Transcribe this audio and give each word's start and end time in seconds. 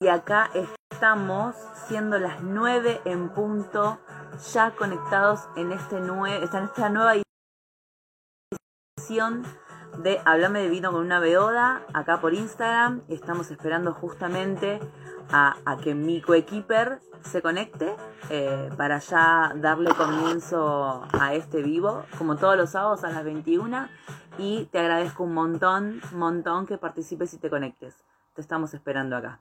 y 0.00 0.08
acá 0.08 0.50
estamos 0.90 1.54
siendo 1.86 2.18
las 2.18 2.42
9 2.42 3.02
en 3.04 3.28
punto, 3.30 3.98
ya 4.52 4.72
conectados 4.72 5.48
en, 5.56 5.72
este 5.72 5.96
en 5.98 6.42
esta 6.42 6.88
nueva 6.88 7.14
edición 8.96 9.44
de 9.98 10.20
Hablame 10.24 10.60
de 10.60 10.68
Vino 10.68 10.92
con 10.92 11.00
una 11.02 11.20
Beoda, 11.20 11.82
acá 11.92 12.20
por 12.20 12.34
Instagram. 12.34 13.02
Estamos 13.08 13.50
esperando 13.50 13.92
justamente 13.94 14.80
a, 15.30 15.54
que 15.82 15.94
mi 15.94 16.20
coequiper 16.20 17.00
se 17.22 17.42
conecte 17.42 17.94
eh, 18.30 18.70
para 18.76 18.98
ya 18.98 19.52
darle 19.56 19.90
comienzo 19.94 21.04
a 21.12 21.34
este 21.34 21.62
vivo, 21.62 22.04
como 22.16 22.36
todos 22.36 22.56
los 22.56 22.70
sábados 22.70 23.04
a 23.04 23.10
las 23.10 23.24
21. 23.24 23.88
Y 24.38 24.66
te 24.66 24.78
agradezco 24.78 25.24
un 25.24 25.34
montón, 25.34 26.00
montón 26.12 26.66
que 26.66 26.78
participes 26.78 27.34
y 27.34 27.38
te 27.38 27.50
conectes. 27.50 27.96
Te 28.34 28.40
estamos 28.40 28.72
esperando 28.74 29.16
acá. 29.16 29.40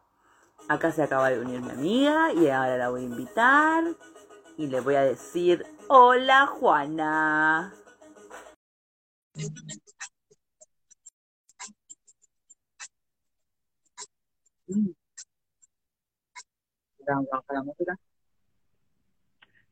Acá 0.69 0.91
se 0.91 1.03
acaba 1.03 1.29
de 1.29 1.39
unir 1.39 1.61
mi 1.61 1.69
amiga 1.69 2.33
y 2.33 2.49
ahora 2.49 2.77
la 2.77 2.89
voy 2.89 3.01
a 3.01 3.05
invitar 3.05 3.83
y 4.57 4.67
le 4.67 4.81
voy 4.81 4.95
a 4.95 5.01
decir, 5.01 5.65
hola 5.87 6.45
Juana. 6.47 7.73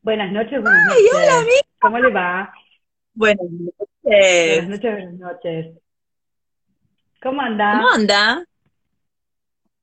Buenas 0.02 0.32
noches, 0.32 0.62
buenas 0.62 0.86
noches. 0.86 1.12
Hola, 1.14 1.46
¿Cómo 1.82 2.00
le 2.00 2.10
va? 2.10 2.54
Buenas 3.16 3.52
noches. 3.52 3.78
Buenas 4.04 4.70
noches, 4.70 4.92
buenas 4.94 5.14
noches. 5.16 5.78
¿Cómo 7.22 7.42
anda? 7.42 7.72
¿Cómo 7.74 7.90
anda? 7.90 8.46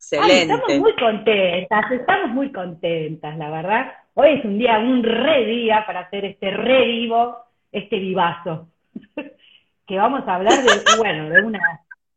Excelente. 0.02 0.42
estamos 0.42 0.78
muy 0.80 0.96
contentas, 0.96 1.92
estamos 1.92 2.30
muy 2.30 2.52
contentas, 2.52 3.38
la 3.38 3.50
verdad. 3.50 3.92
Hoy 4.14 4.30
es 4.30 4.44
un 4.44 4.58
día, 4.58 4.78
un 4.78 5.02
re 5.04 5.46
día 5.46 5.84
para 5.86 6.00
hacer 6.00 6.24
este 6.24 6.50
re 6.50 6.86
vivo, 6.86 7.36
este 7.70 8.00
vivazo. 8.00 8.66
que 9.86 9.96
vamos 9.96 10.26
a 10.26 10.34
hablar 10.34 10.60
de, 10.60 10.70
bueno, 10.98 11.30
de 11.30 11.42
una... 11.42 11.60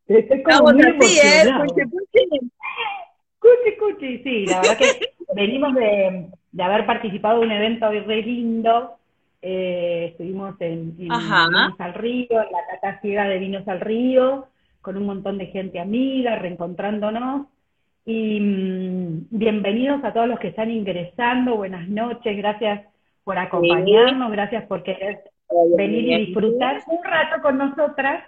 Estoy 0.08 0.42
como 0.42 0.74
muy 0.74 0.82
así, 0.82 1.20
¿eh? 1.20 1.44
Cuchi, 3.40 3.78
cuchi, 3.78 4.24
sí, 4.24 4.46
la 4.48 4.62
verdad 4.62 4.78
que 4.78 5.14
venimos 5.36 5.76
de, 5.76 6.30
de, 6.52 6.64
haber 6.64 6.88
participado 6.88 7.40
de 7.40 7.46
un 7.46 7.52
evento 7.52 7.92
re 7.92 8.22
lindo. 8.24 8.96
Eh, 9.44 10.08
estuvimos 10.12 10.60
en, 10.60 10.72
en 10.72 10.98
Vinos 10.98 11.80
al 11.80 11.94
Río, 11.94 12.32
en 12.32 12.52
la 12.52 12.66
cata 12.72 13.00
ciega 13.02 13.26
de 13.26 13.38
Vinos 13.38 13.68
al 13.68 13.80
Río, 13.80 14.48
con 14.82 14.98
un 14.98 15.06
montón 15.06 15.38
de 15.38 15.46
gente 15.48 15.80
amiga, 15.80 16.36
reencontrándonos. 16.36 17.46
Y 18.06 18.40
mm, 18.40 19.28
bienvenidos 19.32 20.04
a 20.04 20.14
todos 20.14 20.28
los 20.28 20.40
que 20.40 20.50
están 20.50 20.70
ingresando, 20.70 21.56
buenas 21.56 21.88
noches, 21.88 22.38
gracias 22.38 22.86
por 23.24 23.40
acompañarnos, 23.40 24.32
gracias 24.32 24.64
por 24.68 24.84
querer 24.84 25.24
venir 25.76 26.10
y 26.10 26.26
disfrutar 26.28 26.84
un 26.86 27.04
rato 27.04 27.42
con 27.42 27.58
nosotras 27.58 28.24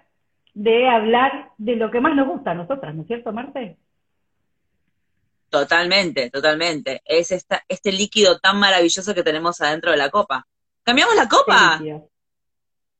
de 0.55 0.89
hablar 0.89 1.51
de 1.59 1.75
lo 1.75 1.91
que 1.91 2.01
más 2.01 2.15
nos 2.15 2.27
gusta 2.27 2.51
a 2.51 2.55
nosotras, 2.55 2.95
¿no 2.95 3.03
es 3.03 3.07
cierto, 3.07 3.31
Marte? 3.31 3.77
Totalmente, 5.49 6.31
totalmente. 6.31 7.01
Es 7.05 7.31
esta, 7.31 7.63
este 7.69 7.91
líquido 7.91 8.39
tan 8.39 8.59
maravilloso 8.59 9.13
que 9.13 9.23
tenemos 9.23 9.61
adentro 9.61 9.91
de 9.91 9.97
la 9.97 10.09
copa. 10.09 10.47
¿Cambiamos 10.81 11.15
la 11.15 11.27
copa? 11.27 11.79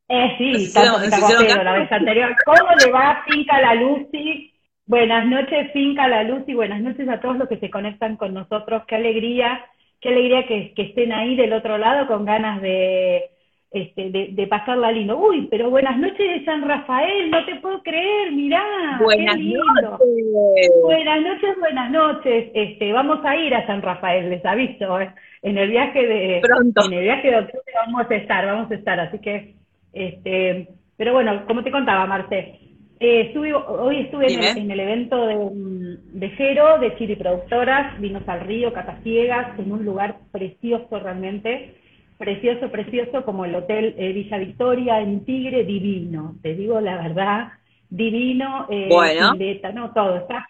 Eh, 0.09 0.36
sí, 0.38 0.72
tanto 0.72 1.00
la 1.00 1.73
vez 1.73 1.92
anterior. 1.92 2.36
¿Cómo 2.45 2.70
le 2.80 2.92
va 2.92 3.23
Finca 3.28 3.59
la 3.59 3.73
Lucy? 3.73 4.53
Buenas 4.88 5.27
noches, 5.27 5.71
Finca 5.73 6.07
la 6.07 6.23
Lucy. 6.23 6.53
Buenas 6.53 6.81
noches 6.81 7.07
a 7.09 7.19
todos 7.19 7.38
los 7.38 7.49
que 7.49 7.57
se 7.57 7.69
conectan 7.69 8.16
con 8.16 8.33
nosotros. 8.33 8.83
Qué 8.88 8.95
alegría, 8.95 9.66
qué 9.99 10.09
alegría 10.09 10.47
que, 10.47 10.73
que 10.73 10.83
estén 10.83 11.11
ahí 11.11 11.35
del 11.35 11.52
otro 11.52 11.77
lado 11.77 12.07
con 12.07 12.23
ganas 12.23 12.61
de, 12.61 13.30
este, 13.71 14.11
de, 14.11 14.30
de, 14.31 14.47
pasarla 14.47 14.93
lindo. 14.93 15.17
Uy, 15.17 15.49
pero 15.52 15.70
buenas 15.70 15.97
noches 15.97 16.17
de 16.17 16.45
San 16.45 16.65
Rafael, 16.65 17.30
no 17.30 17.45
te 17.45 17.55
puedo 17.55 17.83
creer, 17.83 18.31
mirá, 18.31 18.64
buenas 19.03 19.36
qué 19.36 19.42
lindo. 19.42 19.81
Noches. 19.81 20.71
Buenas 20.81 21.21
noches, 21.21 21.59
buenas 21.59 21.92
noches. 21.92 22.52
Este, 22.53 22.93
vamos 22.93 23.20
a 23.26 23.36
ir 23.36 23.53
a 23.55 23.67
San 23.67 23.81
Rafael, 23.81 24.30
les 24.30 24.45
aviso, 24.45 25.02
¿eh? 25.02 25.11
en 25.42 25.58
el 25.58 25.70
viaje 25.70 26.08
de 26.08 26.42
Pronto. 26.42 26.86
en 26.86 26.93
el 26.93 27.03
viaje 27.03 27.30
de 27.30 27.37
octubre 27.39 27.73
vamos 27.86 28.09
a 28.09 28.15
estar, 28.15 28.45
vamos 28.45 28.71
a 28.71 28.76
estar, 28.76 28.99
así 29.02 29.20
que 29.20 29.55
este, 29.92 30.70
pero 30.95 31.14
bueno, 31.14 31.45
como 31.45 31.64
te 31.64 31.71
contaba, 31.71 32.05
Marce, 32.05 32.67
eh, 32.99 33.33
hoy 33.67 33.99
estuve 33.99 34.33
en 34.33 34.71
el, 34.71 34.80
evento 34.80 35.27
de, 35.27 35.97
de 36.13 36.30
Jero, 36.31 36.80
de 36.80 36.95
Chiri 36.97 37.15
Productoras, 37.15 37.99
Vinos 37.99 38.27
al 38.27 38.41
Río, 38.41 38.73
Cataciegas, 38.73 39.58
en 39.59 39.71
un 39.71 39.85
lugar 39.85 40.17
precioso 40.31 40.99
realmente. 40.99 41.75
Precioso, 42.17 42.71
precioso, 42.71 43.23
como 43.23 43.45
el 43.45 43.53
Hotel 43.53 43.93
eh, 43.97 44.11
Villa 44.11 44.39
Victoria 44.39 44.99
en 45.02 45.23
Tigre, 45.23 45.63
divino, 45.63 46.35
te 46.41 46.55
digo 46.55 46.81
la 46.81 46.97
verdad, 46.97 47.49
divino, 47.89 48.65
eh, 48.71 48.87
bueno. 48.89 49.33
no, 49.75 49.93
todo, 49.93 50.17
está, 50.17 50.47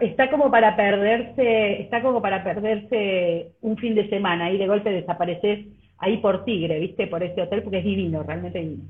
está, 0.00 0.30
como 0.30 0.48
para 0.48 0.76
perderse, 0.76 1.80
está 1.80 2.02
como 2.02 2.22
para 2.22 2.44
perderse 2.44 3.48
un 3.62 3.76
fin 3.78 3.96
de 3.96 4.08
semana, 4.08 4.52
y 4.52 4.58
de 4.58 4.68
golpe 4.68 4.90
desapareces 4.90 5.66
ahí 5.98 6.18
por 6.18 6.44
Tigre, 6.44 6.78
viste, 6.78 7.08
por 7.08 7.24
ese 7.24 7.42
hotel, 7.42 7.64
porque 7.64 7.78
es 7.78 7.84
divino, 7.84 8.22
realmente 8.22 8.60
divino. 8.60 8.84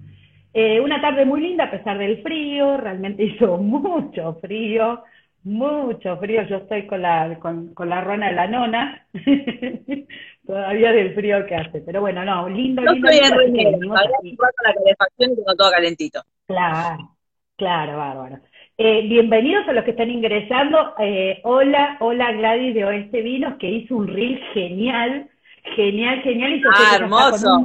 Eh, 0.55 0.81
una 0.81 1.01
tarde 1.01 1.25
muy 1.25 1.41
linda 1.41 1.65
a 1.65 1.71
pesar 1.71 1.99
del 1.99 2.23
frío, 2.23 2.77
realmente 2.77 3.25
hizo 3.25 3.57
mucho 3.57 4.39
frío, 4.41 5.03
mucho 5.45 6.17
frío, 6.19 6.43
yo 6.43 6.59
estoy 6.59 6.87
con 6.87 7.03
la, 7.03 7.39
con, 7.41 7.75
con 7.75 7.89
la 7.89 8.03
rona 8.03 8.29
de 8.29 8.35
la 8.35 8.47
nona, 8.47 9.07
todavía 10.47 10.93
del 10.93 11.15
frío 11.15 11.47
que 11.47 11.57
hace, 11.57 11.81
pero 11.81 12.01
bueno, 12.01 12.25
no, 12.25 12.49
lindo, 12.49 12.83
lindo. 12.83 13.09
Estoy 13.09 13.27
en 13.27 13.81
la 13.89 14.75
calefacción 14.75 15.33
y 15.33 15.37
tengo 15.37 15.55
todo 15.57 15.71
calentito. 15.71 16.23
Claro, 16.47 17.17
claro, 17.57 17.97
bárbaro. 17.97 18.39
Eh, 18.79 19.07
bienvenidos 19.09 19.69
a 19.69 19.73
los 19.73 19.84
que 19.84 19.93
están 19.93 20.11
ingresando. 20.11 20.95
Eh, 20.99 21.41
hola, 21.45 21.97
hola 22.01 22.33
Gladys 22.33 22.75
de 22.75 22.84
Oeste 22.84 23.23
Vinos, 23.23 23.57
que 23.59 23.71
hizo 23.71 23.97
un 23.97 24.09
reel 24.09 24.41
genial, 24.55 25.31
genial, 25.77 26.21
genial. 26.23 26.53
Y 26.55 26.63
ah, 26.75 26.97
hermoso. 26.97 27.63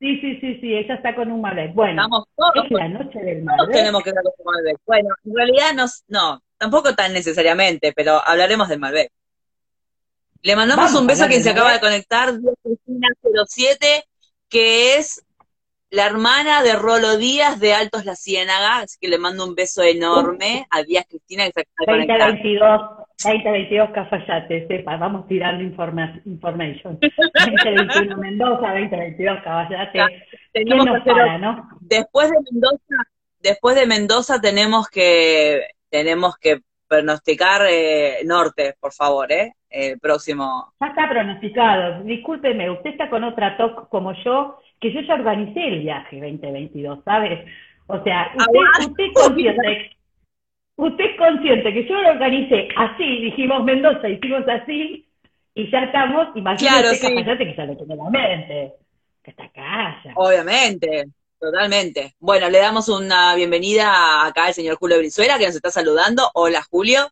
Sí, 0.00 0.20
sí, 0.20 0.38
sí, 0.40 0.58
sí, 0.60 0.74
ella 0.74 0.94
está 0.96 1.14
con 1.14 1.30
un 1.30 1.40
Malbec. 1.40 1.72
Bueno, 1.72 2.02
Estamos 2.02 2.24
todos, 2.36 2.66
es 2.66 2.70
la 2.70 2.88
noche 2.88 3.18
del 3.20 3.42
Malbec. 3.42 3.72
tenemos 3.72 4.02
que 4.02 4.10
estar 4.10 4.22
con 4.24 4.34
un 4.38 4.52
Malbec. 4.52 4.76
Bueno, 4.86 5.08
en 5.24 5.34
realidad 5.34 5.74
no, 5.74 5.86
no, 6.08 6.42
tampoco 6.58 6.94
tan 6.94 7.12
necesariamente, 7.12 7.92
pero 7.94 8.20
hablaremos 8.24 8.68
del 8.68 8.80
Malbec. 8.80 9.10
Le 10.42 10.56
mandamos 10.56 10.94
un 10.94 11.06
beso 11.06 11.24
a 11.24 11.28
quien 11.28 11.42
se 11.42 11.50
acaba 11.50 11.72
de 11.72 11.80
conectar, 11.80 12.30
Cristina 12.62 13.08
07, 13.46 14.04
que 14.50 14.96
es 14.96 15.24
la 15.88 16.06
hermana 16.06 16.62
de 16.62 16.74
Rolo 16.74 17.16
Díaz 17.16 17.60
de 17.60 17.72
Altos 17.72 18.04
La 18.04 18.14
Ciénaga, 18.14 18.78
así 18.80 18.98
que 19.00 19.08
le 19.08 19.16
mando 19.16 19.46
un 19.46 19.54
beso 19.54 19.82
enorme 19.82 20.66
a 20.70 20.82
Díaz 20.82 21.06
Cristina 21.08 21.46
que 21.46 21.52
se 21.52 21.60
acaba 21.60 21.96
de 21.98 22.06
conectar. 22.06 22.30
2022 22.32 23.03
Cafayate, 23.92 24.66
sepa, 24.66 24.96
vamos 24.96 25.26
tirando 25.26 25.62
informa 25.62 26.20
information. 26.24 26.98
2021 27.00 28.16
Mendoza, 28.16 28.68
2022 28.72 29.42
Cafayate. 29.42 30.26
Tenemos 30.52 30.86
que 30.86 31.10
para, 31.10 31.38
¿no? 31.38 31.68
Después 31.80 32.30
de 32.30 32.36
Mendoza, 32.50 32.96
después 33.40 33.76
de 33.76 33.86
Mendoza 33.86 34.40
tenemos 34.40 34.88
que 34.88 35.62
tenemos 35.90 36.36
que 36.38 36.60
pronosticar 36.88 37.62
eh, 37.68 38.18
norte, 38.24 38.74
por 38.80 38.92
favor, 38.92 39.30
¿eh? 39.32 39.54
El 39.70 39.98
próximo. 39.98 40.72
Ya 40.80 40.88
está 40.88 41.08
pronosticado. 41.08 42.04
Discúlpeme, 42.04 42.70
usted 42.70 42.90
está 42.90 43.10
con 43.10 43.24
otra 43.24 43.56
TOC 43.56 43.88
como 43.88 44.12
yo, 44.24 44.60
que 44.80 44.92
yo 44.92 45.00
ya 45.00 45.14
organicé 45.14 45.66
el 45.66 45.80
viaje 45.80 46.20
2022, 46.20 47.00
¿sabes? 47.04 47.46
O 47.86 48.02
sea, 48.02 48.32
usted, 48.36 48.90
usted 48.90 49.04
consciente, 49.14 49.96
usted 50.76 51.04
es 51.04 51.16
consciente 51.18 51.72
que 51.72 51.86
yo 51.86 51.94
lo 52.00 52.10
organicé 52.10 52.68
así, 52.76 53.20
dijimos 53.22 53.64
Mendoza, 53.64 54.08
hicimos 54.08 54.42
así, 54.48 55.06
y 55.54 55.70
ya 55.70 55.80
estamos, 55.80 56.28
imagínate 56.34 56.80
claro, 56.80 56.94
sí. 56.94 57.14
que 57.14 57.54
ya 57.56 57.64
lo 57.64 57.76
tiene 57.76 57.94
en 57.94 57.98
la 57.98 58.10
mente, 58.10 58.72
que 59.22 59.30
está 59.30 59.44
acá 59.44 60.00
ya. 60.04 60.12
Obviamente. 60.16 61.06
Totalmente. 61.44 62.14
Bueno, 62.20 62.48
le 62.48 62.58
damos 62.58 62.88
una 62.88 63.34
bienvenida 63.34 64.24
acá 64.24 64.46
al 64.46 64.54
señor 64.54 64.76
Julio 64.76 64.96
Brizuela, 64.96 65.36
que 65.36 65.44
nos 65.44 65.54
está 65.54 65.70
saludando. 65.70 66.30
Hola, 66.32 66.62
Julio. 66.62 67.10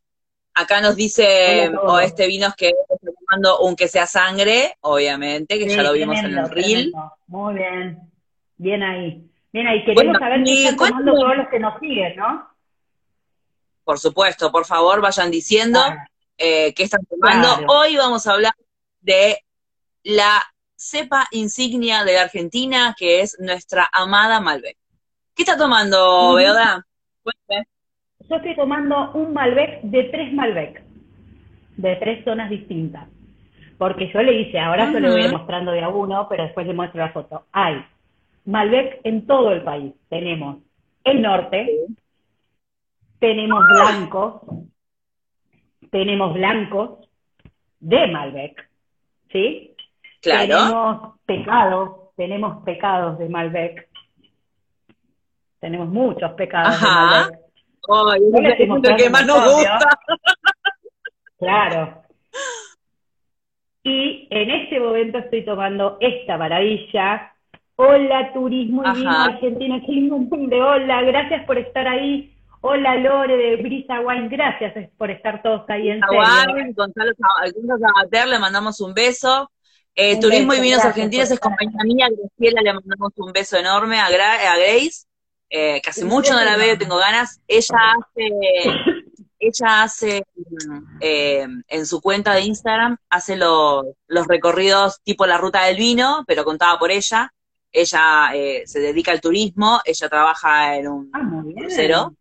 Acá 0.54 0.80
nos 0.80 0.96
dice 0.96 1.70
o 1.82 2.00
este 2.00 2.26
vinos 2.28 2.54
que 2.56 2.68
está 2.68 3.12
tomando 3.12 3.60
un 3.60 3.76
que 3.76 3.88
sea 3.88 4.06
sangre, 4.06 4.74
obviamente, 4.80 5.58
que 5.58 5.68
ya 5.68 5.82
lo 5.82 5.92
vimos 5.92 6.18
en 6.18 6.38
el 6.38 6.48
reel. 6.48 6.92
Muy 7.26 7.54
bien. 7.56 7.98
Bien 8.56 8.82
ahí. 8.82 9.22
Bien 9.52 9.66
ahí. 9.66 9.84
Queremos 9.84 10.16
saber 10.18 10.42
qué 10.44 10.64
están 10.64 10.76
tomando 10.76 11.12
todos 11.12 11.36
los 11.36 11.48
que 11.48 11.58
nos 11.60 11.78
siguen, 11.78 12.16
¿no? 12.16 12.48
Por 13.84 13.98
supuesto, 13.98 14.52
por 14.52 14.64
favor, 14.64 15.00
vayan 15.00 15.30
diciendo 15.30 15.80
eh, 16.38 16.72
qué 16.74 16.84
están 16.84 17.04
tomando. 17.06 17.66
Hoy 17.68 17.96
vamos 17.96 18.26
a 18.26 18.32
hablar 18.32 18.54
de 19.00 19.38
la 20.04 20.42
cepa 20.76 21.26
insignia 21.30 22.04
de 22.04 22.14
la 22.14 22.22
Argentina, 22.22 22.94
que 22.98 23.20
es 23.20 23.38
nuestra 23.40 23.88
amada 23.92 24.40
Malbec. 24.40 24.76
¿Qué 25.34 25.42
está 25.42 25.56
tomando, 25.56 26.34
Beoda? 26.34 26.84
Yo 28.28 28.36
estoy 28.36 28.56
tomando 28.56 29.12
un 29.12 29.32
Malbec 29.32 29.82
de 29.82 30.04
tres 30.04 30.32
Malbec. 30.32 30.82
de 31.76 31.96
tres 31.96 32.24
zonas 32.24 32.50
distintas. 32.50 33.08
Porque 33.78 34.10
yo 34.12 34.22
le 34.22 34.40
hice, 34.40 34.58
ahora 34.60 34.92
yo 34.92 35.00
le 35.00 35.10
voy 35.10 35.28
mostrando 35.28 35.72
de 35.72 35.82
a 35.82 35.88
uno, 35.88 36.28
pero 36.28 36.44
después 36.44 36.66
le 36.66 36.74
muestro 36.74 37.00
la 37.00 37.12
foto. 37.12 37.46
Hay 37.52 37.84
Malbec 38.44 39.00
en 39.04 39.26
todo 39.26 39.52
el 39.52 39.62
país. 39.62 39.92
Tenemos 40.08 40.58
el 41.04 41.20
norte, 41.20 41.68
tenemos 43.22 43.64
blancos, 43.68 44.42
tenemos 45.92 46.34
blancos 46.34 47.08
de 47.78 48.06
Malbec, 48.08 48.68
¿sí? 49.30 49.76
Claro. 50.20 50.58
Tenemos 50.58 51.14
pecados, 51.24 51.90
tenemos 52.16 52.64
pecados 52.64 53.18
de 53.20 53.28
Malbec. 53.28 53.88
Tenemos 55.60 55.88
muchos 55.88 56.32
pecados 56.32 56.80
de 56.80 56.86
Malbec. 56.88 57.40
Ay, 57.88 58.20
es 58.34 58.90
el 58.90 58.96
que 58.96 59.10
más 59.10 59.26
nos 59.26 59.54
gusta. 59.54 59.78
Claro. 61.38 62.02
Y 63.82 64.28
en 64.30 64.50
este 64.50 64.78
momento 64.78 65.18
estoy 65.18 65.44
tomando 65.44 65.96
esta 65.98 66.38
maravilla. 66.38 67.32
Hola, 67.74 68.32
turismo 68.32 68.84
y 68.84 68.98
vino 68.98 69.10
argentino. 69.10 69.80
Qué 69.84 69.90
lindo 69.90 70.18
de 70.20 70.62
hola. 70.62 71.02
Gracias 71.02 71.44
por 71.44 71.58
estar 71.58 71.88
ahí. 71.88 72.31
Hola, 72.64 72.94
Lore 72.94 73.36
de 73.36 73.56
Brisa 73.56 74.00
Wine. 74.00 74.28
Gracias 74.28 74.72
por 74.96 75.10
estar 75.10 75.42
todos 75.42 75.68
ahí 75.68 75.90
en 75.90 76.00
serio. 76.00 76.74
Gonzalo 76.76 77.10
Sabater, 77.16 78.28
le 78.28 78.38
mandamos 78.38 78.80
un 78.80 78.94
beso. 78.94 79.50
Eh, 79.96 80.20
turismo 80.20 80.54
y 80.54 80.60
Vinos 80.60 80.84
Argentinos 80.84 81.28
es 81.30 81.40
compañía 81.40 81.82
mía, 81.84 82.08
Graciela, 82.08 82.62
le 82.62 82.72
mandamos 82.72 83.12
un 83.16 83.32
beso 83.32 83.56
enorme 83.58 83.98
a, 83.98 84.08
Grace, 84.08 85.06
eh, 85.50 85.82
que 85.82 85.90
hace 85.90 86.04
mucho 86.04 86.34
no 86.34 86.44
la 86.44 86.56
veo, 86.56 86.78
tengo 86.78 86.96
ganas. 86.98 87.42
Ella 87.48 87.76
hace 87.98 88.30
ella 89.40 89.82
hace 89.82 90.22
eh, 91.00 91.46
en 91.66 91.86
su 91.86 92.00
cuenta 92.00 92.32
de 92.32 92.42
Instagram, 92.42 92.96
hace 93.10 93.36
los 93.36 93.84
recorridos 94.28 95.00
tipo 95.02 95.26
la 95.26 95.36
ruta 95.36 95.64
del 95.64 95.76
vino, 95.76 96.22
pero 96.28 96.44
contada 96.44 96.78
por 96.78 96.92
ella. 96.92 97.34
Ella 97.72 98.30
eh, 98.34 98.62
se 98.66 98.78
dedica 98.78 99.10
al 99.10 99.20
turismo, 99.20 99.80
ella 99.84 100.08
trabaja 100.08 100.76
en 100.76 100.86
un 100.88 101.10
ah, 101.12 101.42
crucero 101.56 102.14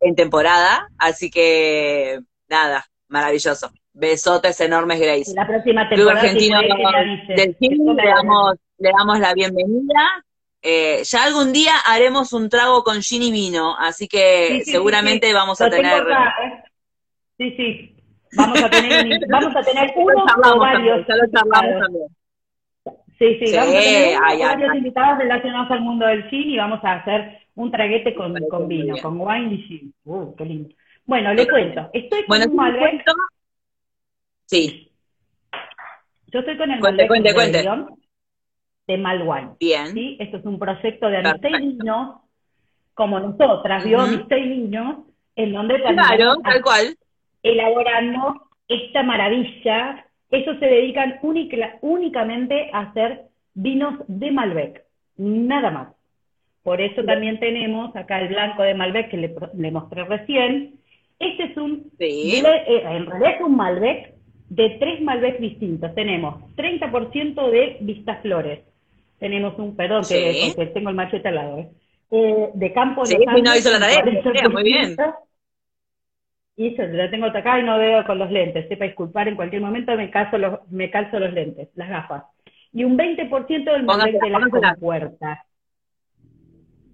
en, 0.00 0.14
temporada, 0.14 0.88
así 0.98 1.30
que 1.30 2.20
nada, 2.48 2.84
maravilloso. 3.08 3.70
Besotes 3.94 4.60
enormes, 4.60 5.00
Grace. 5.00 5.34
La 5.34 5.46
próxima 5.46 5.88
temporada. 5.88 6.20
Argentino 6.20 6.60
del 6.60 7.56
cine, 7.58 7.94
le 7.94 8.08
damos, 8.08 8.54
le 8.78 8.90
damos 8.90 9.20
la 9.20 9.34
bienvenida 9.34 10.24
eh, 10.64 11.02
ya 11.02 11.24
algún 11.24 11.52
día 11.52 11.72
haremos 11.84 12.32
un 12.32 12.48
trago 12.48 12.84
con 12.84 13.02
gin 13.02 13.22
y 13.22 13.32
vino, 13.32 13.74
así 13.76 14.06
que 14.06 14.62
seguramente 14.64 15.32
vamos 15.34 15.60
a 15.60 15.68
tener. 15.68 16.02
¿eh? 16.02 16.62
Sí, 17.36 17.54
sí. 17.56 17.96
Vamos 18.36 18.62
a 18.62 18.70
tener, 18.70 19.20
vamos 19.28 19.56
a 19.56 19.62
tener 19.62 19.92
uno 19.96 20.24
o 20.24 20.58
varios. 20.60 21.04
Ya 21.08 21.16
lo 21.16 21.30
charlamos 21.32 21.80
también. 21.82 22.06
Sí, 23.18 23.38
sí, 23.40 23.56
vamos 23.56 23.74
a 23.74 23.80
tener 23.80 24.18
varios 24.38 24.74
invitados 24.76 25.18
relacionados 25.18 25.70
al 25.72 25.80
mundo 25.80 26.06
del 26.06 26.28
gin 26.30 26.50
y 26.50 26.56
vamos 26.56 26.78
a 26.84 26.92
hacer 26.94 27.38
un 27.54 27.70
traguete 27.70 28.14
con, 28.14 28.34
con 28.48 28.68
vino, 28.68 28.96
con 29.02 29.20
wine 29.20 29.54
y 29.54 29.62
gin. 29.64 29.94
Uh, 30.04 30.34
qué 30.36 30.44
lindo. 30.44 30.74
Bueno, 31.04 31.34
le 31.34 31.46
cuento. 31.46 31.90
Estoy 31.92 32.24
con 32.26 32.42
un 32.42 32.56
Malbec. 32.56 33.04
Sí. 34.46 34.90
Yo 36.28 36.40
estoy 36.40 36.56
con 36.56 36.70
el 36.70 36.80
cuente, 36.80 37.08
Malbec. 37.08 37.34
Cuente, 37.34 37.34
cuente 37.34 38.02
de 38.86 38.98
Malwine. 38.98 39.52
Bien. 39.60 39.86
¿sí? 39.88 40.16
Esto 40.20 40.38
es 40.38 40.44
un 40.44 40.58
proyecto 40.58 41.08
de 41.08 41.18
amistad 41.18 41.48
y 41.48 41.66
niños, 41.66 42.16
como 42.94 43.20
nosotras, 43.20 43.84
amistad 43.84 44.36
y 44.36 44.46
niños, 44.46 44.98
en 45.36 45.52
donde 45.52 45.80
claro, 45.80 46.36
tal 46.42 46.62
cual. 46.62 46.96
elaborando 47.42 48.48
esta 48.68 49.02
maravilla. 49.02 50.06
Ellos 50.30 50.56
se 50.58 50.66
dedican 50.66 51.18
únicamente 51.82 52.70
a 52.72 52.80
hacer 52.80 53.26
vinos 53.54 53.98
de 54.08 54.30
Malbec, 54.30 54.84
nada 55.16 55.70
más. 55.70 55.88
Por 56.62 56.80
eso 56.80 57.02
también 57.04 57.40
tenemos 57.40 57.94
acá 57.96 58.20
el 58.20 58.28
blanco 58.28 58.62
de 58.62 58.74
Malbec 58.74 59.10
que 59.10 59.16
le, 59.16 59.70
mostré 59.70 60.04
recién. 60.04 60.74
Este 61.18 61.44
es 61.44 61.56
un, 61.56 61.90
sí. 61.98 62.42
Eh, 62.44 62.82
en 62.84 63.06
realidad 63.06 63.34
es 63.36 63.40
un 63.40 63.56
Malbec 63.56 64.14
de 64.48 64.70
tres 64.78 65.00
Malbec 65.00 65.38
distintos. 65.38 65.94
Tenemos 65.94 66.36
30% 66.56 67.50
de 67.50 67.78
Vistaflores, 67.80 68.60
tenemos 69.18 69.58
un, 69.58 69.74
perdón, 69.74 70.02
que, 70.08 70.70
tengo 70.74 70.90
el 70.90 70.96
machete 70.96 71.28
al 71.28 71.34
lado, 71.34 71.58
¿eh? 71.58 71.70
eh 72.10 72.50
de 72.54 72.72
campo 72.72 73.06
sí, 73.06 73.16
de 73.16 73.42
no 73.42 73.56
hizo 73.56 73.70
la 73.70 73.80
tarea, 73.80 74.48
muy 74.50 74.62
bien. 74.62 74.96
Y 76.54 76.76
yo 76.76 76.84
la 76.84 77.10
tengo 77.10 77.26
acá 77.26 77.58
y 77.58 77.62
no 77.62 77.78
veo 77.78 78.04
con 78.04 78.18
los 78.18 78.30
lentes, 78.30 78.68
sepa 78.68 78.84
disculpar, 78.84 79.26
en 79.26 79.36
cualquier 79.36 79.62
momento 79.62 79.96
me 79.96 80.10
calzo 80.10 80.38
los, 80.38 80.60
me 80.70 80.90
calzo 80.90 81.18
los 81.18 81.32
lentes, 81.32 81.70
las 81.74 81.88
gafas. 81.88 82.24
Y 82.72 82.84
un 82.84 82.96
20% 82.96 83.64
del 83.64 83.84
Malbec 83.84 84.20
de 84.20 84.30
las 84.30 84.48
compuertas. 84.48 85.38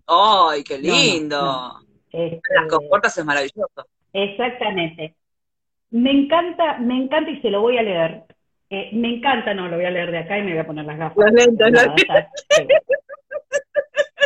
¡Ay, 0.09 0.65
qué 0.65 0.79
lindo! 0.79 1.81
las 2.11 2.69
compuertas 2.71 3.17
es 3.19 3.25
maravilloso. 3.25 3.87
Exactamente. 4.13 5.15
Me 5.91 6.11
encanta, 6.11 6.79
me 6.79 6.97
encanta 6.97 7.31
y 7.31 7.41
se 7.43 7.51
lo 7.51 7.61
voy 7.61 7.77
a 7.77 7.83
leer. 7.83 8.25
Eh, 8.71 8.91
me 8.93 9.17
encanta, 9.17 9.53
no, 9.55 9.69
lo 9.69 9.77
voy 9.77 9.85
a 9.85 9.91
leer 9.91 10.11
de 10.11 10.19
acá 10.19 10.39
y 10.39 10.43
me 10.43 10.53
voy 10.53 10.61
a 10.61 10.67
poner 10.67 10.85
las 10.87 10.99
gafas. 10.99 11.17
Las 11.19 11.33
lentes, 11.33 11.73
las 11.73 11.89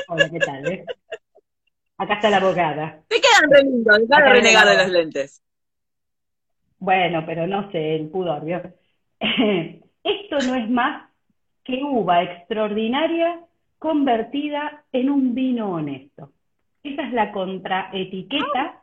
Hola, 0.09 0.31
¿qué 0.31 0.39
tal? 0.39 0.73
Eh? 0.73 0.85
Acá 1.99 2.15
está 2.15 2.31
la 2.31 2.37
abogada. 2.39 3.03
Te 3.09 3.17
quedan 3.21 3.51
re 3.51 3.63
lindos, 3.63 4.09
dejar 4.09 4.25
de 4.25 4.31
renegar 4.31 4.69
de 4.69 4.77
las 4.77 4.91
lentes. 4.91 5.43
Bueno, 6.79 7.25
pero 7.27 7.47
no 7.47 7.71
sé, 7.71 7.97
el 7.97 8.09
pudor, 8.09 8.45
¿vio? 8.45 8.61
Esto 9.21 10.39
no 10.47 10.55
es 10.57 10.69
más 10.69 11.11
que 11.65 11.81
uva 11.83 12.23
extraordinaria 12.23 13.41
convertida 13.83 14.85
en 14.93 15.11
un 15.11 15.35
vino 15.35 15.73
honesto. 15.73 16.31
Esa 16.85 17.03
es 17.03 17.13
la 17.13 17.33
contraetiqueta 17.33 18.81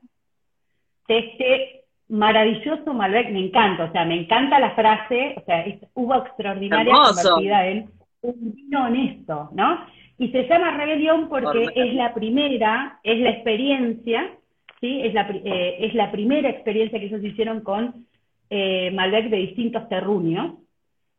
de 1.07 1.19
este 1.19 1.83
maravilloso 2.09 2.93
Malbec, 2.93 3.31
me 3.31 3.45
encanta, 3.45 3.85
o 3.85 3.91
sea, 3.93 4.03
me 4.03 4.19
encanta 4.19 4.59
la 4.59 4.71
frase, 4.71 5.35
o 5.37 5.45
sea, 5.45 5.61
es 5.61 5.79
uva 5.93 6.17
extraordinaria 6.17 6.93
convertida 6.93 7.67
en 7.67 7.89
un 8.21 8.53
vino 8.53 8.85
honesto, 8.85 9.49
¿no? 9.53 9.85
Y 10.17 10.29
se 10.31 10.47
llama 10.49 10.71
Rebelión 10.71 11.29
porque 11.29 11.69
es 11.73 11.93
la 11.93 12.13
primera, 12.13 12.99
es 13.03 13.19
la 13.19 13.29
experiencia, 13.29 14.33
¿sí? 14.81 15.01
Es 15.01 15.13
la, 15.13 15.29
eh, 15.29 15.77
es 15.79 15.93
la 15.93 16.11
primera 16.11 16.49
experiencia 16.49 16.99
que 16.99 17.05
ellos 17.05 17.23
hicieron 17.23 17.61
con 17.61 18.05
eh, 18.49 18.91
Malbec 18.91 19.29
de 19.29 19.37
distintos 19.37 19.87
terruños. 19.87 20.55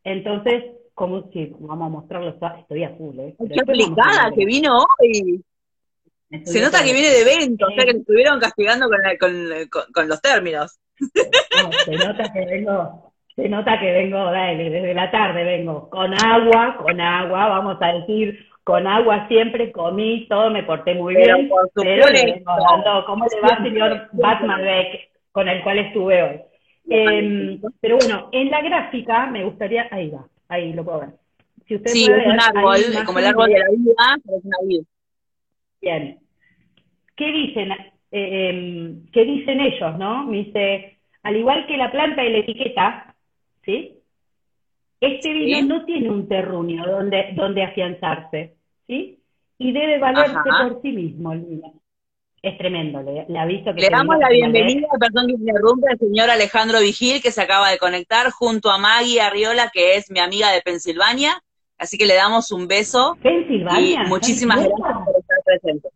Entonces, 0.04 0.64
como 1.00 1.30
si 1.32 1.50
vamos 1.58 1.86
a 1.86 1.88
mostrarlo, 1.88 2.36
estoy 2.58 2.84
a 2.84 2.90
full, 2.90 3.18
¿eh? 3.18 3.34
Qué 3.38 3.58
aplicada 3.58 4.30
que 4.36 4.44
vino 4.44 4.84
hoy. 4.98 5.42
Se 6.44 6.60
nota 6.60 6.84
que 6.84 6.92
viene 6.92 7.08
de 7.08 7.22
evento, 7.22 7.68
o 7.68 7.70
sea 7.70 7.86
que 7.86 7.96
estuvieron 7.96 8.38
castigando 8.38 8.86
con, 9.18 10.08
los 10.08 10.20
términos. 10.20 10.78
se 10.98 11.96
nota 11.96 12.30
que 12.30 12.44
vengo, 12.44 13.14
se 13.34 13.48
nota 13.48 13.80
que 13.80 13.90
vengo, 13.92 14.18
dale, 14.18 14.68
desde 14.68 14.92
la 14.92 15.10
tarde 15.10 15.42
vengo. 15.42 15.88
Con 15.88 16.12
agua, 16.22 16.76
con 16.76 17.00
agua, 17.00 17.48
vamos 17.48 17.78
a 17.80 17.92
decir, 17.94 18.38
con 18.62 18.86
agua 18.86 19.26
siempre 19.26 19.72
comí, 19.72 20.28
todo 20.28 20.50
me 20.50 20.64
porté 20.64 20.92
muy 20.92 21.16
bien, 21.16 21.48
por 21.48 21.70
pero 21.74 22.08
¿cómo 23.06 23.24
le 23.24 23.40
va 23.40 23.56
señor 23.62 24.08
Batman 24.12 24.60
Beck, 24.60 25.08
con 25.32 25.48
el 25.48 25.62
cual 25.62 25.78
estuve 25.78 26.22
hoy? 26.22 26.40
Em, 26.90 27.58
pero 27.80 27.96
bueno, 27.96 28.28
en 28.32 28.50
la 28.50 28.60
gráfica 28.60 29.24
me 29.28 29.44
gustaría, 29.44 29.88
ahí 29.90 30.10
va, 30.10 30.26
ahí 30.50 30.72
lo 30.72 30.84
puedo 30.84 31.00
ver. 31.00 31.10
Si 31.66 31.76
usted 31.76 31.90
sí, 31.90 32.04
es 32.04 32.26
un 32.26 32.40
árbol, 32.40 32.80
como 33.06 33.18
el 33.20 33.26
árbol 33.26 33.48
de 33.48 33.58
la 33.58 33.70
vida, 33.70 34.20
pero 34.24 34.38
es 34.38 34.44
una 34.44 34.56
vida. 34.66 34.84
Bien. 35.80 36.18
¿Qué 37.16 37.32
dicen, 37.32 37.72
eh, 37.72 38.48
em, 38.50 39.06
¿qué 39.12 39.24
dicen 39.24 39.60
ellos, 39.60 39.98
no? 39.98 40.26
Me 40.26 40.38
dice, 40.38 40.98
al 41.22 41.36
igual 41.36 41.66
que 41.66 41.76
la 41.76 41.90
planta 41.90 42.24
y 42.24 42.32
la 42.32 42.38
etiqueta, 42.38 43.14
¿sí? 43.64 43.96
Este 45.00 45.32
vino 45.32 45.78
no 45.78 45.84
tiene 45.84 46.10
un 46.10 46.28
terruño 46.28 46.84
donde, 46.84 47.30
donde 47.34 47.62
afianzarse, 47.62 48.54
¿sí? 48.86 49.18
Y 49.58 49.72
debe 49.72 49.98
valerse 49.98 50.34
por 50.44 50.82
sí 50.82 50.92
mismo 50.92 51.32
el 51.32 51.40
vino. 51.40 51.79
Es 52.42 52.56
tremendo, 52.56 53.02
le, 53.02 53.26
le 53.28 53.38
aviso 53.38 53.74
que... 53.74 53.82
Le 53.82 53.90
damos 53.90 54.16
la 54.18 54.30
bienvenida, 54.30 54.88
perdón 54.98 55.26
que 55.26 55.34
interrumpe, 55.34 55.90
al 55.90 55.98
señor 55.98 56.30
Alejandro 56.30 56.80
Vigil, 56.80 57.20
que 57.20 57.32
se 57.32 57.42
acaba 57.42 57.70
de 57.70 57.76
conectar, 57.76 58.30
junto 58.30 58.70
a 58.70 58.78
Maggie 58.78 59.20
Arriola, 59.20 59.70
que 59.70 59.96
es 59.96 60.10
mi 60.10 60.20
amiga 60.20 60.50
de 60.50 60.62
Pensilvania, 60.62 61.42
así 61.76 61.98
que 61.98 62.06
le 62.06 62.14
damos 62.14 62.50
un 62.50 62.66
beso. 62.66 63.18
Pensilvania. 63.22 64.04
Y 64.04 64.08
muchísimas 64.08 64.56
gracias 64.56 65.04
por 65.04 65.16
estar 65.18 65.38
presente. 65.44 65.88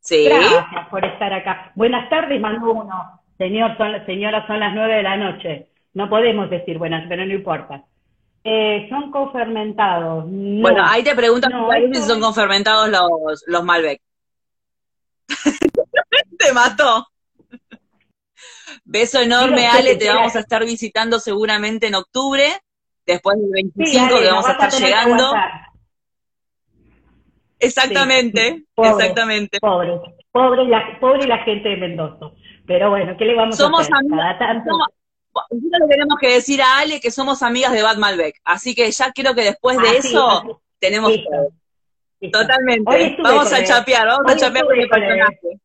Sí. 0.00 0.24
Gracias 0.26 0.88
por 0.90 1.04
estar 1.04 1.32
acá. 1.32 1.72
Buenas 1.74 2.10
tardes, 2.10 2.38
mando 2.38 2.70
uno. 2.70 3.20
Señor, 3.38 3.78
son, 3.78 4.04
señora, 4.04 4.46
son 4.46 4.60
las 4.60 4.74
nueve 4.74 4.96
de 4.96 5.02
la 5.02 5.16
noche. 5.16 5.68
No 5.94 6.10
podemos 6.10 6.50
decir 6.50 6.76
buenas, 6.76 7.06
pero 7.08 7.24
no 7.24 7.32
importa. 7.32 7.84
Eh, 8.44 8.86
son 8.90 9.10
confermentados. 9.10 10.24
bueno, 10.26 10.82
ahí 10.84 11.02
te 11.02 11.14
preguntan 11.14 11.52
si 11.92 12.00
son 12.02 12.20
confermentados 12.20 12.88
los, 12.88 13.44
los 13.46 13.64
Malbec. 13.64 14.00
te 16.38 16.52
mató. 16.52 17.06
Beso 18.84 19.20
enorme, 19.20 19.66
Ale, 19.66 19.96
te 19.96 20.08
vamos 20.08 20.34
a 20.36 20.40
estar 20.40 20.64
visitando 20.64 21.20
seguramente 21.20 21.86
en 21.88 21.94
octubre, 21.94 22.46
después 23.06 23.36
del 23.38 23.50
25 23.50 24.18
que 24.18 24.26
vamos 24.26 24.46
a 24.46 24.52
estar 24.52 24.72
llegando. 24.72 25.34
Exactamente, 27.58 28.64
exactamente. 28.76 29.58
Pobre, 29.60 30.00
pobre 30.30 30.64
la, 30.66 30.98
pobre 31.00 31.26
la 31.26 31.38
gente 31.38 31.70
de 31.70 31.76
Mendoza. 31.76 32.30
Pero 32.66 32.90
bueno, 32.90 33.16
¿qué 33.18 33.24
le 33.24 33.34
vamos 33.34 33.60
a 33.60 33.66
hacer? 33.66 33.94
Cada 34.10 34.38
tanto... 34.38 34.70
le 35.50 35.88
tenemos 35.88 36.18
que 36.20 36.34
decir 36.34 36.62
a 36.62 36.78
Ale 36.78 37.00
que 37.00 37.10
somos 37.10 37.42
amigas 37.42 37.72
de 37.72 37.82
Bad 37.82 37.96
Malbec, 37.96 38.36
así 38.44 38.74
que 38.74 38.90
ya 38.90 39.12
creo 39.12 39.34
que 39.34 39.42
después 39.42 39.78
de 39.78 39.98
eso 39.98 40.62
tenemos 40.78 41.12
Totalmente. 42.20 43.16
Vamos 43.22 43.52
a 43.52 43.64
chapear, 43.64 44.06
vamos 44.06 44.32
a 44.32 44.36
chapear 44.36 44.64
con 44.64 44.78
el 44.78 44.88
personaje. 44.88 45.58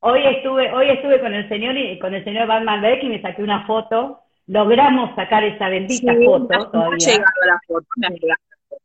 Hoy 0.00 0.26
estuve, 0.26 0.72
hoy 0.72 0.90
estuve 0.90 1.20
con 1.20 1.34
el 1.34 1.46
señor 1.48 1.76
y 1.76 1.98
con 1.98 2.14
el 2.14 2.24
señor 2.24 2.46
Batman 2.46 2.80
Beck 2.80 3.02
y 3.02 3.08
me 3.08 3.20
saqué 3.20 3.42
una 3.42 3.66
foto. 3.66 4.20
Logramos 4.46 5.14
sacar 5.14 5.44
esa 5.44 5.68
bendita 5.68 6.14
foto 6.24 6.70
todavía. 6.70 6.96
llegado 6.98 7.46
la 7.46 7.60
foto, 7.66 7.86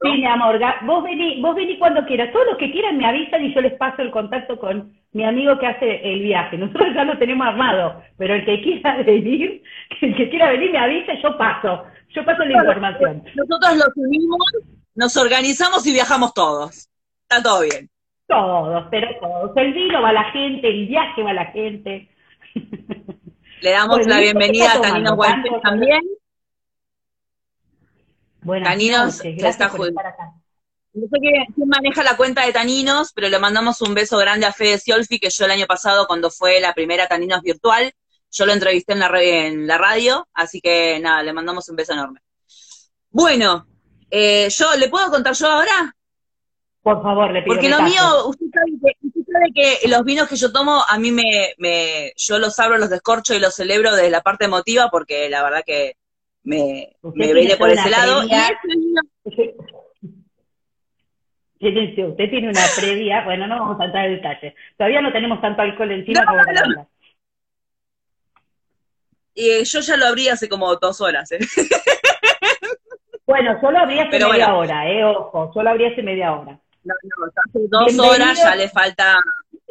Sí, 0.01 0.09
mi 0.11 0.25
amor, 0.25 0.59
vos 0.83 1.03
vení, 1.03 1.41
vos 1.41 1.55
vení 1.55 1.79
cuando 1.79 2.05
quieras. 2.05 2.31
Todos 2.33 2.47
los 2.47 2.57
que 2.57 2.69
quieran 2.71 2.97
me 2.97 3.05
avisan 3.05 3.43
y 3.45 3.53
yo 3.53 3.61
les 3.61 3.73
paso 3.73 4.01
el 4.01 4.11
contacto 4.11 4.59
con 4.59 4.93
mi 5.13 5.23
amigo 5.23 5.57
que 5.57 5.67
hace 5.67 6.01
el 6.03 6.21
viaje. 6.21 6.57
Nosotros 6.57 6.93
ya 6.93 7.05
lo 7.05 7.17
tenemos 7.17 7.47
armado, 7.47 8.03
pero 8.17 8.35
el 8.35 8.45
que 8.45 8.61
quiera 8.61 8.97
venir, 9.05 9.63
el 10.01 10.15
que 10.15 10.29
quiera 10.29 10.49
venir 10.49 10.71
me 10.71 10.79
avisa 10.79 11.13
y 11.13 11.21
yo 11.21 11.37
paso. 11.37 11.85
Yo 12.09 12.25
paso 12.25 12.43
la 12.43 12.59
información. 12.59 13.23
Nosotros 13.35 13.77
lo 13.77 13.85
subimos, 13.93 14.39
nos 14.95 15.17
organizamos 15.17 15.85
y 15.85 15.93
viajamos 15.93 16.33
todos. 16.33 16.89
Está 17.23 17.43
todo 17.43 17.61
bien. 17.61 17.89
Todos, 18.27 18.85
pero 18.89 19.07
todos. 19.19 19.51
El 19.55 19.73
vino 19.73 20.01
va 20.01 20.09
a 20.09 20.13
la 20.13 20.31
gente, 20.31 20.67
el 20.67 20.87
viaje 20.87 21.21
va 21.21 21.31
a 21.31 21.33
la 21.33 21.45
gente. 21.47 22.09
Le 23.61 23.71
damos 23.71 24.05
la 24.07 24.19
bienvenida 24.19 24.73
a 24.73 24.81
Taninos 24.81 25.15
Guantes 25.15 25.51
también. 25.61 26.01
Buenas 28.41 28.69
Taninos 28.69 29.23
ya 29.23 29.49
está 29.49 29.69
No 29.69 31.07
sé 31.07 31.19
quién, 31.19 31.45
maneja 31.67 32.03
la 32.03 32.15
cuenta 32.15 32.45
de 32.45 32.53
Taninos, 32.53 33.11
pero 33.13 33.27
le 33.29 33.39
mandamos 33.39 33.81
un 33.81 33.93
beso 33.93 34.17
grande 34.17 34.45
a 34.45 34.53
Fede 34.53 34.77
Siolfi, 34.77 35.19
que 35.19 35.29
yo 35.29 35.45
el 35.45 35.51
año 35.51 35.65
pasado, 35.65 36.07
cuando 36.07 36.29
fue 36.29 36.59
la 36.59 36.73
primera 36.73 37.07
Taninos 37.07 37.41
virtual, 37.41 37.91
yo 38.31 38.45
lo 38.45 38.53
entrevisté 38.53 38.93
en 38.93 38.99
la, 38.99 39.11
en 39.21 39.67
la 39.67 39.77
radio, 39.77 40.27
así 40.33 40.61
que 40.61 40.99
nada, 40.99 41.23
le 41.23 41.33
mandamos 41.33 41.67
un 41.69 41.75
beso 41.75 41.93
enorme. 41.93 42.19
Bueno, 43.09 43.65
eh, 44.09 44.49
yo, 44.49 44.65
¿le 44.77 44.89
puedo 44.89 45.09
contar 45.09 45.33
yo 45.33 45.47
ahora? 45.47 45.95
Por 46.81 47.01
favor, 47.01 47.31
le 47.31 47.41
pido 47.41 47.55
Porque 47.55 47.69
lo 47.69 47.81
mío, 47.81 48.27
usted 48.27 48.45
sabe, 48.53 49.51
que, 49.53 49.87
los 49.87 50.03
vinos 50.03 50.29
que 50.29 50.35
yo 50.35 50.51
tomo, 50.51 50.83
a 50.87 50.99
mí 50.99 51.11
me, 51.11 51.53
me, 51.57 52.13
yo 52.15 52.37
los 52.37 52.59
abro, 52.59 52.77
los 52.77 52.91
descorcho 52.91 53.33
y 53.33 53.39
los 53.39 53.55
celebro 53.55 53.95
desde 53.95 54.11
la 54.11 54.21
parte 54.21 54.45
emotiva, 54.45 54.89
porque 54.91 55.27
la 55.29 55.41
verdad 55.41 55.63
que 55.65 55.95
me, 56.43 56.95
me 57.15 57.33
viene 57.33 57.57
por 57.57 57.69
ese 57.69 57.89
lado. 57.89 58.21
Silencio, 61.59 62.07
usted 62.09 62.29
tiene 62.29 62.49
una 62.49 62.65
previa, 62.79 63.23
bueno, 63.25 63.47
no 63.47 63.59
vamos 63.59 63.81
a 63.81 63.85
entrar 63.85 64.05
en 64.05 64.17
detalle. 64.17 64.55
Todavía 64.77 65.01
no 65.01 65.11
tenemos 65.11 65.41
tanto 65.41 65.63
alcohol 65.63 65.91
encima 65.91 66.23
como 66.23 66.43
para 66.43 66.87
Y 69.33 69.49
eh, 69.49 69.63
yo 69.65 69.79
ya 69.79 69.97
lo 69.97 70.05
abrí 70.05 70.29
hace 70.29 70.47
como 70.47 70.75
dos 70.75 71.01
horas. 71.01 71.31
¿eh? 71.31 71.39
Bueno, 73.35 73.59
solo 73.59 73.79
abrí 73.79 73.99
hace 73.99 74.17
media 74.17 74.55
hora, 74.55 74.89
eh, 74.89 75.03
ojo, 75.03 75.51
solo 75.53 75.69
abrí 75.69 75.85
hace 75.85 76.01
media 76.01 76.31
hora. 76.31 76.57
No, 76.85 76.93
no, 77.03 77.25
hace 77.25 77.67
dos 77.67 77.99
horas 77.99 78.41
ya 78.41 78.55
le 78.55 78.69
falta. 78.69 79.17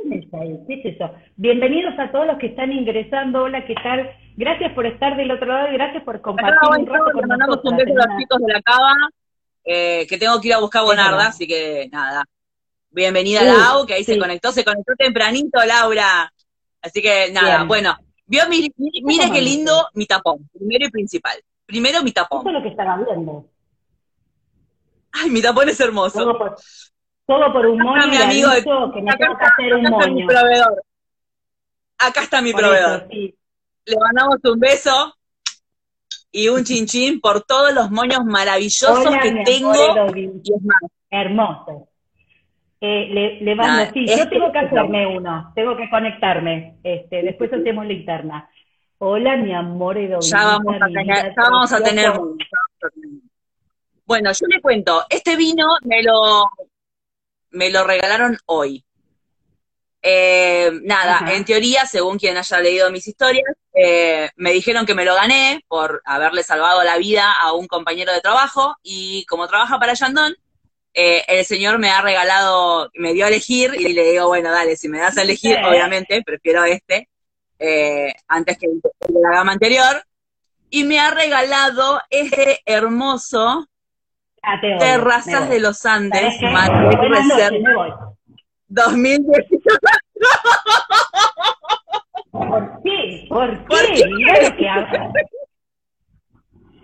¿Qué 0.07 0.75
es 0.75 0.95
eso? 0.95 1.11
Bienvenidos 1.37 1.99
a 1.99 2.13
todos 2.13 2.27
los 2.27 2.39
que 2.39 2.49
están 2.49 2.73
ingresando. 2.73 3.45
Hola, 3.45 3.65
¿qué 3.65 3.75
tal? 3.83 4.11
Gracias 4.37 4.71
por 4.75 4.85
estar 4.85 5.17
del 5.17 5.31
otro 5.31 5.47
lado 5.47 5.69
y 5.71 5.79
gracias 5.79 6.03
por 6.03 6.21
compartir 6.21 6.59
un 6.79 6.87
rato 6.87 7.11
con 7.15 7.27
mandamos 7.27 7.61
un 7.65 7.77
beso 7.79 7.93
a 7.93 8.07
los 8.07 8.19
chicos 8.19 8.39
de 8.47 8.53
la 8.53 8.61
cava, 8.61 8.93
eh, 9.65 10.07
que 10.11 10.19
tengo 10.19 10.39
que 10.43 10.49
ir 10.49 10.55
a 10.55 10.61
buscar 10.61 10.83
Bonarda, 10.83 11.29
así 11.29 11.47
que 11.47 11.89
nada. 11.91 12.23
Bienvenida 12.91 13.41
a 13.41 13.45
Lau, 13.45 13.87
que 13.87 13.95
ahí 13.95 14.05
se 14.05 14.19
conectó, 14.19 14.53
se 14.53 14.63
conectó 14.63 14.93
tempranito, 14.99 15.65
Laura. 15.65 16.31
Así 16.83 17.01
que 17.01 17.33
nada, 17.33 17.65
bueno. 17.65 17.97
Vio, 18.27 18.43
mire, 18.51 18.69
mire 18.77 19.31
qué 19.33 19.41
lindo 19.41 19.89
mi 19.95 20.05
tapón, 20.05 20.51
primero 20.53 20.87
y 20.87 20.91
principal. 20.91 21.39
Primero 21.65 22.03
mi 22.03 22.13
tapón. 22.13 22.41
Eso 22.41 22.49
es 22.49 22.55
lo 22.57 22.63
que 22.63 22.69
estaba 22.69 22.97
viendo. 22.99 23.47
Ay, 25.15 25.31
mi 25.31 25.41
tapón 25.41 25.69
es 25.69 25.79
hermoso. 25.81 26.19
Todo 27.27 27.53
por, 27.53 27.67
un 27.67 27.79
moño 27.79 28.07
mi 28.09 28.17
amigo 28.17 28.51
de, 28.51 28.63
que 28.63 29.03
me 29.03 29.11
acá, 29.11 29.33
está, 29.33 29.47
hacer 29.47 29.75
un 29.75 29.83
moño. 29.85 30.15
mi 30.15 30.27
proveedor. 30.27 30.83
Acá 31.99 32.23
está 32.23 32.43
mi 32.43 32.53
proveedor. 32.53 33.07
Le 33.11 33.97
mandamos 33.99 34.39
un 34.45 34.59
beso 34.59 35.15
y 36.33 36.49
un 36.49 36.65
chinchín 36.65 37.21
por 37.21 37.43
todos 37.43 37.73
los 37.73 37.91
moños 37.91 38.25
maravillosos 38.25 39.17
que 39.23 39.43
tengo. 39.45 39.73
Hermoso. 41.11 41.89
Eh, 42.81 43.09
le, 43.09 43.41
le 43.41 43.55
mando, 43.55 43.91
sí, 43.95 44.05
yo 44.07 44.29
tengo 44.29 44.53
que 44.53 44.59
hacerme 44.59 45.07
uno, 45.07 45.53
tengo 45.55 45.75
que 45.75 45.89
conectarme, 45.89 46.77
este, 46.83 47.23
después 47.23 47.51
hacemos 47.55 47.87
linterna. 47.87 48.51
Hola, 48.99 49.37
mi 49.37 49.55
amor 49.55 49.97
Ya 50.21 50.45
vamos 50.45 50.77
a 50.83 50.87
tener, 50.87 51.35
ya 51.35 51.51
vamos 51.51 51.73
a 51.73 51.83
tener 51.83 52.13
Bueno, 54.07 54.33
yo 54.33 54.47
le 54.47 54.61
cuento, 54.61 55.05
este 55.09 55.35
vino 55.37 55.67
me 55.83 56.03
lo, 56.03 56.51
me 57.51 57.71
lo 57.71 57.85
regalaron 57.85 58.37
hoy. 58.47 58.85
Eh, 60.03 60.71
nada, 60.83 61.33
en 61.33 61.47
teoría, 61.47 61.87
según 61.87 62.19
quien 62.19 62.37
haya 62.37 62.61
leído 62.61 62.91
mis 62.91 63.09
historias, 63.09 63.57
eh, 63.73 64.29
me 64.37 64.53
dijeron 64.53 64.85
que 64.85 64.95
me 64.95 65.07
lo 65.07 65.15
gané 65.15 65.65
por 65.67 66.03
haberle 66.05 66.43
salvado 66.43 66.85
la 66.85 66.99
vida 66.99 67.33
a 67.33 67.55
un 67.55 67.67
compañero 67.67 68.13
de 68.13 68.21
trabajo 68.21 68.77
y 68.83 69.25
como 69.25 69.49
trabaja 69.49 69.79
para 69.79 69.95
Yandón, 69.95 70.37
eh, 70.93 71.25
el 71.27 71.47
señor 71.47 71.79
me 71.79 71.89
ha 71.89 72.03
regalado, 72.03 72.91
me 72.95 73.15
dio 73.15 73.25
a 73.25 73.29
elegir 73.29 73.75
y 73.79 73.95
le 73.95 74.11
digo, 74.11 74.29
bueno, 74.29 74.53
dale, 74.53 74.77
si 74.77 74.91
me 74.91 74.99
das 74.99 75.17
a 75.17 75.23
elegir, 75.23 75.57
obviamente, 75.65 76.23
prefiero 76.23 76.65
este, 76.65 77.09
eh, 77.59 78.15
antes 78.29 78.59
que 78.59 78.67
el 78.67 78.81
de 78.83 79.21
la 79.21 79.31
gama 79.31 79.53
anterior, 79.53 80.05
y 80.69 80.85
me 80.85 81.01
ha 81.01 81.11
regalado 81.11 82.03
este 82.11 82.61
hermoso 82.67 83.67
ah, 84.47 84.61
Terrazas 84.61 85.49
de 85.49 85.61
los 85.61 85.85
Andes, 85.87 86.41
Madrid 86.43 86.99
Reserva 87.09 88.15
2018. 88.69 89.45
¿Por 92.31 92.83
qué? 92.83 93.27
¿Por 93.29 93.67
qué? 93.67 94.05
Mira 94.17 94.51
lo 94.51 94.57
que 94.57 94.69
hago. 94.69 95.13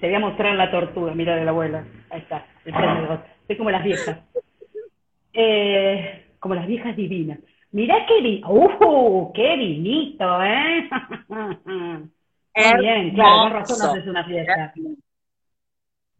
Te 0.00 0.06
voy 0.06 0.14
a 0.14 0.20
mostrar 0.20 0.54
la 0.54 0.70
tortuga, 0.70 1.12
mira 1.14 1.36
de 1.36 1.44
la 1.44 1.50
abuela. 1.50 1.84
Ahí 2.10 2.20
está, 2.20 2.46
Soy 3.46 3.56
como 3.56 3.70
las 3.70 3.84
viejas. 3.84 4.18
Eh, 5.32 6.26
como 6.38 6.54
las 6.54 6.66
viejas 6.66 6.96
divinas. 6.96 7.38
Mirá 7.72 8.06
qué 8.06 8.40
¡uh! 8.48 9.32
¡Qué 9.32 9.56
vinito, 9.56 10.42
eh! 10.42 10.88
Muy 11.28 12.80
bien, 12.80 13.14
claro, 13.14 13.42
con 13.42 13.52
razón 13.52 13.90
haces 13.90 14.06
una 14.08 14.24
fiesta. 14.24 14.72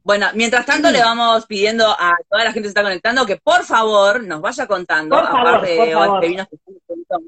Bueno, 0.03 0.29
mientras 0.35 0.65
tanto 0.65 0.91
le 0.91 1.01
vamos 1.01 1.47
pidiendo 1.47 1.87
a 1.87 2.17
toda 2.29 2.45
la 2.45 2.53
gente 2.53 2.63
que 2.63 2.69
se 2.69 2.71
está 2.71 2.83
conectando 2.83 3.27
que 3.27 3.37
por 3.37 3.65
favor 3.65 4.23
nos 4.25 4.41
vaya 4.41 4.67
contando, 4.67 5.17
aparte 5.17 5.73
de 5.73 6.29
vinos 6.29 6.49
que 6.49 6.57
están 6.95 7.21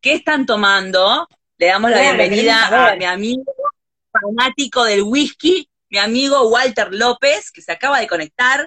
qué 0.00 0.14
están 0.14 0.46
tomando. 0.46 1.28
Le 1.58 1.66
damos 1.66 1.90
la 1.90 2.00
bienvenida 2.00 2.90
a, 2.90 2.96
mi 2.96 3.04
amigo 3.04 3.52
fanático 4.12 4.84
del 4.84 5.02
whisky, 5.02 5.68
mi 5.90 5.98
amigo 5.98 6.48
Walter 6.48 6.88
López, 6.92 7.50
que 7.50 7.62
se 7.62 7.72
acaba 7.72 8.00
de 8.00 8.06
conectar, 8.06 8.60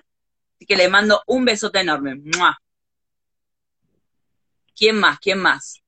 así 0.55 0.65
que 0.65 0.75
le 0.75 0.89
mando 0.89 1.21
un 1.27 1.45
besote 1.45 1.79
enorme. 1.79 2.21
¿Quién 4.75 4.99
más? 4.99 5.19
¿Quién 5.19 5.39
más? 5.39 5.81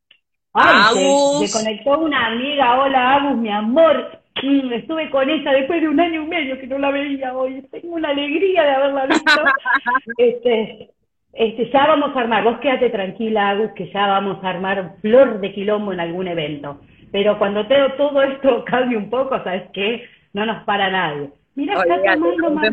Agus. 0.53 1.49
Se, 1.49 1.57
conectó 1.57 1.97
una 1.99 2.27
amiga. 2.27 2.79
Hola, 2.79 3.15
Agus, 3.15 3.37
mi 3.37 3.51
amor. 3.51 4.20
Mm, 4.43 4.73
estuve 4.73 5.09
con 5.09 5.29
ella 5.29 5.51
después 5.51 5.81
de 5.81 5.89
un 5.89 5.99
año 5.99 6.23
y 6.23 6.27
medio 6.27 6.59
que 6.59 6.67
no 6.67 6.77
la 6.77 6.91
veía 6.91 7.33
hoy. 7.35 7.61
Tengo 7.71 7.95
una 7.95 8.09
alegría 8.09 8.63
de 8.63 8.69
haberla 8.69 9.05
visto. 9.05 9.31
este, 10.17 10.89
este, 11.33 11.71
ya 11.71 11.87
vamos 11.87 12.15
a 12.15 12.19
armar. 12.19 12.43
Vos 12.43 12.59
quédate 12.59 12.89
tranquila, 12.89 13.49
Agus, 13.49 13.71
que 13.75 13.91
ya 13.91 14.07
vamos 14.07 14.43
a 14.43 14.49
armar 14.49 14.95
flor 15.01 15.39
de 15.41 15.53
quilombo 15.53 15.93
en 15.93 15.99
algún 15.99 16.27
evento. 16.27 16.81
Pero 17.11 17.37
cuando 17.37 17.67
todo 17.67 18.21
esto 18.23 18.63
cambie 18.67 18.97
un 18.97 19.09
poco, 19.09 19.37
¿sabes 19.43 19.69
qué? 19.73 20.05
No 20.33 20.45
nos 20.45 20.63
para 20.63 20.89
nadie. 20.89 21.29
Mira, 21.55 21.73
está 21.73 22.01
tomando 22.13 22.71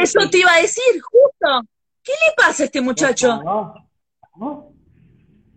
Eso 0.00 0.20
te 0.30 0.38
iba 0.38 0.52
a 0.52 0.60
decir, 0.60 1.00
justo. 1.00 1.62
¿Qué 2.04 2.12
le 2.12 2.34
pasa 2.36 2.64
a 2.64 2.66
este 2.66 2.80
muchacho? 2.80 3.40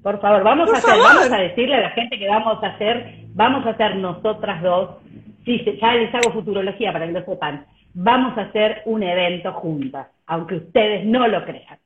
Por 0.03 0.21
favor, 0.21 0.43
vamos 0.43 0.71
a 0.71 0.77
hacer, 0.77 0.99
vamos 0.99 1.31
a 1.31 1.37
decirle 1.37 1.75
a 1.75 1.81
la 1.81 1.89
gente 1.89 2.19
que 2.19 2.27
vamos 2.27 2.63
a 2.63 2.67
hacer, 2.67 3.24
vamos 3.35 3.65
a 3.65 3.71
hacer 3.71 3.97
nosotras 3.97 4.63
dos, 4.63 4.97
sí, 5.43 5.63
ya 5.79 5.93
les 5.93 6.13
hago 6.15 6.31
futurología 6.31 6.91
para 6.91 7.05
que 7.05 7.11
lo 7.11 7.25
sepan, 7.25 7.65
vamos 7.93 8.37
a 8.37 8.43
hacer 8.43 8.81
un 8.85 9.03
evento 9.03 9.53
juntas, 9.53 10.07
aunque 10.25 10.55
ustedes 10.55 11.05
no 11.05 11.27
lo 11.27 11.45
crean. 11.45 11.77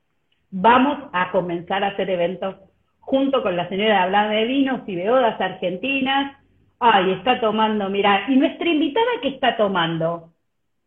Vamos 0.52 1.10
a 1.12 1.30
comenzar 1.30 1.84
a 1.84 1.88
hacer 1.88 2.08
eventos 2.08 2.56
junto 3.00 3.42
con 3.42 3.56
la 3.56 3.68
señora 3.68 4.04
hablando 4.04 4.34
de 4.34 4.44
vinos 4.44 4.80
y 4.86 4.96
beodas 4.96 5.40
argentinas. 5.40 6.36
Ay, 6.78 7.12
está 7.12 7.40
tomando, 7.40 7.90
mira, 7.90 8.24
y 8.28 8.36
nuestra 8.36 8.68
invitada 8.68 9.06
que 9.20 9.28
está 9.28 9.56
tomando. 9.56 10.30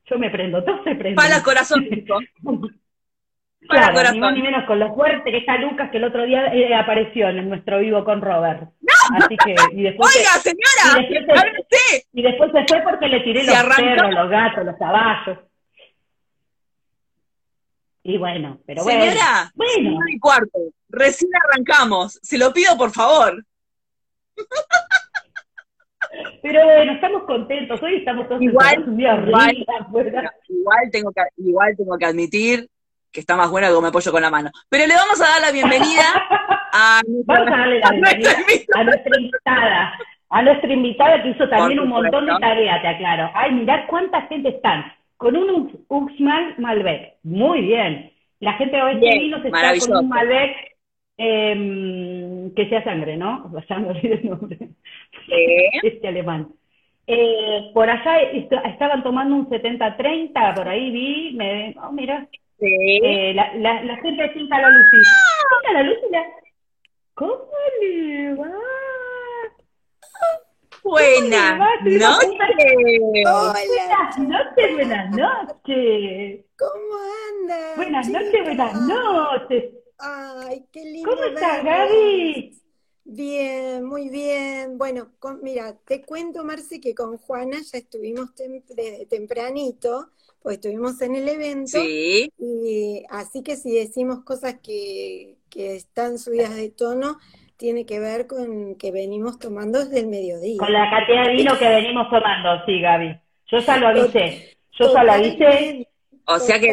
Yo 0.06 0.18
me 0.18 0.30
prendo, 0.30 0.64
todo 0.64 0.84
se 0.84 0.96
prende. 0.96 1.16
Para 1.16 1.44
corazón. 1.44 1.86
Claro, 3.68 4.12
ni 4.12 4.20
más 4.20 4.34
ni 4.34 4.42
menos 4.42 4.66
con 4.66 4.80
lo 4.80 4.94
fuerte 4.94 5.32
que 5.32 5.38
está 5.38 5.58
Lucas, 5.58 5.90
que 5.92 5.98
el 5.98 6.04
otro 6.04 6.26
día 6.26 6.54
eh, 6.54 6.74
apareció 6.76 7.30
en 7.30 7.50
nuestro 7.50 7.80
vivo 7.80 8.04
con 8.04 8.22
Robert. 8.22 8.70
Así 9.16 9.38
que, 9.38 9.56
y 9.74 9.84
después 9.84 10.16
Oiga, 10.16 10.30
señora, 10.40 11.08
y 11.08 11.14
después, 11.14 11.42
se, 11.70 12.06
y 12.14 12.22
después 12.22 12.52
se 12.52 12.66
fue 12.68 12.82
porque 12.84 13.08
le 13.08 13.20
tiré 13.22 13.44
los 13.44 13.56
perros, 13.76 14.14
los 14.14 14.30
gatos, 14.30 14.66
los 14.66 14.78
caballos. 14.78 15.40
Y 18.04 18.18
bueno, 18.18 18.60
pero 18.66 18.84
bueno. 18.84 19.02
Señora, 19.02 19.52
bueno. 19.56 20.00
mi 20.06 20.20
cuarto, 20.20 20.60
recién 20.90 21.32
arrancamos. 21.36 22.20
Se 22.22 22.38
lo 22.38 22.52
pido, 22.52 22.78
por 22.78 22.92
favor. 22.92 23.44
Pero 26.42 26.66
bueno, 26.66 26.92
estamos 26.94 27.24
contentos. 27.24 27.82
Hoy 27.82 27.96
estamos 27.96 28.28
todos 28.28 28.42
igual, 28.42 28.84
un 28.86 28.98
día 28.98 29.16
igual, 29.16 29.56
igual, 30.50 30.90
tengo 30.92 31.12
que, 31.12 31.22
igual 31.38 31.76
tengo 31.78 31.98
que 31.98 32.06
admitir 32.06 32.70
que 33.14 33.20
está 33.20 33.36
más 33.38 33.50
buena 33.52 33.70
que 33.70 33.80
me 33.80 33.88
apoyo 33.88 34.12
con 34.12 34.22
la 34.22 34.32
mano. 34.32 34.50
Pero 34.70 34.88
le 34.88 34.96
vamos 34.96 35.22
a 35.22 35.26
dar 35.26 35.42
la 35.42 35.52
bienvenida 35.52 36.04
a, 36.74 37.02
vamos 37.26 37.48
a 37.48 37.58
darle 37.58 37.80
la 37.80 37.92
bienvenida 37.92 38.32
a 38.76 38.84
nuestra 38.84 39.20
invitada. 39.20 39.94
A 40.30 40.42
nuestra 40.42 40.74
invitada 40.74 41.22
que 41.22 41.30
hizo 41.30 41.48
también 41.48 41.80
un 41.80 41.90
montón 41.90 42.26
de 42.26 42.34
tareas, 42.40 42.82
te 42.82 42.88
aclaro. 42.88 43.30
Ay, 43.36 43.52
mirad 43.52 43.86
cuánta 43.88 44.24
gente 44.24 44.50
están 44.50 44.92
con 45.18 45.38
un 45.38 45.86
Uxmal 45.88 46.56
Malbec. 46.58 47.18
Muy 47.22 47.62
bien. 47.62 48.12
La 48.40 48.54
gente 48.54 48.76
de 48.76 48.92
este 48.94 49.20
vino 49.20 49.42
se 49.44 49.50
está 49.50 49.74
con 49.88 50.06
un 50.06 50.10
Malbec 50.10 50.74
eh, 51.20 52.52
que 52.56 52.68
sea 52.68 52.84
sangre, 52.84 53.16
¿no? 53.16 53.52
Ya 53.70 53.78
me 53.78 53.90
olvidé 53.90 54.16
el 54.16 54.30
nombre. 54.30 54.58
Este 55.84 56.08
alemán. 56.08 56.48
Eh, 57.06 57.70
por 57.74 57.90
allá 57.90 58.22
estaban 58.22 59.04
tomando 59.04 59.36
un 59.36 59.50
70-30, 59.50 60.56
por 60.56 60.68
ahí 60.68 60.90
vi, 60.90 61.36
me, 61.36 61.76
oh, 61.84 61.92
mira, 61.92 62.28
eh, 62.60 63.34
la, 63.34 63.54
la, 63.56 63.84
la, 63.84 63.96
gente 63.98 64.24
de 64.24 64.34
Cinta 64.34 64.62
la 64.62 64.70
Lucy. 64.70 64.98
Cinta 64.98 65.74
la 65.74 65.84
Lucy, 65.84 66.08
¿cómo 67.14 67.48
le 67.82 68.36
va? 68.36 68.52
Buenas 70.84 71.58
noches. 71.58 72.00
Buenas 73.24 74.18
noches, 74.20 74.74
buenas 74.74 75.10
noches. 75.12 76.46
¿Cómo 76.58 76.96
andas? 77.30 77.76
Buenas 77.78 78.10
noches, 78.10 78.44
buenas 78.44 78.82
noches. 78.82 79.74
Ay, 79.98 80.66
qué 80.72 80.84
lindo. 80.84 81.10
¿Cómo 81.10 81.24
estás, 81.24 81.64
Gaby? 81.64 82.60
Bien, 83.06 83.86
muy 83.86 84.10
bien. 84.10 84.78
Bueno, 84.78 85.12
mira, 85.42 85.74
te 85.86 86.02
cuento, 86.02 86.44
Marci, 86.44 86.82
que 86.82 86.94
con 86.94 87.18
Juana 87.18 87.58
ya 87.62 87.78
estuvimos 87.78 88.36
desde 88.36 89.06
tempranito 89.06 90.10
pues 90.44 90.58
estuvimos 90.58 91.02
en 91.02 91.16
el 91.16 91.30
evento. 91.30 91.80
Sí. 91.82 92.32
Y 92.38 93.04
así 93.10 93.42
que 93.42 93.56
si 93.56 93.72
decimos 93.72 94.24
cosas 94.24 94.58
que, 94.62 95.38
que 95.50 95.76
están 95.76 96.20
subidas 96.20 96.56
de 96.56 96.70
tono, 96.70 97.18
tiene 97.56 97.86
que 97.86 98.00
ver 98.00 98.28
con 98.28 98.76
que 98.76 98.92
venimos 98.92 99.40
tomando 99.40 99.80
desde 99.80 100.02
el 100.02 100.08
mediodía. 100.08 100.58
Con 100.60 100.74
la 100.74 100.90
cantidad 100.90 101.26
de 101.26 101.32
vino 101.32 101.58
que 101.58 101.70
venimos 101.70 102.10
tomando, 102.10 102.66
sí, 102.66 102.82
Gaby. 102.82 103.20
Yo 103.50 103.60
ya 103.60 103.78
lo 103.78 103.88
avisé. 103.88 104.58
Yo 104.78 104.94
ya 104.94 105.04
lo 105.04 105.12
avisé. 105.14 105.88
O 106.26 106.40
sea 106.40 106.60
que 106.60 106.72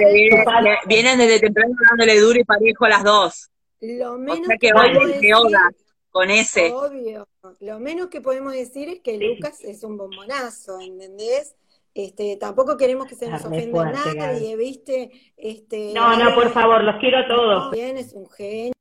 vienen, 0.87 1.19
desde 1.19 1.41
temprano 1.41 1.75
dándole 1.91 2.21
duro 2.21 2.39
y 2.41 2.45
parejo 2.45 2.85
a 2.85 2.89
las 2.89 3.05
dos. 3.05 3.51
Lo 3.81 4.19
menos 4.19 4.41
o 4.41 4.45
sea 4.45 4.57
que 4.57 4.73
hoy 4.73 5.21
que 5.21 5.35
oda 5.35 5.71
con 6.11 6.31
ese. 6.31 6.73
Obvio. 6.73 7.29
Lo 7.61 7.79
menos 7.79 8.09
que 8.09 8.21
podemos 8.21 8.53
decir 8.53 8.89
es 8.89 9.01
que 9.01 9.17
Lucas 9.17 9.63
es 9.63 9.85
un 9.85 9.97
bombonazo, 9.97 10.81
¿entendés? 10.81 11.55
Este, 11.95 12.37
tampoco 12.37 12.77
queremos 12.77 13.07
que 13.07 13.17
se 13.17 13.29
nos 13.29 13.45
ofenda 13.45 13.93
nadie, 14.15 14.57
¿viste? 14.57 15.11
Este, 15.37 15.93
no, 15.95 16.17
no, 16.17 16.35
por 16.35 16.51
favor, 16.51 16.85
los 16.85 16.97
quiero 16.97 17.19
a 17.19 17.27
todos. 17.27 17.71
Bien, 17.73 17.97
es 17.97 18.13
un 18.15 18.29
genio, 18.31 18.73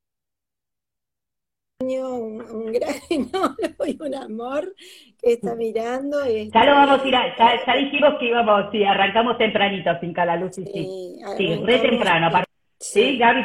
un, 1.81 2.41
un 2.41 2.71
gran 2.71 2.93
y 3.09 3.97
un 4.01 4.15
amor 4.15 4.75
que 5.17 5.33
está 5.33 5.55
mirando. 5.55 6.21
Este, 6.21 6.51
ya 6.53 6.65
lo 6.65 6.71
vamos 6.73 7.01
a 7.03 7.07
ir, 7.07 7.13
ya, 7.65 7.75
dijimos 7.77 8.13
que 8.19 8.27
íbamos, 8.27 8.71
sí, 8.71 8.83
arrancamos 8.83 9.37
tempranito, 9.39 9.89
sin 9.99 10.13
la 10.13 10.35
luz, 10.35 10.53
sí, 10.53 10.65
sí, 10.65 11.19
sí, 11.35 11.63
re 11.65 11.79
temprano. 11.79 12.29
Sí, 12.79 13.17
Gaby 13.17 13.43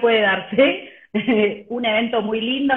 puede 0.00 0.20
darse 0.22 0.90
un 1.68 1.84
evento 1.84 2.22
muy 2.22 2.40
lindo, 2.40 2.74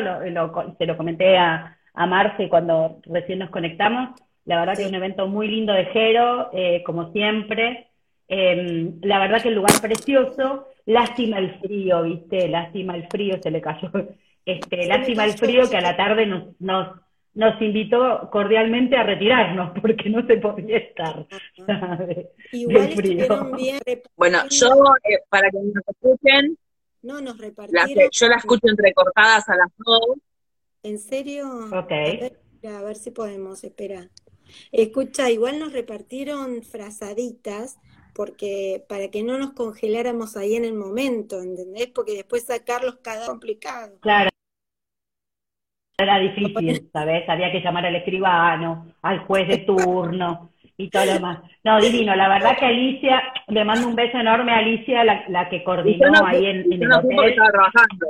se 0.78 0.86
lo 0.86 0.98
comenté 0.98 1.38
a, 1.38 1.78
a 1.94 2.06
Marce 2.06 2.50
cuando 2.50 3.00
recién 3.06 3.40
nos 3.40 3.50
conectamos 3.50 4.12
la 4.46 4.60
verdad 4.60 4.76
que 4.76 4.84
es 4.84 4.90
un 4.90 4.96
evento 4.96 5.28
muy 5.28 5.48
lindo 5.48 5.74
de 5.74 5.86
Jero, 5.86 6.50
eh, 6.54 6.84
como 6.86 7.12
siempre. 7.12 7.88
Em, 8.28 9.00
la 9.02 9.20
verdad 9.20 9.42
que 9.42 9.50
el 9.50 9.56
lugar 9.56 9.80
precioso. 9.82 10.68
Lástima 10.86 11.38
el 11.38 11.60
frío, 11.60 12.04
¿viste? 12.04 12.50
Lástima 12.50 12.96
el 12.96 13.08
frío, 13.08 13.42
se 13.42 13.52
le 13.52 13.62
cayó. 13.62 13.90
Este, 14.46 14.88
lástima 14.88 15.24
el 15.24 15.38
frío 15.38 15.70
que 15.70 15.78
a 15.78 15.82
la 15.82 15.96
tarde 15.96 16.26
nos, 16.26 16.60
nos, 16.60 17.00
nos 17.34 17.62
invitó 17.62 18.30
cordialmente 18.30 18.98
a 18.98 19.04
retirarnos 19.04 19.72
porque 19.82 20.10
no 20.10 20.28
se 20.28 20.36
podía 20.36 20.80
estar. 20.80 21.26
Igual 22.52 22.90
frío. 22.90 23.52
Bien 23.56 23.80
bueno, 24.18 24.40
yo, 24.50 24.68
eh, 25.10 25.20
para 25.30 25.50
que 25.50 25.60
nos 25.60 25.84
escuchen, 25.88 26.58
no 27.04 27.22
nos 27.22 27.38
repartieron. 27.38 28.10
yo 28.12 28.28
la 28.28 28.36
escucho 28.36 28.68
entrecortadas 28.68 29.48
a 29.48 29.56
las 29.56 29.70
dos. 29.78 30.18
¿En 30.84 31.00
serio? 31.00 31.48
Ok. 31.72 31.92
A 32.66 32.82
ver, 32.82 32.96
si 32.96 33.12
podemos, 33.12 33.64
esperar. 33.64 34.10
Escucha, 34.72 35.30
igual 35.30 35.60
nos 35.60 35.74
repartieron 35.74 36.64
frazaditas 36.64 37.78
porque 38.14 38.84
para 38.88 39.10
que 39.10 39.24
no 39.24 39.38
nos 39.38 39.54
congeláramos 39.54 40.38
ahí 40.38 40.56
en 40.56 40.66
el 40.66 40.74
momento, 40.74 41.42
¿entendés? 41.42 41.88
Porque 41.88 42.14
después 42.14 42.46
sacarlos 42.46 42.98
cada 42.98 43.26
complicado. 43.26 43.98
Claro. 44.02 44.30
Era 45.98 46.20
difícil, 46.20 46.90
¿sabes? 46.94 47.28
Había 47.28 47.52
que 47.52 47.62
llamar 47.62 47.86
al 47.86 47.96
escribano, 47.96 48.94
al 49.02 49.20
juez 49.26 49.48
de 49.48 49.60
turno 49.60 50.52
y 50.78 50.90
todo 50.90 51.06
lo 51.06 51.14
demás. 51.14 51.40
No, 51.64 51.80
divino, 51.80 52.16
la 52.16 52.30
verdad 52.30 52.58
que 52.58 52.66
Alicia, 52.66 53.22
le 53.48 53.64
mando 53.64 53.88
un 53.88 53.96
beso 53.96 54.18
enorme 54.18 54.52
a 54.52 54.58
Alicia, 54.58 55.04
la, 55.04 55.50
que 55.50 55.64
coordinó 55.64 56.26
ahí 56.26 56.46
en, 56.46 56.72
en 56.72 56.84
el 56.84 56.92
hotel. 56.92 57.30
Estaba 57.30 57.52
trabajando. 57.52 58.08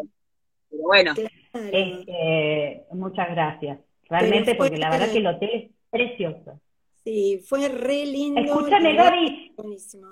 Pero 0.69 0.83
bueno. 0.83 1.13
Este, 1.53 2.83
muchas 2.91 3.29
gracias. 3.29 3.79
Realmente, 4.09 4.55
porque 4.55 4.77
la 4.77 4.89
verdad 4.89 5.11
que 5.11 5.19
el 5.19 5.27
hotel 5.27 5.71
Precioso. 5.93 6.59
Sí, 7.03 7.39
fue 7.45 7.69
re 7.69 8.03
lindo. 8.07 8.41
Escúchame, 8.41 8.95
Gaby. 8.95 9.53
Buenísimo. 9.55 10.07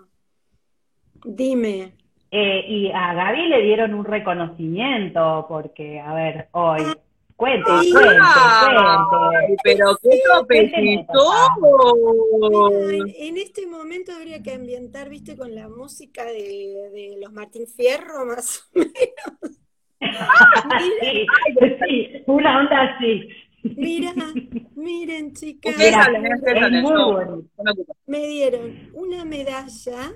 Dime. 1.26 1.96
Eh, 2.30 2.65
y 2.67 2.91
a 2.91 3.15
Gaby 3.15 3.48
le 3.48 3.62
dieron 3.63 3.96
un 3.96 4.06
reconocimiento, 4.06 5.48
porque, 5.50 6.00
a 6.00 6.13
ver, 6.13 6.50
hoy. 6.52 6.84
Cuente, 7.36 7.63
cuente, 7.65 7.91
cuente. 7.91 9.58
Pero 9.63 9.98
qué 10.04 10.22
topecito. 10.32 11.13
En 13.17 13.38
este 13.39 13.65
momento 13.65 14.12
habría 14.12 14.44
que 14.44 14.54
ambientar, 14.54 15.10
viste, 15.10 15.36
con 15.36 15.56
la 15.56 15.67
música 15.67 16.26
de, 16.26 16.91
de 16.94 17.17
los 17.20 17.34
Martín 17.34 17.65
Fierro, 17.65 18.28
más 18.28 18.70
o 18.76 18.80
menos. 18.80 19.60
sí, 21.02 21.26
sí, 21.88 22.24
una 22.28 22.60
onda 22.60 22.82
así. 22.84 23.28
Mira, 23.63 24.13
miren 24.76 25.34
chicas. 25.34 25.76
Me 28.06 28.28
dieron 28.28 28.91
una 28.93 29.26
medalla, 29.26 30.13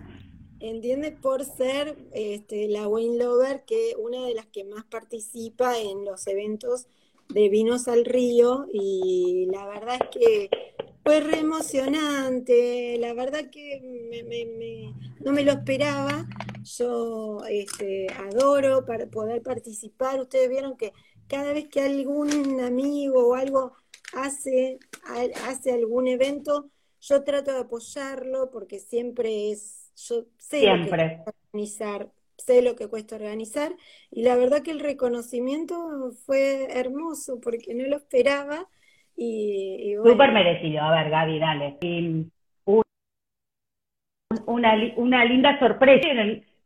¿entiendes? 0.60 1.14
Por 1.20 1.46
ser 1.46 1.98
este, 2.14 2.68
la 2.68 2.88
Wayne 2.88 3.18
Lover, 3.24 3.64
que 3.66 3.94
una 3.98 4.26
de 4.26 4.34
las 4.34 4.48
que 4.48 4.64
más 4.64 4.84
participa 4.86 5.78
en 5.80 6.06
los 6.06 6.26
eventos 6.28 6.88
de 7.30 7.50
Vinos 7.50 7.88
al 7.88 8.06
Río. 8.06 8.68
Y 8.74 9.48
la 9.52 9.66
verdad 9.68 10.00
es 10.02 10.10
que 10.10 10.50
fue 11.04 11.20
re 11.20 11.40
emocionante. 11.40 12.98
La 13.00 13.14
verdad 13.14 13.50
que 13.50 13.80
no 15.24 15.32
me 15.32 15.44
lo 15.44 15.52
esperaba. 15.52 16.28
Yo 16.64 17.44
este, 17.48 18.08
adoro 18.12 18.86
para 18.86 19.06
poder 19.08 19.42
participar. 19.44 20.20
Ustedes 20.20 20.50
vieron 20.50 20.76
que 20.78 20.94
cada 21.28 21.54
vez 21.54 21.68
que 21.68 21.82
algún 21.82 22.60
amigo 22.62 23.30
o 23.30 23.36
algo 23.36 23.74
hace, 24.14 24.80
hace 25.48 25.72
algún 25.72 26.08
evento, 26.08 26.70
yo 27.02 27.24
trato 27.24 27.52
de 27.52 27.60
apoyarlo 27.60 28.50
porque 28.52 28.80
siempre 28.80 29.52
es, 29.52 29.92
yo 30.08 30.26
sé 30.38 30.66
lo 30.66 30.84
que 30.84 30.90
cuesta 30.90 31.34
organizar, 31.52 32.12
sé 32.38 32.62
lo 32.62 32.76
que 32.76 32.88
cuesta 32.88 33.16
organizar, 33.16 33.72
y 34.12 34.24
la 34.24 34.36
verdad 34.36 34.62
que 34.62 34.72
el 34.72 34.80
reconocimiento 34.80 36.12
fue 36.26 36.68
hermoso 36.72 37.40
porque 37.40 37.74
no 37.74 37.86
lo 37.86 37.98
esperaba. 37.98 38.68
Y, 39.16 39.96
Súper 40.04 40.32
merecido, 40.32 40.82
a 40.82 40.92
ver 40.92 41.10
Gaby, 41.10 41.40
dale. 41.40 41.78
una, 44.46 44.74
una 44.98 45.26
linda 45.26 45.58
sorpresa 45.60 46.08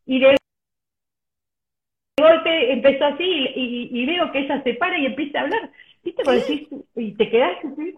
y 0.05 0.19
de 0.19 0.38
golpe 2.19 2.71
empezó 2.71 3.05
así 3.05 3.23
y, 3.55 4.05
veo 4.05 4.31
que 4.31 4.39
ella 4.39 4.61
se 4.63 4.73
para 4.75 4.97
y 4.97 5.05
empieza 5.05 5.39
a 5.39 5.41
hablar. 5.43 5.71
¿Viste? 6.01 6.23
y 6.95 7.11
te 7.15 7.29
quedaste 7.29 7.67
así. 7.67 7.97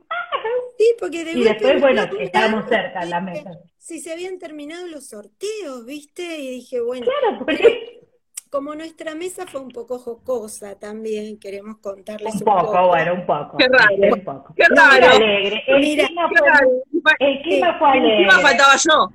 Sí, 0.78 0.86
porque 1.00 1.24
de 1.24 1.34
Y 1.34 1.44
después, 1.44 1.80
bueno, 1.80 2.04
estábamos 2.20 2.68
cerca 2.68 3.04
en 3.04 3.10
la 3.12 3.22
mesa. 3.22 3.52
Si 3.78 4.00
se 4.00 4.12
habían 4.12 4.40
terminado 4.40 4.88
los 4.88 5.08
sorteos, 5.08 5.86
¿viste? 5.86 6.40
Y 6.40 6.50
dije, 6.50 6.82
bueno. 6.82 7.06
Claro, 7.06 7.38
porque 7.46 8.02
como 8.50 8.76
nuestra 8.76 9.16
mesa 9.16 9.46
fue 9.48 9.62
un 9.62 9.70
poco 9.70 10.00
jocosa 10.00 10.78
también, 10.78 11.40
queremos 11.40 11.78
contarles 11.78 12.34
un, 12.34 12.40
un 12.40 12.56
poco, 12.58 12.88
bueno, 12.88 13.14
un 13.14 13.26
poco. 13.26 13.58
Qué 13.58 13.68
raro. 13.68 14.16
Un 14.16 14.24
poco. 14.24 14.54
Qué 14.56 14.66
raro. 14.70 15.16
alegre. 15.16 15.64
El 15.68 15.80
Mira, 15.80 16.08
clima 16.08 16.30
fue, 16.30 17.18
el 17.20 17.42
clima 17.44 17.80
fue 17.80 17.90
alegre. 17.92 18.24
El 18.24 18.32
faltaba 18.32 18.74
yo. 18.76 19.10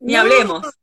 Ni 0.00 0.14
hablemos. 0.14 0.79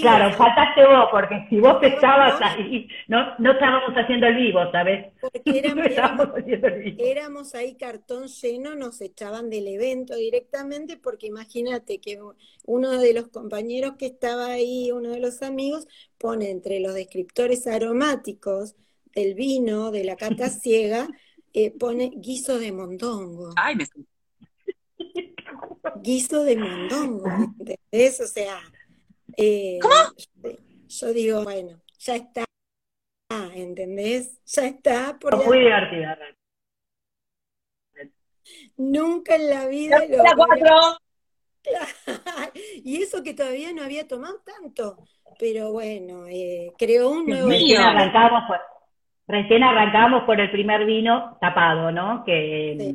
Claro, 0.00 0.32
faltaste 0.36 0.86
vos, 0.86 1.08
porque 1.10 1.46
si 1.50 1.58
vos 1.58 1.82
estabas 1.82 2.40
ahí, 2.40 2.88
no, 3.08 3.36
no 3.40 3.52
estábamos 3.52 3.92
haciendo 3.96 4.28
el 4.28 4.36
vivo, 4.36 4.60
¿sabes? 4.70 5.12
Porque 5.20 5.42
éramos, 6.98 7.54
ahí 7.56 7.74
cartón 7.74 8.28
lleno, 8.28 8.76
nos 8.76 9.00
echaban 9.00 9.50
del 9.50 9.66
evento 9.66 10.14
directamente, 10.14 10.96
porque 10.96 11.26
imagínate 11.26 12.00
que 12.00 12.20
uno 12.66 12.90
de 12.92 13.14
los 13.14 13.28
compañeros 13.28 13.94
que 13.98 14.06
estaba 14.06 14.46
ahí, 14.46 14.92
uno 14.92 15.10
de 15.10 15.18
los 15.18 15.42
amigos, 15.42 15.88
pone 16.18 16.50
entre 16.50 16.78
los 16.78 16.94
descriptores 16.94 17.66
aromáticos 17.66 18.76
del 19.12 19.34
vino, 19.34 19.90
de 19.90 20.04
la 20.04 20.14
cata 20.14 20.48
ciega, 20.50 21.08
eh, 21.52 21.72
pone 21.72 22.12
guiso 22.14 22.60
de 22.60 22.70
mondongo. 22.70 23.50
Ay, 23.56 23.74
me... 23.74 23.86
Guiso 26.00 26.44
de 26.44 26.56
mondongo, 26.56 27.28
¿entendés? 27.28 28.20
O 28.20 28.26
sea 28.28 28.60
eh, 29.36 29.78
¿Cómo? 29.80 30.56
Yo 30.88 31.12
digo, 31.12 31.42
bueno, 31.42 31.80
ya 31.98 32.16
está, 32.16 32.44
¿entendés? 33.54 34.40
Ya 34.46 34.66
está. 34.66 35.18
Porque 35.20 35.44
muy 35.44 35.58
divertida. 35.58 36.18
Nunca 38.76 39.36
en 39.36 39.50
la 39.50 39.66
vida 39.66 39.98
lo 40.08 40.22
cuatro. 40.36 40.98
Y 42.84 43.02
eso 43.02 43.22
que 43.22 43.32
todavía 43.32 43.72
no 43.72 43.82
había 43.82 44.06
tomado 44.06 44.40
tanto. 44.44 44.98
Pero 45.38 45.72
bueno, 45.72 46.26
eh, 46.28 46.72
creó 46.78 47.10
un 47.10 47.26
nuevo. 47.26 47.48
Recién 47.48 47.80
arrancamos, 47.80 48.42
por, 48.46 48.60
recién 49.26 49.62
arrancamos 49.62 50.24
por 50.24 50.40
el 50.40 50.50
primer 50.50 50.84
vino 50.84 51.38
tapado, 51.40 51.90
¿no? 51.90 52.22
Que 52.24 52.94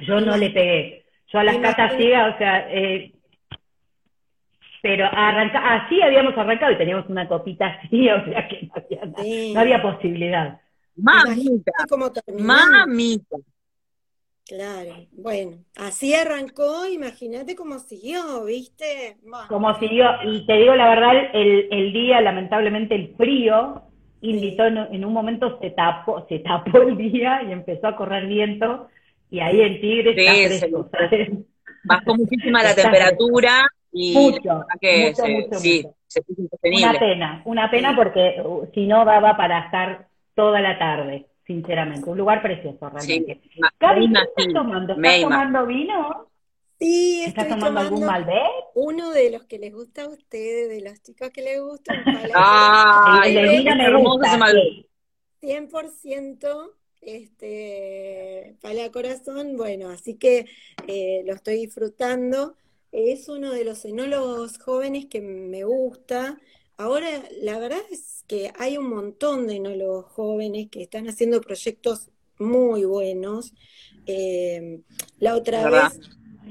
yo 0.00 0.20
no 0.20 0.36
le 0.36 0.50
pegué. 0.50 1.04
Yo 1.32 1.38
a 1.38 1.44
las 1.44 1.58
catas 1.58 1.96
ciegas, 1.96 2.34
o 2.34 2.38
sea, 2.38 2.72
eh, 2.72 3.12
pero 4.82 5.06
arranca, 5.06 5.58
así 5.74 6.00
habíamos 6.00 6.36
arrancado 6.36 6.72
y 6.72 6.78
teníamos 6.78 7.08
una 7.08 7.28
copita 7.28 7.66
así, 7.66 8.08
o 8.10 8.24
sea 8.24 8.48
que 8.48 8.62
no 8.66 8.72
había, 8.76 9.52
no 9.54 9.60
había 9.60 9.82
posibilidad. 9.82 10.60
Mamita, 10.96 11.72
mamita. 12.38 13.36
Claro, 14.46 15.06
bueno, 15.12 15.58
así 15.76 16.12
arrancó, 16.12 16.84
imagínate 16.88 17.54
cómo 17.54 17.78
siguió, 17.78 18.44
¿viste? 18.44 19.16
Cómo 19.48 19.78
siguió, 19.78 20.06
y 20.24 20.44
te 20.44 20.54
digo 20.54 20.74
la 20.74 20.88
verdad, 20.88 21.12
el, 21.32 21.68
el 21.70 21.92
día, 21.92 22.20
lamentablemente 22.20 22.96
el 22.96 23.14
frío, 23.16 23.84
invitó, 24.22 24.66
en, 24.66 25.04
un 25.04 25.12
momento 25.12 25.58
se 25.60 25.70
tapó, 25.70 26.26
se 26.28 26.40
tapó 26.40 26.78
el 26.82 26.96
día 26.96 27.44
y 27.44 27.52
empezó 27.52 27.86
a 27.86 27.96
correr 27.96 28.26
viento, 28.26 28.88
y 29.30 29.38
ahí 29.38 29.60
en 29.60 29.80
Tigre 29.80 30.14
está 30.16 30.58
fresco, 30.58 30.90
Bajó 31.84 32.16
muchísima 32.16 32.62
la 32.62 32.74
temperatura 32.74 33.66
y 33.92 34.14
mucho, 34.14 34.64
que 34.80 35.14
sí, 35.58 35.86
Una 36.62 36.98
pena, 36.98 37.42
una 37.44 37.70
pena 37.70 37.96
porque 37.96 38.40
uh, 38.44 38.66
si 38.72 38.86
no 38.86 39.04
daba 39.04 39.36
para 39.36 39.66
estar 39.66 40.08
toda 40.34 40.60
la 40.60 40.78
tarde, 40.78 41.26
sinceramente. 41.46 42.08
Un 42.08 42.18
lugar 42.18 42.42
precioso 42.42 42.88
realmente. 42.88 43.40
Sí, 43.42 43.60
¿estás 43.62 44.52
tomando? 44.52 44.94
¿Estás 44.94 45.20
tomando 45.20 45.66
vino? 45.66 46.26
Sí, 46.78 47.24
¿Estás 47.26 47.48
tomando, 47.48 47.80
algún 47.80 48.06
Malbec? 48.06 48.40
Uno 48.74 49.10
de 49.10 49.30
los 49.30 49.44
que 49.44 49.58
les 49.58 49.72
gusta 49.72 50.04
a 50.04 50.08
ustedes, 50.08 50.68
de 50.70 50.80
los 50.80 51.02
chicos 51.02 51.28
que 51.30 51.42
les 51.42 51.60
gusta. 51.60 51.92
ah, 52.34 53.22
el, 53.26 53.36
el 53.36 53.48
vino 53.50 53.76
me 53.76 54.02
gusta. 54.02 54.38
100% 55.42 56.70
este, 57.02 58.56
pala 58.60 58.90
corazón, 58.90 59.56
bueno, 59.56 59.88
así 59.90 60.16
que 60.16 60.46
eh, 60.86 61.22
lo 61.26 61.34
estoy 61.34 61.56
disfrutando. 61.56 62.56
Es 62.92 63.28
uno 63.28 63.52
de 63.52 63.64
los 63.64 63.84
enólogos 63.84 64.58
jóvenes 64.58 65.06
que 65.06 65.20
me 65.20 65.64
gusta. 65.64 66.40
Ahora, 66.76 67.08
la 67.40 67.58
verdad 67.58 67.82
es 67.90 68.24
que 68.26 68.52
hay 68.58 68.78
un 68.78 68.88
montón 68.88 69.46
de 69.46 69.56
enólogos 69.56 70.06
jóvenes 70.06 70.68
que 70.70 70.82
están 70.82 71.08
haciendo 71.08 71.40
proyectos 71.40 72.10
muy 72.38 72.84
buenos. 72.84 73.52
Eh, 74.06 74.80
la 75.18 75.36
otra 75.36 75.70
vez, 75.70 76.00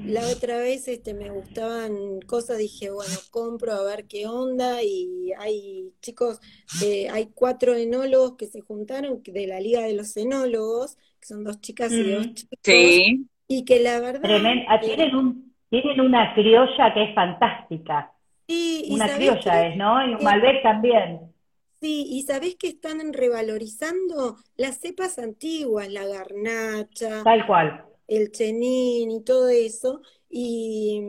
la 0.04 0.26
otra 0.28 0.58
vez 0.58 0.88
este, 0.88 1.12
me 1.14 1.30
gustaban 1.30 2.20
cosas, 2.22 2.58
dije, 2.58 2.90
bueno, 2.90 3.14
compro 3.30 3.72
a 3.72 3.82
ver 3.82 4.06
qué 4.06 4.26
onda. 4.26 4.82
Y 4.82 5.32
hay 5.38 5.92
chicos, 6.00 6.40
eh, 6.82 7.08
hay 7.10 7.26
cuatro 7.34 7.74
enólogos 7.74 8.36
que 8.36 8.46
se 8.46 8.60
juntaron 8.60 9.22
de 9.22 9.46
la 9.46 9.60
Liga 9.60 9.82
de 9.82 9.92
los 9.92 10.16
Enólogos, 10.16 10.96
que 11.20 11.26
son 11.26 11.44
dos 11.44 11.60
chicas 11.60 11.92
y 11.92 12.12
dos 12.12 12.34
chicos. 12.34 12.58
Sí. 12.62 13.26
Y 13.46 13.64
que 13.64 13.80
la 13.80 14.00
verdad. 14.00 14.30
Ah, 14.68 14.80
tienen 14.80 15.14
un 15.14 15.49
tienen 15.70 16.00
una 16.00 16.34
criolla 16.34 16.92
que 16.92 17.04
es 17.04 17.14
fantástica. 17.14 18.12
Sí, 18.46 18.88
una 18.90 19.08
criolla 19.14 19.68
es, 19.68 19.76
¿no? 19.76 20.06
Y 20.06 20.14
un 20.14 20.24
Malbec 20.24 20.62
también. 20.62 21.32
Sí, 21.80 22.06
y 22.10 22.22
sabés 22.22 22.56
que 22.56 22.68
están 22.68 23.12
revalorizando 23.12 24.36
las 24.56 24.80
cepas 24.80 25.18
antiguas, 25.18 25.88
la 25.88 26.04
garnacha. 26.04 27.22
Tal 27.22 27.46
cual. 27.46 27.84
El 28.06 28.32
chenín 28.32 29.10
y 29.12 29.24
todo 29.24 29.48
eso. 29.48 30.02
Y 30.28 31.00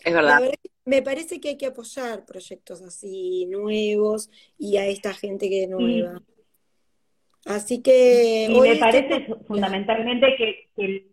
es 0.00 0.12
verdad. 0.12 0.40
me 0.84 1.02
parece 1.02 1.40
que 1.40 1.50
hay 1.50 1.56
que 1.56 1.66
apoyar 1.66 2.26
proyectos 2.26 2.82
así 2.82 3.46
nuevos 3.46 4.28
y 4.58 4.76
a 4.76 4.86
esta 4.86 5.14
gente 5.14 5.48
que 5.48 5.64
es 5.64 5.68
nueva. 5.70 6.20
Así 7.46 7.80
que. 7.80 8.48
Y 8.50 8.60
me 8.60 8.76
parece 8.76 9.26
fundamentalmente 9.46 10.26
que, 10.36 10.68
que 10.76 11.11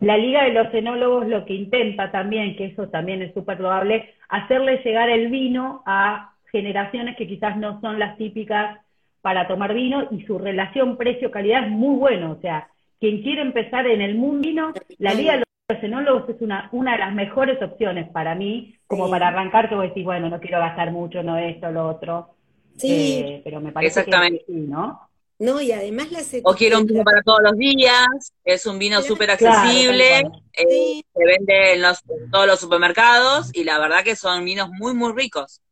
la 0.00 0.16
Liga 0.16 0.44
de 0.44 0.52
los 0.52 0.72
Enólogos 0.72 1.28
lo 1.28 1.44
que 1.44 1.54
intenta 1.54 2.10
también, 2.10 2.56
que 2.56 2.66
eso 2.66 2.88
también 2.88 3.22
es 3.22 3.34
súper 3.34 3.58
probable, 3.58 4.14
hacerle 4.28 4.82
llegar 4.82 5.10
el 5.10 5.28
vino 5.28 5.82
a 5.86 6.32
generaciones 6.50 7.16
que 7.16 7.28
quizás 7.28 7.56
no 7.56 7.80
son 7.80 7.98
las 7.98 8.16
típicas 8.16 8.80
para 9.20 9.46
tomar 9.46 9.74
vino 9.74 10.08
y 10.10 10.22
su 10.22 10.38
relación 10.38 10.96
precio-calidad 10.96 11.64
es 11.64 11.70
muy 11.70 11.96
bueno. 11.96 12.32
O 12.32 12.40
sea, 12.40 12.68
quien 12.98 13.22
quiere 13.22 13.42
empezar 13.42 13.86
en 13.86 14.00
el 14.00 14.14
mundo 14.14 14.48
vino, 14.48 14.72
la 14.98 15.12
Liga 15.12 15.36
de 15.36 15.44
los 15.68 15.82
Enólogos 15.82 16.28
es 16.30 16.40
una, 16.40 16.70
una 16.72 16.92
de 16.92 16.98
las 16.98 17.14
mejores 17.14 17.62
opciones 17.62 18.08
para 18.08 18.34
mí, 18.34 18.74
como 18.86 19.10
para 19.10 19.28
arrancar, 19.28 19.68
te 19.68 19.74
voy 19.74 19.86
a 19.86 19.88
decir, 19.88 20.04
bueno, 20.04 20.30
no 20.30 20.40
quiero 20.40 20.58
gastar 20.58 20.90
mucho, 20.90 21.22
no 21.22 21.36
esto, 21.36 21.70
lo 21.70 21.88
otro. 21.88 22.30
Sí, 22.76 23.22
eh, 23.22 23.40
pero 23.44 23.60
me 23.60 23.72
parece 23.72 24.04
que 24.04 24.42
sí, 24.46 24.66
¿no? 24.68 25.09
No, 25.40 25.58
y 25.58 25.72
además 25.72 26.12
las 26.12 26.30
O 26.44 26.54
quiero 26.54 26.80
un 26.80 26.86
vino 26.86 27.02
para 27.02 27.22
todos 27.22 27.40
los 27.42 27.56
días, 27.56 28.06
es 28.44 28.66
un 28.66 28.78
vino 28.78 29.00
súper 29.00 29.30
accesible, 29.30 30.18
eh, 30.52 31.02
se 31.14 31.24
vende 31.24 31.72
en, 31.72 32.30
todos 32.30 32.46
los 32.46 32.60
supermercados 32.60 33.50
y 33.54 33.64
la 33.64 33.78
verdad 33.78 34.04
que 34.04 34.16
son 34.16 34.44
vinos 34.44 34.68
muy, 34.70 34.92
muy 34.92 35.14
ricos. 35.14 35.62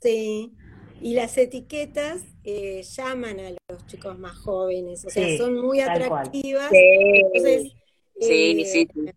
Sí, 0.00 0.52
y 1.00 1.14
las 1.14 1.38
etiquetas 1.38 2.24
eh, 2.42 2.82
llaman 2.82 3.38
a 3.38 3.50
los 3.68 3.86
chicos 3.86 4.18
más 4.18 4.36
jóvenes, 4.38 5.04
o 5.04 5.10
sea, 5.10 5.38
son 5.38 5.54
muy 5.54 5.78
atractivas. 5.78 6.68
Sí, 6.72 7.22
sí, 8.20 8.64
sí, 8.66 8.88
eh, 9.06 9.12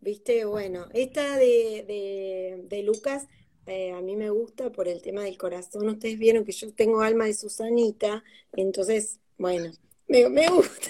Viste, 0.00 0.44
bueno, 0.44 0.86
esta 0.92 1.36
de, 1.36 1.84
de, 1.86 2.64
de 2.64 2.82
Lucas 2.82 3.28
eh, 3.70 3.92
a 3.96 4.00
mí 4.00 4.16
me 4.16 4.30
gusta 4.30 4.70
por 4.70 4.88
el 4.88 5.00
tema 5.00 5.22
del 5.22 5.38
corazón. 5.38 5.88
Ustedes 5.88 6.18
vieron 6.18 6.44
que 6.44 6.50
yo 6.50 6.74
tengo 6.74 7.02
alma 7.02 7.26
de 7.26 7.34
Susanita, 7.34 8.24
entonces, 8.52 9.20
bueno, 9.38 9.70
me, 10.08 10.48
gusta. 10.48 10.88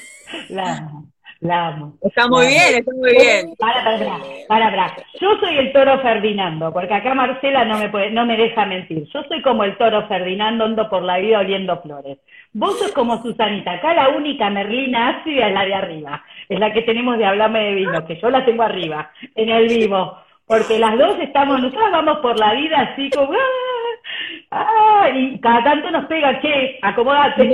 La 0.49 0.79
amo, 0.79 1.13
la 1.41 1.67
amo. 1.67 1.99
Está 2.01 2.27
muy 2.27 2.47
bien, 2.47 2.77
está 2.77 2.91
muy 2.97 3.11
bien. 3.11 3.55
Para, 3.59 3.85
para, 3.85 4.19
para, 4.49 4.71
para, 4.71 4.97
Yo 5.21 5.29
soy 5.41 5.59
el 5.59 5.73
toro 5.75 6.01
Ferdinando, 6.01 6.73
porque 6.73 6.95
acá 6.95 7.15
Marcela 7.15 7.67
no 7.67 7.79
me, 7.79 7.91
puede, 7.91 8.13
no 8.13 8.25
me 8.25 8.39
deja 8.39 8.65
mentir. 8.65 9.07
Yo 9.13 9.25
soy 9.25 9.43
como 9.43 9.65
el 9.65 9.77
toro 9.77 10.09
Ferdinando, 10.09 10.65
ando 10.65 10.89
por 10.89 11.03
la 11.03 11.19
vida 11.19 11.41
oliendo 11.41 11.83
flores. 11.83 12.17
Vos 12.55 12.79
sos 12.79 12.93
como 12.93 13.23
Susanita, 13.23 13.73
acá 13.73 13.93
la 13.93 14.09
única 14.09 14.49
Merlina 14.49 15.19
ácida 15.21 15.49
es 15.49 15.53
la 15.55 15.67
de 15.67 15.75
arriba, 15.75 16.25
es 16.49 16.59
la 16.59 16.73
que 16.73 16.83
tenemos 16.83 17.19
de 17.19 17.27
hablarme 17.27 17.61
de 17.61 17.75
vino, 17.75 18.07
que 18.07 18.19
yo 18.19 18.31
la 18.31 18.43
tengo 18.47 18.63
arriba, 18.63 19.13
en 19.35 19.51
el 19.51 19.69
vivo. 19.69 20.17
Porque 20.51 20.81
las 20.81 20.99
dos 20.99 21.17
estamos, 21.21 21.61
nosotros 21.61 21.93
vamos 21.93 22.19
por 22.19 22.37
la 22.37 22.53
vida 22.55 22.81
así 22.81 23.09
como, 23.11 23.33
¡ah! 23.33 24.51
¡ah! 24.51 25.09
y 25.15 25.39
cada 25.39 25.63
tanto 25.63 25.93
nos 25.93 26.07
pega, 26.07 26.41
che, 26.41 26.77
acomódate. 26.83 27.53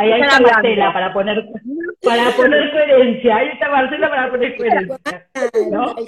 ahí, 0.00 0.20
está 0.20 0.40
Marcela 0.40 0.92
para 0.92 1.12
poner, 1.12 1.48
para 2.02 2.32
poner 2.32 2.72
coherencia, 2.72 3.36
ahí 3.36 3.48
está 3.50 3.68
Marcela 3.68 4.10
para 4.10 4.30
poner 4.32 4.56
coherencia. 4.56 4.98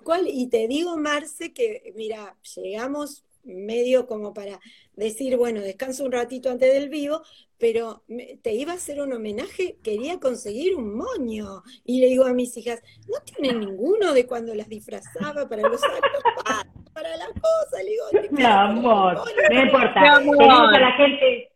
cual, 0.03 0.23
y 0.27 0.51
te 0.51 0.67
digo, 0.67 0.97
Marce, 0.97 1.55
que 1.55 1.93
mira, 1.95 2.35
llegamos 2.57 3.25
medio 3.47 4.07
como 4.07 4.35
para 4.35 4.61
decir, 4.95 5.37
bueno, 5.37 5.61
descanso 5.61 6.05
un 6.05 6.13
ratito 6.13 6.51
antes 6.51 6.73
del 6.73 6.89
vivo, 6.89 7.23
pero 7.59 8.03
te 8.43 8.53
iba 8.53 8.73
a 8.73 8.77
hacer 8.77 9.01
un 9.01 9.13
homenaje, 9.13 9.77
quería 9.83 10.19
conseguir 10.19 10.75
un 10.75 10.97
moño. 10.97 11.63
Y 11.85 12.01
le 12.01 12.09
digo 12.09 12.27
a 12.27 12.33
mis 12.33 12.57
hijas, 12.57 12.83
no 13.09 13.19
tienen 13.25 13.61
ninguno 13.61 14.13
de 14.13 14.27
cuando 14.27 14.55
las 14.55 14.69
disfrazaba 14.69 15.49
para 15.49 15.63
los 15.63 15.83
actos, 15.83 16.23
para 16.93 17.17
la 17.17 17.27
cosa. 17.27 17.83
Le 17.83 17.91
digo, 17.91 18.05
mi 18.31 18.45
amor, 18.45 19.23
no 19.51 19.63
importa. 19.63 20.19
Tenemos 20.19 20.75
a 20.75 20.81
la 20.81 20.93
gente, 20.93 21.53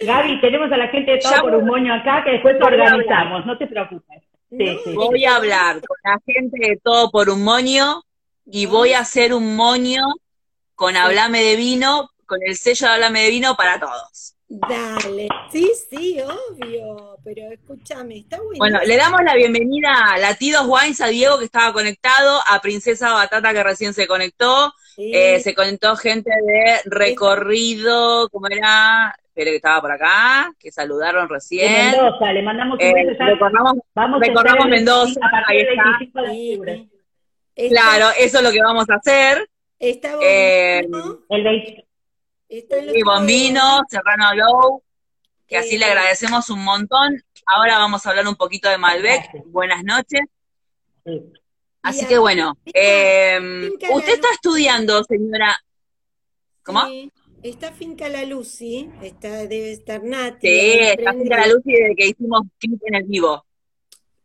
Gaby, 0.00 0.40
tenemos 0.40 0.72
a 0.72 0.76
la 0.76 0.88
gente 0.88 1.12
de 1.12 1.18
todo 1.18 1.40
por 1.42 1.54
un 1.54 1.66
moño 1.66 1.94
acá 1.94 2.22
que 2.24 2.32
después 2.32 2.56
organizamos, 2.60 3.44
no 3.46 3.58
te 3.58 3.66
preocupes. 3.66 4.22
voy 4.94 5.24
a 5.24 5.36
hablar 5.36 5.80
con 5.86 5.96
la 6.04 6.18
gente 6.24 6.68
de 6.68 6.76
todo 6.82 7.10
por 7.10 7.28
un 7.28 7.42
moño 7.42 8.02
y 8.46 8.66
voy 8.66 8.92
a 8.94 9.00
hacer 9.00 9.34
un 9.34 9.54
moño 9.54 10.02
con 10.80 10.96
Hablame 10.96 11.42
de 11.42 11.56
Vino, 11.56 12.08
con 12.24 12.38
el 12.42 12.56
sello 12.56 12.86
de 12.86 12.94
Hablame 12.94 13.24
de 13.24 13.28
Vino 13.28 13.54
para 13.54 13.78
todos. 13.78 14.34
Dale, 14.48 15.28
sí, 15.52 15.70
sí, 15.90 16.18
obvio, 16.22 17.18
pero 17.22 17.52
escúchame, 17.52 18.20
está 18.20 18.38
bueno. 18.38 18.56
Bueno, 18.56 18.80
le 18.86 18.96
damos 18.96 19.20
la 19.22 19.34
bienvenida 19.34 19.92
a 19.92 20.16
Latidos 20.16 20.64
Wines, 20.66 21.02
a 21.02 21.08
Diego 21.08 21.38
que 21.38 21.44
estaba 21.44 21.74
conectado, 21.74 22.40
a 22.46 22.62
Princesa 22.62 23.12
Batata 23.12 23.52
que 23.52 23.62
recién 23.62 23.92
se 23.92 24.06
conectó, 24.06 24.72
eh, 24.96 25.38
se 25.40 25.54
conectó 25.54 25.96
gente 25.96 26.30
de 26.30 26.80
recorrido, 26.86 28.30
¿cómo 28.30 28.46
era? 28.46 29.14
Espero 29.22 29.50
que 29.50 29.56
estaba 29.56 29.82
por 29.82 29.92
acá, 29.92 30.50
que 30.58 30.72
saludaron 30.72 31.28
recién. 31.28 31.90
Mendoza, 31.90 32.32
le 32.32 32.42
mandamos 32.42 32.78
un 32.80 32.86
eh, 32.86 33.16
recordamos, 33.18 33.74
vamos 33.94 34.18
recordamos 34.18 34.66
Mendoza, 34.66 35.20
ahí 35.46 35.60
está. 35.60 35.98
Claro, 37.68 38.06
eso 38.18 38.38
es 38.38 38.42
lo 38.42 38.50
que 38.50 38.62
vamos 38.62 38.88
a 38.88 38.94
hacer. 38.94 39.46
Está 39.80 40.18
eh, 40.22 40.86
el 41.30 41.42
20 41.42 41.86
y 42.94 43.02
Bombino, 43.02 43.80
Serrano 43.88 44.34
Low, 44.34 44.82
que 45.46 45.56
así 45.56 45.78
le 45.78 45.86
agradecemos 45.86 46.50
un 46.50 46.62
montón. 46.62 47.22
Ahora 47.46 47.78
vamos 47.78 48.04
a 48.04 48.10
hablar 48.10 48.28
un 48.28 48.34
poquito 48.34 48.68
de 48.68 48.76
Malbec. 48.76 49.30
Buenas 49.46 49.82
noches. 49.82 50.20
Así 51.80 52.06
que 52.06 52.18
bueno, 52.18 52.58
em, 52.66 53.70
usted 53.90 54.14
está 54.14 54.28
estudiando, 54.32 55.02
señora. 55.04 55.56
¿Cómo? 56.62 56.82
Está 57.42 57.72
Finca 57.72 58.10
La 58.10 58.26
Lucy, 58.26 58.90
está, 59.00 59.46
debe 59.46 59.72
estar 59.72 60.04
Nati. 60.04 60.46
Sí, 60.46 60.78
está 60.80 61.14
Finca 61.14 61.38
La 61.38 61.46
Lucy 61.46 61.72
desde 61.72 61.96
que 61.96 62.06
hicimos 62.08 62.42
clip 62.58 62.82
en 62.84 62.96
el 62.96 63.04
vivo. 63.04 63.46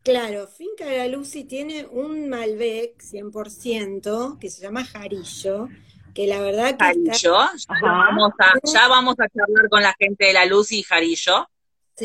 Claro, 0.05 0.45
Finca 0.45 0.85
La 0.85 1.07
Lucy 1.07 1.45
tiene 1.45 1.87
un 1.87 2.29
Malbec 2.29 3.01
100% 3.01 4.37
que 4.37 4.51
se 4.51 4.61
llama 4.61 4.85
Jarillo, 4.85 5.67
que 6.13 6.27
la 6.27 6.39
verdad 6.41 6.77
que 6.77 6.85
Jarillo, 6.85 7.11
ya, 7.11 7.81
vamos 7.81 8.31
a, 8.37 8.53
ya 8.71 8.87
vamos 8.87 9.15
a 9.19 9.27
charlar 9.27 9.67
con 9.67 9.81
la 9.81 9.95
gente 9.97 10.27
de 10.27 10.33
la 10.33 10.45
Luz 10.45 10.71
y 10.73 10.83
Jarillo 10.83 11.49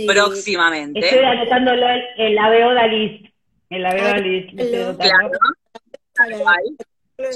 próximamente. 0.07 0.99
Estoy 0.99 1.25
anotándolo 1.27 1.87
en 2.17 2.35
la 2.35 2.49
Beoda 2.49 2.87
List. 2.87 3.27
En 3.69 3.83
la 3.83 3.93
Beoda 3.93 4.17
List. 4.17 4.49
Claro. 4.99 5.39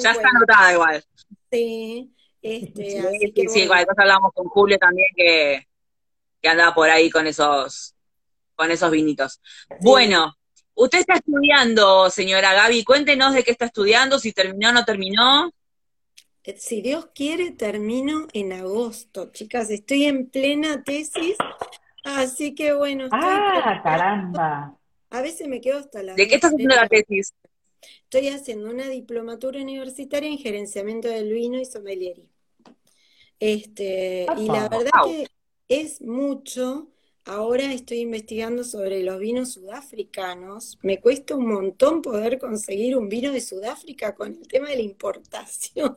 Ya 0.03 0.12
está 0.12 0.29
anotada 0.31 0.72
igual. 0.72 1.05
Sí. 1.53 2.11
Este, 2.40 2.90
sí, 2.90 3.33
sí, 3.37 3.48
sí, 3.48 3.68
cosa 3.68 3.85
hablamos 3.98 4.33
con 4.33 4.46
Julio 4.48 4.79
también 4.79 5.09
que, 5.14 5.66
que 6.40 6.48
andaba 6.48 6.74
por 6.74 6.88
ahí 6.88 7.11
con 7.11 7.27
esos, 7.27 7.94
con 8.55 8.70
esos 8.70 8.90
vinitos. 8.90 9.42
Bueno, 9.83 10.35
usted 10.74 11.00
está 11.00 11.14
estudiando, 11.14 12.10
señora 12.10 12.52
Gaby, 12.52 12.84
cuéntenos 12.84 13.34
de 13.34 13.42
qué 13.42 13.50
está 13.50 13.66
estudiando, 13.66 14.18
si 14.18 14.32
terminó 14.32 14.70
o 14.70 14.72
no 14.72 14.84
terminó. 14.84 15.52
Eh, 16.44 16.56
si 16.58 16.82
Dios 16.82 17.08
quiere, 17.14 17.52
termino 17.52 18.26
en 18.32 18.52
agosto, 18.52 19.30
chicas. 19.32 19.70
Estoy 19.70 20.04
en 20.04 20.26
plena 20.28 20.82
tesis, 20.82 21.37
así 22.04 22.54
que 22.54 22.74
bueno. 22.74 23.08
ah, 23.12 23.80
caramba. 23.82 24.78
A 25.10 25.22
veces 25.22 25.48
me 25.48 25.60
quedo 25.60 25.78
hasta 25.78 26.02
la. 26.02 26.14
¿De 26.14 26.26
qué 26.26 26.34
estás 26.34 26.52
haciendo 26.52 26.74
la 26.74 26.88
tesis? 26.88 27.32
Estoy 28.02 28.28
haciendo 28.28 28.70
una 28.70 28.88
diplomatura 28.88 29.60
universitaria 29.60 30.28
en 30.28 30.38
gerenciamiento 30.38 31.08
del 31.08 31.32
vino 31.32 31.58
y 31.58 31.64
sommeliería. 31.64 32.24
Este, 33.40 34.26
y 34.38 34.46
la 34.46 34.68
verdad 34.68 34.90
que 35.04 35.26
es 35.68 36.00
mucho. 36.00 36.88
Ahora 37.26 37.72
estoy 37.72 38.00
investigando 38.00 38.64
sobre 38.64 39.02
los 39.02 39.18
vinos 39.18 39.54
sudafricanos. 39.54 40.78
Me 40.82 41.00
cuesta 41.00 41.34
un 41.34 41.48
montón 41.48 42.02
poder 42.02 42.38
conseguir 42.38 42.98
un 42.98 43.08
vino 43.08 43.32
de 43.32 43.40
Sudáfrica 43.40 44.14
con 44.14 44.34
el 44.34 44.46
tema 44.46 44.68
de 44.68 44.76
la 44.76 44.82
importación. 44.82 45.96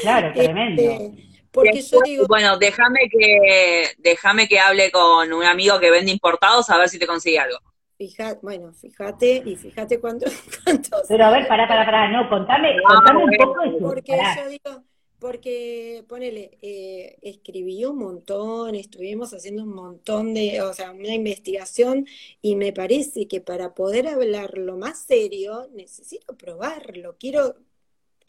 Claro, 0.00 0.28
este, 0.34 0.44
tremendo. 0.44 1.14
porque 1.50 1.82
yo 1.82 1.98
digo, 2.02 2.26
bueno, 2.26 2.56
déjame 2.58 3.00
que 3.10 3.90
déjame 3.98 4.48
que 4.48 4.58
hable 4.58 4.90
con 4.90 5.30
un 5.30 5.44
amigo 5.44 5.78
que 5.78 5.90
vende 5.90 6.10
importados 6.10 6.70
a 6.70 6.78
ver 6.78 6.88
si 6.88 6.98
te 6.98 7.06
consigue 7.06 7.38
algo. 7.38 7.58
Fíjate, 7.98 8.38
bueno, 8.40 8.72
fíjate 8.72 9.42
y 9.44 9.56
fíjate 9.56 10.00
cuánto, 10.00 10.24
cuántos. 10.64 11.02
Pero 11.06 11.24
a 11.26 11.30
ver, 11.32 11.46
pará, 11.46 11.68
pará, 11.68 11.84
pará, 11.84 12.08
no, 12.10 12.30
contame, 12.30 12.76
contame 12.82 13.24
un 13.24 13.30
poco 13.36 13.60
de 13.60 13.78
Porque 13.78 14.12
yo 14.36 14.48
digo, 14.48 14.84
porque, 15.20 16.04
ponele, 16.08 16.58
eh, 16.62 17.18
escribí 17.22 17.84
un 17.84 17.98
montón, 17.98 18.74
estuvimos 18.74 19.32
haciendo 19.32 19.62
un 19.62 19.74
montón 19.74 20.34
de, 20.34 20.62
o 20.62 20.72
sea, 20.72 20.90
una 20.90 21.14
investigación 21.14 22.06
y 22.42 22.56
me 22.56 22.72
parece 22.72 23.28
que 23.28 23.40
para 23.40 23.74
poder 23.74 24.08
hablarlo 24.08 24.76
más 24.76 25.04
serio 25.04 25.68
necesito 25.72 26.36
probarlo, 26.36 27.16
quiero 27.18 27.54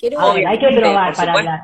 hay 0.10 0.60
que 0.60 0.68
probar 0.76 1.16
para 1.16 1.34
hablar. 1.34 1.60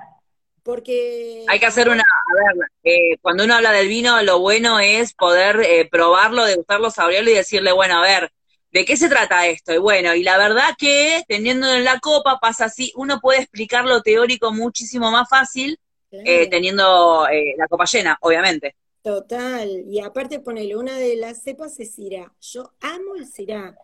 Porque... 0.63 1.45
Hay 1.47 1.59
que 1.59 1.65
hacer 1.65 1.87
una, 1.87 2.03
a 2.03 2.53
ver, 2.53 2.67
eh, 2.83 3.17
cuando 3.21 3.45
uno 3.45 3.55
habla 3.55 3.71
del 3.71 3.87
vino, 3.87 4.21
lo 4.23 4.39
bueno 4.39 4.79
es 4.79 5.13
poder 5.13 5.61
eh, 5.61 5.87
probarlo, 5.89 6.43
degustarlo, 6.43 6.91
saborearlo 6.91 7.31
y 7.31 7.35
decirle, 7.35 7.71
bueno, 7.71 7.97
a 7.97 8.01
ver, 8.01 8.31
¿de 8.77 8.85
qué 8.85 8.95
se 8.95 9.09
trata 9.09 9.47
esto? 9.47 9.73
Y 9.73 9.79
bueno, 9.79 10.13
y 10.13 10.21
la 10.21 10.37
verdad 10.37 10.75
que 10.77 11.23
teniendo 11.27 11.67
en 11.67 11.83
la 11.83 11.99
copa 11.99 12.37
pasa 12.39 12.65
así, 12.65 12.93
uno 12.95 13.19
puede 13.19 13.39
explicar 13.39 13.85
lo 13.85 14.03
teórico 14.03 14.53
muchísimo 14.53 15.09
más 15.09 15.27
fácil 15.27 15.79
eh, 16.11 16.47
teniendo 16.47 17.25
la 17.57 17.67
copa 17.67 17.85
llena, 17.85 18.17
obviamente. 18.21 18.75
Total, 19.01 19.83
y 19.89 19.99
aparte 19.99 20.39
ponele, 20.39 20.75
una 20.75 20.95
de 20.95 21.15
las 21.15 21.41
cepas 21.41 21.79
es 21.79 21.95
Syrah. 21.95 22.31
Yo 22.39 22.71
amo 22.81 23.15
el 23.15 23.25
Syrah. 23.25 23.75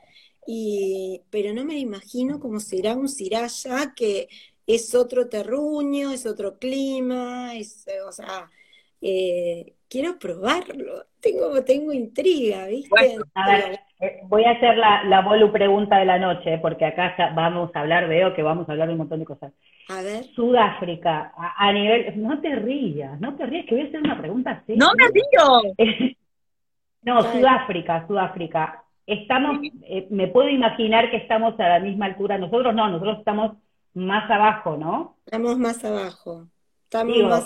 Y, 0.45 1.21
pero 1.32 1.53
no 1.53 1.65
me 1.65 1.79
imagino 1.79 2.39
cómo 2.39 2.60
será 2.60 2.93
un 2.93 3.10
Ciraya 3.10 3.93
que 3.95 4.27
es 4.67 4.93
otro 4.93 5.27
terruño, 5.27 6.12
es 6.12 6.27
otro 6.27 6.60
clima, 6.60 7.56
es, 7.56 7.86
o 8.08 8.12
sea, 8.12 8.51
eh, 9.01 9.73
quiero 9.89 10.19
probarlo, 10.19 11.08
tengo, 11.23 11.63
tengo 11.63 11.93
intriga, 11.93 12.67
¿viste? 12.67 13.17
a 13.33 13.47
ver, 13.49 13.79
eh, 14.01 14.19
voy 14.25 14.43
a 14.43 14.51
hacer 14.51 14.77
la, 14.77 15.05
la 15.05 15.21
bolu 15.21 15.51
pregunta 15.51 15.97
de 15.97 16.05
la 16.05 16.19
noche, 16.19 16.59
porque 16.59 16.86
acá 16.86 17.15
vamos 17.33 17.71
a 17.73 17.79
hablar, 17.79 18.07
veo 18.09 18.33
que 18.33 18.43
vamos 18.43 18.67
a 18.67 18.73
hablar 18.73 18.89
de 18.89 18.93
un 18.93 18.99
montón 18.99 19.19
de 19.19 19.25
cosas. 19.25 19.53
A 19.89 20.01
ver. 20.01 20.25
Sudáfrica, 20.36 21.33
a, 21.36 21.71
nivel, 21.71 22.21
no 22.21 22.41
te 22.41 22.55
rías, 22.55 23.19
no 23.19 23.36
te 23.36 23.45
rías, 23.45 23.65
que 23.65 23.75
voy 23.75 23.86
a 23.86 23.88
hacer 23.88 24.01
una 24.01 24.19
pregunta 24.19 24.51
así. 24.51 24.75
No 24.75 24.91
me 24.97 25.07
río. 25.07 26.15
no, 27.03 27.21
Sudáfrica, 27.23 28.05
Sudáfrica 28.05 28.83
estamos, 29.05 29.57
eh, 29.83 30.07
me 30.09 30.27
puedo 30.27 30.49
imaginar 30.49 31.09
que 31.12 31.17
estamos 31.17 31.59
a 31.59 31.67
la 31.67 31.79
misma 31.79 32.05
altura, 32.07 32.38
nosotros 32.38 32.73
no, 32.73 32.89
nosotros 32.89 33.19
estamos 33.19 33.57
más 33.93 34.29
abajo, 34.29 34.77
¿no? 34.77 35.17
Estamos 35.25 35.57
más 35.57 35.83
abajo. 35.83 36.47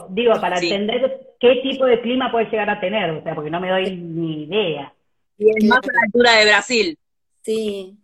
digo, 0.10 0.34
para 0.42 0.60
entender 0.60 1.27
qué 1.40 1.60
tipo 1.64 1.86
de 1.86 2.02
clima 2.02 2.32
puede 2.32 2.46
llegar 2.46 2.70
a 2.70 2.80
tener, 2.80 3.12
o 3.12 3.24
sea, 3.24 3.36
porque 3.36 3.50
no 3.50 3.60
me 3.60 3.70
doy 3.70 3.96
ni 3.96 4.44
idea. 4.44 4.94
Y 5.38 5.50
es 5.50 5.66
más 5.66 5.80
a 5.80 5.94
la 5.94 6.02
altura 6.06 6.32
de 6.34 6.46
Brasil. 6.46 7.00
Sí. 7.44 7.98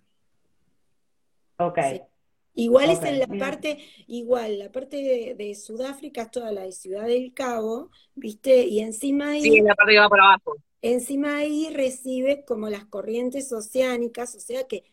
Ok. 1.58 1.80
Igual 2.56 2.92
es 2.92 3.02
en 3.02 3.20
la 3.20 3.28
parte, 3.28 3.80
igual, 4.06 4.60
la 4.60 4.72
parte 4.72 4.98
de, 4.98 5.34
de, 5.34 5.56
Sudáfrica 5.56 6.24
es 6.24 6.32
toda 6.32 6.52
la 6.52 6.62
de 6.62 6.72
Ciudad 6.72 7.08
del 7.08 7.34
Cabo, 7.34 7.90
¿viste? 8.14 8.66
Y 8.66 8.80
encima 8.80 9.32
ahí... 9.32 9.42
Sí, 9.42 9.58
en 9.58 9.66
la 9.66 9.74
parte 9.74 9.94
que 9.94 10.00
va 10.00 10.10
por 10.10 10.22
abajo. 10.22 10.56
Encima 10.84 11.38
ahí 11.38 11.70
recibe 11.74 12.44
como 12.46 12.70
las 12.70 12.86
corrientes 12.86 13.52
oceánicas, 13.52 14.36
o 14.36 14.40
sea 14.40 14.68
que 14.68 14.84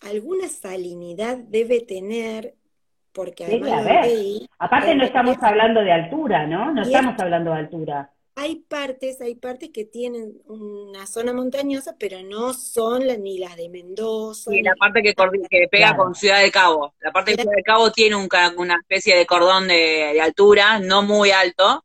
alguna 0.00 0.48
salinidad 0.48 1.36
debe 1.36 1.80
tener, 1.80 2.54
porque 3.14 3.44
además 3.44 4.06
Aparte 4.58 4.94
no 4.94 5.04
estamos 5.04 5.36
hablando 5.40 5.80
de 5.80 5.92
altura, 5.92 6.46
¿no? 6.46 6.72
No 6.72 6.82
estamos 6.82 7.18
hablando 7.18 7.52
de 7.52 7.58
altura. 7.58 8.10
Hay 8.36 8.56
partes, 8.56 9.20
hay 9.20 9.36
partes 9.36 9.70
que 9.72 9.84
tienen 9.84 10.42
una 10.46 11.06
zona 11.06 11.32
montañosa, 11.32 11.94
pero 11.96 12.20
no 12.22 12.52
son 12.52 13.06
ni 13.22 13.38
las 13.38 13.56
de 13.56 13.68
Mendoza. 13.68 14.50
Sí, 14.50 14.60
la 14.60 14.74
parte 14.74 15.02
que, 15.02 15.14
pega 15.70 15.96
con 15.96 16.16
Ciudad 16.16 16.40
de 16.40 16.50
Cabo. 16.50 16.94
La 16.98 17.12
parte 17.12 17.30
de 17.30 17.42
Ciudad 17.42 17.56
de 17.56 17.62
Cabo 17.62 17.92
tiene 17.92 18.16
una 18.16 18.74
especie 18.80 19.16
de 19.16 19.24
cordón 19.24 19.68
de 19.68 20.20
altura, 20.20 20.80
no 20.80 21.02
muy 21.02 21.30
alto, 21.30 21.84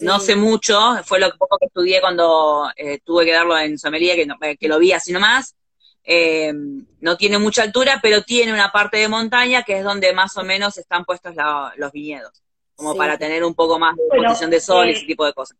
no 0.00 0.18
sé 0.18 0.36
mucho, 0.36 0.78
fue 1.04 1.18
lo 1.18 1.30
poco 1.36 1.58
que 1.58 1.66
estudié 1.66 2.00
cuando 2.00 2.70
eh, 2.76 3.00
tuve 3.04 3.24
que 3.24 3.32
darlo 3.32 3.58
en 3.58 3.78
somería, 3.78 4.14
que, 4.14 4.26
eh, 4.42 4.56
que 4.56 4.68
lo 4.68 4.78
vi 4.78 4.92
así 4.92 5.12
nomás. 5.12 5.56
Eh, 6.04 6.52
no 7.00 7.16
tiene 7.16 7.38
mucha 7.38 7.62
altura, 7.62 8.00
pero 8.02 8.22
tiene 8.22 8.52
una 8.52 8.72
parte 8.72 8.96
de 8.96 9.08
montaña 9.08 9.62
que 9.62 9.78
es 9.78 9.84
donde 9.84 10.12
más 10.12 10.36
o 10.36 10.44
menos 10.44 10.78
están 10.78 11.04
puestos 11.04 11.34
los 11.76 11.92
viñedos. 11.92 12.42
como 12.74 12.96
para 12.96 13.18
tener 13.18 13.44
un 13.44 13.54
poco 13.54 13.78
más 13.78 13.94
de 13.94 14.02
exposición 14.04 14.50
de 14.50 14.60
sol 14.60 14.86
y 14.86 14.92
eh, 14.92 14.96
ese 14.96 15.06
tipo 15.06 15.26
de 15.26 15.34
cosas 15.34 15.58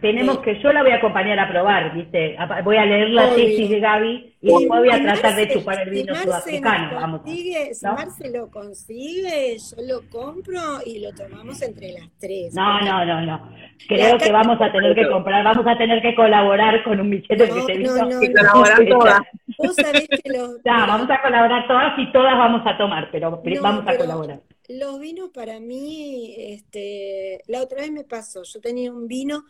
tenemos 0.00 0.38
que, 0.38 0.60
yo 0.62 0.72
la 0.72 0.82
voy 0.82 0.92
a 0.92 0.96
acompañar 0.96 1.38
a 1.38 1.48
probar, 1.48 1.94
¿viste? 1.94 2.36
Voy 2.64 2.76
a 2.76 2.84
leer 2.84 3.10
la 3.10 3.34
tesis 3.34 3.68
de 3.68 3.80
Gaby 3.80 4.36
y 4.40 4.46
después 4.46 4.80
voy 4.80 4.90
a 4.90 5.02
tratar 5.02 5.36
de 5.36 5.48
chupar 5.48 5.80
el 5.80 5.90
vino 5.90 6.14
sudafricano. 6.14 6.94
Vamos, 6.94 7.20
Si 7.24 7.54
Marce 7.82 8.30
lo 8.30 8.50
consigue, 8.50 9.56
yo 9.58 9.82
lo 9.82 10.08
compro 10.08 10.60
y 10.84 11.00
lo 11.00 11.12
tomamos 11.12 11.60
entre 11.62 11.92
las 11.92 12.08
tres. 12.18 12.54
No, 12.54 12.80
no, 12.80 13.04
no, 13.04 13.20
no. 13.22 13.52
Creo 13.88 14.18
que 14.18 14.32
vamos 14.32 14.60
a 14.60 14.70
tener 14.70 14.94
que 14.94 15.08
comprar, 15.08 15.44
vamos 15.44 15.66
a 15.66 15.76
tener 15.76 16.00
que 16.02 16.14
colaborar 16.14 16.82
con 16.84 17.00
un 17.00 17.10
billete 17.10 17.36
que 17.36 17.62
se 17.62 17.78
no, 17.78 17.96
no, 17.96 18.20
colaborar 18.34 18.88
todas. 18.88 19.20
Vamos 20.64 21.08
a 21.10 21.22
colaborar 21.22 21.66
todas 21.66 21.98
y 21.98 22.12
todas 22.12 22.36
vamos 22.36 22.62
a 22.66 22.76
tomar, 22.76 23.08
pero 23.10 23.42
vamos 23.62 23.84
a 23.86 23.96
colaborar. 23.96 24.40
Los 24.68 25.00
vinos 25.00 25.30
para 25.32 25.60
mí, 25.60 26.34
este, 26.36 27.40
la 27.46 27.62
otra 27.62 27.82
vez 27.82 27.92
me 27.92 28.04
pasó, 28.04 28.42
yo 28.42 28.60
tenía 28.60 28.92
un 28.92 29.06
vino 29.06 29.44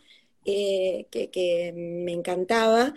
eh, 0.49 1.07
que, 1.11 1.73
me 1.75 2.13
encantaba 2.13 2.93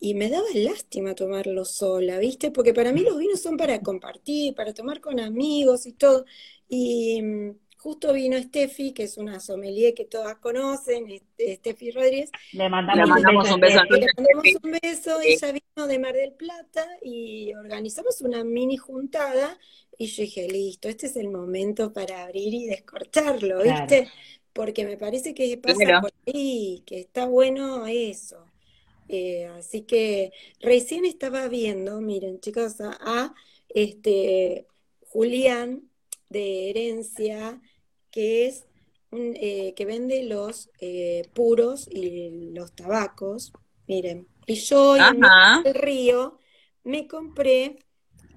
y 0.00 0.14
me 0.14 0.28
daba 0.28 0.46
lástima 0.54 1.14
tomarlo 1.14 1.64
sola, 1.64 2.18
¿viste? 2.18 2.50
Porque 2.50 2.74
para 2.74 2.92
mí 2.92 3.02
los 3.02 3.16
vinos 3.16 3.40
son 3.40 3.56
para 3.56 3.80
compartir, 3.80 4.54
para 4.56 4.74
tomar 4.74 5.00
con 5.00 5.20
amigos 5.20 5.86
y 5.86 5.92
todo. 5.92 6.24
Y 6.68 7.22
mm, 7.22 7.50
justo 7.76 8.12
vino 8.12 8.36
Steffi, 8.36 8.92
que 8.92 9.04
es 9.04 9.16
una 9.16 9.38
sommelier 9.38 9.94
que 9.94 10.06
todas 10.06 10.38
conocen, 10.38 11.06
Steffi 11.38 11.92
Rodríguez. 11.92 12.32
Le 12.52 12.68
mandamos, 12.68 13.08
un 13.48 13.60
beso. 13.60 13.84
Le 13.84 14.06
mandamos 14.16 14.64
un 14.64 14.78
beso, 14.82 15.20
ella 15.24 15.52
vino 15.52 15.86
de 15.86 15.98
Mar 16.00 16.14
del 16.14 16.32
Plata 16.32 16.84
y 17.00 17.54
organizamos 17.54 18.20
una 18.22 18.42
mini 18.42 18.76
juntada 18.76 19.56
y 19.96 20.06
yo 20.06 20.22
dije, 20.22 20.48
listo, 20.48 20.88
este 20.88 21.06
es 21.06 21.14
el 21.14 21.28
momento 21.28 21.92
para 21.92 22.24
abrir 22.24 22.54
y 22.54 22.66
descortarlo, 22.66 23.62
¿viste? 23.62 24.08
Porque 24.58 24.84
me 24.84 24.96
parece 24.96 25.34
que 25.34 25.56
pasa 25.56 26.00
por 26.00 26.12
ahí, 26.26 26.82
que 26.84 26.98
está 26.98 27.26
bueno 27.26 27.86
eso. 27.86 28.44
Eh, 29.08 29.46
así 29.56 29.82
que 29.82 30.32
recién 30.58 31.04
estaba 31.04 31.46
viendo, 31.46 32.00
miren 32.00 32.40
chicos, 32.40 32.74
a, 32.80 33.36
este 33.68 34.66
Julián 35.10 35.88
de 36.28 36.70
Herencia, 36.70 37.62
que 38.10 38.48
es 38.48 38.66
un, 39.12 39.36
eh, 39.36 39.74
que 39.76 39.84
vende 39.84 40.24
los 40.24 40.70
eh, 40.80 41.28
puros 41.34 41.88
y 41.88 42.50
los 42.50 42.72
tabacos. 42.72 43.52
Miren, 43.86 44.26
y 44.44 44.56
yo 44.56 44.96
en 44.96 45.22
el 45.66 45.72
río 45.72 46.40
me 46.82 47.06
compré 47.06 47.78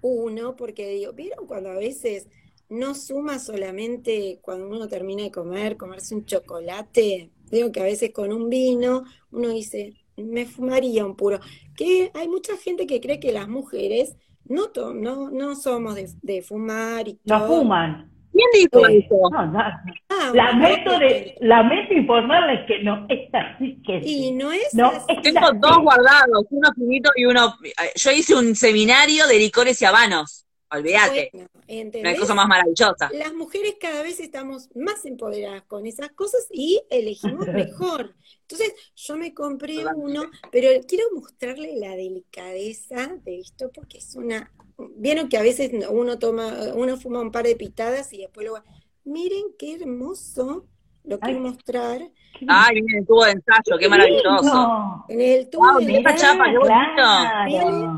uno 0.01 0.55
porque 0.55 0.87
digo, 0.87 1.13
¿vieron 1.13 1.47
cuando 1.47 1.71
a 1.71 1.77
veces 1.79 2.27
no 2.71 2.95
suma 2.95 3.37
solamente 3.37 4.39
cuando 4.41 4.67
uno 4.67 4.87
termina 4.87 5.23
de 5.23 5.31
comer, 5.31 5.75
comerse 5.75 6.15
un 6.15 6.25
chocolate. 6.25 7.29
Digo 7.51 7.71
que 7.71 7.81
a 7.81 7.83
veces 7.83 8.11
con 8.11 8.31
un 8.31 8.49
vino 8.49 9.03
uno 9.31 9.49
dice, 9.49 9.93
me 10.15 10.45
fumaría 10.45 11.05
un 11.05 11.17
puro. 11.17 11.39
Que 11.75 12.11
hay 12.13 12.29
mucha 12.29 12.55
gente 12.57 12.87
que 12.87 13.01
cree 13.01 13.19
que 13.19 13.33
las 13.33 13.49
mujeres 13.49 14.15
no, 14.45 14.71
no, 14.93 15.29
no 15.29 15.55
somos 15.55 15.95
de, 16.21 16.41
fumar 16.41 17.09
y 17.09 17.19
No 17.25 17.45
fuman. 17.45 18.09
¿Quién 18.31 18.47
dijo 18.53 18.87
eso? 18.87 19.29
No, 19.29 19.45
no. 19.47 19.59
Ah, 20.07 20.31
lamento, 20.33 20.97
de, 20.97 21.35
lamento 21.41 21.93
informarles 21.93 22.65
que 22.65 22.81
no 22.81 23.05
es 23.09 23.29
así 23.33 23.81
que 23.85 23.99
Y 24.05 24.31
no 24.31 24.53
es 24.53 24.73
no, 24.73 24.93
Tengo 25.21 25.51
dos 25.59 25.79
guardados, 25.79 26.45
uno 26.49 26.69
finito 26.73 27.11
y 27.17 27.25
uno... 27.25 27.53
Yo 27.95 28.11
hice 28.11 28.33
un 28.33 28.55
seminario 28.55 29.27
de 29.27 29.39
licores 29.39 29.81
y 29.81 29.85
habanos. 29.85 30.45
Olvídate. 30.71 31.31
no 31.33 32.09
hay 32.09 32.17
cosa 32.17 32.33
más 32.33 32.47
maravillosa. 32.47 33.09
Las 33.13 33.33
mujeres 33.33 33.75
cada 33.79 34.03
vez 34.03 34.19
estamos 34.19 34.69
más 34.73 35.05
empoderadas 35.05 35.63
con 35.63 35.85
esas 35.85 36.11
cosas 36.11 36.47
y 36.49 36.81
elegimos 36.89 37.47
mejor. 37.53 38.15
Entonces, 38.41 38.73
yo 38.95 39.17
me 39.17 39.33
compré 39.33 39.85
uno, 39.95 40.23
pero 40.51 40.69
quiero 40.87 41.05
mostrarle 41.13 41.75
la 41.77 41.95
delicadeza 41.95 43.17
de 43.23 43.39
esto 43.39 43.71
porque 43.73 43.97
es 43.97 44.15
una. 44.15 44.51
Vieron 44.95 45.29
que 45.29 45.37
a 45.37 45.41
veces 45.43 45.71
uno 45.89 46.17
toma, 46.19 46.73
uno 46.73 46.97
fuma 46.97 47.21
un 47.21 47.31
par 47.31 47.45
de 47.45 47.55
pitadas 47.55 48.13
y 48.13 48.19
después 48.19 48.47
lo. 48.47 48.63
Miren 49.03 49.55
qué 49.57 49.75
hermoso 49.75 50.67
lo 51.03 51.19
quiero 51.19 51.39
mostrar. 51.39 52.01
Ay, 52.47 52.77
en 52.77 52.97
el 52.97 53.05
tubo 53.05 53.25
de 53.25 53.31
ensayo, 53.31 53.77
qué 53.79 53.89
maravilloso. 53.89 55.05
En 55.09 55.21
el 55.21 55.49
tubo 55.49 55.79
de 55.79 55.97
ensayo. 55.97 56.61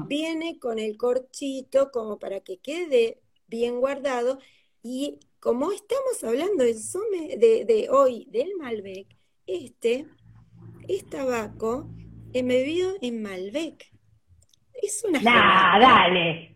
Viene, 0.07 0.59
con 0.59 0.79
el 0.79 0.97
corchito 0.97 1.91
como 1.91 2.19
para 2.19 2.39
que 2.39 2.57
quede 2.57 3.21
bien 3.47 3.79
guardado. 3.79 4.39
Y 4.81 5.19
como 5.39 5.71
estamos 5.71 6.23
hablando 6.23 6.63
del 6.63 6.77
de, 7.39 7.65
de 7.65 7.87
hoy 7.89 8.27
del 8.31 8.55
Malbec, 8.59 9.07
este 9.47 10.07
es 10.87 11.05
tabaco 11.09 11.89
embebido 12.33 12.93
en 13.01 13.21
Malbec. 13.21 13.91
Es 14.81 15.03
una. 15.07 15.21
Nah, 15.21 15.79
dale. 15.79 16.52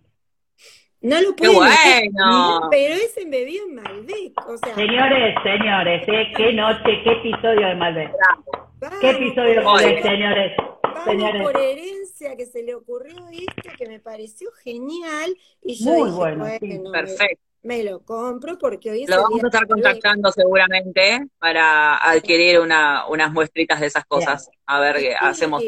No 1.02 1.22
lo 1.22 1.36
pueden 1.36 1.56
bueno. 1.56 2.68
pero 2.72 2.96
es 2.96 3.16
embebido 3.18 3.66
en 3.68 3.76
Malbec. 3.76 4.34
O 4.48 4.58
sea, 4.58 4.74
señores, 4.76 5.36
señores, 5.44 6.08
¿eh? 6.08 6.34
qué 6.36 6.54
noche, 6.54 7.02
qué 7.04 7.12
episodio 7.12 7.68
de 7.68 7.76
Malbec. 7.76 8.12
qué 9.00 9.10
episodio 9.12 9.60
de 9.60 9.62
Malbec, 9.62 10.02
señores. 10.02 10.52
Vamos 10.84 11.06
señores. 11.06 11.42
por 11.44 11.58
herencia 11.58 12.36
que 12.36 12.46
se 12.46 12.64
le 12.64 12.74
ocurrió 12.76 13.16
esto, 13.32 13.70
que 13.78 13.88
me 13.88 14.00
pareció 14.00 14.50
genial. 14.64 15.38
Y 15.64 15.76
yo 15.76 15.92
Muy 15.92 16.10
dije, 16.10 16.18
bueno, 16.18 16.46
bueno 16.46 16.92
perfecto 16.92 17.42
me 17.44 17.47
lo 17.64 18.00
compro 18.04 18.58
porque 18.58 18.92
hoy 18.92 19.04
es 19.04 19.10
Lo 19.10 19.22
vamos 19.22 19.44
a 19.44 19.48
estar 19.48 19.68
contactando 19.68 20.32
seguramente 20.32 21.28
para 21.40 21.98
adquirir 21.98 22.60
una, 22.60 23.08
unas 23.08 23.32
muestritas 23.32 23.80
de 23.80 23.88
esas 23.88 24.06
cosas. 24.06 24.50
A 24.66 24.80
ver 24.80 24.98
qué 24.98 25.16
hacemos. 25.20 25.62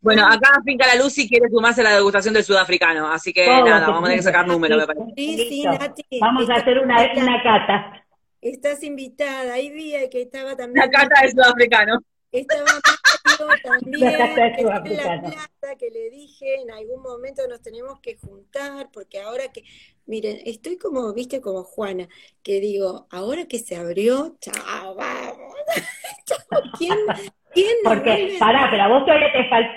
Bueno, 0.00 0.26
acá 0.26 0.60
Finca 0.64 0.86
la 0.86 0.96
Luz 0.96 1.12
si 1.12 1.28
quiere 1.28 1.48
sumarse 1.48 1.80
a 1.80 1.84
la 1.84 1.96
degustación 1.96 2.34
del 2.34 2.44
sudafricano, 2.44 3.10
así 3.10 3.32
que 3.32 3.46
nada, 3.46 3.86
vamos 3.86 4.02
a 4.02 4.04
tener 4.04 4.18
que 4.18 4.22
sacar 4.22 4.46
número, 4.46 4.76
me 4.76 4.86
parece. 4.86 5.12
Sí, 5.16 5.46
sí, 5.48 5.64
Nati. 5.64 6.04
Vamos 6.20 6.48
a 6.50 6.54
hacer 6.54 6.78
una, 6.78 6.96
una 7.16 7.42
cata. 7.42 8.04
Estás 8.40 8.82
invitada, 8.82 9.54
ahí 9.54 9.70
vi 9.70 9.94
que 10.10 10.22
estaba 10.22 10.54
también. 10.56 10.84
La 10.84 10.90
cata 10.90 11.22
del 11.22 11.30
sudafricano. 11.30 11.98
Estaba 12.30 12.64
también, 13.64 14.16
que 14.54 14.94
la 14.94 15.20
plata, 15.20 15.76
que 15.78 15.90
le 15.90 16.10
dije, 16.10 16.60
en 16.60 16.70
algún 16.70 17.02
momento 17.02 17.42
nos 17.48 17.62
tenemos 17.62 18.00
que 18.00 18.16
juntar, 18.16 18.90
porque 18.92 19.20
ahora 19.20 19.44
que 19.52 19.64
Miren, 20.06 20.36
estoy 20.44 20.76
como, 20.76 21.14
viste, 21.14 21.40
como 21.40 21.62
Juana, 21.62 22.08
que 22.42 22.60
digo, 22.60 23.06
ahora 23.10 23.46
que 23.48 23.58
se 23.58 23.74
abrió, 23.74 24.32
chao, 24.38 24.94
vamos. 24.94 25.54
¿Quién, 26.78 26.98
quién 27.54 27.76
Porque, 27.82 28.36
pará, 28.38 28.68
pero 28.70 28.82
a 28.82 28.88
vos 28.88 29.06
todavía 29.06 29.32
te 29.32 29.48
falta, 29.48 29.72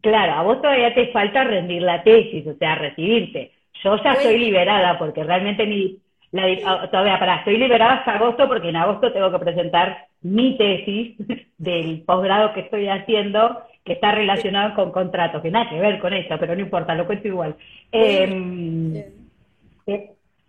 claro, 0.00 0.32
a 0.32 0.42
vos 0.42 0.60
todavía 0.60 0.92
te 0.94 1.12
falta 1.12 1.44
rendir 1.44 1.82
la 1.82 2.02
tesis, 2.02 2.44
o 2.46 2.56
sea, 2.56 2.74
recibirte. 2.74 3.52
Yo 3.84 3.96
ya 4.02 4.14
estoy 4.14 4.38
liberada, 4.38 4.98
porque 4.98 5.22
realmente 5.22 5.64
mi, 5.64 6.00
la, 6.32 6.90
todavía, 6.90 7.18
pará, 7.20 7.36
estoy 7.36 7.56
liberada 7.56 7.98
hasta 7.98 8.16
agosto, 8.16 8.48
porque 8.48 8.70
en 8.70 8.76
agosto 8.76 9.12
tengo 9.12 9.30
que 9.30 9.38
presentar 9.38 10.05
mi 10.32 10.56
tesis 10.56 11.16
del 11.58 12.02
posgrado 12.02 12.52
que 12.52 12.60
estoy 12.60 12.88
haciendo, 12.88 13.62
que 13.84 13.94
está 13.94 14.12
relacionado 14.12 14.74
con 14.74 14.90
contratos, 14.90 15.42
que 15.42 15.50
nada 15.50 15.70
que 15.70 15.78
ver 15.78 16.00
con 16.00 16.12
eso, 16.12 16.36
pero 16.38 16.54
no 16.54 16.60
importa, 16.60 16.94
lo 16.94 17.06
cuento 17.06 17.28
igual. 17.28 17.56
Eh, 17.92 19.12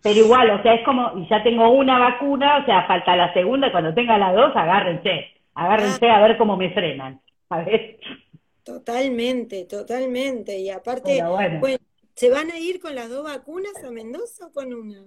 pero 0.02 0.20
igual, 0.20 0.50
o 0.52 0.64
sea, 0.64 0.74
es 0.74 0.84
como, 0.84 1.18
y 1.20 1.28
ya 1.30 1.44
tengo 1.44 1.70
una 1.70 2.00
vacuna, 2.00 2.58
o 2.58 2.66
sea, 2.66 2.88
falta 2.88 3.16
la 3.16 3.34
segunda, 3.34 3.72
cuando 3.72 3.94
tenga 3.94 4.18
la 4.18 4.34
dos, 4.34 4.56
agárrense, 4.56 5.28
agárrense 5.54 6.10
a 6.10 6.22
ver 6.22 6.38
cómo 6.38 6.58
me 6.58 6.72
frenan, 6.72 7.22
a 7.50 7.62
ver. 7.62 8.00
Totalmente, 8.64 9.66
totalmente, 9.66 10.58
y 10.60 10.70
aparte, 10.70 11.22
bueno. 11.60 11.78
¿se 12.16 12.30
van 12.32 12.50
a 12.52 12.60
ir 12.60 12.80
con 12.80 12.96
las 12.96 13.10
dos 13.10 13.24
vacunas 13.24 13.84
a 13.84 13.92
Mendoza 13.92 14.48
o 14.48 14.52
con 14.52 14.74
una? 14.74 15.04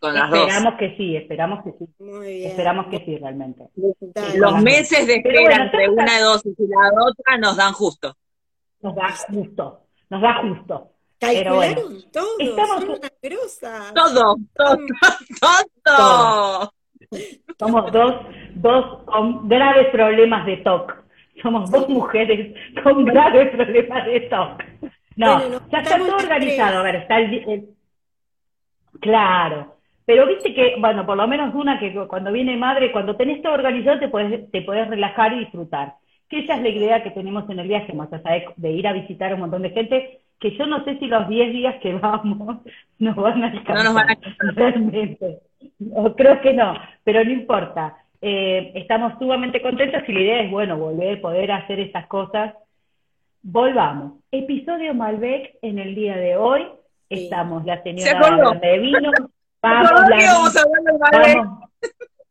Con 0.00 0.14
las 0.14 0.32
esperamos 0.32 0.74
que 0.78 0.96
sí, 0.96 1.16
esperamos 1.16 1.62
que 1.62 1.72
sí. 1.72 1.86
Muy 1.98 2.26
bien. 2.26 2.50
Esperamos 2.50 2.86
que 2.86 3.04
sí, 3.04 3.18
realmente. 3.18 3.68
Los 4.34 4.62
meses 4.62 5.06
de 5.06 5.16
espera 5.16 5.64
entre 5.64 5.90
una 5.90 6.20
dosis 6.20 6.58
y 6.58 6.66
la 6.66 6.90
otra 7.04 7.36
nos 7.36 7.56
dan 7.56 7.74
justo. 7.74 8.16
Nos 8.80 8.94
da 8.94 9.10
justo, 9.28 9.82
nos 10.08 10.22
da 10.22 10.34
justo. 10.40 10.92
Calcularon 11.18 12.02
todo, 12.10 12.36
Estamos... 12.38 12.84
Todo, 13.94 14.36
todo, 14.56 14.78
todo. 15.84 16.72
Somos 17.58 17.92
dos, 17.92 18.14
dos 18.54 19.04
con 19.04 19.48
graves 19.48 19.88
problemas 19.92 20.46
de 20.46 20.56
TOC. 20.58 20.94
Somos 21.42 21.70
dos 21.70 21.86
mujeres 21.90 22.56
con 22.82 23.04
graves 23.04 23.50
problemas 23.50 24.06
de 24.06 24.20
TOC. 24.20 24.64
No, 25.16 25.68
ya 25.68 25.78
está 25.78 25.98
todo 25.98 26.16
organizado. 26.16 26.78
A 26.78 26.82
ver, 26.84 26.96
está 26.96 27.18
el, 27.18 27.68
Claro. 29.00 29.76
Pero 30.10 30.26
viste 30.26 30.52
que, 30.52 30.74
bueno, 30.76 31.06
por 31.06 31.16
lo 31.16 31.28
menos 31.28 31.54
una 31.54 31.78
que 31.78 31.94
cuando 32.08 32.32
viene 32.32 32.56
madre, 32.56 32.90
cuando 32.90 33.14
tenés 33.14 33.40
todo 33.42 33.52
organizado 33.52 34.00
te 34.00 34.08
puedes 34.08 34.50
te 34.50 34.62
podés 34.62 34.88
relajar 34.88 35.32
y 35.32 35.38
disfrutar. 35.38 35.94
Que 36.28 36.40
esa 36.40 36.56
es 36.56 36.62
la 36.62 36.68
idea 36.68 37.02
que 37.04 37.12
tenemos 37.12 37.48
en 37.48 37.60
el 37.60 37.68
viaje, 37.68 37.92
más 37.92 38.12
allá 38.12 38.42
de 38.56 38.72
ir 38.72 38.88
a 38.88 38.92
visitar 38.92 39.30
a 39.30 39.36
un 39.36 39.42
montón 39.42 39.62
de 39.62 39.70
gente, 39.70 40.18
que 40.40 40.50
yo 40.56 40.66
no 40.66 40.82
sé 40.82 40.98
si 40.98 41.06
los 41.06 41.28
10 41.28 41.52
días 41.52 41.76
que 41.80 41.94
vamos 41.94 42.58
nos 42.98 43.14
van 43.14 43.44
a 43.44 43.52
alcanzar. 43.52 43.76
No 43.76 43.84
nos 43.84 43.94
van 43.94 44.08
a 44.08 44.12
alcanzar. 44.14 44.54
Realmente. 44.56 45.38
No, 45.78 46.16
creo 46.16 46.40
que 46.40 46.54
no, 46.54 46.74
pero 47.04 47.22
no 47.24 47.30
importa. 47.30 47.96
Eh, 48.20 48.72
estamos 48.74 49.12
sumamente 49.20 49.62
contentos 49.62 50.02
y 50.08 50.12
la 50.12 50.20
idea 50.20 50.40
es, 50.42 50.50
bueno, 50.50 50.76
volver, 50.76 51.20
poder 51.20 51.52
hacer 51.52 51.78
estas 51.78 52.08
cosas. 52.08 52.52
Volvamos. 53.44 54.14
Episodio 54.32 54.92
Malbec 54.92 55.54
en 55.62 55.78
el 55.78 55.94
día 55.94 56.16
de 56.16 56.36
hoy. 56.36 56.66
Estamos 57.08 57.64
la 57.64 57.80
señora 57.84 58.58
de 58.60 58.78
vino. 58.80 59.12
Vamos, 59.62 59.90
vamos, 59.92 61.58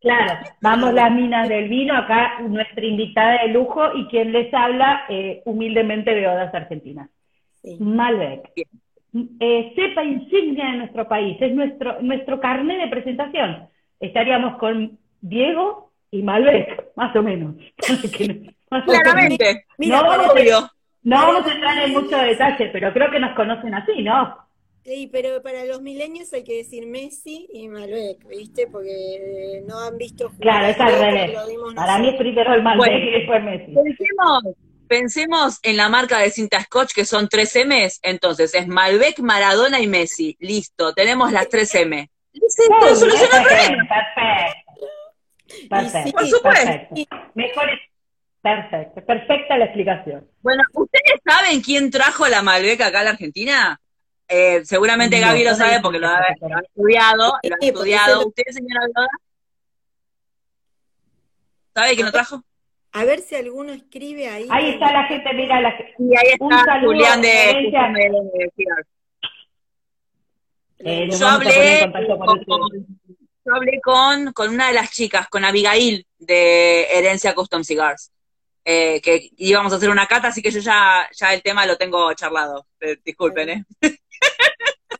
claro, 0.01 0.39
vamos 0.61 0.93
las 0.93 1.11
minas 1.11 1.47
del 1.47 1.69
vino. 1.69 1.95
Acá 1.95 2.39
nuestra 2.41 2.83
invitada 2.83 3.43
de 3.43 3.49
lujo 3.49 3.93
y 3.95 4.07
quien 4.07 4.31
les 4.31 4.53
habla 4.53 5.03
eh, 5.09 5.41
humildemente 5.45 6.13
de 6.13 6.27
Odas 6.27 6.53
Argentinas. 6.53 7.09
Malbec. 7.79 8.51
Eh, 9.39 9.73
cepa 9.75 10.03
insignia 10.03 10.71
de 10.71 10.77
nuestro 10.77 11.07
país, 11.07 11.37
es 11.41 11.53
nuestro, 11.53 12.01
nuestro 12.01 12.39
carnet 12.39 12.79
de 12.79 12.87
presentación. 12.87 13.67
Estaríamos 13.99 14.57
con 14.57 14.97
Diego 15.21 15.91
y 16.11 16.21
Malbec, 16.23 16.95
más 16.95 17.15
o 17.15 17.21
menos. 17.21 17.55
Claramente, 18.85 19.65
no, 19.79 20.03
vamos, 20.03 20.33
no 21.01 21.15
vamos 21.15 21.47
a 21.47 21.53
entrar 21.53 21.77
en 21.79 21.91
mucho 21.91 22.17
detalle, 22.17 22.69
pero 22.71 22.93
creo 22.93 23.09
que 23.09 23.19
nos 23.19 23.35
conocen 23.35 23.73
así, 23.73 24.03
¿no? 24.03 24.37
Sí, 24.89 25.07
pero 25.11 25.43
para 25.43 25.65
los 25.65 25.83
milenios 25.83 26.33
hay 26.33 26.43
que 26.43 26.57
decir 26.57 26.87
Messi 26.87 27.47
y 27.53 27.67
Malbec, 27.67 28.27
¿viste? 28.27 28.65
Porque 28.65 29.61
no 29.67 29.77
han 29.81 29.99
visto 29.99 30.31
Claro, 30.39 30.65
es 30.65 30.79
al 30.79 30.97
revés. 30.97 31.37
Para 31.75 31.99
mí 31.99 32.09
es 32.09 32.15
primero 32.15 32.55
el 32.55 32.63
Malbec 32.63 33.03
y 33.03 33.11
después 33.11 33.43
Messi. 33.43 33.75
Pensemos, 34.87 35.59
en 35.61 35.77
la 35.77 35.89
marca 35.89 36.17
de 36.17 36.31
cinta 36.31 36.59
Scotch 36.61 36.95
que 36.95 37.05
son 37.05 37.29
3 37.29 37.67
M's, 37.67 37.99
entonces 38.01 38.55
es 38.55 38.67
Malbec, 38.67 39.19
Maradona 39.19 39.79
y 39.79 39.85
Messi. 39.85 40.35
Listo, 40.39 40.91
tenemos 40.95 41.31
las 41.31 41.47
3 41.49 41.75
M. 41.75 42.09
Listo, 42.33 42.63
Perfecto. 42.79 44.07
Perfecto. 45.69 46.11
Por 46.13 46.27
supuesto. 46.27 46.95
Mejor 47.35 47.69
Perfecto, 48.41 49.05
perfecta 49.05 49.57
la 49.57 49.65
explicación. 49.65 50.27
Bueno, 50.41 50.63
¿ustedes 50.73 51.19
saben 51.23 51.61
quién 51.61 51.91
trajo 51.91 52.27
la 52.27 52.41
Malbec 52.41 52.81
acá 52.81 53.01
a 53.01 53.03
la 53.03 53.09
Argentina? 53.11 53.79
Eh, 54.31 54.63
seguramente 54.63 55.19
Gaby 55.19 55.43
lo 55.43 55.55
sabe 55.55 55.79
porque 55.81 55.97
lo 55.97 56.07
ha, 56.07 56.19
estudiado, 56.63 57.39
lo 57.41 57.55
ha 57.55 57.65
estudiado. 57.65 58.27
¿Usted, 58.27 58.43
señora 58.51 58.81
Loda? 58.95 59.09
¿Sabe 61.73 61.95
quién 61.95 62.05
lo 62.05 62.11
trajo? 62.11 62.43
A 62.91 63.05
ver 63.05 63.21
si 63.21 63.35
alguno 63.35 63.71
escribe 63.71 64.29
ahí. 64.29 64.47
Ahí 64.51 64.69
está 64.69 64.91
la 64.91 65.05
gente, 65.05 65.33
mira, 65.33 65.59
la 65.61 65.71
gente. 65.71 65.95
Y 65.97 66.15
ahí 66.15 66.33
está 66.33 66.79
Julián 66.81 67.21
de, 67.21 67.49
eh, 70.81 71.09
yo, 71.11 71.27
hablé 71.27 71.91
con, 72.45 72.69
yo 73.45 73.53
hablé 73.53 73.81
con, 73.81 74.31
con 74.31 74.49
una 74.49 74.67
de 74.67 74.73
las 74.73 74.91
chicas, 74.91 75.27
con 75.27 75.43
Abigail 75.43 76.05
de 76.19 76.83
Herencia 76.83 77.33
Custom 77.33 77.63
Cigars. 77.63 78.11
Eh, 78.63 79.01
que 79.01 79.31
íbamos 79.37 79.73
a 79.73 79.77
hacer 79.77 79.89
una 79.89 80.05
cata, 80.05 80.27
así 80.27 80.41
que 80.41 80.51
yo 80.51 80.59
ya, 80.59 81.09
ya 81.11 81.33
el 81.33 81.41
tema 81.41 81.65
lo 81.65 81.77
tengo 81.77 82.13
charlado. 82.13 82.67
Eh, 82.79 82.97
disculpen, 83.03 83.49
¿eh? 83.49 83.65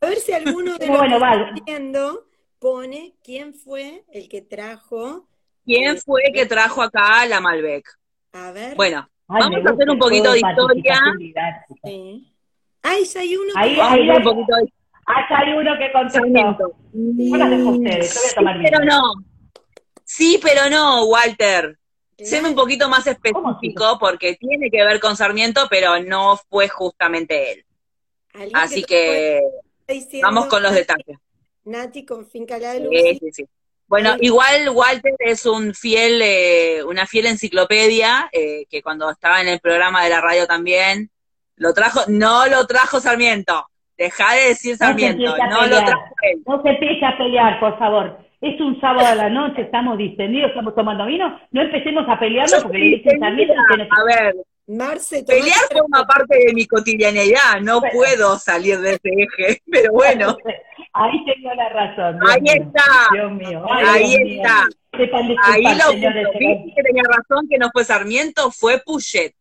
A 0.00 0.06
ver 0.06 0.18
si 0.18 0.32
alguno 0.32 0.78
de 0.78 0.86
los 0.86 0.96
bueno, 0.96 1.18
viendo 1.66 2.26
pone 2.58 3.14
quién 3.22 3.54
fue 3.54 4.04
el 4.12 4.28
que 4.28 4.42
trajo. 4.42 5.28
¿Quién 5.64 5.98
fue 5.98 6.22
el 6.26 6.32
que 6.32 6.46
trajo 6.46 6.82
acá 6.82 7.26
la 7.26 7.40
Malbec? 7.40 7.86
A 8.32 8.52
ver. 8.52 8.76
Bueno, 8.76 9.08
vamos 9.26 9.66
a 9.66 9.70
hacer 9.70 9.90
un 9.90 9.98
poquito 9.98 10.32
de 10.32 10.38
historia. 10.38 11.00
Sí. 11.84 12.32
Ay, 12.82 13.04
ya 13.04 13.20
hay 13.20 13.36
uno 13.36 13.52
ahí, 13.56 13.74
que... 13.74 13.80
Ahí, 13.80 14.10
un 14.10 14.22
poquito 14.22 14.56
de... 14.56 14.72
Hay 15.06 15.52
uno 15.52 15.72
que 15.78 15.92
contestó. 15.92 16.76
Sí. 16.92 17.32
ustedes, 17.66 18.10
sí, 18.10 18.44
pero 18.62 18.84
no. 18.84 19.00
Sí, 20.04 20.40
pero 20.42 20.70
no, 20.70 21.04
Walter. 21.06 21.78
Séme 22.18 22.50
un 22.50 22.54
poquito 22.54 22.88
más 22.88 23.06
específico 23.06 23.96
porque 23.98 24.34
tiene 24.34 24.70
que 24.70 24.84
ver 24.84 25.00
con 25.00 25.16
Sarmiento, 25.16 25.66
pero 25.70 26.00
no 26.00 26.36
fue 26.48 26.68
justamente 26.68 27.52
él. 27.52 27.64
Así 28.54 28.82
que, 28.84 29.40
vamos 30.22 30.46
con 30.46 30.62
los 30.62 30.72
detalles. 30.72 31.18
Nati 31.64 32.04
con 32.04 32.26
Finca 32.26 32.58
La 32.58 32.78
Luz. 32.78 32.90
Sí, 32.90 33.18
sí, 33.20 33.32
sí. 33.32 33.44
Bueno, 33.86 34.14
igual 34.20 34.68
Walter 34.70 35.14
es 35.18 35.46
un 35.46 35.74
fiel, 35.74 36.20
eh, 36.22 36.84
una 36.84 37.06
fiel 37.06 37.26
enciclopedia, 37.26 38.28
eh, 38.32 38.64
que 38.70 38.82
cuando 38.82 39.10
estaba 39.10 39.40
en 39.40 39.48
el 39.48 39.58
programa 39.58 40.04
de 40.04 40.10
la 40.10 40.20
radio 40.20 40.46
también, 40.46 41.10
lo 41.56 41.74
trajo, 41.74 42.02
no 42.06 42.46
lo 42.46 42.66
trajo 42.68 43.00
Sarmiento, 43.00 43.66
deja 43.98 44.34
de 44.34 44.48
decir 44.48 44.76
Sarmiento, 44.76 45.36
no, 45.36 45.66
lo 45.66 45.78
trajo 45.78 46.14
él. 46.22 46.40
No 46.46 46.62
se 46.62 46.68
empiece 46.68 47.04
a 47.04 47.18
pelear, 47.18 47.58
por 47.58 47.78
favor 47.78 48.30
es 48.40 48.58
un 48.60 48.80
sábado 48.80 49.06
a 49.06 49.14
la 49.14 49.28
noche, 49.28 49.62
estamos 49.62 49.98
distendidos, 49.98 50.50
estamos 50.50 50.74
tomando 50.74 51.04
vino, 51.04 51.38
no 51.50 51.60
empecemos 51.60 52.08
a 52.08 52.18
pelearnos 52.18 52.62
porque 52.62 52.78
le 52.78 52.96
dicen 52.96 53.20
también 53.20 53.50
A 53.50 54.04
ver, 54.04 54.34
Marce, 54.70 55.24
pelear 55.24 55.58
forma 55.72 56.06
parte 56.06 56.38
de 56.46 56.54
mi 56.54 56.64
cotidianeidad, 56.64 57.60
no 57.60 57.80
puedo 57.92 58.38
salir 58.38 58.78
de 58.78 58.92
ese 58.92 59.00
eje, 59.02 59.62
pero 59.70 59.92
bueno. 59.92 60.36
Ahí 60.92 61.24
tengo 61.24 61.52
la 61.54 61.68
razón. 61.70 62.20
ahí 62.28 62.44
está. 62.44 62.84
Dios 63.12 63.32
mío. 63.32 63.64
ahí 63.68 64.14
está. 64.14 64.68
Ahí 65.42 65.64
lo 65.64 65.92
viste 65.92 66.72
que 66.76 66.82
tenía 66.84 67.02
razón 67.02 67.48
que 67.48 67.58
no 67.58 67.70
fue 67.72 67.84
Sarmiento, 67.84 68.52
fue 68.52 68.80
Puget. 68.80 69.34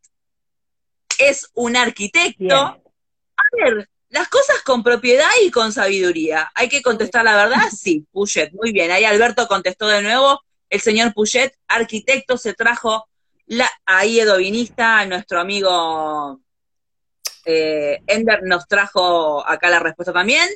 Es 1.20 1.52
un 1.54 1.76
arquitecto. 1.76 2.56
A 2.56 3.44
ver, 3.64 3.88
las 4.10 4.30
cosas 4.30 4.64
con 4.64 4.82
propiedad 4.82 5.30
y 5.44 5.52
con 5.52 5.72
sabiduría. 5.72 6.52
¿Hay 6.56 6.70
que 6.70 6.82
contestar 6.82 7.24
la 7.24 7.36
verdad? 7.36 7.62
Sí, 7.72 8.08
Puget, 8.12 8.54
muy 8.54 8.72
bien. 8.72 8.90
Ahí 8.90 9.06
Alberto 9.06 9.48
contestó 9.48 9.88
de 9.88 10.02
nuevo. 10.02 10.42
El 10.72 10.82
señor 10.82 11.14
Puget, 11.14 11.54
arquitecto, 11.68 12.38
se 12.38 12.54
trajo 12.56 13.09
la, 13.50 13.70
ahí 13.86 14.20
edovinista, 14.20 15.06
nuestro 15.08 15.40
amigo 15.40 16.40
eh, 17.46 18.00
Ender 18.06 18.44
nos 18.44 18.68
trajo 18.68 19.46
acá 19.46 19.72
la 19.72 19.80
respuesta 19.80 20.14
también. 20.14 20.48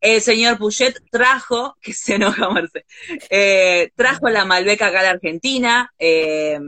El 0.00 0.22
señor 0.22 0.56
Puget 0.56 0.96
trajo, 1.10 1.76
que 1.82 1.92
se 1.92 2.14
enoja 2.14 2.48
Marce, 2.48 2.86
eh, 3.28 3.90
trajo 3.96 4.28
la 4.28 4.44
Malbec 4.44 4.80
acá 4.80 5.00
a 5.00 5.02
la 5.02 5.10
Argentina. 5.10 5.92
Eh, 5.98 6.60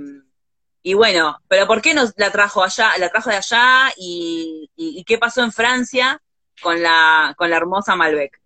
y 0.82 0.94
bueno, 0.94 1.38
pero 1.46 1.68
¿por 1.68 1.80
qué 1.80 1.94
nos 1.94 2.14
la 2.16 2.32
trajo 2.32 2.64
allá, 2.64 2.90
la 2.98 3.08
trajo 3.08 3.30
de 3.30 3.36
allá 3.36 3.92
y, 3.96 5.04
qué 5.06 5.18
pasó 5.18 5.44
en 5.44 5.52
Francia 5.52 6.20
con 6.60 6.82
la, 6.82 7.34
con 7.38 7.48
la 7.48 7.56
hermosa 7.58 7.94
Malbec? 7.94 8.40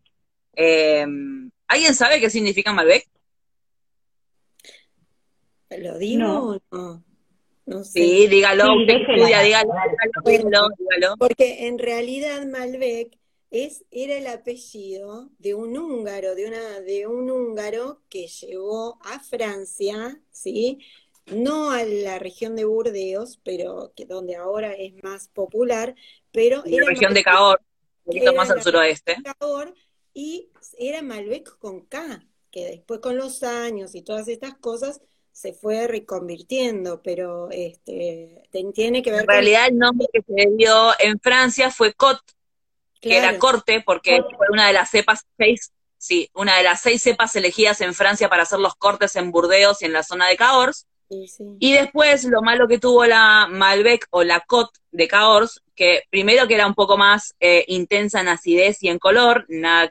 Eh, 0.57 1.07
¿Alguien 1.69 1.95
sabe 1.95 2.21
qué 2.21 2.29
significa 2.29 2.73
Malbec? 2.73 3.09
¿Lo 5.71 5.97
digo 5.97 6.19
no. 6.23 6.61
no? 6.71 7.14
Sé. 7.85 8.01
Sí, 8.01 8.27
dígalo, 8.29 8.65
estudia, 8.87 9.41
dígalo, 9.41 9.73
dígalo, 10.25 10.69
dígalo, 10.79 11.17
Porque 11.19 11.67
en 11.67 11.79
realidad 11.79 12.45
Malbec 12.47 13.17
es, 13.51 13.85
era 13.91 14.17
el 14.17 14.27
apellido 14.27 15.31
de 15.39 15.55
un 15.55 15.77
húngaro, 15.79 16.35
de 16.35 16.47
una, 16.47 16.81
de 16.81 17.07
un 17.07 17.31
húngaro 17.31 18.03
que 18.09 18.27
llegó 18.27 18.99
a 19.03 19.21
Francia, 19.21 20.21
¿sí? 20.31 20.79
no 21.27 21.71
a 21.71 21.85
la 21.85 22.19
región 22.19 22.57
de 22.57 22.65
Burdeos, 22.65 23.41
pero 23.43 23.93
que 23.97 24.07
donde 24.07 24.37
ahora 24.37 24.73
es 24.73 24.95
más 25.03 25.29
popular, 25.29 25.95
pero 26.33 26.63
la 26.67 26.87
región 26.87 27.15
de 27.15 27.23
Cahors, 27.23 27.63
un 28.05 28.13
poquito 28.13 28.35
más 28.35 28.51
al 28.51 28.63
suroeste. 28.63 29.17
y 30.13 30.51
era 30.79 31.03
Malbec 31.03 31.59
con 31.59 31.87
K, 31.87 32.27
que 32.51 32.67
después 32.67 33.01
con 33.01 33.17
los 33.17 33.43
años 33.43 33.95
y 33.95 34.03
todas 34.03 34.29
estas 34.29 34.55
cosas 34.55 35.01
se 35.35 35.53
fue 35.53 35.89
reconvirtiendo, 35.89 37.03
pero 37.03 37.51
este 37.51 38.41
tiene 38.73 39.03
que 39.03 39.11
ver 39.11 39.23
en 39.23 39.27
realidad 39.27 39.67
el 39.67 39.77
nombre 39.77 40.07
que 40.13 40.23
se 40.23 40.49
dio 40.57 40.93
en 41.01 41.19
Francia 41.19 41.73
fue 41.73 41.93
Cot, 41.93 42.21
que 43.01 43.19
era 43.19 43.37
corte, 43.39 43.83
porque 43.85 44.23
fue 44.37 44.47
una 44.53 44.69
de 44.69 44.73
las 44.73 44.91
cepas 44.91 45.27
seis, 45.37 45.73
sí, 45.99 46.31
una 46.35 46.57
de 46.57 46.63
las 46.63 46.81
seis 46.81 47.03
cepas 47.03 47.35
elegidas 47.35 47.81
en 47.81 47.95
Francia 47.95 48.29
para 48.29 48.45
hacer 48.45 48.61
los 48.61 48.77
cortes 48.77 49.17
en 49.17 49.33
Burdeos 49.33 49.83
y 49.83 49.87
en 49.87 49.93
la 49.93 50.05
zona 50.05 50.29
de 50.29 50.37
Cahors. 50.37 50.87
Y 51.59 51.73
después 51.73 52.25
lo 52.25 52.41
malo 52.41 52.69
que 52.69 52.79
tuvo 52.79 53.05
la 53.05 53.49
Malbec 53.51 54.07
o 54.11 54.23
la 54.23 54.39
Cot 54.41 54.71
de 54.93 55.09
Cahors, 55.09 55.63
que 55.75 56.05
primero 56.11 56.47
que 56.47 56.55
era 56.55 56.67
un 56.67 56.75
poco 56.75 56.97
más 56.97 57.35
eh, 57.41 57.65
intensa 57.67 58.21
en 58.21 58.29
acidez 58.29 58.83
y 58.83 58.89
en 58.89 59.01
color, 59.01 59.47
nada, 59.49 59.91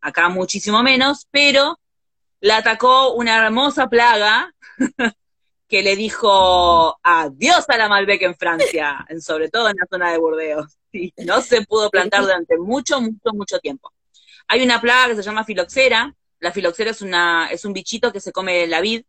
acá 0.00 0.30
muchísimo 0.30 0.82
menos, 0.82 1.28
pero 1.30 1.78
la 2.40 2.58
atacó 2.58 3.12
una 3.14 3.36
hermosa 3.36 3.88
plaga 3.88 4.54
que 5.68 5.82
le 5.82 5.96
dijo 5.96 6.98
adiós 7.02 7.64
a 7.68 7.76
la 7.76 7.88
Malbec 7.88 8.22
en 8.22 8.36
Francia, 8.36 9.06
sobre 9.20 9.48
todo 9.50 9.68
en 9.68 9.76
la 9.76 9.86
zona 9.90 10.10
de 10.12 10.18
Burdeos. 10.18 10.78
Y 10.92 11.12
no 11.24 11.42
se 11.42 11.62
pudo 11.66 11.90
plantar 11.90 12.22
durante 12.22 12.56
mucho, 12.58 13.00
mucho, 13.00 13.32
mucho 13.34 13.58
tiempo. 13.58 13.92
Hay 14.46 14.62
una 14.62 14.80
plaga 14.80 15.08
que 15.08 15.16
se 15.16 15.22
llama 15.22 15.44
filoxera. 15.44 16.14
La 16.40 16.52
filoxera 16.52 16.92
es, 16.92 17.02
una, 17.02 17.48
es 17.50 17.64
un 17.64 17.72
bichito 17.74 18.12
que 18.12 18.20
se 18.20 18.32
come 18.32 18.66
la 18.66 18.80
vid 18.80 19.02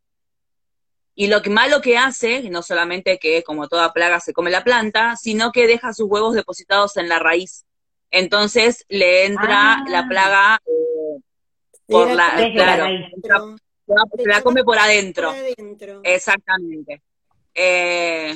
y 1.16 1.28
lo 1.28 1.42
que 1.42 1.50
malo 1.50 1.82
que 1.82 1.98
hace, 1.98 2.50
no 2.50 2.62
solamente 2.62 3.20
que 3.20 3.44
como 3.44 3.68
toda 3.68 3.94
plaga 3.94 4.20
se 4.20 4.34
come 4.34 4.50
la 4.52 4.64
planta, 4.64 5.16
sino 5.16 5.52
que 5.52 5.68
deja 5.68 5.94
sus 5.94 6.08
huevos 6.10 6.34
depositados 6.34 6.98
en 6.98 7.08
la 7.10 7.20
raíz 7.20 7.66
entonces 8.12 8.86
le 8.90 9.26
entra 9.26 9.74
Ah. 9.76 9.84
la 9.88 10.08
plaga 10.08 10.60
eh, 10.66 11.22
por 11.88 12.10
la, 12.12 12.32
claro, 12.54 12.86
la 12.86 12.90
entra- 12.90 13.56
la- 13.90 14.24
se 14.24 14.30
la 14.30 14.42
come 14.42 14.64
por 14.64 14.78
adentro. 14.78 15.30
Por 15.30 15.38
adentro. 15.38 16.02
Exactamente. 16.04 17.02
Eh, 17.54 18.34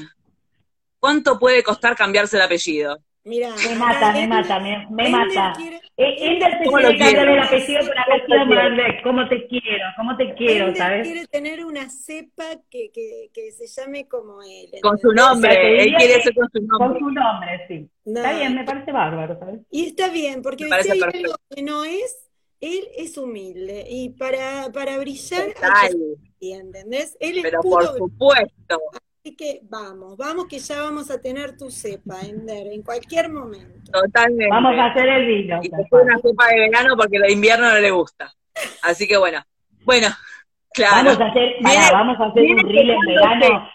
¿Cuánto 1.00 1.38
puede 1.40 1.64
costar 1.64 1.96
cambiarse 1.96 2.38
el 2.38 2.44
apellido? 2.44 2.98
Mira, 3.26 3.54
Me 3.56 3.76
mata, 3.76 4.12
me 4.12 4.28
mata, 4.28 4.60
me, 4.60 4.86
me 4.90 5.10
mata. 5.10 5.54
Eh, 5.96 6.16
Ender 6.20 6.58
te 6.60 6.66
¿Cómo 6.66 6.78
quiere 6.78 6.98
cambiar 6.98 7.30
el 7.30 7.40
apellido 7.40 7.80
por 7.86 7.98
apellido 7.98 8.46
Malbec. 8.48 9.04
¿Cómo 9.04 9.30
te 9.30 9.48
quiero? 9.48 9.86
¿Cómo 9.96 10.18
te 10.18 10.34
quiero, 10.34 10.66
Ender 10.68 10.78
sabes? 10.78 11.08
quiere 11.08 11.28
tener 11.28 11.64
una 11.64 11.90
cepa 11.90 12.44
que, 12.70 12.92
que, 12.92 13.30
que 13.34 13.52
se 13.54 13.68
llame 13.68 14.10
como 14.10 14.42
él. 14.44 14.68
Con 14.82 14.98
su 14.98 15.12
¿entendés? 15.12 15.24
O 15.24 15.28
sea, 15.28 15.34
nombre, 15.34 15.84
él 15.84 15.96
quiere 15.96 16.22
ser 16.22 16.34
con 16.36 16.50
su 16.52 16.68
Con 16.68 16.80
nombre. 16.80 17.00
su 17.00 17.10
nombre, 17.12 17.66
sí. 17.70 17.90
No. 18.06 18.20
Está 18.20 18.38
bien, 18.38 18.56
me 18.56 18.64
parece 18.66 18.92
bárbaro, 18.92 19.40
¿sabes? 19.40 19.60
Y 19.72 19.86
está 19.86 20.10
bien, 20.10 20.42
porque 20.42 20.66
Me 20.66 20.68
si 20.68 20.70
parece 20.72 20.92
hay 20.92 21.02
algo 21.02 21.36
que 21.50 21.62
no 21.64 21.86
es, 21.86 22.23
él 22.64 22.88
es 22.96 23.18
humilde. 23.18 23.86
Y 23.90 24.10
para, 24.12 24.72
para 24.72 24.98
brillar 24.98 25.54
que 26.40 26.54
¿entendés? 26.54 27.18
Él 27.20 27.38
es 27.38 27.44
pero 27.44 27.60
puro 27.62 27.88
por 27.88 27.98
supuesto. 27.98 28.80
Así 29.20 29.36
que 29.36 29.62
vamos, 29.64 30.18
vamos 30.18 30.48
que 30.48 30.60
ya 30.60 30.82
vamos 30.82 31.10
a 31.12 31.20
tener 31.20 31.58
tu 31.58 31.70
cepa, 31.70 32.22
Ender, 32.22 32.68
en 32.68 32.82
cualquier 32.82 33.30
momento. 33.30 33.92
Totalmente. 33.92 34.50
Vamos 34.50 34.78
a 34.78 34.86
hacer 34.88 35.08
el 35.08 35.26
vino. 35.28 35.60
y 35.62 35.70
cual. 35.70 36.04
una 36.04 36.20
cepa 36.20 36.48
de 36.48 36.60
verano 36.60 36.96
porque 36.98 37.20
de 37.20 37.32
invierno 37.32 37.70
no 37.70 37.80
le 37.80 37.92
gusta. 37.92 38.34
Así 38.82 39.08
que 39.08 39.18
bueno. 39.18 39.42
Bueno, 39.84 40.08
claro. 40.74 41.18
Vamos 41.18 41.20
a 41.20 41.26
hacer, 41.28 41.56
vamos 41.92 42.20
a 42.20 42.26
hacer 42.26 42.44
un 42.44 42.70
reel 42.70 42.90
en 42.90 43.00
verano. 43.00 43.70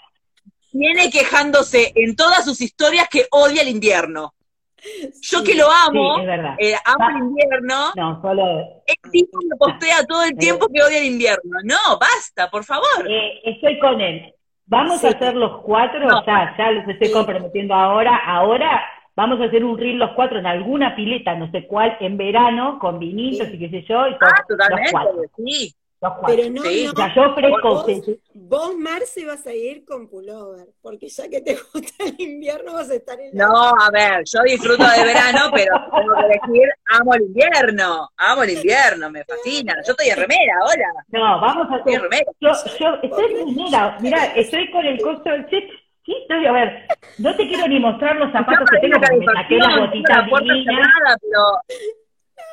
Viene 0.72 1.10
quejándose 1.10 1.92
en 1.94 2.14
todas 2.16 2.44
sus 2.44 2.60
historias 2.60 3.08
que 3.10 3.26
odia 3.30 3.62
el 3.62 3.68
invierno. 3.68 4.34
Yo 5.22 5.38
Sí. 5.40 5.44
que 5.44 5.54
lo 5.56 5.66
amo, 5.70 6.16
Sí, 6.18 6.24
eh, 6.66 6.74
amo 6.84 7.08
el 7.10 7.16
invierno, 7.16 7.92
No, 7.96 8.20
solo 8.22 8.44
el 8.86 9.10
tipo 9.10 9.38
me 9.48 9.56
postea 9.56 10.04
todo 10.08 10.22
el 10.24 10.36
tiempo 10.36 10.66
que 10.72 10.82
odia 10.82 10.98
el 10.98 11.06
invierno. 11.06 11.56
No, 11.64 11.98
basta, 12.00 12.48
por 12.50 12.64
favor. 12.64 12.86
eh, 13.08 13.40
estoy 13.44 13.78
con 13.78 14.00
él. 14.00 14.32
Vamos 14.66 15.00
Sí. 15.00 15.06
a 15.06 15.10
hacer 15.10 15.34
los 15.34 15.62
cuatro, 15.62 16.00
No. 16.06 16.24
ya, 16.26 16.54
ya 16.58 16.70
los 16.72 16.88
estoy 16.88 17.10
comprometiendo 17.10 17.74
ahora. 17.74 18.16
Ahora 18.26 18.82
vamos 19.16 19.40
a 19.40 19.44
hacer 19.44 19.64
un 19.64 19.76
reel 19.78 19.98
los 19.98 20.10
cuatro 20.12 20.38
en 20.38 20.46
alguna 20.46 20.94
pileta, 20.94 21.34
no 21.34 21.50
sé 21.50 21.66
cuál, 21.66 21.96
en 22.00 22.16
verano, 22.16 22.78
con 22.78 22.98
vinitos 22.98 23.48
y 23.52 23.58
qué 23.58 23.68
sé 23.70 23.82
yo, 23.88 24.06
y 24.06 24.16
con 24.18 24.28
Ah, 24.28 24.34
los 24.48 24.58
totalmente, 24.58 24.90
cuatro. 24.92 25.22
sí. 25.44 25.74
Los. 26.00 26.12
Pero 26.26 26.50
no, 26.50 26.62
Sí, 26.62 26.84
no, 26.86 26.92
O 26.92 26.96
sea, 26.96 27.14
yo 27.14 27.22
ofrezco 27.30 27.68
vos, 27.68 27.86
sí, 27.86 28.20
vos, 28.34 28.76
Marce, 28.76 29.24
vas 29.26 29.44
a 29.46 29.52
ir 29.52 29.84
con 29.84 30.08
pullover, 30.08 30.68
porque 30.80 31.08
ya 31.08 31.28
que 31.28 31.40
te 31.40 31.54
gusta 31.74 32.04
el 32.04 32.20
invierno 32.20 32.74
vas 32.74 32.88
a 32.90 32.94
estar 32.94 33.18
en 33.20 33.36
la... 33.36 33.46
No, 33.46 33.54
a 33.68 33.90
ver, 33.92 34.22
yo 34.24 34.40
disfruto 34.44 34.84
de 34.84 35.04
verano, 35.04 35.50
pero 35.52 35.74
tengo 35.96 36.14
que 36.14 36.26
decir, 36.52 36.68
amo 37.00 37.14
el 37.14 37.22
invierno, 37.22 38.08
amo 38.16 38.42
el 38.44 38.50
invierno, 38.50 39.10
me 39.10 39.24
fascina. 39.24 39.74
Yo 39.84 39.90
estoy 39.92 40.08
en 40.10 40.16
remera, 40.16 40.54
hola, 40.64 41.04
No, 41.08 41.40
vamos 41.40 41.66
a 41.72 41.76
estoy 41.78 41.94
en 41.94 41.98
hacer. 41.98 42.10
remera. 42.10 42.32
Yo, 42.40 42.52
yo 42.78 42.94
estoy, 43.02 43.44
mira, 43.54 43.98
mira, 44.00 44.24
estoy 44.36 44.70
con 44.70 44.86
el 44.86 45.00
costo 45.02 45.30
del 45.30 45.46
check. 45.48 45.64
Sí, 46.06 46.14
estoy, 46.22 46.46
a 46.46 46.52
ver, 46.52 46.86
no 47.18 47.36
te 47.36 47.46
quiero 47.48 47.68
ni 47.68 47.78
mostrar 47.80 48.16
los 48.16 48.32
zapatos 48.32 48.66
que 48.70 48.78
tengo 48.78 48.98
porque 48.98 49.16
me 49.18 49.26
saqué 49.26 49.56
las 49.56 49.78
botitas 49.80 50.16
la 50.16 50.30
puerta 50.30 50.52
divinas. 50.54 50.74
cerrada, 50.76 51.18
pero 51.20 51.42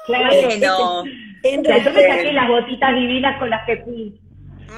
Claro. 0.06 0.26
bueno, 0.32 1.64
sea, 1.64 1.78
yo 1.78 1.92
me 1.92 1.92
realidad- 1.94 2.18
saqué 2.18 2.34
las 2.34 2.48
botitas 2.50 2.96
divinas 2.96 3.40
con 3.40 3.50
las 3.50 3.66
que 3.66 3.78
fui. 3.84 4.20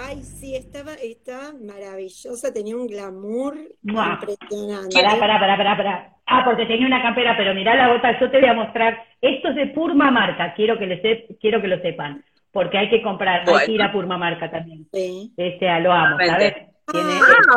Ay, 0.05 0.21
sí, 0.21 0.55
estaba, 0.55 0.93
estaba 0.95 1.53
maravillosa, 1.59 2.53
tenía 2.53 2.75
un 2.75 2.87
glamour 2.87 3.57
Mua. 3.83 4.19
impresionante. 4.21 4.95
Pará, 4.95 5.19
pará, 5.19 5.39
pará, 5.39 5.57
pará, 5.57 5.77
pará. 5.77 6.13
Ah, 6.27 6.43
porque 6.45 6.65
tenía 6.65 6.85
una 6.85 7.01
campera, 7.01 7.35
pero 7.37 7.53
mirá 7.55 7.73
la 7.75 7.93
bota, 7.93 8.19
yo 8.19 8.29
te 8.29 8.39
voy 8.39 8.49
a 8.49 8.53
mostrar. 8.53 8.97
Esto 9.21 9.49
es 9.49 9.55
de 9.55 9.67
Purma 9.67 10.11
Marca, 10.11 10.53
quiero 10.55 10.77
que, 10.77 10.85
le 10.87 11.01
sep- 11.01 11.37
quiero 11.39 11.61
que 11.61 11.67
lo 11.67 11.79
sepan. 11.81 12.23
Porque 12.51 12.77
hay 12.77 12.89
que 12.89 13.01
comprar, 13.01 13.39
hay 13.41 13.45
que 13.45 13.51
Bueno. 13.51 13.73
ir 13.73 13.81
a 13.81 13.91
Purma 13.91 14.17
Marca 14.17 14.51
también. 14.51 14.87
Sí. 14.93 15.31
Este, 15.37 15.67
a 15.69 15.79
lo 15.79 15.91
amo, 15.91 16.17
¿sabes? 16.25 16.53
Tiene, 16.91 17.09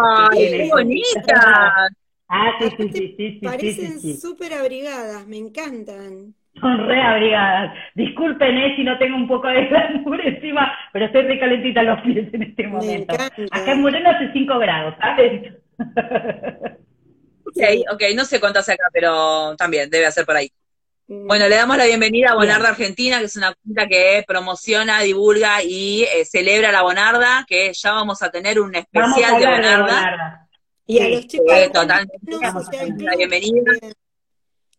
¡ay, 0.03 0.39
tiene- 0.39 0.57
qué 0.65 0.69
bonita! 0.71 1.89
Ah, 2.29 2.53
sí, 2.61 2.69
sí, 2.71 2.77
sí, 2.77 2.93
sí, 2.93 3.15
sí, 3.17 3.31
sí, 3.41 3.47
Parecen 3.47 3.99
sí, 4.01 4.13
sí. 4.15 4.17
súper 4.21 4.53
abrigadas, 4.55 5.27
me 5.27 5.37
encantan. 5.39 6.35
Son 6.61 6.87
re 6.87 7.01
abrigadas. 7.03 7.75
Disculpen 7.95 8.57
eh, 8.59 8.77
si 8.77 8.85
no 8.85 8.99
tengo 8.99 9.17
un 9.17 9.27
poco 9.29 9.49
de 9.49 9.67
glamour 9.69 10.21
encima, 10.21 10.73
pero 10.93 11.07
estoy 11.07 11.23
re 11.23 11.41
calentita 11.41 11.83
los 11.83 12.01
pies 12.03 12.33
en 12.35 12.43
este 12.43 12.63
Me 12.65 12.69
momento. 12.69 13.15
Acá 13.51 13.73
en 13.73 13.81
Moreno 13.81 14.11
hace 14.11 14.31
5 14.33 14.59
grados, 14.59 14.95
¿sabes? 15.01 15.55
Ok, 17.43 17.57
ok, 17.93 18.03
no 18.15 18.25
sé 18.25 18.39
cuánto 18.39 18.61
hace 18.61 18.73
acá, 18.75 18.85
pero 18.93 19.57
también 19.57 19.91
debe 19.91 20.07
hacer 20.07 20.25
por 20.25 20.37
ahí. 20.37 20.53
Mm, 21.09 21.27
Bueno, 21.27 21.49
le 21.49 21.57
damos 21.57 21.77
la 21.77 21.87
bienvenida 21.87 22.31
a 22.31 22.35
Bonarda 22.35 22.69
Argentina, 22.69 23.19
que 23.19 23.25
es 23.25 23.37
una 23.37 23.55
cuenta 23.55 23.89
que 23.89 24.23
promociona, 24.27 25.01
divulga 25.01 25.63
y 25.65 26.05
eh, 26.05 26.25
celebra 26.25 26.71
la 26.71 26.83
Bonarda, 26.83 27.45
que 27.49 27.73
ya 27.73 27.93
vamos 27.93 28.23
a 28.23 28.31
tener 28.31 28.61
un 28.61 28.73
Vamos 28.93 29.17
a 29.17 29.21
especial 29.21 29.41
de 29.41 29.47
hablar 29.47 29.63
de 29.63 29.69
Bonarda. 29.69 29.85
Bonarda. 29.87 30.49
Y 30.87 30.99
a 31.01 31.05
Sí, 31.07 31.11
los 31.15 31.27
chicos 31.27 31.47
eh, 31.53 31.71
totalmente. 31.73 33.05
La 33.05 33.17
bienvenida. 33.17 33.73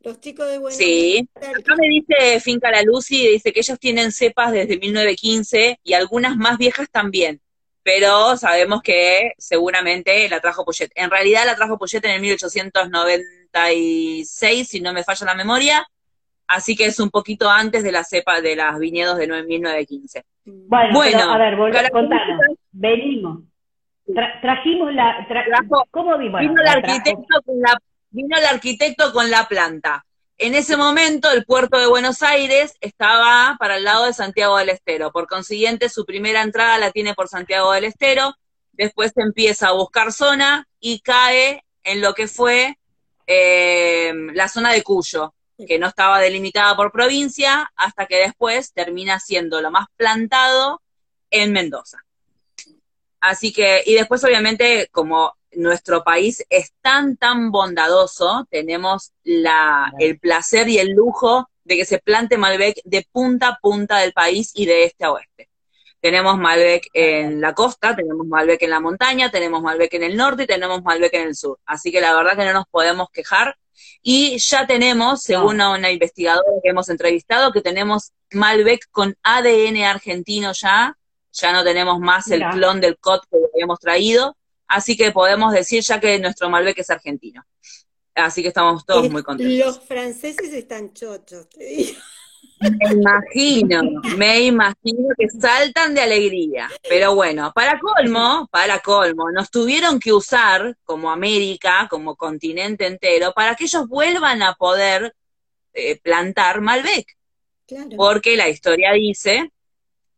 Los 0.04 0.20
chicos 0.20 0.48
de 0.50 0.58
Buenos 0.58 0.78
Sí. 0.78 1.28
Acá 1.36 1.76
me 1.78 1.88
dice 1.88 2.40
Finca 2.40 2.72
La 2.72 2.82
Lucy, 2.82 3.28
dice 3.28 3.54
que 3.54 3.60
ellos 3.60 3.78
tienen 3.80 4.12
cepas 4.12 4.52
desde 4.52 4.78
1915 4.80 5.80
y 5.84 5.94
algunas 5.94 6.36
más 6.38 6.58
viejas 6.58 6.90
también, 6.90 7.40
pero 7.84 8.36
sabemos 8.38 8.82
que 8.82 9.34
seguramente 9.38 10.28
la 10.30 10.40
trajo 10.40 10.66
Poyet. 10.66 10.90
En 10.96 11.12
realidad 11.12 11.44
la 11.46 11.56
trajo 11.56 11.78
Poyet 11.78 12.04
en 12.06 12.12
el 12.12 12.22
1896, 12.22 14.68
si 14.68 14.82
no 14.82 14.92
me 14.94 15.04
falla 15.04 15.26
la 15.28 15.36
memoria, 15.36 15.86
así 16.48 16.76
que 16.76 16.86
es 16.86 17.00
un 17.00 17.12
poquito 17.12 17.48
antes 17.50 17.84
de 17.84 17.92
la 17.92 18.04
cepa 18.04 18.42
de 18.42 18.56
las 18.56 18.80
viñedos 18.80 19.18
de 19.18 19.28
1915. 19.28 20.24
Bueno, 20.46 20.94
Bueno, 20.94 21.18
pero, 21.20 21.32
a 21.32 21.38
ver, 21.38 21.54
vol- 21.56 21.72
características- 21.72 21.92
contanos. 21.92 22.40
Venimos. 22.72 23.40
Tra- 24.08 24.42
trajimos 24.42 24.92
la. 24.94 25.26
tra- 25.30 25.46
Trajo- 25.46 25.86
¿Cómo 25.92 26.18
vimos? 26.18 26.42
Vino 26.42 26.60
el 26.60 26.68
arquitecto 26.68 27.42
con 27.46 27.60
la, 27.62 27.78
vino 28.12 28.38
el 28.38 28.46
arquitecto 28.46 29.12
con 29.12 29.32
la 29.32 29.48
planta. 29.48 30.06
En 30.38 30.56
ese 30.56 30.76
momento 30.76 31.32
el 31.32 31.46
puerto 31.46 31.78
de 31.78 31.86
Buenos 31.86 32.24
Aires 32.24 32.74
estaba 32.82 33.58
para 33.60 33.78
el 33.78 33.84
lado 33.84 34.06
de 34.06 34.14
Santiago 34.14 34.58
del 34.58 34.70
Estero. 34.70 35.12
Por 35.12 35.28
consiguiente, 35.28 35.90
su 35.90 36.06
primera 36.06 36.42
entrada 36.42 36.78
la 36.78 36.92
tiene 36.92 37.14
por 37.14 37.28
Santiago 37.28 37.72
del 37.72 37.86
Estero. 37.86 38.36
Después 38.72 39.12
empieza 39.16 39.68
a 39.68 39.74
buscar 39.74 40.12
zona 40.12 40.68
y 40.80 41.02
cae 41.02 41.64
en 41.84 42.02
lo 42.02 42.14
que 42.14 42.28
fue 42.28 42.78
eh, 43.28 44.14
la 44.34 44.50
zona 44.50 44.72
de 44.72 44.84
Cuyo, 44.84 45.34
que 45.68 45.78
no 45.78 45.88
estaba 45.88 46.20
delimitada 46.20 46.76
por 46.76 46.92
provincia, 46.92 47.72
hasta 47.76 48.08
que 48.08 48.18
después 48.18 48.74
termina 48.74 49.20
siendo 49.20 49.62
lo 49.62 49.72
más 49.72 49.88
plantado 49.96 50.82
en 51.30 51.52
Mendoza. 51.52 52.04
Así 53.20 53.54
que, 53.54 53.84
y 53.86 53.94
después 53.94 54.24
obviamente, 54.24 54.90
como 54.92 55.36
nuestro 55.54 56.04
país 56.04 56.46
es 56.50 56.74
tan, 56.82 57.18
tan 57.18 57.52
bondadoso, 57.52 58.48
tenemos 58.50 59.12
la, 59.24 59.92
el 60.00 60.20
placer 60.20 60.70
y 60.70 60.78
el 60.80 60.92
lujo 60.92 61.50
de 61.64 61.78
que 61.78 61.86
se 61.86 62.00
plante 62.00 62.38
Malbec 62.38 62.82
de 62.84 63.08
punta 63.12 63.50
a 63.50 63.60
punta 63.62 63.98
del 63.98 64.14
país 64.14 64.52
y 64.56 64.66
de 64.66 64.86
este 64.86 65.06
a 65.06 65.12
oeste. 65.12 65.50
Tenemos 66.00 66.38
Malbec 66.38 66.88
en 66.94 67.40
la 67.42 67.54
costa, 67.54 67.96
tenemos 67.96 68.26
Malbec 68.26 68.64
en 68.64 68.72
la 68.72 68.80
montaña, 68.80 69.30
tenemos 69.30 69.62
Malbec 69.62 69.94
en 69.94 70.04
el 70.04 70.18
norte 70.18 70.44
y 70.44 70.48
tenemos 70.48 70.82
Malbec 70.82 71.14
en 71.14 71.28
el 71.28 71.36
sur. 71.36 71.60
Así 71.66 71.92
que 71.92 72.02
la 72.02 72.16
verdad 72.16 72.36
que 72.36 72.46
no 72.46 72.54
nos 72.54 72.66
podemos 72.72 73.10
quejar. 73.12 73.56
Y 74.02 74.38
ya 74.40 74.66
tenemos, 74.66 75.22
según 75.22 75.62
una 75.62 75.92
investigadora 75.92 76.48
que 76.64 76.70
hemos 76.70 76.90
entrevistado, 76.90 77.52
que 77.52 77.62
tenemos 77.62 78.14
Malbec 78.32 78.90
con 78.90 79.16
ADN 79.22 79.84
argentino 79.84 80.54
ya, 80.54 80.98
ya 81.32 81.54
no 81.54 81.64
tenemos 81.64 82.00
más 82.00 82.30
el 82.32 82.40
Mira. 82.40 82.52
clon 82.52 82.82
del 82.82 82.98
COT 82.98 83.24
que 83.30 83.38
habíamos 83.54 83.80
traído, 83.80 84.36
así 84.72 84.96
que 84.98 85.12
podemos 85.12 85.54
decir 85.54 85.84
ya 85.84 86.00
que 86.00 86.18
nuestro 86.20 86.50
Malbec 86.50 86.80
es 86.80 86.90
argentino. 86.90 87.46
Así 88.16 88.42
que 88.42 88.50
estamos 88.50 88.86
todos 88.86 89.10
muy 89.10 89.24
contentos. 89.24 89.58
Los 89.66 89.80
franceses 89.80 90.54
están 90.54 90.94
chochos, 90.94 91.48
te 91.50 91.64
digo. 91.64 92.00
Me 92.60 92.94
imagino, 92.94 93.82
me 94.18 94.42
imagino 94.42 95.10
que 95.18 95.28
saltan 95.30 95.96
de 95.96 96.02
alegría. 96.02 96.70
Pero 96.88 97.16
bueno, 97.16 97.52
para 97.56 97.80
colmo, 97.80 98.48
para 98.52 98.80
colmo, 98.80 99.32
nos 99.32 99.50
tuvieron 99.50 100.00
que 100.00 100.14
usar 100.14 100.76
como 100.84 101.10
América, 101.10 101.88
como 101.90 102.16
continente 102.16 102.86
entero, 102.86 103.34
para 103.34 103.56
que 103.56 103.64
ellos 103.64 103.88
vuelvan 103.88 104.44
a 104.44 104.54
poder 104.54 105.16
eh, 105.74 106.00
plantar 106.02 106.62
Malbec. 106.62 107.08
Claro. 107.66 107.90
Porque 107.98 108.38
la 108.38 108.48
historia 108.48 108.92
dice 108.94 109.52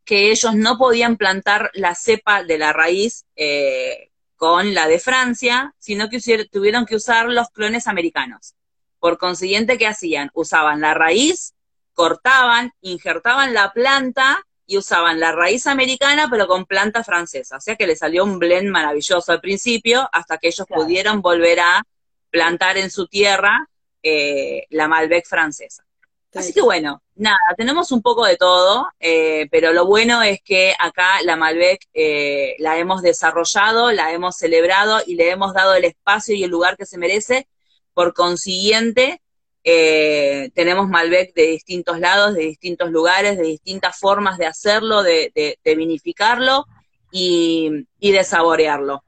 que 0.04 0.30
ellos 0.30 0.54
no 0.54 0.76
podían 0.76 1.16
plantar 1.16 1.70
la 1.72 1.94
cepa 1.94 2.44
de 2.44 2.58
la 2.58 2.74
raíz 2.74 3.24
eh, 3.36 4.10
con 4.36 4.74
la 4.74 4.88
de 4.88 4.98
Francia, 4.98 5.74
sino 5.78 6.08
que 6.08 6.20
tuvieron 6.50 6.86
que 6.86 6.96
usar 6.96 7.28
los 7.28 7.48
clones 7.50 7.86
americanos. 7.86 8.54
Por 8.98 9.18
consiguiente, 9.18 9.78
¿qué 9.78 9.86
hacían? 9.86 10.30
Usaban 10.34 10.80
la 10.80 10.94
raíz, 10.94 11.54
cortaban, 11.92 12.72
injertaban 12.80 13.54
la 13.54 13.72
planta 13.72 14.44
y 14.66 14.78
usaban 14.78 15.20
la 15.20 15.32
raíz 15.32 15.66
americana, 15.66 16.28
pero 16.30 16.46
con 16.46 16.64
planta 16.64 17.04
francesa. 17.04 17.58
O 17.58 17.60
sea 17.60 17.76
que 17.76 17.86
le 17.86 17.96
salió 17.96 18.24
un 18.24 18.38
blend 18.38 18.70
maravilloso 18.70 19.30
al 19.32 19.40
principio, 19.40 20.08
hasta 20.12 20.38
que 20.38 20.48
ellos 20.48 20.66
Claro. 20.66 20.82
pudieron 20.82 21.20
volver 21.22 21.60
a 21.60 21.82
plantar 22.30 22.78
en 22.78 22.90
su 22.90 23.06
tierra 23.06 23.68
eh, 24.02 24.66
la 24.70 24.88
Malbec 24.88 25.26
francesa. 25.26 25.83
Así 26.34 26.52
que 26.52 26.62
bueno, 26.62 27.02
nada, 27.14 27.38
tenemos 27.56 27.92
un 27.92 28.02
poco 28.02 28.24
de 28.26 28.36
todo, 28.36 28.88
eh, 28.98 29.46
pero 29.50 29.72
lo 29.72 29.86
bueno 29.86 30.22
es 30.22 30.40
que 30.42 30.74
acá 30.78 31.22
la 31.22 31.36
Malbec 31.36 31.80
eh, 31.92 32.56
la 32.58 32.78
hemos 32.78 33.02
desarrollado, 33.02 33.92
la 33.92 34.12
hemos 34.12 34.36
celebrado 34.36 35.00
y 35.06 35.14
le 35.14 35.30
hemos 35.30 35.54
dado 35.54 35.74
el 35.74 35.84
espacio 35.84 36.34
y 36.34 36.42
el 36.42 36.50
lugar 36.50 36.76
que 36.76 36.86
se 36.86 36.98
merece. 36.98 37.46
Por 37.92 38.14
consiguiente, 38.14 39.22
eh, 39.62 40.50
tenemos 40.54 40.88
Malbec 40.88 41.34
de 41.34 41.46
distintos 41.46 42.00
lados, 42.00 42.34
de 42.34 42.42
distintos 42.42 42.90
lugares, 42.90 43.38
de 43.38 43.44
distintas 43.44 43.96
formas 43.96 44.36
de 44.36 44.46
hacerlo, 44.46 45.02
de, 45.02 45.58
vinificarlo 45.64 46.66
y 47.12 47.86
de 48.00 48.24
saborearlo. 48.24 49.04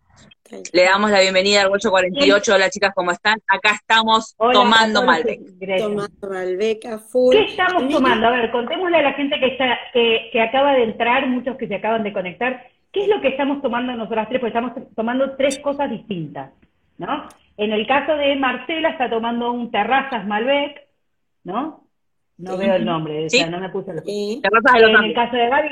Le 0.72 0.84
damos 0.84 1.10
la 1.10 1.20
bienvenida 1.20 1.62
al 1.62 1.72
848. 1.72 2.54
Hola 2.54 2.70
chicas, 2.70 2.92
¿cómo 2.94 3.10
están? 3.10 3.38
Acá 3.48 3.72
estamos 3.74 4.36
tomando 4.36 5.04
Malbec. 5.04 5.40
Tomando 5.78 6.28
Malbec 6.28 6.84
a 6.86 6.98
full. 6.98 7.34
¿Qué 7.34 7.44
estamos 7.44 7.88
tomando? 7.88 8.28
A 8.28 8.30
ver, 8.30 8.50
contémosle 8.52 8.98
a 8.98 9.02
la 9.02 9.12
gente 9.14 9.40
que, 9.40 9.46
está, 9.46 9.78
que, 9.92 10.40
acaba 10.40 10.74
de 10.74 10.84
entrar, 10.84 11.26
muchos 11.26 11.56
que 11.56 11.66
se 11.66 11.74
acaban 11.74 12.04
de 12.04 12.12
conectar, 12.12 12.68
¿qué 12.92 13.02
es 13.02 13.08
lo 13.08 13.20
que 13.20 13.28
estamos 13.28 13.60
tomando 13.60 13.92
nosotras 13.92 14.28
tres? 14.28 14.40
Porque 14.40 14.56
estamos 14.56 14.72
tomando 14.94 15.36
tres 15.36 15.58
cosas 15.58 15.90
distintas, 15.90 16.52
¿no? 16.98 17.28
En 17.56 17.72
el 17.72 17.86
caso 17.86 18.14
de 18.14 18.36
Marcela 18.36 18.90
está 18.90 19.10
tomando 19.10 19.50
un 19.50 19.70
Terrazas 19.70 20.26
Malbec, 20.26 20.86
¿no? 21.42 21.84
No 22.38 22.56
veo 22.56 22.74
el 22.74 22.84
nombre, 22.84 23.26
o 23.26 23.30
sea, 23.30 23.48
no 23.48 23.58
me 23.58 23.70
puse 23.70 23.94
los... 23.94 24.04
Terrazas 24.04 24.74
de 24.74 24.80
los 24.82 25.00
En 25.00 25.04
el 25.06 25.14
caso 25.14 25.36
de 25.36 25.48
Gaby, 25.48 25.70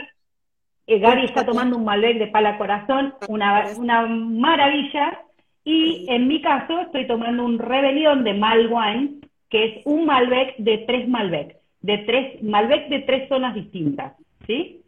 eh, 0.86 0.98
Gaby 0.98 1.24
está 1.24 1.46
tomando 1.46 1.76
un 1.76 1.84
Malbec 1.84 2.18
de 2.18 2.26
pala 2.26 2.58
corazón, 2.58 3.14
una, 3.28 3.68
una 3.76 4.06
maravilla. 4.06 5.20
Y 5.64 6.06
en 6.10 6.28
mi 6.28 6.42
caso 6.42 6.80
estoy 6.80 7.06
tomando 7.06 7.44
un 7.44 7.58
Rebelión 7.58 8.22
de 8.22 8.34
Malwine, 8.34 9.20
que 9.48 9.64
es 9.64 9.86
un 9.86 10.04
Malbec 10.04 10.56
de 10.58 10.78
tres 10.78 11.08
Malbec, 11.08 11.56
de 11.80 11.98
tres 11.98 12.42
Malbec 12.42 12.88
de 12.88 12.98
tres 13.00 13.28
zonas 13.28 13.54
distintas, 13.54 14.14
¿sí? 14.46 14.82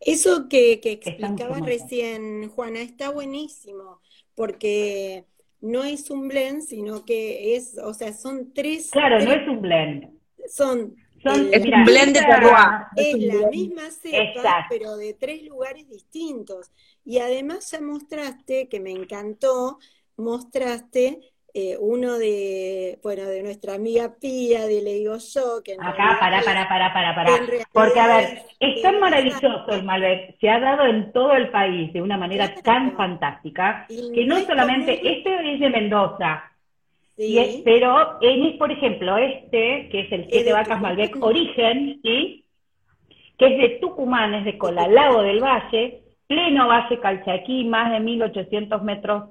Eso 0.00 0.48
que, 0.48 0.80
que 0.80 0.92
explicaba 0.92 1.58
recién, 1.60 2.48
Juana, 2.48 2.80
está 2.80 3.10
buenísimo, 3.10 4.00
porque 4.34 5.24
no 5.60 5.84
es 5.84 6.10
un 6.10 6.28
blend, 6.28 6.62
sino 6.62 7.04
que 7.04 7.56
es, 7.56 7.78
o 7.78 7.92
sea, 7.94 8.12
son 8.12 8.52
tres. 8.52 8.90
Claro, 8.90 9.20
no 9.20 9.32
es 9.32 9.48
un 9.48 9.60
blend. 9.60 10.08
Son 10.48 10.94
es 11.24 11.64
un 11.64 11.84
blend 11.84 12.14
de 12.14 12.20
terroir. 12.20 12.86
Es 12.96 13.18
la 13.18 13.48
misma 13.48 13.90
cepa, 13.90 14.66
pero 14.68 14.96
de 14.96 15.14
tres 15.14 15.42
lugares 15.42 15.88
distintos. 15.88 16.70
Y 17.04 17.18
además 17.18 17.70
ya 17.70 17.80
mostraste, 17.80 18.68
que 18.68 18.80
me 18.80 18.90
encantó, 18.90 19.78
mostraste 20.16 21.20
eh, 21.54 21.76
uno 21.80 22.18
de, 22.18 22.98
bueno, 23.02 23.24
de 23.24 23.42
nuestra 23.42 23.74
amiga 23.74 24.14
Pía, 24.20 24.66
de 24.66 24.82
Le 24.82 24.94
digo 24.94 25.16
yo, 25.16 25.62
que 25.64 25.72
Acá, 25.80 26.16
para, 26.20 26.42
para, 26.42 26.68
para, 26.68 26.92
para, 26.92 27.14
para. 27.14 27.32
Porque, 27.72 27.98
a 27.98 28.06
ver, 28.06 28.42
es 28.60 28.82
tan 28.82 29.00
maravilloso 29.00 29.66
el 29.70 29.82
Malbec, 29.82 30.38
se 30.38 30.50
ha 30.50 30.60
dado 30.60 30.86
en 30.86 31.10
todo 31.12 31.32
el 31.32 31.50
país 31.50 31.92
de 31.92 32.02
una 32.02 32.18
manera 32.18 32.54
tan 32.62 32.96
fantástica, 32.96 33.86
que 33.88 34.24
no 34.26 34.38
solamente, 34.40 35.00
este 35.02 35.54
es 35.54 35.60
de 35.60 35.70
Mendoza, 35.70 36.44
pero, 37.64 38.18
en, 38.20 38.58
por 38.58 38.70
ejemplo, 38.70 39.16
este, 39.16 39.88
que 39.90 40.00
es 40.00 40.12
el 40.12 40.26
Siete 40.30 40.52
Vacas 40.52 40.80
Malbec 40.80 41.16
Origen, 41.20 42.00
¿sí? 42.02 42.44
que 43.36 43.46
es 43.46 43.58
de 43.58 43.78
Tucumán, 43.80 44.34
es 44.34 44.44
de 44.44 44.56
Colalao 44.56 45.22
del 45.22 45.40
Valle, 45.40 46.02
pleno 46.26 46.68
Valle 46.68 47.00
Calchaquí, 47.00 47.64
más 47.64 47.90
de 47.90 48.00
1800 48.00 48.82
metros. 48.82 49.30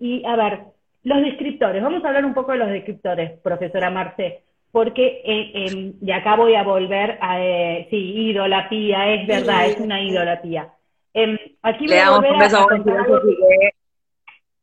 Y 0.00 0.24
a 0.24 0.36
ver, 0.36 0.60
los 1.04 1.22
descriptores, 1.22 1.82
vamos 1.82 2.04
a 2.04 2.08
hablar 2.08 2.24
un 2.24 2.34
poco 2.34 2.52
de 2.52 2.58
los 2.58 2.70
descriptores, 2.70 3.38
profesora 3.40 3.90
Marce, 3.90 4.42
porque 4.72 5.22
eh, 5.24 5.52
em, 5.54 5.92
de 6.00 6.12
acá 6.12 6.36
voy 6.36 6.54
a 6.54 6.62
volver 6.62 7.18
a, 7.20 7.40
eh, 7.40 7.86
sí, 7.90 7.96
idolatía, 7.96 9.14
es 9.14 9.26
verdad, 9.26 9.66
es 9.66 9.78
una 9.78 10.02
idolatía. 10.02 10.72
Em, 11.14 11.38
aquí 11.62 11.86
voy 11.86 11.98
a 11.98 12.10
volver 12.10 12.34
a, 12.34 12.48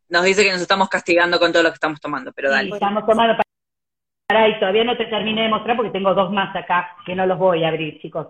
nos 0.09 0.23
dice 0.23 0.43
que 0.43 0.51
nos 0.51 0.61
estamos 0.61 0.89
castigando 0.89 1.39
con 1.39 1.51
todo 1.51 1.63
lo 1.63 1.69
que 1.69 1.75
estamos 1.75 1.99
tomando, 1.99 2.31
pero 2.33 2.49
dale. 2.49 2.69
Estamos 2.69 3.05
tomando 3.05 3.35
para 4.27 4.49
y 4.49 4.59
todavía 4.59 4.83
no 4.83 4.97
te 4.97 5.05
terminé 5.05 5.43
de 5.43 5.49
mostrar 5.49 5.75
porque 5.75 5.91
tengo 5.91 6.13
dos 6.13 6.31
más 6.31 6.55
acá 6.55 6.95
que 7.05 7.15
no 7.15 7.25
los 7.25 7.37
voy 7.37 7.63
a 7.63 7.69
abrir, 7.69 7.99
chicos. 8.01 8.27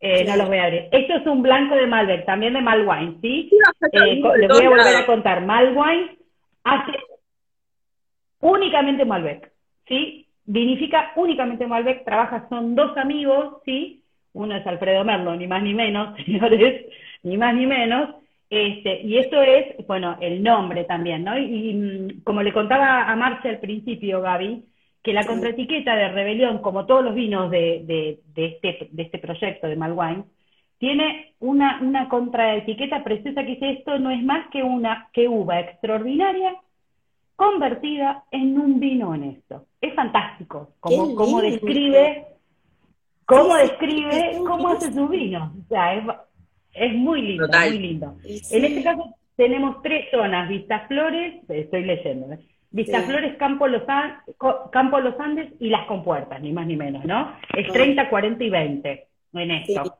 Eh, 0.00 0.24
no 0.24 0.36
los 0.36 0.46
voy 0.46 0.58
a 0.58 0.64
abrir. 0.64 0.88
Esto 0.92 1.14
es 1.14 1.26
un 1.26 1.42
blanco 1.42 1.74
de 1.74 1.86
Malbec, 1.86 2.24
también 2.24 2.52
de 2.52 2.60
Malwine, 2.60 3.18
¿sí? 3.20 3.50
Eh, 3.92 4.22
les 4.38 4.48
voy 4.48 4.64
a 4.64 4.68
volver 4.68 4.96
a 4.96 5.06
contar. 5.06 5.44
Malwine 5.44 6.16
hace 6.64 6.92
únicamente 8.40 9.04
Malbec, 9.04 9.50
¿sí? 9.86 10.26
Vinifica 10.44 11.12
únicamente 11.16 11.66
Malbec, 11.66 12.04
trabaja, 12.04 12.46
son 12.48 12.74
dos 12.74 12.96
amigos, 12.96 13.60
¿sí? 13.64 14.02
Uno 14.34 14.54
es 14.56 14.66
Alfredo 14.66 15.04
Merlo, 15.04 15.34
ni 15.34 15.46
más 15.46 15.62
ni 15.62 15.74
menos, 15.74 16.16
señores, 16.24 16.86
ni 17.22 17.36
más 17.36 17.54
ni 17.54 17.66
menos, 17.66 18.14
este, 18.50 19.02
y 19.02 19.18
esto 19.18 19.40
es, 19.42 19.86
bueno, 19.86 20.16
el 20.20 20.42
nombre 20.42 20.84
también, 20.84 21.24
¿no? 21.24 21.38
Y, 21.38 21.74
mm, 21.74 22.22
como 22.24 22.42
le 22.42 22.52
contaba 22.52 23.10
a 23.10 23.16
Marcia 23.16 23.50
al 23.50 23.60
principio, 23.60 24.22
Gaby, 24.22 24.64
que 25.02 25.12
la 25.12 25.26
contraetiqueta 25.26 25.94
de 25.94 26.08
Rebelión, 26.08 26.58
como 26.58 26.86
todos 26.86 27.04
los 27.04 27.14
vinos 27.14 27.50
de, 27.50 27.84
de, 28.34 28.44
este, 28.46 28.88
de 28.90 29.02
este 29.02 29.18
proyecto 29.18 29.66
de 29.66 29.76
Malwine, 29.76 30.24
tiene 30.78 31.34
una, 31.40 31.80
una 31.82 32.08
contraetiqueta 32.08 33.04
preciosa 33.04 33.42
que 33.42 33.54
dice 33.54 33.70
esto 33.72 33.98
no 33.98 34.10
es 34.10 34.22
más 34.22 34.48
que 34.50 34.62
una 34.62 35.08
que 35.12 35.28
uva 35.28 35.60
extraordinaria 35.60 36.54
convertida 37.36 38.24
en 38.30 38.58
un 38.58 38.80
vino 38.80 39.10
honesto. 39.10 39.66
Es 39.80 39.94
fantástico, 39.94 40.70
como, 40.80 41.14
como 41.14 41.40
describe, 41.40 42.26
cómo 43.24 43.56
describe, 43.56 44.38
cómo 44.46 44.68
hace 44.68 44.92
su 44.92 45.06
vino. 45.08 45.52
O 45.64 45.68
sea, 45.68 45.94
es, 45.94 46.04
es 46.78 46.94
muy 46.94 47.22
lindo, 47.22 47.48
muy 47.48 47.78
lindo. 47.78 48.16
En 48.24 48.64
este 48.64 48.82
caso 48.82 49.14
tenemos 49.36 49.82
tres 49.82 50.06
zonas, 50.10 50.50
Flores, 50.88 51.34
estoy 51.48 51.84
leyendo, 51.84 52.32
¿eh? 52.32 52.38
Vistaflores, 52.70 53.36
Campo 53.36 53.66
Los, 53.66 53.82
Campo 54.70 55.00
Los 55.00 55.18
Andes 55.18 55.52
y 55.58 55.70
Las 55.70 55.86
Compuertas, 55.86 56.40
ni 56.42 56.52
más 56.52 56.66
ni 56.66 56.76
menos, 56.76 57.04
¿no? 57.04 57.34
Es 57.56 57.72
30, 57.72 58.10
40 58.10 58.44
y 58.44 58.50
20 58.50 59.06
en 59.34 59.50
esto. 59.50 59.98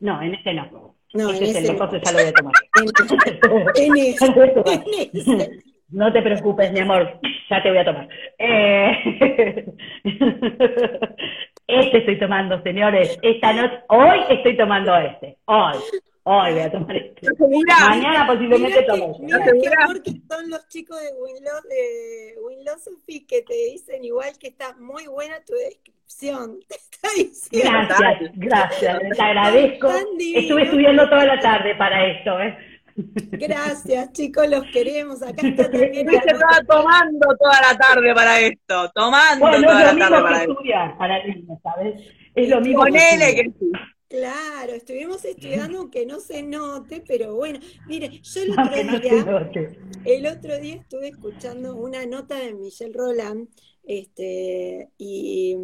No, 0.00 0.20
en 0.20 0.34
este 0.34 0.52
no. 0.54 0.94
No, 1.14 1.30
este 1.30 1.44
es 1.46 1.56
el 1.56 1.76
no. 1.76 1.90
ya 1.90 2.12
lo 2.12 2.18
voy 2.18 2.28
a 2.28 2.32
tomar. 2.32 2.52
En, 3.76 3.96
este. 5.14 5.62
No 5.90 6.12
te 6.12 6.20
preocupes, 6.20 6.70
mi 6.72 6.80
amor, 6.80 7.18
ya 7.48 7.62
te 7.62 7.70
voy 7.70 7.78
a 7.78 7.84
tomar. 7.84 8.08
Eh... 8.38 9.64
Este 11.68 11.98
estoy 11.98 12.18
tomando, 12.18 12.62
señores. 12.62 13.18
Esta 13.20 13.52
noche, 13.52 13.80
hoy 13.90 14.20
estoy 14.30 14.56
tomando 14.56 14.96
este. 14.96 15.36
Hoy. 15.44 15.76
Hoy 16.22 16.52
voy 16.52 16.62
a 16.62 16.72
tomar 16.72 16.96
este. 16.96 17.26
Mañana 17.88 18.26
posiblemente 18.26 18.82
tomo 18.84 19.12
este. 19.12 19.22
Mira 19.22 19.38
qué 19.44 19.82
amor 19.82 20.02
que 20.02 20.12
son 20.28 20.48
los 20.48 20.66
chicos 20.68 20.98
de 20.98 22.34
Winlosophy 22.42 23.26
que 23.26 23.42
te 23.42 23.54
dicen 23.70 24.02
igual 24.02 24.30
que 24.40 24.48
está 24.48 24.74
muy 24.78 25.06
buena 25.08 25.36
tu 25.46 25.52
descripción. 25.52 26.58
Te 26.68 26.76
está 26.76 27.08
diciendo. 27.14 27.70
Gracias, 27.98 28.30
gracias. 28.34 28.98
Te 29.14 29.22
agradezco. 29.22 29.90
Estuve 30.34 30.62
estudiando 30.62 31.06
toda 31.10 31.26
la 31.26 31.38
tarde 31.38 31.74
para 31.74 32.06
esto, 32.06 32.40
¿eh? 32.40 32.56
Gracias, 33.30 34.12
chicos, 34.12 34.48
los 34.48 34.64
queremos. 34.72 35.22
Acá 35.22 35.46
está 35.46 35.64
también. 35.70 36.08
Se 36.08 36.16
estaba 36.16 36.60
tomando 36.66 37.28
toda 37.38 37.60
la 37.60 37.78
tarde 37.78 38.14
para 38.14 38.40
esto, 38.40 38.90
tomando 38.94 39.46
toda 39.50 39.92
la 39.92 39.98
tarde 39.98 40.48
para 40.96 41.60
¿sabes? 41.62 42.02
Es 42.34 42.48
lo 42.48 42.60
mismo. 42.60 42.80
Ponele 42.80 43.34
que 43.34 43.52
sí. 43.58 43.72
Claro, 44.08 44.72
estuvimos 44.72 45.22
estudiando 45.26 45.80
aunque 45.80 46.06
no 46.06 46.18
se 46.18 46.42
note, 46.42 47.04
pero 47.06 47.34
bueno, 47.36 47.58
mire, 47.86 48.08
yo 48.22 48.42
el 48.42 48.52
otro 48.52 48.74
día, 48.74 49.70
el 50.06 50.26
otro 50.26 50.58
día 50.58 50.76
estuve 50.76 51.08
escuchando 51.08 51.76
una 51.76 52.06
nota 52.06 52.36
de 52.36 52.54
Michel 52.54 52.94
Roland, 52.94 53.48
este, 53.84 54.88
y 54.96 55.58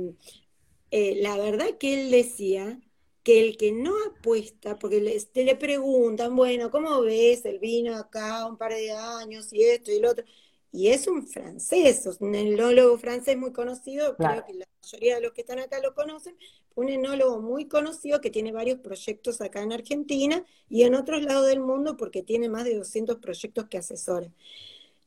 eh, 0.90 1.16
la 1.22 1.38
verdad 1.38 1.68
que 1.80 2.02
él 2.02 2.10
decía 2.10 2.78
que 3.24 3.40
el 3.40 3.56
que 3.56 3.72
no 3.72 3.92
apuesta, 4.06 4.78
porque 4.78 5.00
le, 5.00 5.44
le 5.44 5.56
preguntan, 5.56 6.36
bueno, 6.36 6.70
¿cómo 6.70 7.00
ves 7.00 7.44
el 7.46 7.58
vino 7.58 7.96
acá 7.96 8.46
un 8.46 8.58
par 8.58 8.74
de 8.74 8.92
años 8.92 9.52
y 9.52 9.64
esto 9.64 9.90
y 9.90 9.98
lo 9.98 10.10
otro? 10.10 10.24
Y 10.70 10.88
es 10.88 11.06
un 11.06 11.26
francés, 11.26 12.06
un 12.20 12.34
enólogo 12.34 12.98
francés 12.98 13.36
muy 13.36 13.52
conocido, 13.52 14.16
creo 14.16 14.44
que 14.44 14.54
la 14.54 14.66
mayoría 14.82 15.14
de 15.14 15.20
los 15.22 15.32
que 15.32 15.40
están 15.40 15.58
acá 15.60 15.80
lo 15.80 15.94
conocen, 15.94 16.36
un 16.74 16.88
enólogo 16.90 17.40
muy 17.40 17.66
conocido 17.66 18.20
que 18.20 18.30
tiene 18.30 18.52
varios 18.52 18.80
proyectos 18.80 19.40
acá 19.40 19.62
en 19.62 19.72
Argentina 19.72 20.44
y 20.68 20.82
en 20.82 20.94
otros 20.94 21.22
lados 21.22 21.46
del 21.46 21.60
mundo 21.60 21.96
porque 21.96 22.22
tiene 22.22 22.48
más 22.48 22.64
de 22.64 22.76
200 22.76 23.18
proyectos 23.18 23.66
que 23.68 23.78
asesora. 23.78 24.30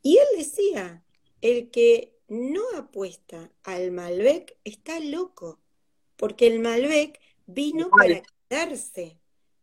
Y 0.01 0.17
él 0.17 0.27
decía, 0.37 1.03
el 1.41 1.69
que 1.69 2.15
no 2.27 2.63
apuesta 2.75 3.51
al 3.63 3.91
Malbec 3.91 4.57
está 4.63 4.99
loco, 5.01 5.59
porque 6.15 6.47
el 6.47 6.59
Malbec 6.59 7.19
vino 7.47 7.89
para 7.89 8.21
quedarse, 8.47 9.17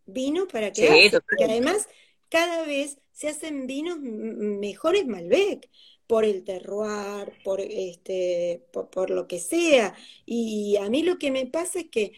vino 0.07 0.49
para 0.49 0.73
quedarse, 0.73 1.21
porque 1.21 1.45
además 1.45 1.89
cada 2.29 2.67
vez 2.67 2.99
se 3.13 3.29
hacen 3.29 3.69
vinos 3.69 4.01
mejores 4.01 5.07
Malbec, 5.07 5.71
por 6.07 6.25
el 6.25 6.45
terroir, 6.45 7.33
por, 7.45 7.61
este, 7.61 8.63
por, 8.73 9.11
lo 9.11 9.27
que 9.27 9.39
sea. 9.39 9.95
Y 10.27 10.77
a 10.77 10.91
mí 10.91 11.03
lo 11.03 11.19
que 11.19 11.31
me 11.31 11.47
pasa 11.47 11.81
es 11.81 11.89
que 11.91 12.13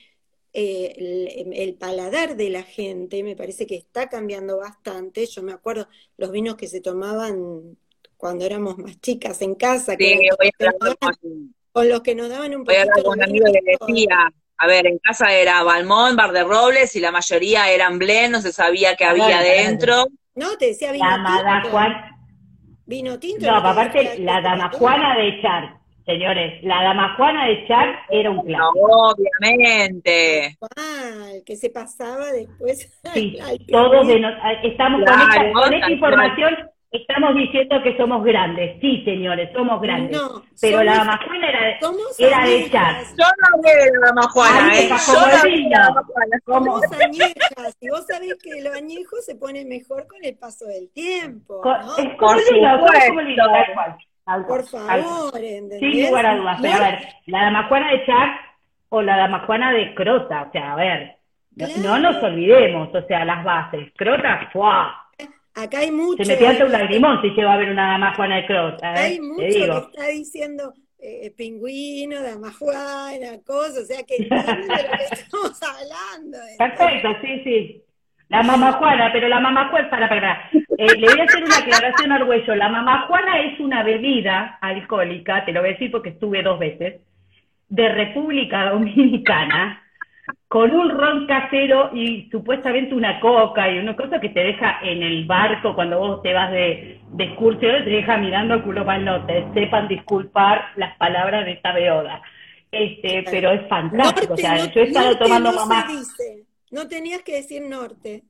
eh, 0.52 1.52
el, 1.52 1.74
paladar 1.74 2.36
de 2.36 2.50
la 2.50 2.62
gente 2.62 3.22
me 3.22 3.36
parece 3.36 3.66
que 3.66 3.76
está 3.76 4.08
cambiando 4.08 4.58
bastante. 4.58 5.26
Yo 5.26 5.42
me 5.42 5.52
acuerdo 5.52 5.88
los 6.16 6.32
vinos 6.32 6.56
que 6.56 6.66
se 6.66 6.80
tomaban 6.80 7.76
cuando 8.16 8.44
éramos 8.44 8.78
más 8.78 9.00
chicas 9.00 9.42
en 9.42 9.54
casa, 9.54 9.96
con, 9.96 11.88
los 11.88 12.00
que 12.00 12.14
nos 12.14 12.30
daban 12.30 12.56
un 12.56 12.64
poquito... 12.64 12.84
Voy 12.86 13.00
a 13.00 13.02
con 13.04 13.18
un 13.18 13.22
amigo 13.22 13.46
que 13.52 13.60
decía, 13.62 14.32
a 14.58 14.66
ver, 14.66 14.86
en 14.86 14.98
casa 14.98 15.32
era 15.32 15.62
Balmón, 15.62 16.16
Bar 16.16 16.32
de 16.32 16.44
Robles 16.44 16.96
y 16.96 17.00
la 17.00 17.12
mayoría 17.12 17.70
eran 17.70 17.98
Blend, 17.98 18.32
no 18.32 18.40
se 18.40 18.52
sabía 18.52 18.96
qué 18.96 19.04
había 19.04 19.40
dentro. 19.40 20.06
No, 20.34 20.56
te 20.58 20.66
decía 20.66 20.92
vino 20.92 21.06
Vino 22.86 23.18
tinto. 23.18 23.46
No, 23.46 23.56
aparte, 23.56 24.18
la 24.20 24.40
dama 24.40 24.70
Juana 24.72 25.16
de 25.18 25.42
Char, 25.42 25.76
señores, 26.04 26.62
la 26.62 26.84
dama 26.84 27.16
Juana 27.16 27.48
de 27.48 27.66
Char 27.66 27.98
era 28.08 28.30
un 28.30 28.44
clásico. 28.44 29.12
obviamente. 29.12 30.56
¿Cuál? 30.60 31.42
Que 31.44 31.56
se 31.56 31.70
pasaba 31.70 32.30
después. 32.32 32.92
Sí, 33.14 33.38
todos 33.70 34.06
de 34.06 34.20
estamos 34.62 35.00
con 35.04 35.74
esta, 35.74 35.90
información. 35.90 36.54
Estamos 36.92 37.34
diciendo 37.34 37.82
que 37.82 37.96
somos 37.96 38.24
grandes, 38.24 38.80
sí, 38.80 39.02
señores, 39.04 39.50
somos 39.52 39.80
grandes. 39.82 40.16
No, 40.16 40.42
pero 40.60 40.82
la 40.84 40.94
dama 40.98 41.18
Juana 41.26 41.48
era, 41.48 41.78
era 42.18 42.44
de 42.46 42.70
Char. 42.70 43.02
Yo 43.18 43.24
no 43.24 43.48
hablé 43.54 43.84
de 43.84 43.90
la 43.98 44.06
dama 44.06 44.22
Juana, 44.30 44.78
¿eh? 44.78 44.88
Yo 44.88 45.12
no 45.14 45.36
hablé 45.36 45.50
de 45.50 45.70
la. 45.70 45.94
Somos 46.46 46.82
añejas, 46.92 47.76
y 47.80 47.90
vos 47.90 48.06
sabés 48.06 48.36
que 48.42 48.62
lo 48.62 48.72
añejo 48.72 49.16
se 49.20 49.34
pone 49.34 49.64
mejor 49.64 50.06
con 50.06 50.24
el 50.24 50.36
paso 50.38 50.64
del 50.66 50.88
tiempo. 50.92 51.60
¿no? 51.64 51.96
Es 51.98 52.16
como 52.16 52.34
Por 54.46 54.64
favor, 54.64 55.32
¿entendés? 55.34 55.80
Sin 55.80 56.06
lugar 56.06 56.26
a 56.26 56.36
dudas, 56.36 56.58
pero 56.62 56.76
a 56.76 56.80
ver, 56.80 56.98
la 57.26 57.42
dama 57.42 57.68
Juana 57.68 57.90
de 57.90 58.06
Char 58.06 58.28
o 58.90 59.02
la 59.02 59.16
dama 59.16 59.44
Juana 59.44 59.72
de 59.72 59.94
Crota, 59.94 60.42
o 60.48 60.52
sea, 60.52 60.72
a 60.72 60.76
ver, 60.76 61.16
no 61.82 61.98
nos 61.98 62.22
olvidemos, 62.22 62.94
o 62.94 63.06
sea, 63.06 63.24
las 63.24 63.44
bases. 63.44 63.92
Crota, 63.96 64.48
¡fuah! 64.52 65.05
Acá 65.56 65.78
hay 65.78 65.90
mucho. 65.90 66.22
Se 66.22 66.32
me 66.32 66.36
pianta 66.36 66.66
un 66.66 66.72
lagrimón 66.72 67.22
si 67.22 67.30
lleva 67.30 67.54
a 67.54 67.56
ver 67.56 67.70
una 67.70 67.92
dama 67.92 68.14
Juana 68.14 68.36
de 68.36 68.46
Crota. 68.46 68.92
¿eh? 68.92 68.98
Hay 68.98 69.20
mucho 69.20 69.40
que 69.40 69.58
está 69.58 70.06
diciendo 70.08 70.74
eh, 70.98 71.32
pingüino, 71.34 72.22
dama 72.22 72.52
Juana, 72.52 73.38
cosas, 73.46 73.84
o 73.84 73.86
sea 73.86 74.02
que 74.04 74.18
de 74.18 74.28
lo 74.28 74.98
que 74.98 75.14
estamos 75.14 75.58
hablando. 75.62 76.38
Perfecto, 76.58 77.08
sí, 77.22 77.40
sí. 77.42 77.82
La 78.28 78.42
mamá 78.42 78.72
Juana, 78.72 79.08
pero 79.12 79.28
la 79.28 79.40
mamá 79.40 79.70
Juana, 79.70 79.88
para, 79.88 80.08
para. 80.10 80.50
Eh, 80.52 80.98
le 80.98 81.08
voy 81.08 81.20
a 81.20 81.24
hacer 81.24 81.42
una 81.42 81.56
aclaración 81.56 82.12
al 82.12 82.28
hueso. 82.28 82.54
La 82.54 82.68
mamá 82.68 83.06
Juana 83.06 83.40
es 83.40 83.58
una 83.58 83.82
bebida 83.82 84.58
alcohólica, 84.60 85.46
te 85.46 85.52
lo 85.52 85.60
voy 85.60 85.70
a 85.70 85.72
decir 85.72 85.90
porque 85.90 86.10
estuve 86.10 86.42
dos 86.42 86.58
veces, 86.58 87.00
de 87.70 87.88
República 87.88 88.68
Dominicana, 88.70 89.85
con 90.48 90.70
un 90.70 90.90
ron 90.90 91.26
casero 91.26 91.90
y 91.92 92.28
supuestamente 92.30 92.94
una 92.94 93.18
coca 93.20 93.68
y 93.68 93.78
una 93.78 93.96
cosa 93.96 94.20
que 94.20 94.28
te 94.28 94.40
deja 94.40 94.78
en 94.82 95.02
el 95.02 95.26
barco 95.26 95.74
cuando 95.74 95.98
vos 95.98 96.22
te 96.22 96.32
vas 96.32 96.52
de, 96.52 97.00
de 97.10 97.24
excursión, 97.24 97.84
te 97.84 97.90
deja 97.90 98.16
mirando 98.16 98.62
culo 98.62 98.86
te 99.26 99.46
Sepan 99.54 99.88
disculpar 99.88 100.66
las 100.76 100.96
palabras 100.98 101.44
de 101.44 101.52
esta 101.52 101.72
beoda. 101.72 102.22
Este, 102.70 103.24
pero 103.30 103.50
es 103.52 103.68
fantástico. 103.68 104.34
o 104.34 104.36
sea, 104.36 104.56
yo 104.66 104.80
he 104.80 104.84
estado 104.84 105.16
tomando 105.18 105.52
mamá. 105.52 105.86
No 106.70 106.86
tenías 106.86 107.22
que 107.22 107.36
decir 107.36 107.62
norte. 107.62 108.22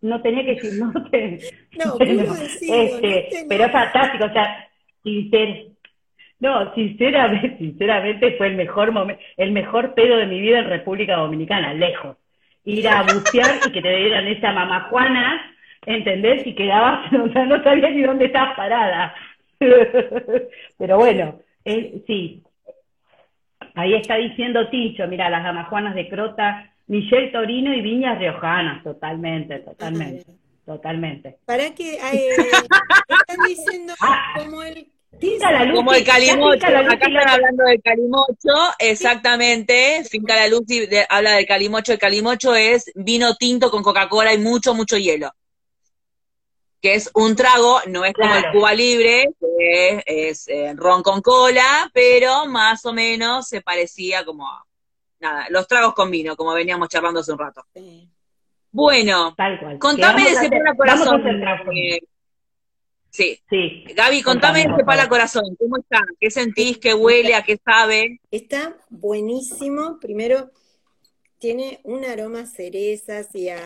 No 0.00 0.22
tenía 0.22 0.44
que 0.44 0.54
decir 0.54 0.74
norte. 0.74 1.38
No, 1.72 1.96
este, 2.00 3.46
pero 3.48 3.64
es 3.64 3.72
fantástico, 3.72 4.24
o 4.24 4.32
sea, 4.32 4.68
no, 6.40 6.72
sinceramente, 6.74 7.56
sinceramente 7.58 8.36
fue 8.36 8.48
el 8.48 8.56
mejor 8.56 8.92
momento, 8.92 9.22
el 9.36 9.52
mejor 9.52 9.94
pedo 9.94 10.16
de 10.16 10.26
mi 10.26 10.40
vida 10.40 10.60
en 10.60 10.68
República 10.68 11.16
Dominicana, 11.16 11.74
lejos. 11.74 12.16
Ir 12.64 12.86
a 12.88 13.02
bucear 13.02 13.60
y 13.66 13.72
que 13.72 13.80
te 13.80 13.96
dieran 13.96 14.26
esa 14.26 14.52
mamajuana, 14.52 15.40
¿entendés? 15.86 16.46
Y 16.46 16.54
quedabas, 16.54 17.12
o 17.12 17.32
sea, 17.32 17.46
no 17.46 17.62
sabías 17.62 17.92
ni 17.92 18.02
dónde 18.02 18.26
estabas 18.26 18.56
parada. 18.56 19.14
Pero 20.78 20.96
bueno, 20.96 21.40
eh, 21.64 22.02
sí. 22.06 22.42
Ahí 23.74 23.94
está 23.94 24.16
diciendo 24.16 24.68
Tincho, 24.68 25.06
mira, 25.06 25.30
las 25.30 25.44
damajuanas 25.44 25.94
de 25.94 26.08
Crota, 26.08 26.72
Michelle 26.88 27.28
Torino 27.28 27.72
y 27.72 27.80
Viñas 27.80 28.18
Riojanas, 28.18 28.82
totalmente, 28.82 29.60
totalmente, 29.60 30.32
totalmente. 30.64 31.36
¿Para 31.46 31.74
qué? 31.74 31.94
Eh, 31.94 32.30
están 33.08 33.46
diciendo 33.46 33.94
ah. 34.00 34.34
como 34.36 34.62
el 34.62 34.88
como 35.74 35.92
el 35.92 36.04
calimocho, 36.04 36.66
acá 36.66 36.92
están 36.92 37.28
hablando 37.28 37.64
del 37.64 37.82
calimocho, 37.82 38.74
exactamente, 38.78 40.04
Finca 40.04 40.36
la 40.36 40.48
Luz 40.48 40.62
habla 41.08 41.32
del 41.32 41.46
calimocho, 41.46 41.92
el 41.92 41.98
calimocho 41.98 42.54
es 42.54 42.90
vino 42.94 43.34
tinto 43.36 43.70
con 43.70 43.82
Coca-Cola 43.82 44.32
y 44.32 44.38
mucho, 44.38 44.74
mucho 44.74 44.96
hielo. 44.96 45.32
Que 46.80 46.94
es 46.94 47.10
un 47.14 47.34
trago, 47.34 47.80
no 47.88 48.04
es 48.04 48.14
como 48.14 48.34
el 48.34 48.52
Cuba 48.52 48.72
Libre, 48.72 49.30
que 49.40 50.02
es, 50.06 50.46
eh, 50.46 50.72
ron 50.76 51.02
con 51.02 51.20
cola, 51.20 51.90
pero 51.92 52.46
más 52.46 52.84
o 52.84 52.92
menos 52.92 53.48
se 53.48 53.62
parecía 53.62 54.24
como, 54.24 54.46
nada, 55.18 55.46
los 55.50 55.66
tragos 55.66 55.94
con 55.94 56.10
vino, 56.10 56.36
como 56.36 56.52
veníamos 56.52 56.88
charlando 56.88 57.20
hace 57.20 57.32
un 57.32 57.38
rato. 57.38 57.64
Bueno, 58.70 59.34
contame 59.80 60.24
de 60.24 60.30
ese 60.30 60.50
corazón. 60.76 61.22
Sí. 63.10 63.40
sí. 63.48 63.84
Gaby, 63.94 64.22
contame 64.22 64.62
este 64.62 64.84
pala 64.84 65.08
corazón, 65.08 65.56
¿cómo 65.58 65.78
está? 65.78 66.04
¿Qué 66.20 66.30
sentís? 66.30 66.78
¿Qué 66.78 66.94
huele? 66.94 67.34
¿A 67.34 67.42
qué 67.42 67.56
sabe? 67.56 68.20
Está 68.30 68.76
buenísimo. 68.90 69.98
Primero, 70.00 70.50
tiene 71.38 71.80
un 71.84 72.04
aroma 72.04 72.40
a 72.40 72.46
cerezas 72.46 73.34
y 73.34 73.48
a, 73.48 73.58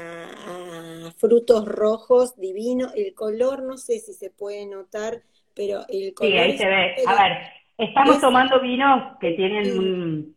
frutos 1.16 1.66
rojos 1.66 2.36
divino. 2.36 2.88
El 2.94 3.14
color, 3.14 3.62
no 3.62 3.76
sé 3.78 3.98
si 3.98 4.12
se 4.12 4.30
puede 4.30 4.66
notar, 4.66 5.22
pero 5.54 5.84
el 5.88 6.14
color. 6.14 6.32
Sí, 6.32 6.38
ahí 6.38 6.58
se 6.58 6.66
ve. 6.66 6.94
A 7.06 7.22
ver, 7.22 7.38
estamos 7.78 8.20
tomando 8.20 8.60
vinos 8.60 9.16
que 9.20 9.32
tienen 9.32 9.78
un. 9.78 10.36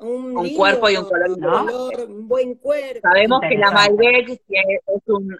Un, 0.00 0.54
cuerpo 0.54 0.88
y 0.88 0.96
un 0.96 1.06
color, 1.06 2.08
un 2.08 2.28
buen 2.28 2.54
cuerpo. 2.54 3.00
Sabemos 3.02 3.40
que 3.40 3.58
la 3.58 3.72
Malbec 3.72 4.28
es 4.28 5.02
un, 5.06 5.36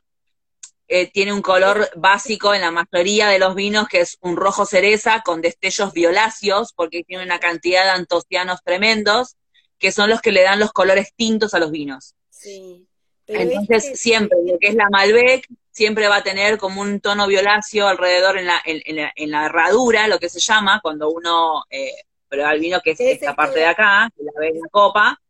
eh, 0.89 1.11
tiene 1.11 1.34
un 1.34 1.43
color 1.43 1.91
básico 1.97 2.55
en 2.55 2.62
la 2.62 2.70
mayoría 2.70 3.28
de 3.28 3.39
los 3.39 3.55
vinos, 3.55 3.89
que 3.89 4.01
es 4.01 4.16
un 4.20 4.36
rojo 4.36 4.64
cereza 4.64 5.22
con 5.22 5.43
destellos 5.43 5.93
violáceos, 5.93 6.72
porque 6.72 7.05
tiene 7.05 7.22
una 7.22 7.39
cantidad 7.39 7.84
de 7.84 7.91
antocianos 7.91 8.61
tremendos, 8.64 9.36
que 9.78 9.93
son 9.93 10.09
los 10.09 10.22
que 10.22 10.32
le 10.32 10.43
dan 10.43 10.59
los 10.59 10.72
colores 10.72 11.12
tintos 11.14 11.53
a 11.53 11.59
los 11.59 11.70
vinos. 11.70 12.14
Sí. 12.30 12.86
Entonces, 13.26 14.01
siempre, 14.01 14.39
lo 14.47 14.59
que 14.59 14.68
es 14.68 14.74
la 14.74 14.89
Malbec, 14.89 15.47
siempre 15.70 16.09
va 16.09 16.16
a 16.16 16.22
tener 16.22 16.57
como 16.57 16.80
un 16.80 17.01
tono 17.01 17.26
violáceo 17.26 17.86
alrededor 17.86 18.39
en 18.39 18.47
la, 18.47 18.61
en, 18.64 19.30
la, 19.30 19.45
herradura, 19.45 20.09
lo 20.09 20.18
que 20.18 20.30
se 20.30 20.41
llama, 20.41 20.80
cuando 20.82 21.11
uno 21.11 21.64
eh, 21.68 21.93
prueba 22.28 22.53
el 22.53 22.61
vino, 22.61 22.80
que 22.80 22.93
es 22.93 23.01
esta 23.01 23.36
parte 23.36 23.61
de 23.61 23.66
acá, 23.66 24.11
que 24.16 24.24
la 24.24 24.32
ve 24.41 24.49
en 24.49 24.61
la 24.61 24.68
copa, 24.70 25.20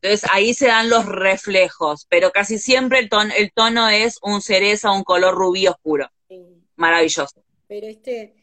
entonces 0.00 0.28
ahí 0.32 0.54
se 0.54 0.68
dan 0.68 0.90
los 0.90 1.06
reflejos, 1.06 2.06
pero 2.08 2.30
casi 2.30 2.58
siempre 2.58 3.00
el, 3.00 3.08
tono, 3.08 3.32
el 3.36 3.52
tono 3.52 3.88
es 3.88 4.18
un 4.22 4.40
cereza, 4.40 4.92
un 4.92 5.02
color 5.02 5.34
rubí 5.34 5.66
oscuro. 5.66 6.08
Maravilloso. 6.76 7.42
Pero 7.66 7.86
este 7.88 8.34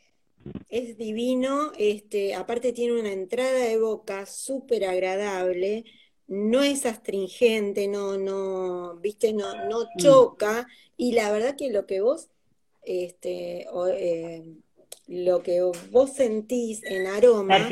es 0.69 0.97
divino, 0.97 1.71
este, 1.77 2.35
aparte 2.35 2.73
tiene 2.73 2.99
una 2.99 3.11
entrada 3.11 3.59
de 3.59 3.77
boca 3.79 4.25
súper 4.25 4.85
agradable, 4.85 5.85
no 6.27 6.61
es 6.61 6.85
astringente, 6.85 7.87
no, 7.87 8.17
no, 8.17 8.97
viste, 8.97 9.31
no, 9.31 9.55
no 9.69 9.81
mm. 9.81 9.97
choca, 9.97 10.67
y 10.97 11.13
la 11.13 11.31
verdad 11.31 11.55
que 11.55 11.71
lo 11.71 11.85
que 11.85 12.01
vos, 12.01 12.27
este, 12.83 13.65
eh, 13.97 14.43
lo 15.07 15.41
que 15.41 15.61
vos 15.91 16.13
sentís 16.13 16.83
en 16.83 17.07
aroma, 17.07 17.69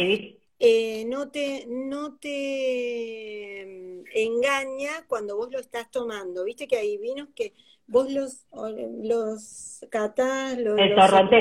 eh, 0.65 1.03
no, 1.07 1.29
te, 1.29 1.65
no 1.67 2.15
te 2.15 3.65
mm, 3.67 4.03
engaña 4.15 5.05
cuando 5.07 5.35
vos 5.35 5.51
lo 5.51 5.59
estás 5.59 5.91
tomando. 5.91 6.45
Viste 6.45 6.69
que 6.69 6.77
hay 6.77 6.97
vinos 6.97 7.27
que 7.35 7.53
vos 7.85 8.09
los, 8.09 8.45
los 9.03 9.85
catás, 9.89 10.57
los... 10.57 10.79
El 10.79 10.95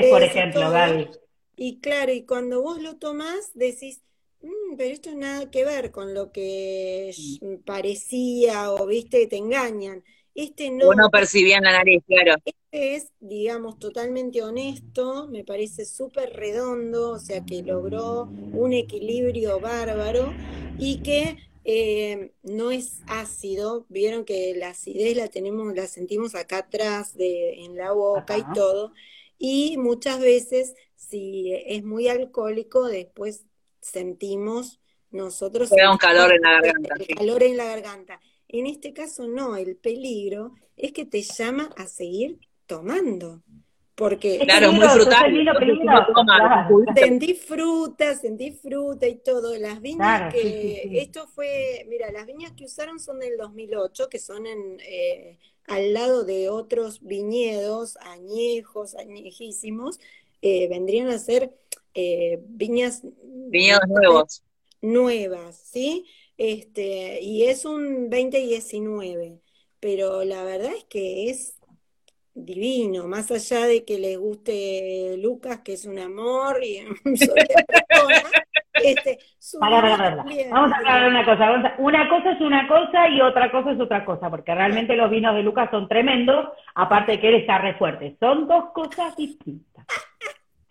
por 0.09 0.23
ejemplo, 0.23 0.69
Gaby. 0.69 1.09
Y 1.55 1.79
claro, 1.79 2.11
y 2.11 2.25
cuando 2.25 2.61
vos 2.61 2.81
lo 2.81 2.97
tomás, 2.97 3.51
decís, 3.53 4.01
mm, 4.41 4.75
pero 4.77 4.93
esto 4.93 5.09
es 5.11 5.15
nada 5.15 5.49
que 5.49 5.63
ver 5.63 5.91
con 5.91 6.13
lo 6.13 6.33
que 6.33 7.15
mm. 7.39 7.63
parecía 7.63 8.73
o, 8.73 8.85
viste, 8.85 9.25
te 9.27 9.37
engañan. 9.37 10.03
Este 10.35 10.71
no. 10.71 10.89
Uno 10.89 11.09
percibía 11.09 11.57
en 11.57 11.63
la 11.63 11.73
nariz, 11.73 12.03
claro. 12.07 12.35
Este 12.45 12.95
es, 12.95 13.11
digamos, 13.19 13.77
totalmente 13.77 14.41
honesto, 14.41 15.27
me 15.27 15.43
parece 15.43 15.85
súper 15.85 16.33
redondo, 16.33 17.11
o 17.11 17.19
sea 17.19 17.45
que 17.45 17.61
logró 17.61 18.23
un 18.23 18.73
equilibrio 18.73 19.59
bárbaro 19.59 20.33
y 20.79 21.01
que 21.03 21.37
eh, 21.65 22.31
no 22.41 22.71
es 22.71 23.01
ácido. 23.07 23.85
Vieron 23.89 24.25
que 24.25 24.55
la 24.55 24.69
acidez 24.69 25.15
la 25.15 25.27
tenemos, 25.27 25.73
la 25.75 25.87
sentimos 25.87 26.33
acá 26.33 26.59
atrás 26.59 27.15
de, 27.15 27.63
en 27.63 27.75
la 27.75 27.91
boca 27.91 28.37
y 28.37 28.43
todo. 28.53 28.91
y 29.37 29.77
muchas 29.77 30.19
veces 30.19 30.73
si 30.95 31.53
es 31.67 31.83
muy 31.83 32.07
alcohólico, 32.07 32.87
después 32.87 33.45
sentimos 33.81 34.79
nosotros... 35.11 35.71
un 35.71 35.97
calor 35.97 36.33
en 36.33 36.41
la 36.41 36.53
garganta. 36.53 36.95
calor 37.17 37.43
en 37.43 37.57
la 37.57 37.65
garganta. 37.65 38.19
En 38.53 38.67
este 38.67 38.93
caso 38.93 39.27
no, 39.27 39.57
el 39.57 39.75
peligro 39.75 40.53
es 40.77 40.91
que 40.93 41.05
te 41.05 41.23
llama 41.23 41.71
a 41.75 41.87
seguir 41.87 42.37
tomando. 42.67 43.41
Porque 43.95 44.39
claro, 44.39 44.71
muy 44.71 44.87
frutal. 44.87 45.33
Sentí 46.95 47.33
fruta, 47.33 48.15
sentí 48.15 48.51
fruta 48.51 49.07
y 49.07 49.15
todo. 49.15 49.57
Las 49.57 49.81
viñas 49.81 50.31
que, 50.31 50.87
esto 50.93 51.27
fue, 51.27 51.83
mira, 51.89 52.11
las 52.11 52.27
viñas 52.27 52.51
que 52.51 52.65
usaron 52.65 52.99
son 52.99 53.19
del 53.19 53.37
2008, 53.37 54.07
que 54.07 54.19
son 54.19 54.45
en, 54.45 54.79
eh, 54.87 55.39
al 55.65 55.93
lado 55.93 56.23
de 56.23 56.49
otros 56.49 57.01
viñedos 57.01 57.97
añejos, 57.97 58.93
añejísimos, 58.93 59.99
eh, 60.43 60.67
vendrían 60.69 61.09
a 61.09 61.17
ser 61.17 61.55
eh, 61.95 62.39
viñas... 62.49 63.01
Viñedos 63.23 63.87
nuevos. 63.87 64.43
Nuevas, 64.79 65.55
¿sí? 65.55 66.05
Este, 66.37 67.21
y 67.21 67.43
es 67.43 67.65
un 67.65 68.09
2019, 68.09 69.39
pero 69.79 70.23
la 70.23 70.43
verdad 70.43 70.71
es 70.75 70.85
que 70.85 71.29
es 71.29 71.59
divino, 72.33 73.07
más 73.07 73.29
allá 73.31 73.67
de 73.67 73.85
que 73.85 73.99
le 73.99 74.17
guste 74.17 75.15
Lucas, 75.19 75.59
que 75.59 75.73
es 75.73 75.85
un 75.85 75.99
amor 75.99 76.63
y 76.63 76.77
este, 78.73 79.19
para, 79.59 79.81
para, 79.81 80.25
Vamos 80.49 80.71
a 80.71 80.77
aclarar 80.77 81.09
una 81.09 81.25
cosa. 81.25 81.73
Una 81.77 82.09
cosa 82.09 82.31
es 82.31 82.41
una 82.41 82.67
cosa 82.67 83.07
y 83.09 83.21
otra 83.21 83.51
cosa 83.51 83.71
es 83.71 83.79
otra 83.79 84.03
cosa, 84.03 84.29
porque 84.29 84.53
realmente 84.55 84.95
los 84.95 85.11
vinos 85.11 85.35
de 85.35 85.43
Lucas 85.43 85.69
son 85.69 85.87
tremendos, 85.87 86.49
aparte 86.73 87.13
de 87.13 87.19
que 87.19 87.29
él 87.29 87.35
está 87.35 87.59
re 87.59 87.75
fuerte. 87.75 88.15
Son 88.19 88.47
dos 88.47 88.71
cosas 88.73 89.15
distintas. 89.15 89.85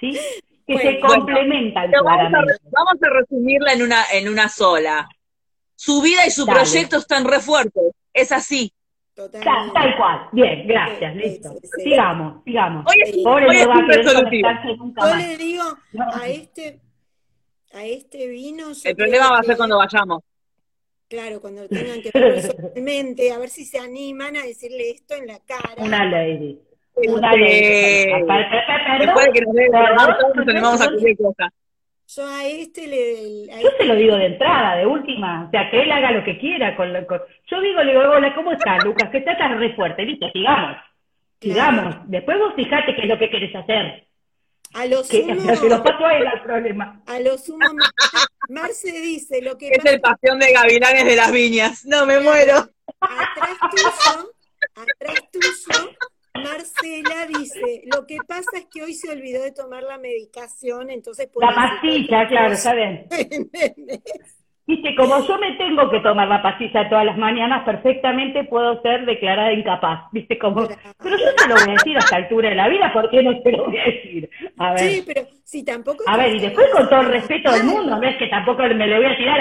¿Sí? 0.00 0.18
Que 0.66 0.78
se 0.78 1.00
complementan 1.00 1.90
vamos, 1.90 2.96
a, 3.02 3.08
resumirla 3.08 3.72
en 3.72 3.82
una, 3.82 4.02
en 4.12 4.28
una 4.28 4.48
sola. 4.48 5.08
Su 5.84 6.00
vida 6.00 6.24
y 6.24 6.30
su 6.30 6.46
proyecto 6.46 6.98
están 6.98 7.24
re 7.24 7.40
fuertes. 7.40 7.82
Es 8.14 8.30
así. 8.30 8.72
Totalmente. 9.16 9.72
Tal, 9.74 9.96
cual. 9.96 10.28
Bien, 10.30 10.64
gracias, 10.68 11.16
listo. 11.16 11.56
sigamos, 11.76 12.44
sigamos. 12.44 12.84
Pobre 13.24 13.64
no 13.64 13.68
va 13.68 13.74
a 13.74 13.86
querer 13.88 14.78
nunca 14.78 15.08
Yo 15.10 15.16
le 15.16 15.36
digo 15.36 15.64
a 16.12 16.28
este, 16.28 16.80
a 17.74 17.84
este 17.84 18.28
vino. 18.28 18.66
El 18.84 18.94
problema 18.94 19.30
va 19.30 19.38
a 19.40 19.42
ser 19.42 19.56
cuando 19.56 19.76
vayamos. 19.78 20.22
Claro, 21.08 21.40
cuando 21.40 21.68
tengan 21.68 22.00
que 22.00 22.10
ver 22.14 22.34
personalmente, 22.34 23.32
a 23.32 23.38
ver 23.38 23.48
si 23.48 23.64
se 23.64 23.80
animan 23.80 24.36
a 24.36 24.42
decirle 24.42 24.90
esto 24.90 25.16
en 25.16 25.26
la 25.26 25.40
cara. 25.40 25.74
Una 25.78 26.04
lady. 26.04 26.60
Una 26.94 27.32
lady. 27.32 28.06
Después 29.00 29.26
de 29.26 29.32
que 29.32 29.40
nos 29.40 30.36
nos 30.36 30.48
animamos 30.48 30.80
a 30.80 30.84
cualquier 30.84 31.16
cosa. 31.16 31.52
Yo 32.14 32.26
a 32.26 32.46
este 32.46 32.86
le. 32.86 33.46
Yo 33.62 33.70
se 33.78 33.84
lo 33.84 33.94
digo 33.94 34.16
de 34.16 34.26
entrada, 34.26 34.76
de 34.76 34.86
última. 34.86 35.46
O 35.46 35.50
sea, 35.50 35.70
que 35.70 35.82
él 35.82 35.90
haga 35.90 36.10
lo 36.10 36.22
que 36.24 36.38
quiera. 36.38 36.76
Con, 36.76 36.92
Yo 36.92 37.60
digo, 37.60 37.82
le 37.82 37.92
digo, 37.92 38.02
hola, 38.02 38.34
¿cómo 38.34 38.52
estás, 38.52 38.84
Lucas? 38.84 39.08
Que 39.10 39.18
estás 39.18 39.38
re 39.58 39.74
fuerte. 39.74 40.02
Listo, 40.02 40.28
sigamos. 40.30 40.76
Sigamos. 41.40 41.96
Después 42.06 42.38
vos 42.38 42.52
fijate 42.54 42.94
qué 42.94 43.02
es 43.02 43.08
lo 43.08 43.18
que 43.18 43.30
querés 43.30 43.54
hacer. 43.54 44.06
A 44.74 44.86
lo 44.86 45.02
sumo. 45.04 45.54
Se 45.54 45.68
lo 45.68 45.82
paso 45.82 46.04
a 46.04 46.14
él 46.16 46.26
el 46.34 46.40
problema. 46.42 47.02
A 47.06 47.18
lo 47.20 47.38
sumo. 47.38 47.66
Marce 48.48 48.92
dice 49.00 49.40
lo 49.40 49.56
que. 49.56 49.68
Es 49.68 49.84
el 49.84 50.00
pasión 50.00 50.38
de 50.38 50.52
gavilanes 50.52 51.06
de 51.06 51.16
las 51.16 51.32
viñas. 51.32 51.84
No, 51.86 52.04
me 52.04 52.20
muero. 52.20 52.68
Atrás 53.00 53.58
tuyo. 53.70 54.32
Atrás 54.74 55.30
tuyo 55.32 55.92
Marcela 56.34 57.26
dice, 57.26 57.82
lo 57.92 58.06
que 58.06 58.16
pasa 58.26 58.56
es 58.56 58.66
que 58.72 58.82
hoy 58.82 58.94
se 58.94 59.10
olvidó 59.10 59.42
de 59.42 59.52
tomar 59.52 59.82
la 59.82 59.98
medicación, 59.98 60.90
entonces... 60.90 61.28
La 61.40 61.54
pastilla, 61.54 62.26
claro, 62.26 62.56
¿saben? 62.56 63.06
Viste, 64.66 64.94
como 64.94 65.26
yo 65.26 65.38
me 65.38 65.52
tengo 65.56 65.90
que 65.90 66.00
tomar 66.00 66.28
la 66.28 66.40
pastilla 66.40 66.88
todas 66.88 67.04
las 67.04 67.18
mañanas, 67.18 67.64
perfectamente 67.64 68.44
puedo 68.44 68.80
ser 68.80 69.04
declarada 69.04 69.52
incapaz. 69.52 70.04
Viste, 70.12 70.38
como... 70.38 70.66
Pero 71.02 71.16
yo 71.18 71.24
no 71.36 71.48
lo 71.48 71.54
voy 71.54 71.70
a 71.70 71.72
decir 71.72 71.96
a 71.96 71.98
esta 71.98 72.16
altura 72.16 72.48
de 72.48 72.54
la 72.54 72.68
vida, 72.68 72.92
¿por 72.92 73.10
qué 73.10 73.22
no 73.22 73.38
te 73.42 73.52
lo 73.52 73.66
voy 73.66 73.78
a 73.78 73.84
decir? 73.84 74.30
A 74.58 74.72
ver. 74.72 74.78
Sí, 74.78 75.04
pero 75.06 75.26
si 75.44 75.64
tampoco... 75.64 76.04
A 76.06 76.16
ver, 76.16 76.36
y 76.36 76.40
después 76.40 76.68
con 76.70 76.88
todo 76.88 77.00
el 77.00 77.08
respeto 77.08 77.50
del 77.50 77.64
mundo, 77.64 77.98
¿ves? 78.00 78.16
Que 78.16 78.28
tampoco 78.28 78.62
me 78.62 78.86
le 78.86 78.96
voy 78.96 79.06
a 79.06 79.16
tirar... 79.16 79.40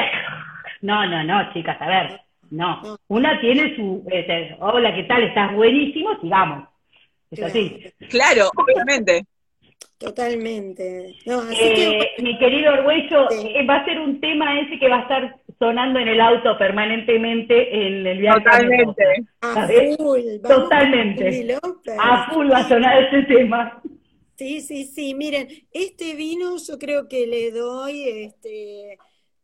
No, 0.82 1.06
no, 1.06 1.24
no, 1.24 1.54
chicas, 1.54 1.80
a 1.80 1.88
ver. 1.88 2.22
No. 2.50 2.98
Una 3.08 3.40
tiene 3.40 3.76
su... 3.76 4.04
Eh, 4.12 4.58
hola, 4.60 4.94
¿qué 4.94 5.04
tal? 5.04 5.24
¿Estás 5.24 5.54
buenísimo? 5.54 6.20
Sigamos. 6.20 6.71
Es 7.32 7.42
así. 7.42 7.86
Claro, 8.10 8.52
obviamente. 8.56 9.26
Totalmente. 9.98 11.16
Eh, 11.26 12.10
mi 12.20 12.38
querido 12.40 12.74
Orgüello, 12.74 13.30
eh, 13.32 13.66
va 13.68 13.78
a 13.78 13.86
ser 13.86 14.00
un 14.00 14.20
tema 14.20 14.60
ese 14.60 14.80
que 14.80 14.90
va 14.90 14.98
a 14.98 15.02
estar 15.02 15.40
sonando 15.60 16.00
en 16.00 16.08
el 16.08 16.20
auto 16.20 16.58
permanentemente 16.58 17.88
en 17.88 18.08
el 18.08 18.18
viaje. 18.18 18.40
Totalmente. 18.44 19.04
A, 19.42 19.68
full. 19.98 20.22
Totalmente. 20.42 21.58
A 22.00 22.32
full 22.32 22.52
va 22.52 22.58
a 22.58 22.68
sonar 22.68 23.04
ese 23.04 23.22
tema. 23.28 23.82
Sí, 24.36 24.62
sí, 24.62 24.86
sí. 24.86 25.14
Miren, 25.14 25.48
este 25.72 26.16
vino 26.16 26.58
yo 26.58 26.80
creo 26.80 27.08
que 27.08 27.28
le 27.28 27.52
doy, 27.52 28.26
este, 28.26 28.98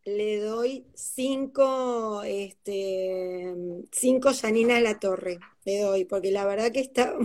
le 0.08 0.40
doy 0.40 0.86
cinco, 0.96 2.24
este, 2.24 3.54
cinco 3.92 4.30
Janina 4.34 4.78
a 4.78 4.82
la 4.82 5.00
Torre. 5.00 5.38
Le 5.66 5.82
doy, 5.82 6.06
porque 6.06 6.32
la 6.32 6.46
verdad 6.46 6.72
que 6.72 6.80
está. 6.80 7.14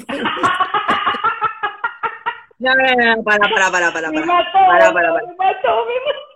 No, 2.59 2.73
no, 2.77 3.17
no, 3.17 3.25
para, 3.25 3.41
para, 3.53 3.73
para, 3.73 3.93
para. 3.93 4.13
para, 4.13 4.93
para, 4.93 4.93
para, 4.93 5.21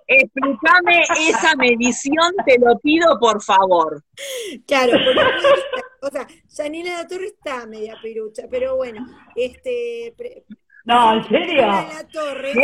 Explícame 0.09 1.03
esa 1.21 1.55
medición, 1.55 2.35
te 2.45 2.59
lo 2.59 2.77
pido 2.81 3.17
por 3.21 3.41
favor. 3.41 4.03
Claro, 4.67 4.99
o 6.03 6.09
sea, 6.09 6.27
Janina 6.51 6.97
la 6.97 7.07
Torre 7.07 7.27
está 7.27 7.65
media 7.67 7.95
pirucha, 8.03 8.49
pero 8.51 8.75
bueno, 8.75 9.07
este. 9.37 10.17
no, 10.85 11.15
en 11.15 11.29
serio. 11.29 11.63
Janina 11.63 11.93
la 11.95 12.09
Torre, 12.09 12.55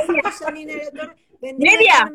Janina 0.40 0.74
la 0.74 0.90
Torre. 0.90 1.14
¿Media? 1.56 2.12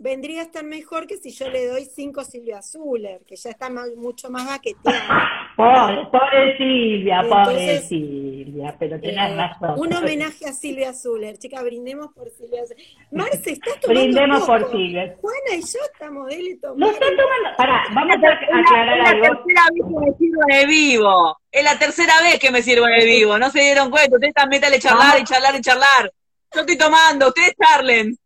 Vendría 0.00 0.40
a 0.40 0.44
estar 0.44 0.64
mejor 0.64 1.06
que 1.06 1.18
si 1.18 1.30
yo 1.30 1.48
le 1.50 1.66
doy 1.66 1.84
cinco 1.84 2.24
Silvia 2.24 2.62
Zuller, 2.62 3.20
que 3.26 3.36
ya 3.36 3.50
está 3.50 3.70
mucho 3.96 4.30
más 4.30 4.46
baqueteada. 4.46 5.52
Pobre, 5.56 6.56
Silvia, 6.56 7.22
pobre 7.28 7.80
Silvia, 7.80 8.74
pero 8.78 8.98
tenés 8.98 9.30
eh, 9.30 9.36
razón. 9.36 9.78
Un 9.78 9.92
homenaje 9.92 10.46
a 10.46 10.52
Silvia 10.52 10.94
Zuller, 10.94 11.36
chica, 11.38 11.62
brindemos 11.62 12.12
por 12.14 12.30
Silvia 12.30 12.64
Zuller. 12.66 12.84
Marce, 13.12 13.52
¿estás 13.52 13.78
tomando 13.80 14.00
Brindemos 14.00 14.44
por 14.44 14.70
Silvia. 14.70 15.16
Juana 15.20 15.54
y 15.54 15.60
yo 15.60 15.78
estamos 15.92 16.26
de 16.28 16.34
él 16.34 16.58
tomando. 16.60 16.86
No 16.86 16.92
están 16.92 17.10
tomando, 17.10 17.56
pará, 17.58 17.84
vamos 17.94 18.16
a 18.16 18.58
aclarar 18.58 19.00
algo. 19.06 19.24
Es 19.24 19.28
la 19.28 19.28
tercera 19.28 19.62
vez 19.70 19.84
que 19.84 20.00
me 20.00 20.16
sirvo 20.16 20.40
el 20.48 20.66
vivo. 20.66 21.36
Es 21.52 21.64
la 21.64 21.78
tercera 21.78 22.22
vez 22.22 22.38
que 22.38 22.50
me 22.50 22.62
sirvo 22.62 22.86
el 22.86 23.04
vivo, 23.04 23.38
no 23.38 23.50
se 23.50 23.60
dieron 23.60 23.90
cuenta, 23.90 24.16
ustedes 24.16 24.30
están 24.30 24.48
métale 24.48 24.78
charlar 24.78 25.20
y 25.20 25.24
charlar 25.24 25.54
y 25.56 25.60
charlar. 25.60 26.12
Yo 26.54 26.60
estoy 26.60 26.78
tomando, 26.78 27.28
ustedes 27.28 27.54
charlen. 27.60 28.16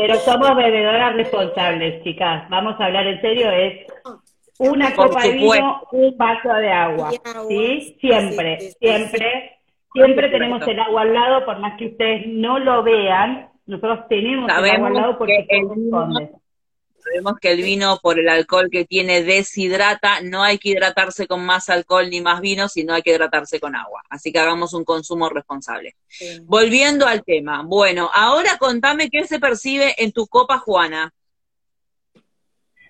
Pero 0.00 0.14
somos 0.16 0.56
bebedoras 0.56 1.14
responsables, 1.14 2.02
chicas. 2.02 2.48
Vamos 2.48 2.80
a 2.80 2.86
hablar 2.86 3.06
en 3.06 3.20
serio, 3.20 3.50
es 3.50 3.86
una 4.58 4.94
copa 4.94 5.22
de 5.22 5.32
vino, 5.32 5.82
un 5.92 6.16
vaso 6.16 6.52
de 6.54 6.72
agua. 6.72 7.10
¿Sí? 7.48 7.96
Siempre, 8.00 8.60
siempre. 8.80 9.56
Siempre 9.92 10.28
tenemos 10.28 10.66
el 10.68 10.78
agua 10.78 11.02
al 11.02 11.12
lado, 11.12 11.44
por 11.44 11.58
más 11.58 11.76
que 11.76 11.86
ustedes 11.86 12.26
no 12.28 12.60
lo 12.60 12.82
vean, 12.84 13.48
nosotros 13.66 14.06
tenemos 14.08 14.48
el 14.48 14.70
agua 14.70 14.88
al 14.88 14.94
lado 14.94 15.18
porque 15.18 15.46
corresponde. 15.48 16.30
Sabemos 17.02 17.34
que 17.40 17.52
el 17.52 17.62
vino, 17.62 17.98
por 18.02 18.18
el 18.18 18.28
alcohol 18.28 18.68
que 18.70 18.84
tiene, 18.84 19.22
deshidrata. 19.22 20.20
No 20.22 20.42
hay 20.42 20.58
que 20.58 20.70
hidratarse 20.70 21.26
con 21.26 21.44
más 21.44 21.68
alcohol 21.70 22.08
ni 22.10 22.20
más 22.20 22.40
vino, 22.40 22.68
sino 22.68 22.94
hay 22.94 23.02
que 23.02 23.10
hidratarse 23.10 23.58
con 23.58 23.74
agua. 23.74 24.02
Así 24.08 24.32
que 24.32 24.38
hagamos 24.38 24.74
un 24.74 24.84
consumo 24.84 25.28
responsable. 25.28 25.94
Volviendo 26.44 27.06
al 27.06 27.24
tema. 27.24 27.62
Bueno, 27.64 28.10
ahora 28.12 28.58
contame 28.58 29.10
qué 29.10 29.24
se 29.24 29.40
percibe 29.40 29.94
en 29.98 30.12
tu 30.12 30.26
copa, 30.26 30.58
Juana. 30.58 31.12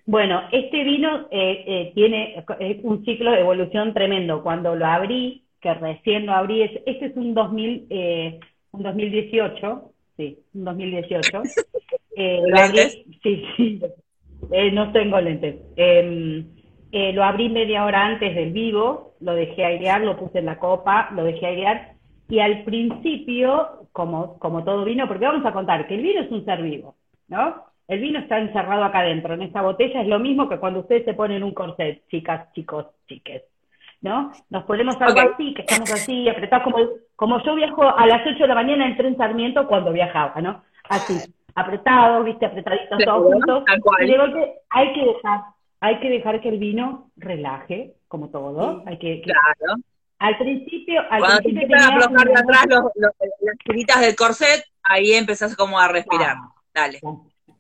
Bueno, 0.07 0.43
este 0.51 0.83
vino 0.83 1.29
eh, 1.31 1.65
eh, 1.67 1.93
tiene 1.95 2.45
un 2.83 3.05
ciclo 3.05 3.31
de 3.31 3.41
evolución 3.41 3.95
tremendo. 3.95 4.43
Cuando 4.43 4.75
lo 4.75 4.85
abrí, 4.85 5.45
que 5.61 5.73
recién 5.75 6.27
lo 6.27 6.33
abrí, 6.33 6.63
este 6.63 7.07
es 7.07 7.17
un, 7.17 7.33
2000, 7.33 7.87
eh, 7.91 8.41
un 8.73 8.83
2018, 8.83 9.93
sí, 10.21 10.39
un 10.55 10.65
2018. 10.65 11.43
Eh, 12.17 12.43
sí, 13.23 13.45
sí, 13.57 13.81
eh, 14.51 14.71
no 14.73 14.93
tengo 14.93 15.19
lentes. 15.21 15.57
Em, 15.77 16.45
eh, 16.93 17.13
lo 17.15 17.25
abrí 17.25 17.49
media 17.49 17.85
hora 17.85 18.05
antes 18.05 18.35
del 18.35 18.53
vivo, 18.53 19.15
lo 19.21 19.35
dejé 19.35 19.65
airear, 19.65 20.03
lo 20.03 20.19
puse 20.19 20.41
en 20.41 20.47
la 20.47 20.59
copa, 20.59 21.09
lo 21.13 21.25
dejé 21.25 21.47
airear. 21.47 21.95
Y 22.29 22.41
al 22.41 22.65
principio, 22.65 23.87
como, 23.93 24.39
como 24.39 24.65
todo 24.65 24.85
vino, 24.85 25.09
porque 25.09 25.25
vamos 25.25 25.47
a 25.47 25.53
contar 25.53 25.87
que 25.87 25.95
el 25.95 26.03
vino 26.03 26.21
es 26.21 26.31
un 26.31 26.45
ser 26.45 26.61
vivo, 26.63 26.97
¿no? 27.29 27.65
El 27.89 28.01
vino 28.01 28.19
está 28.19 28.39
encerrado 28.39 28.85
acá 28.85 28.99
adentro, 28.99 29.33
en 29.33 29.43
esta 29.43 29.63
botella, 29.63 30.03
es 30.03 30.09
lo 30.09 30.19
mismo 30.19 30.47
que 30.49 30.59
cuando 30.59 30.81
ustedes 30.81 31.07
se 31.07 31.15
ponen 31.15 31.43
un 31.43 31.55
corset, 31.55 32.07
chicas, 32.09 32.53
chicos, 32.53 32.87
chiques. 33.09 33.45
¿No? 34.01 34.33
Nos 34.49 34.65
ponemos 34.65 35.01
algo 35.01 35.21
así, 35.21 35.55
que 35.55 35.63
estamos 35.63 35.93
así, 35.93 36.29
apretados, 36.29 36.65
como, 36.65 36.89
como 37.17 37.43
yo 37.43 37.55
viajo 37.55 37.83
a 37.83 38.07
las 38.07 38.27
8 38.27 38.39
de 38.39 38.49
la 38.49 38.55
mañana 38.55 38.87
en 38.87 38.97
tren 38.97 39.17
Sarmiento 39.17 39.67
cuando 39.67 39.93
viajaba, 39.93 40.41
¿no? 40.41 40.63
Así, 40.89 41.19
apretados, 41.55 42.25
viste, 42.25 42.47
apretaditos 42.47 42.99
todos 43.05 43.33
juntos. 43.33 43.65
Y 44.01 44.07
de 44.07 44.17
golpe 44.17 44.53
hay 44.71 44.93
que 44.93 45.05
dejar, 45.05 45.41
hay 45.81 46.01
que 46.01 46.11
dejar 46.11 46.41
que 46.41 46.49
el 46.49 46.59
vino 46.59 47.11
relaje, 47.17 47.95
como 48.09 48.29
todo. 48.31 48.83
Hay 48.87 48.99
que, 48.99 49.21
claro. 49.23 49.81
Al 50.19 50.37
principio, 50.37 51.01
al 51.11 51.21
Cuando 51.21 51.39
principio 51.39 51.69
te 51.69 51.75
empiezan 51.75 51.93
a 51.93 51.97
aflojar 51.97 52.27
de 52.27 52.41
atrás 52.41 52.67
las 52.97 53.59
tiritas 53.65 54.01
del 54.01 54.17
corset, 54.17 54.65
ahí 54.83 55.13
empezás 55.13 55.57
como 55.57 55.79
a 55.79 55.89
respirar. 55.89 56.37
Dale 56.75 57.01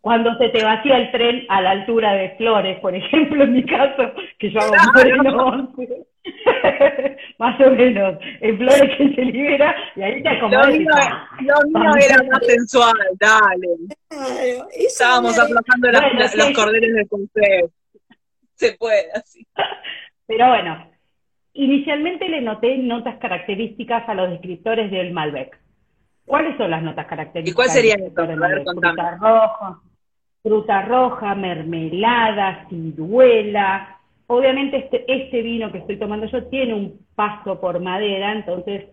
cuando 0.00 0.34
se 0.38 0.48
te 0.48 0.64
vacía 0.64 0.96
el 0.96 1.10
tren 1.12 1.44
a 1.48 1.60
la 1.60 1.72
altura 1.72 2.14
de 2.14 2.30
Flores, 2.36 2.80
por 2.80 2.94
ejemplo, 2.94 3.44
en 3.44 3.52
mi 3.52 3.64
caso, 3.64 4.12
que 4.38 4.50
yo 4.50 4.60
hago 4.60 4.74
Moreno 4.94 5.46
11, 5.46 6.06
más 7.38 7.60
o 7.60 7.70
menos, 7.70 8.18
en 8.40 8.56
Flores 8.56 8.96
que 8.96 9.14
se 9.14 9.24
libera, 9.24 9.74
y 9.96 10.02
ahí 10.02 10.22
te 10.22 10.28
acomodas. 10.28 10.68
Lo 10.68 10.72
mío, 10.72 10.88
lo 11.68 11.80
mío 11.80 11.90
era 12.02 12.22
más 12.30 12.46
sensual, 12.46 12.94
dale. 13.18 14.64
Estábamos 14.72 15.38
aflojando 15.38 15.90
los 15.90 16.50
cordeles 16.52 16.94
del 16.94 17.08
concepto. 17.08 17.72
Se 18.54 18.72
puede 18.74 19.10
así. 19.14 19.46
Pero 20.26 20.48
bueno, 20.48 20.90
inicialmente 21.54 22.28
le 22.28 22.40
noté 22.40 22.78
notas 22.78 23.18
características 23.18 24.08
a 24.08 24.14
los 24.14 24.30
descriptores 24.30 24.90
del 24.90 25.12
Malbec. 25.12 25.58
¿Cuáles 26.24 26.56
son 26.56 26.70
las 26.70 26.82
notas 26.82 27.06
características? 27.06 27.52
¿Y 27.52 27.56
cuál 27.56 27.68
sería 27.68 27.94
el 27.94 28.12
Fruta 28.12 29.16
roja, 29.18 29.80
fruta 30.42 30.82
roja, 30.82 31.34
mermelada, 31.34 32.66
ciruela. 32.68 33.98
Obviamente 34.26 34.78
este, 34.78 35.04
este 35.12 35.42
vino 35.42 35.70
que 35.72 35.78
estoy 35.78 35.98
tomando 35.98 36.26
yo 36.26 36.44
tiene 36.44 36.74
un 36.74 37.00
paso 37.14 37.60
por 37.60 37.80
madera, 37.80 38.32
entonces 38.32 38.86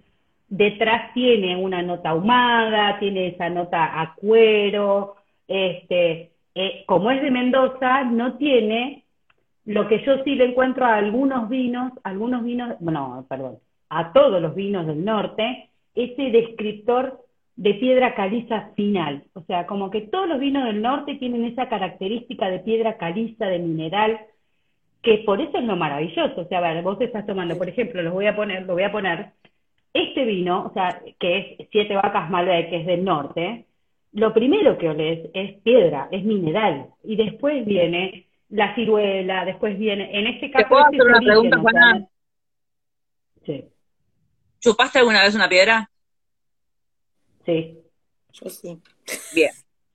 detrás 0.47 1.13
tiene 1.13 1.55
una 1.55 1.81
nota 1.81 2.09
ahumada, 2.09 2.99
tiene 2.99 3.27
esa 3.27 3.49
nota 3.49 4.01
a 4.01 4.15
cuero, 4.15 5.15
este, 5.47 6.31
eh, 6.55 6.83
como 6.85 7.11
es 7.11 7.21
de 7.21 7.31
Mendoza, 7.31 8.03
no 8.03 8.37
tiene 8.37 9.03
lo 9.65 9.87
que 9.87 10.03
yo 10.05 10.23
sí 10.23 10.35
le 10.35 10.45
encuentro 10.45 10.85
a 10.85 10.95
algunos 10.95 11.49
vinos, 11.49 11.91
algunos 12.03 12.43
vinos, 12.43 12.75
bueno, 12.79 13.25
perdón, 13.29 13.57
a 13.89 14.13
todos 14.13 14.41
los 14.41 14.55
vinos 14.55 14.87
del 14.87 15.03
norte, 15.03 15.69
ese 15.93 16.31
descriptor 16.31 17.19
de 17.57 17.73
piedra 17.73 18.15
caliza 18.15 18.71
final. 18.75 19.23
O 19.33 19.41
sea, 19.41 19.65
como 19.65 19.89
que 19.89 20.01
todos 20.01 20.29
los 20.29 20.39
vinos 20.39 20.65
del 20.65 20.81
norte 20.81 21.15
tienen 21.15 21.43
esa 21.43 21.67
característica 21.67 22.49
de 22.49 22.59
piedra 22.59 22.97
caliza, 22.97 23.47
de 23.47 23.59
mineral, 23.59 24.19
que 25.01 25.23
por 25.25 25.41
eso 25.41 25.57
es 25.57 25.63
lo 25.63 25.75
maravilloso. 25.75 26.41
O 26.41 26.47
sea, 26.47 26.59
a 26.59 26.73
ver, 26.73 26.83
vos 26.83 27.01
estás 27.01 27.25
tomando, 27.25 27.57
por 27.57 27.67
ejemplo, 27.67 28.01
lo 28.01 28.13
voy 28.13 28.27
a 28.27 28.35
poner, 28.35 28.65
lo 28.65 28.73
voy 28.73 28.83
a 28.83 28.91
poner, 28.91 29.31
este 29.93 30.25
vino, 30.25 30.65
o 30.65 30.73
sea, 30.73 31.01
que 31.19 31.37
es 31.37 31.67
Siete 31.71 31.95
Vacas 31.95 32.29
Malbec, 32.29 32.69
que 32.69 32.81
es 32.81 32.85
del 32.85 33.03
norte, 33.03 33.65
lo 34.13 34.33
primero 34.33 34.77
que 34.77 34.89
olés 34.89 35.29
es 35.33 35.59
piedra, 35.61 36.07
es 36.11 36.23
mineral, 36.23 36.87
y 37.03 37.15
después 37.15 37.65
viene 37.65 38.27
la 38.49 38.75
ciruela, 38.75 39.45
después 39.45 39.77
viene, 39.79 40.17
en 40.17 40.27
este 40.27 40.51
caso... 40.51 40.65
¿Te 40.65 40.69
puedo 40.69 40.85
hacer 40.85 41.01
una 41.01 41.19
pregunta, 41.19 41.57
Juana? 41.59 42.07
Sí. 43.45 43.65
¿Chupaste 44.59 44.99
alguna 44.99 45.23
vez 45.23 45.33
una 45.35 45.49
piedra? 45.49 45.89
Sí. 47.47 47.79
Yo 48.33 48.49
sí. 48.49 48.77
Bien. 49.33 49.51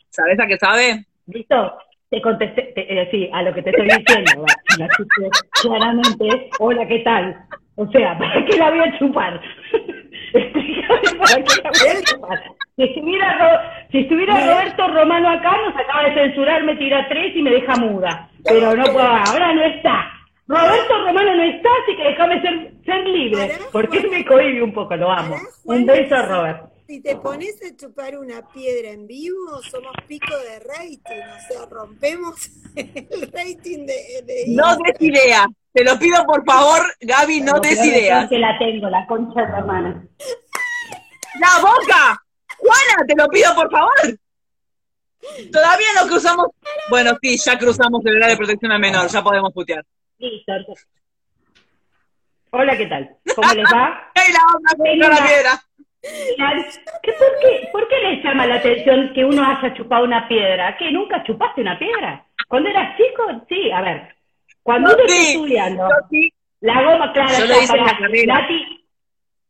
¿Sabes 0.09 0.41
a 0.41 0.47
qué 0.47 0.57
sabe? 0.57 1.05
¿Listo? 1.27 1.79
Te 2.09 2.21
contesté, 2.23 2.73
eh, 2.77 3.09
sí, 3.11 3.29
a 3.31 3.43
lo 3.43 3.53
que 3.53 3.63
te 3.63 3.71
estoy 3.71 3.89
diciendo. 3.89 4.45
claramente, 5.63 6.51
hola, 6.59 6.87
¿qué 6.89 7.01
tal? 7.01 7.47
O 7.77 7.87
sea, 7.91 8.17
¿para 8.19 8.45
qué 8.47 8.57
la 8.57 8.71
voy 8.71 8.81
a 8.81 8.99
chupar? 8.99 9.41
¿para 10.33 11.43
qué 11.43 11.63
la 11.63 11.71
voy 11.71 11.89
a 11.91 12.03
chupar? 12.05 12.43
Si 12.77 12.83
estuviera, 12.85 13.87
si 13.93 13.99
estuviera 13.99 14.35
Roberto 14.35 14.89
Romano 14.89 15.29
acá, 15.29 15.55
nos 15.67 15.77
acaba 15.77 16.09
de 16.09 16.15
censurar, 16.15 16.65
me 16.65 16.77
tira 16.77 17.07
tres 17.09 17.37
y 17.37 17.43
me 17.43 17.51
deja 17.51 17.77
muda. 17.77 18.31
Pero 18.45 18.75
no 18.75 18.85
puedo, 18.85 19.07
ahora 19.07 19.53
no 19.53 19.63
está. 19.63 20.11
Roberto 20.47 21.05
Romano 21.05 21.37
no 21.37 21.43
está, 21.43 21.69
así 21.83 21.97
que 21.97 22.03
déjame 22.03 22.41
ser, 22.41 22.73
ser 22.87 23.07
libre. 23.07 23.53
Porque 23.71 24.01
me 24.09 24.25
cohibe 24.25 24.63
un 24.63 24.73
poco, 24.73 24.97
lo 24.97 25.11
amo. 25.11 25.37
Un 25.65 25.85
beso, 25.85 26.17
Robert 26.27 26.72
si 26.93 27.01
te 27.01 27.17
pones 27.17 27.59
a 27.63 27.75
chupar 27.75 28.19
una 28.19 28.47
piedra 28.49 28.91
en 28.91 29.07
vivo, 29.07 29.63
somos 29.63 29.95
pico 30.07 30.37
de 30.37 30.59
rating, 30.59 31.23
o 31.23 31.41
sea, 31.49 31.65
rompemos 31.71 32.51
el 32.77 33.33
rating 33.33 33.87
de... 33.87 34.45
no 34.49 34.77
des 34.77 35.01
idea, 35.01 35.47
te 35.73 35.85
lo 35.85 35.99
pido 35.99 36.23
por 36.27 36.45
favor, 36.45 36.83
Gaby, 37.01 37.41
no, 37.41 37.61
des 37.61 37.83
idea. 37.83 38.29
que 38.29 38.39
la 38.39 38.59
tengo, 38.59 38.91
la 38.91 39.07
concha 39.07 39.41
de 39.41 39.53
la 39.53 39.59
hermana. 39.61 40.07
¡La 41.41 41.63
boca! 41.63 42.23
Juana, 42.59 43.07
te 43.09 43.15
lo 43.17 43.27
pido 43.29 43.55
por 43.55 43.71
favor. 43.71 44.19
Todavía 45.51 45.87
no 45.99 46.09
cruzamos. 46.09 46.49
Bueno, 46.91 47.13
sí, 47.23 47.39
ya 47.39 47.59
cruzamos 47.59 48.05
el 48.05 48.17
área 48.17 48.29
de 48.29 48.37
protección 48.37 48.71
al 48.71 48.81
menor, 48.81 49.09
ya 49.09 49.23
podemos 49.23 49.51
putear. 49.55 49.83
Listo. 50.19 50.53
Hola, 52.51 52.77
¿qué 52.77 52.85
tal? 52.85 53.17
¿Cómo 53.35 53.51
les 53.55 53.65
va? 53.65 54.11
¡Ey, 54.15 54.31
la 54.31 54.41
onda 54.55 55.09
la 55.09 55.27
piedra! 55.27 55.65
Por, 56.03 57.39
qué, 57.41 57.69
¿Por 57.71 57.89
qué 57.89 57.99
les 58.01 58.25
llama 58.25 58.47
la 58.47 58.57
atención 58.57 59.13
que 59.15 59.25
uno 59.25 59.43
haya 59.45 59.75
chupado 59.75 60.05
una 60.05 60.27
piedra? 60.27 60.77
¿Que 60.77 60.91
nunca 60.91 61.23
chupaste 61.23 61.61
una 61.61 61.79
piedra? 61.79 62.25
Cuando 62.49 62.69
eras 62.71 62.97
chico, 62.97 63.25
sí, 63.49 63.71
a 63.71 63.81
ver. 63.83 64.15
Cuando 64.63 64.91
uno 64.93 65.03
está 65.05 65.23
estudiando, 65.23 65.89
la 66.61 66.83
goma, 66.83 67.13
claro, 67.13 67.33
Nati, 68.27 68.85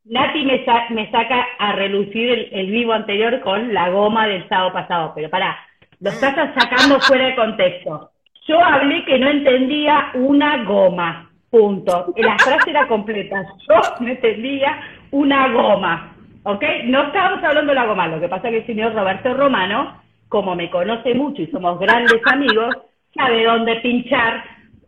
Nati 0.05 0.45
me, 0.45 0.65
me, 0.91 1.11
saca 1.11 1.47
a 1.59 1.73
relucir 1.73 2.49
el, 2.53 2.71
vivo 2.71 2.93
anterior 2.93 3.41
con 3.41 3.75
la 3.75 3.91
goma 3.91 4.27
del 4.27 4.49
sábado 4.49 4.73
pasado, 4.73 5.13
pero 5.15 5.29
pará, 5.29 5.59
lo 6.01 6.11
estás 6.11 6.35
sacando 6.55 7.01
fuera 7.01 7.27
de 7.27 7.37
contexto. 7.37 8.11
Yo 8.49 8.59
hablé 8.59 9.05
que 9.05 9.19
no 9.19 9.29
entendía 9.29 10.11
una 10.15 10.65
goma, 10.65 11.31
punto. 11.51 12.13
La 12.17 12.37
frase 12.39 12.71
era 12.71 12.89
completa. 12.89 13.45
Yo 13.69 13.81
no 14.01 14.09
entendía 14.09 14.81
una 15.11 15.49
goma. 15.49 16.12
¿Ok? 16.45 16.63
No 16.85 17.03
estábamos 17.05 17.45
hablando 17.45 17.71
de 17.71 17.77
la 17.77 17.87
goma, 17.87 18.09
lo 18.09 18.21
que 18.21 18.29
pasa 18.29 18.49
es 18.49 18.53
que 18.53 18.59
el 18.59 18.67
señor 18.67 18.95
Roberto 18.95 19.35
Romano, 19.35 20.01
como 20.29 20.55
me 20.55 20.71
conoce 20.71 21.15
mucho 21.15 21.43
y 21.43 21.47
somos 21.49 21.79
grandes 21.79 22.21
amigos, 22.27 22.77
sabe 23.15 23.45
dónde 23.45 23.77
pinchar 23.77 24.45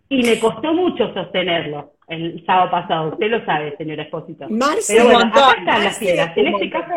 y 0.09 0.23
me 0.23 0.39
costó 0.39 0.73
mucho 0.73 1.13
sostenerlo 1.15 1.93
el 2.09 2.45
sábado 2.45 2.71
pasado. 2.71 3.09
Usted 3.11 3.31
lo 3.31 3.45
sabe, 3.45 3.77
señor 3.77 4.01
Espósito. 4.01 4.47
Pero 4.89 5.05
bueno, 5.05 5.21
acá 5.21 5.55
están 5.59 5.85
las 5.85 5.99
piedras. 5.99 6.37
En 6.37 6.49
este 6.49 6.71
caso, 6.71 6.93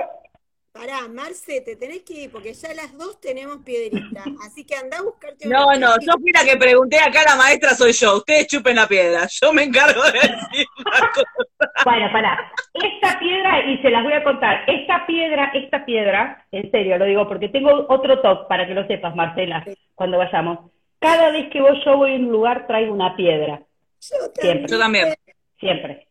Pará, 0.77 1.07
Marce, 1.09 1.61
te 1.61 1.75
tenés 1.75 2.03
que 2.03 2.13
ir 2.13 2.31
porque 2.31 2.53
ya 2.53 2.73
las 2.73 2.95
dos 2.97 3.19
tenemos 3.19 3.57
piedrita. 3.65 4.23
Así 4.45 4.63
que 4.63 4.75
anda 4.75 4.99
a 4.99 5.01
buscarte 5.01 5.47
una. 5.47 5.59
No, 5.59 5.65
no, 5.75 5.95
yo 5.99 6.13
fui 6.19 6.31
la 6.31 6.43
que 6.45 6.57
pregunté 6.57 6.99
acá, 6.99 7.23
la 7.25 7.35
maestra 7.35 7.71
soy 7.71 7.93
yo. 7.93 8.17
Ustedes 8.17 8.47
chupen 8.47 8.75
la 8.75 8.87
piedra. 8.87 9.27
Yo 9.41 9.51
me 9.53 9.63
encargo 9.63 10.03
de 10.03 10.11
decir 10.11 10.67
la 10.85 11.11
cosa. 11.11 11.71
Bueno, 11.83 12.11
pará. 12.11 12.51
Esta 12.73 13.19
piedra, 13.19 13.65
y 13.65 13.77
se 13.81 13.89
las 13.89 14.03
voy 14.03 14.13
a 14.13 14.23
contar. 14.23 14.63
Esta 14.67 15.05
piedra, 15.07 15.51
esta 15.53 15.85
piedra, 15.85 16.45
en 16.51 16.69
serio 16.69 16.97
lo 16.97 17.05
digo 17.05 17.27
porque 17.27 17.49
tengo 17.49 17.85
otro 17.89 18.21
top 18.21 18.47
para 18.47 18.67
que 18.67 18.73
lo 18.73 18.85
sepas, 18.87 19.15
Marcela, 19.15 19.65
cuando 19.95 20.17
vayamos. 20.17 20.71
Cada 20.99 21.31
vez 21.31 21.49
que 21.51 21.61
vos, 21.61 21.77
yo 21.85 21.97
voy 21.97 22.13
a 22.13 22.15
un 22.15 22.29
lugar, 22.29 22.67
traigo 22.67 22.93
una 22.93 23.15
piedra. 23.15 23.61
Yo 24.01 24.17
Siempre. 24.35 24.67
Yo 24.67 24.79
también. 24.79 25.13
Siempre. 25.59 26.06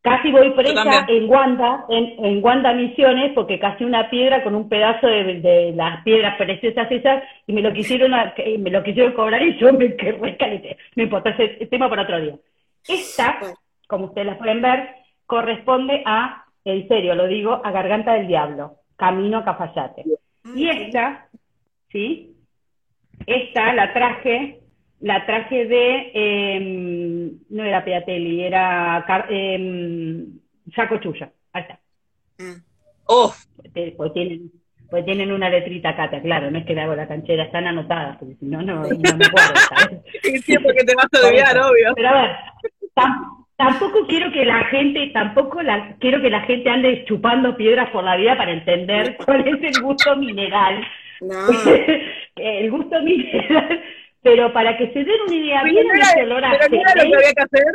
Casi 0.00 0.30
voy 0.30 0.50
presa 0.50 1.06
en 1.08 1.28
Wanda, 1.28 1.84
en, 1.88 2.24
en, 2.24 2.44
Wanda 2.44 2.72
Misiones, 2.72 3.32
porque 3.34 3.58
casi 3.58 3.84
una 3.84 4.08
piedra 4.08 4.44
con 4.44 4.54
un 4.54 4.68
pedazo 4.68 5.08
de, 5.08 5.72
las 5.74 6.02
piedras 6.04 6.36
preciosas 6.36 6.90
esas, 6.90 7.24
y 7.46 7.52
me 7.52 7.62
lo 7.62 7.72
quisieron 7.72 8.12
me 8.58 8.70
lo 8.70 8.82
quisieron 8.84 9.12
cobrar 9.12 9.42
y 9.42 9.58
yo 9.58 9.72
me 9.72 9.96
quedé 9.96 10.76
No 10.94 11.02
importa, 11.02 11.30
ese 11.30 11.66
tema 11.66 11.90
para 11.90 12.02
otro 12.02 12.20
día. 12.20 12.36
Esta, 12.86 13.38
como 13.88 14.06
ustedes 14.06 14.28
las 14.28 14.38
pueden 14.38 14.62
ver, 14.62 14.88
corresponde 15.26 16.02
a, 16.06 16.44
en 16.64 16.86
serio 16.86 17.14
lo 17.14 17.26
digo, 17.26 17.60
a 17.64 17.70
Garganta 17.72 18.14
del 18.14 18.28
Diablo, 18.28 18.76
Camino 18.96 19.38
a 19.38 19.44
Cafayate. 19.44 20.04
Y 20.54 20.68
esta, 20.68 21.26
¿sí? 21.90 22.36
Esta 23.26 23.72
la 23.74 23.92
traje 23.92 24.60
la 25.00 25.24
traje 25.26 25.66
de, 25.66 26.10
eh, 26.14 27.32
no 27.50 27.64
era 27.64 27.84
Peatelli, 27.84 28.42
era 28.42 29.04
eh, 29.30 30.24
Saco 30.74 30.98
Chuya. 30.98 31.30
Ahí 31.52 31.62
está. 31.62 31.80
Oh. 33.06 33.32
Pues 33.96 34.12
tienen, 34.12 34.50
pues 34.90 35.04
tienen 35.04 35.32
una 35.32 35.48
letrita 35.50 35.90
acá, 35.90 36.10
claro, 36.20 36.50
no 36.50 36.58
es 36.58 36.66
que 36.66 36.74
le 36.74 36.80
hago 36.82 36.94
la 36.94 37.06
canchera, 37.06 37.44
están 37.44 37.66
anotadas, 37.66 38.16
porque 38.18 38.34
si 38.36 38.46
no, 38.46 38.62
no, 38.62 38.82
no 38.82 38.88
me 38.88 39.26
acuerdo. 39.26 39.54
¿sabes? 39.68 40.00
Sí, 40.44 40.56
porque 40.58 40.84
te 40.84 40.94
vas 40.94 41.06
a 41.12 41.26
olvidar, 41.26 41.58
obvio. 41.58 41.92
Pero 41.94 42.08
a 42.08 42.22
ver, 42.22 42.30
tampoco 43.56 44.06
quiero 44.06 44.32
que 44.32 44.44
la 44.44 44.64
gente, 44.64 45.10
tampoco 45.12 45.62
la, 45.62 45.96
quiero 46.00 46.20
que 46.20 46.30
la 46.30 46.40
gente 46.42 46.70
ande 46.70 47.04
chupando 47.06 47.56
piedras 47.56 47.90
por 47.90 48.02
la 48.02 48.16
vida 48.16 48.36
para 48.36 48.52
entender 48.52 49.16
cuál 49.24 49.46
es 49.46 49.76
el 49.76 49.82
gusto 49.82 50.16
mineral. 50.16 50.84
No. 51.20 51.48
el 52.36 52.70
gusto 52.70 53.00
mineral 53.02 53.82
pero 54.22 54.52
para 54.52 54.76
que 54.76 54.92
se 54.92 54.98
den 55.00 55.20
una 55.26 55.34
idea 55.34 55.62
bien 55.64 55.86
pero 55.90 56.26
no 56.26 56.38
era, 56.38 56.52
lo 56.52 56.70
que 56.70 56.82
había 57.00 57.32
que 57.32 57.42
hacer. 57.42 57.74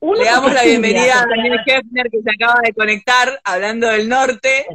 Le 0.00 0.24
damos 0.24 0.54
la 0.54 0.62
bienvenida 0.62 1.22
a 1.22 1.26
Daniel 1.26 1.60
Hefner 1.66 2.08
que 2.08 2.22
se 2.22 2.30
acaba 2.30 2.60
de 2.64 2.72
conectar 2.72 3.40
hablando 3.42 3.88
del 3.88 4.08
norte. 4.08 4.66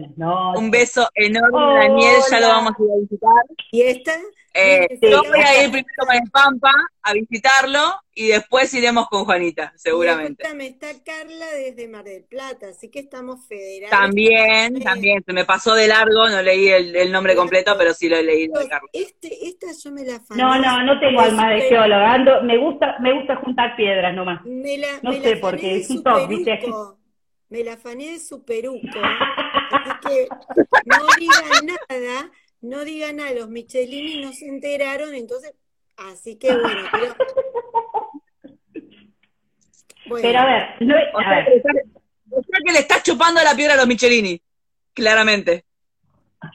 Un 0.55 0.69
beso 0.69 1.09
enorme, 1.15 1.79
Daniel, 1.79 2.15
ya 2.29 2.39
lo 2.41 2.47
vamos 2.49 2.73
a 2.77 2.83
ir 2.83 2.89
a 2.91 3.01
visitar. 3.01 3.43
¿Y 3.71 3.81
esta? 3.83 4.11
Eh, 4.55 4.99
yo 5.01 5.23
voy 5.23 5.39
a 5.39 5.63
ir 5.63 5.71
primero 5.71 5.95
con 5.97 6.15
el 6.15 6.29
Pampa 6.29 6.71
a 7.01 7.13
visitarlo 7.13 7.79
y 8.13 8.27
después 8.27 8.71
iremos 8.75 9.07
con 9.07 9.25
Juanita, 9.25 9.73
seguramente. 9.75 10.53
Me 10.53 10.67
está 10.67 10.89
Carla 11.03 11.47
desde 11.57 11.87
Mar 11.87 12.03
del 12.03 12.23
Plata, 12.23 12.67
así 12.69 12.91
que 12.91 12.99
estamos 12.99 13.47
federados. 13.47 13.89
También, 13.89 14.79
también, 14.81 15.23
se 15.25 15.33
me 15.33 15.43
pasó 15.45 15.73
de 15.73 15.87
largo, 15.87 16.29
no 16.29 16.41
leí 16.43 16.69
el, 16.69 17.11
nombre 17.11 17.35
completo, 17.35 17.73
pero 17.77 17.95
sí 17.95 18.07
lo 18.07 18.17
he 18.17 18.23
leído 18.23 18.59
de 18.59 18.69
Carla. 18.69 18.89
Este, 18.93 19.47
esta 19.47 19.67
yo 19.83 19.91
me 19.91 20.05
la 20.05 20.21
No, 20.35 20.59
no, 20.59 20.83
no 20.83 20.99
tengo 20.99 21.19
alma 21.19 21.49
de 21.49 21.61
geóloga, 21.61 22.41
me 22.43 22.57
gusta, 22.57 22.97
me 22.99 23.11
gusta 23.13 23.37
juntar 23.37 23.75
piedras 23.75 24.13
nomás. 24.13 24.45
Me 24.45 24.77
la, 24.77 24.99
no 25.01 25.13
sé 25.13 25.37
por 25.37 25.57
qué, 25.57 25.77
es 25.77 25.89
un 25.89 26.03
Me 27.49 27.63
la 27.63 27.73
afané 27.73 28.11
de 28.11 28.19
superuco, 28.19 28.87
así 29.71 30.07
que 30.07 30.27
no 30.85 31.07
digan 31.17 31.77
nada 31.89 32.31
no 32.63 32.85
digan 32.85 33.19
a 33.19 33.31
los 33.33 33.49
Michelini 33.49 34.21
no 34.21 34.31
se 34.33 34.47
enteraron, 34.47 35.13
entonces, 35.13 35.53
así 35.97 36.37
que 36.37 36.51
bueno, 36.55 36.87
pero... 36.91 37.15
Pero 40.21 40.39
a 40.39 40.45
ver, 40.45 40.63
no, 40.81 40.95
o, 41.13 41.19
sea, 41.21 41.45
Que 42.65 42.71
le 42.71 42.79
estás 42.79 43.03
chupando 43.03 43.41
la 43.43 43.55
piedra 43.55 43.73
a 43.73 43.77
los 43.77 43.87
Michelini, 43.87 44.41
claramente. 44.93 45.65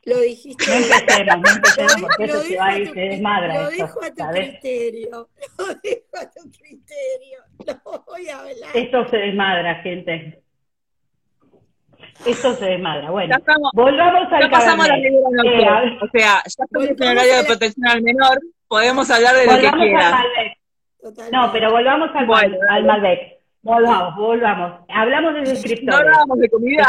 Lo 0.04 0.20
dijiste. 0.20 0.66
No 0.66 0.74
empecemos, 0.74 1.40
no 1.40 1.50
empecemos, 1.50 2.00
porque 2.02 2.24
eso 2.24 2.42
se 2.42 2.56
va 2.56 2.66
a 2.66 2.78
ir, 2.78 2.92
se 2.92 3.00
desmadra. 3.00 3.62
Lo 3.62 3.70
dejo 3.70 4.02
a 4.02 4.10
tu 4.10 4.24
criterio, 4.32 5.28
lo 5.58 5.66
dejo 5.82 6.16
a 6.20 6.30
tu 6.30 6.50
criterio, 6.50 7.38
no 7.66 8.04
voy 8.06 8.28
a 8.28 8.38
hablar. 8.40 8.70
Esto 8.76 9.08
se 9.08 9.16
desmadra, 9.16 9.82
gente. 9.82 10.42
Esto 12.26 12.54
se 12.54 12.64
desmadra. 12.64 13.10
Bueno, 13.10 13.36
volvamos 13.74 14.32
al 14.32 14.42
ya 14.42 14.50
pasamos 14.50 14.88
la 14.88 14.96
eh, 14.96 15.98
O 16.02 16.08
sea, 16.08 16.20
ya 16.20 16.42
estamos 16.44 16.88
en 16.88 17.08
horario 17.08 17.36
de 17.36 17.44
protección 17.44 17.86
al 17.86 18.02
menor, 18.02 18.38
podemos 18.66 19.10
hablar 19.10 19.34
de 19.36 19.46
lo 19.46 19.54
que 19.54 19.78
quiera. 19.78 20.24
No, 21.32 21.52
pero 21.52 21.70
volvamos 21.70 22.10
al, 22.14 22.58
al 22.68 22.84
Malbec. 22.84 23.38
Volvamos, 23.62 24.16
volvamos. 24.16 24.80
Hablamos 24.88 25.34
de 25.34 25.40
descriptores. 25.40 25.84
No 25.84 25.96
hablamos 25.96 26.38
de 26.38 26.48
comida. 26.48 26.86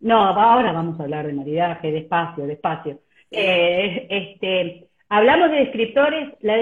No, 0.00 0.18
ahora 0.18 0.72
vamos 0.72 0.98
a 0.98 1.02
hablar 1.02 1.26
de 1.26 1.32
maridaje, 1.32 1.92
despacio, 1.92 2.46
despacio. 2.46 3.00
Eh, 3.30 4.06
este, 4.08 4.88
hablamos 5.08 5.50
de 5.50 5.58
descriptores, 5.58 6.30
la 6.40 6.56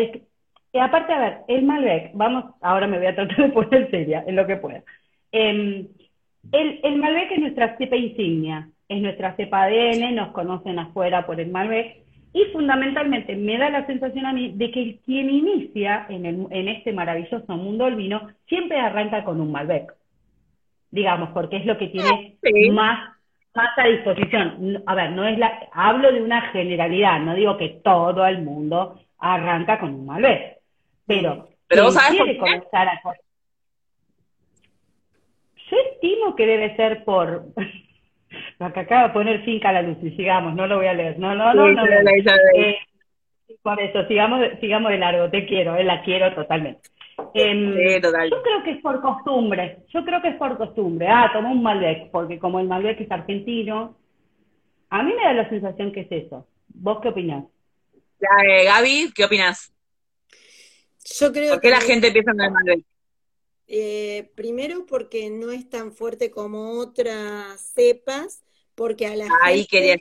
y 0.70 0.78
aparte, 0.80 1.12
a 1.12 1.18
ver, 1.18 1.38
el 1.48 1.62
Malbec, 1.62 2.10
vamos, 2.14 2.54
ahora 2.60 2.86
me 2.86 2.98
voy 2.98 3.06
a 3.06 3.14
tratar 3.14 3.36
de 3.36 3.48
poner 3.48 3.90
seria 3.90 4.22
en 4.26 4.36
lo 4.36 4.46
que 4.46 4.56
pueda. 4.56 4.82
Eh, 5.32 5.88
el, 6.52 6.80
el 6.82 6.96
Malbec 6.96 7.32
es 7.32 7.38
nuestra 7.40 7.76
cepa 7.76 7.96
insignia, 7.96 8.68
es 8.88 9.02
nuestra 9.02 9.34
cepa 9.36 9.64
ADN, 9.64 10.14
nos 10.14 10.32
conocen 10.32 10.78
afuera 10.78 11.26
por 11.26 11.40
el 11.40 11.50
Malbec, 11.50 11.98
y 12.32 12.44
fundamentalmente 12.52 13.34
me 13.36 13.58
da 13.58 13.70
la 13.70 13.86
sensación 13.86 14.26
a 14.26 14.32
mí 14.32 14.52
de 14.54 14.70
que 14.70 14.98
quien 15.04 15.30
inicia 15.30 16.06
en, 16.08 16.26
el, 16.26 16.46
en 16.50 16.68
este 16.68 16.92
maravilloso 16.92 17.56
mundo 17.56 17.86
del 17.86 17.96
vino 17.96 18.28
siempre 18.46 18.78
arranca 18.78 19.24
con 19.24 19.40
un 19.40 19.50
Malbec, 19.50 19.92
digamos, 20.90 21.30
porque 21.30 21.56
es 21.56 21.66
lo 21.66 21.78
que 21.78 21.88
tiene 21.88 22.36
más, 22.72 23.14
más 23.54 23.78
a 23.78 23.84
disposición. 23.84 24.82
A 24.86 24.94
ver, 24.94 25.12
no 25.12 25.26
es 25.26 25.38
la, 25.38 25.68
hablo 25.72 26.12
de 26.12 26.22
una 26.22 26.42
generalidad, 26.50 27.20
no 27.20 27.34
digo 27.34 27.56
que 27.56 27.80
todo 27.82 28.26
el 28.26 28.42
mundo 28.42 29.00
arranca 29.18 29.78
con 29.80 29.94
un 29.94 30.06
Malbec, 30.06 30.58
pero, 31.06 31.48
pero 31.66 31.88
quiere 32.10 32.36
comenzar 32.36 32.88
a 32.88 33.00
yo 35.70 35.76
estimo 35.92 36.34
que 36.34 36.46
debe 36.46 36.76
ser 36.76 37.04
por... 37.04 37.46
Lo 38.58 38.72
que 38.72 38.80
acaba 38.80 39.08
de 39.08 39.14
poner 39.14 39.44
finca 39.44 39.70
a 39.70 39.72
la 39.72 39.82
luz 39.82 39.96
y 40.02 40.10
sigamos, 40.10 40.54
no 40.54 40.66
lo 40.66 40.76
voy 40.76 40.86
a 40.86 40.92
leer. 40.92 41.18
No, 41.18 41.34
no, 41.34 41.54
no, 41.54 41.72
no. 41.72 41.84
Eh, 41.86 42.76
por 43.62 43.80
eso, 43.80 44.06
sigamos, 44.06 44.40
sigamos 44.60 44.90
de 44.90 44.98
largo, 44.98 45.30
te 45.30 45.46
quiero, 45.46 45.76
eh, 45.76 45.84
la 45.84 46.02
quiero 46.02 46.34
totalmente. 46.34 46.90
Em, 47.34 47.74
yo 47.74 48.42
creo 48.42 48.62
que 48.64 48.72
es 48.72 48.82
por 48.82 49.00
costumbre, 49.00 49.78
yo 49.88 50.04
creo 50.04 50.22
que 50.22 50.28
es 50.28 50.36
por 50.36 50.56
costumbre. 50.56 51.08
Ah, 51.08 51.30
tomó 51.32 51.52
un 51.52 51.62
Malbec, 51.62 52.10
porque 52.10 52.38
como 52.38 52.60
el 52.60 52.68
Malbec 52.68 53.00
es 53.00 53.10
argentino, 53.10 53.96
a 54.90 55.02
mí 55.02 55.12
me 55.14 55.22
da 55.22 55.32
la 55.32 55.48
sensación 55.48 55.92
que 55.92 56.00
es 56.00 56.12
eso. 56.12 56.46
¿Vos 56.68 56.98
qué 57.02 57.08
opinás? 57.08 57.44
Eh, 58.20 58.64
Gaby, 58.64 59.12
¿qué 59.14 59.24
opinás? 59.24 59.72
Yo 61.18 61.32
creo 61.32 61.54
¿Por 61.54 61.60
qué 61.62 61.70
la 61.70 61.80
gente 61.80 62.08
empieza 62.08 62.32
con 62.32 62.40
el 62.40 62.50
Malbec? 62.50 62.84
Eh, 63.70 64.30
primero 64.34 64.86
porque 64.86 65.28
no 65.28 65.52
es 65.52 65.68
tan 65.68 65.92
fuerte 65.92 66.30
como 66.30 66.78
otras 66.78 67.60
cepas, 67.74 68.42
porque 68.74 69.06
a 69.06 69.14
la 69.14 69.28
Ahí 69.42 69.66
quería 69.66 69.98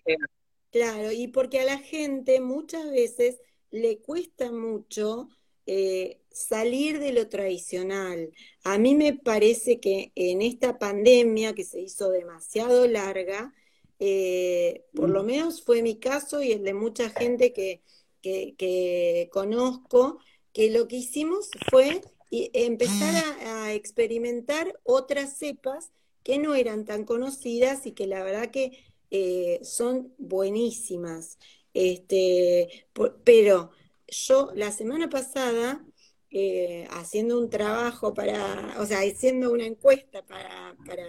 Claro, 0.72 1.12
y 1.12 1.28
porque 1.28 1.60
a 1.60 1.66
la 1.66 1.78
gente 1.78 2.40
muchas 2.40 2.90
veces 2.92 3.42
le 3.72 4.00
cuesta 4.00 4.52
mucho 4.52 5.28
eh, 5.66 6.22
salir 6.32 7.00
de 7.00 7.12
lo 7.12 7.28
tradicional. 7.28 8.32
A 8.64 8.78
mí 8.78 8.96
me 8.96 9.14
parece 9.14 9.82
que 9.82 10.14
en 10.16 10.42
esta 10.42 10.80
pandemia 10.80 11.54
que 11.54 11.66
se 11.66 11.82
hizo 11.82 12.10
demasiado 12.10 12.88
larga, 12.88 13.54
eh, 14.00 14.86
por 14.94 15.10
lo 15.10 15.24
mm. 15.24 15.26
menos 15.26 15.62
fue 15.62 15.82
mi 15.82 16.00
caso 16.00 16.42
y 16.42 16.54
el 16.54 16.64
de 16.64 16.74
mucha 16.74 17.10
gente 17.10 17.52
que, 17.52 17.82
que 18.22 19.30
conozco, 19.32 20.20
que 20.54 20.70
lo 20.70 20.88
que 20.88 20.98
hicimos 20.98 21.50
fue 21.70 22.02
y 22.30 22.50
empezar 22.54 23.14
a, 23.46 23.74
experimentar 23.74 24.80
otras 24.84 25.38
cepas 25.38 25.92
que 26.24 26.40
no 26.40 26.56
eran 26.56 26.86
tan 26.86 27.04
conocidas 27.04 27.86
y 27.86 27.92
que 27.92 28.08
la 28.08 28.24
verdad 28.24 28.50
que 28.50 28.86
eh, 29.12 29.60
son 29.64 30.14
buenísimas. 30.18 31.38
Este, 31.74 32.88
pero 33.24 33.72
yo 34.08 34.52
la 34.56 34.72
semana 34.72 35.10
pasada, 35.10 35.86
eh, 36.30 36.88
haciendo 36.92 37.40
un 37.40 37.50
trabajo 37.50 38.14
para, 38.14 38.76
o 38.80 38.86
sea, 38.86 39.00
haciendo 39.00 39.52
una 39.52 39.66
encuesta 39.66 40.26
para, 40.26 40.76
para 40.86 41.06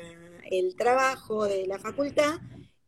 el 0.50 0.76
trabajo 0.76 1.44
de 1.44 1.66
la 1.66 1.78
facultad, 1.78 2.40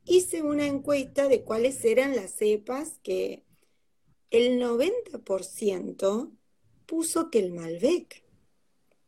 hice 0.05 0.43
una 0.43 0.67
encuesta 0.67 1.29
de 1.29 1.43
cuáles 1.43 1.85
eran 1.85 2.17
las 2.17 2.33
cepas 2.33 2.99
que 3.03 3.45
el 4.31 4.61
90% 4.61 6.40
puso 6.91 7.31
que 7.31 7.39
el 7.39 7.53
Malbec, 7.53 8.25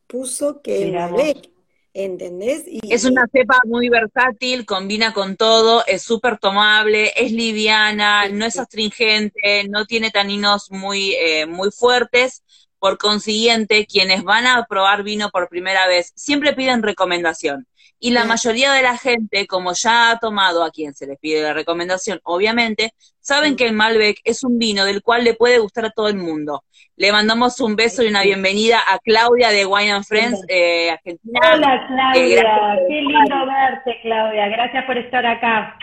puso 0.07 0.63
que 0.63 0.85
el 0.85 0.93
Malbec, 0.93 1.51
¿entendés? 1.93 2.63
es 2.67 3.05
una 3.05 3.27
cepa 3.27 3.59
muy 3.65 3.89
versátil, 3.89 4.65
combina 4.65 5.13
con 5.13 5.37
todo, 5.37 5.85
es 5.89 6.03
súper 6.03 6.39
tomable, 6.39 7.13
es 7.17 7.33
liviana, 7.33 8.29
no 8.29 8.45
es 8.45 8.57
astringente, 8.57 9.67
no 9.69 9.85
tiene 9.85 10.13
taninos 10.13 10.71
muy, 10.71 11.15
eh, 11.15 11.47
muy 11.47 11.73
fuertes. 11.73 12.45
Por 12.83 12.99
consiguiente, 12.99 13.87
quienes 13.87 14.25
van 14.25 14.45
a 14.45 14.65
probar 14.65 15.05
vino 15.05 15.31
por 15.31 15.49
primera 15.49 15.87
vez 15.87 16.13
siempre 16.17 16.53
piden 16.53 16.83
recomendación. 16.83 17.69
Y 18.01 18.11
la 18.11 18.25
mayoría 18.25 18.73
de 18.73 18.83
la 18.83 18.99
gente, 18.99 19.47
como 19.47 19.73
ya 19.73 20.11
ha 20.11 20.19
tomado 20.19 20.65
a 20.65 20.73
quien 20.73 20.93
se 20.93 21.07
les 21.07 21.17
pide 21.21 21.43
la 21.43 21.53
recomendación, 21.53 22.19
obviamente, 22.25 22.91
saben 23.21 23.55
que 23.55 23.69
el 23.69 23.73
Malbec 23.73 24.19
es 24.25 24.43
un 24.43 24.59
vino 24.59 24.85
del 24.85 25.01
cual 25.01 25.23
le 25.23 25.35
puede 25.35 25.61
gustar 25.61 25.85
a 25.85 25.91
todo 25.91 26.09
el 26.09 26.17
mundo. 26.17 26.65
Le 26.97 27.13
mandamos 27.13 27.61
un 27.61 27.77
beso 27.77 28.03
y 28.03 28.09
una 28.09 28.25
bienvenida 28.25 28.81
a 28.85 28.99
Claudia 28.99 29.51
de 29.51 29.65
Wine 29.65 29.93
and 29.93 30.05
Friends, 30.05 30.45
eh, 30.49 30.91
Argentina. 30.91 31.39
Hola 31.55 31.87
Claudia, 31.87 32.79
qué 32.89 33.01
lindo 33.01 33.47
verte 33.47 34.01
Claudia, 34.03 34.49
gracias 34.49 34.85
por 34.87 34.99
estar 34.99 35.25
acá. 35.25 35.79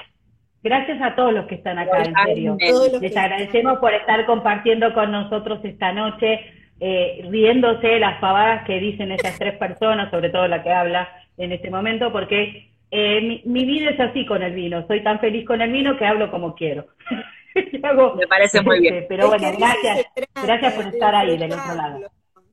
Gracias 0.62 1.02
a 1.02 1.16
todos 1.16 1.32
los 1.32 1.48
que 1.48 1.56
están 1.56 1.80
acá, 1.80 2.04
en 2.04 2.14
serio. 2.26 2.58
Les 3.00 3.16
agradecemos 3.16 3.80
por 3.80 3.94
estar 3.94 4.26
compartiendo 4.26 4.94
con 4.94 5.14
nosotros 5.14 5.62
esta 5.64 5.94
noche, 5.94 6.59
eh, 6.80 7.26
riéndose 7.30 8.00
las 8.00 8.20
pavadas 8.20 8.66
que 8.66 8.80
dicen 8.80 9.12
esas 9.12 9.38
tres 9.38 9.58
personas, 9.58 10.10
sobre 10.12 10.30
todo 10.30 10.48
la 10.48 10.64
que 10.64 10.72
habla 10.72 11.10
en 11.38 11.52
este 11.52 11.70
momento, 11.70 12.12
porque 12.12 12.72
eh, 12.92 13.42
mi, 13.46 13.66
vida 13.66 13.92
es 13.92 14.00
así 14.00 14.26
con 14.26 14.42
el 14.42 14.54
vino. 14.54 14.86
Soy 14.88 15.04
tan 15.04 15.20
feliz 15.20 15.46
con 15.46 15.62
el 15.62 15.72
vino 15.72 15.98
que 15.98 16.06
hablo 16.06 16.32
como 16.32 16.56
quiero. 16.56 16.88
Me 18.16 18.28
parece 18.28 18.62
muy 18.62 18.80
bien. 18.80 19.06
Pero 19.10 19.28
bueno, 19.28 19.48
gracias, 19.58 20.06
gracias 20.44 20.74
por 20.74 20.86
estar 20.86 21.16
ahí 21.16 21.38
del 21.38 21.52
otro 21.52 21.76
lado. 21.76 22.00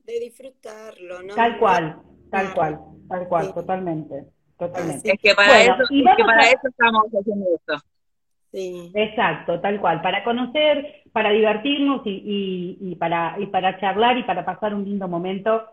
De 0.05 0.19
disfrutarlo, 0.19 1.21
¿no? 1.23 1.35
Tal 1.35 1.57
cual, 1.57 1.97
tal 2.31 2.53
cual, 2.53 2.79
tal 3.09 3.27
cual, 3.27 3.53
totalmente. 3.53 4.25
Totalmente. 4.57 5.11
Es 5.11 5.19
que 5.21 5.35
para, 5.35 5.61
eso, 5.61 5.83
es 5.83 6.15
que 6.17 6.23
para 6.23 6.43
eso 6.47 6.67
estamos 6.67 7.05
haciendo 7.13 7.45
esto. 7.55 7.85
Sí. 8.51 8.91
Exacto, 8.95 9.59
tal 9.59 9.79
cual, 9.79 10.01
para 10.01 10.23
conocer, 10.23 11.03
para 11.17 11.31
divertirnos 11.31 12.05
y, 12.05 12.11
y, 12.11 12.91
y, 12.91 12.95
para, 12.95 13.37
y 13.39 13.47
para 13.47 13.79
charlar 13.79 14.19
y 14.19 14.23
para 14.23 14.45
pasar 14.45 14.75
un 14.75 14.85
lindo 14.85 15.07
momento 15.07 15.63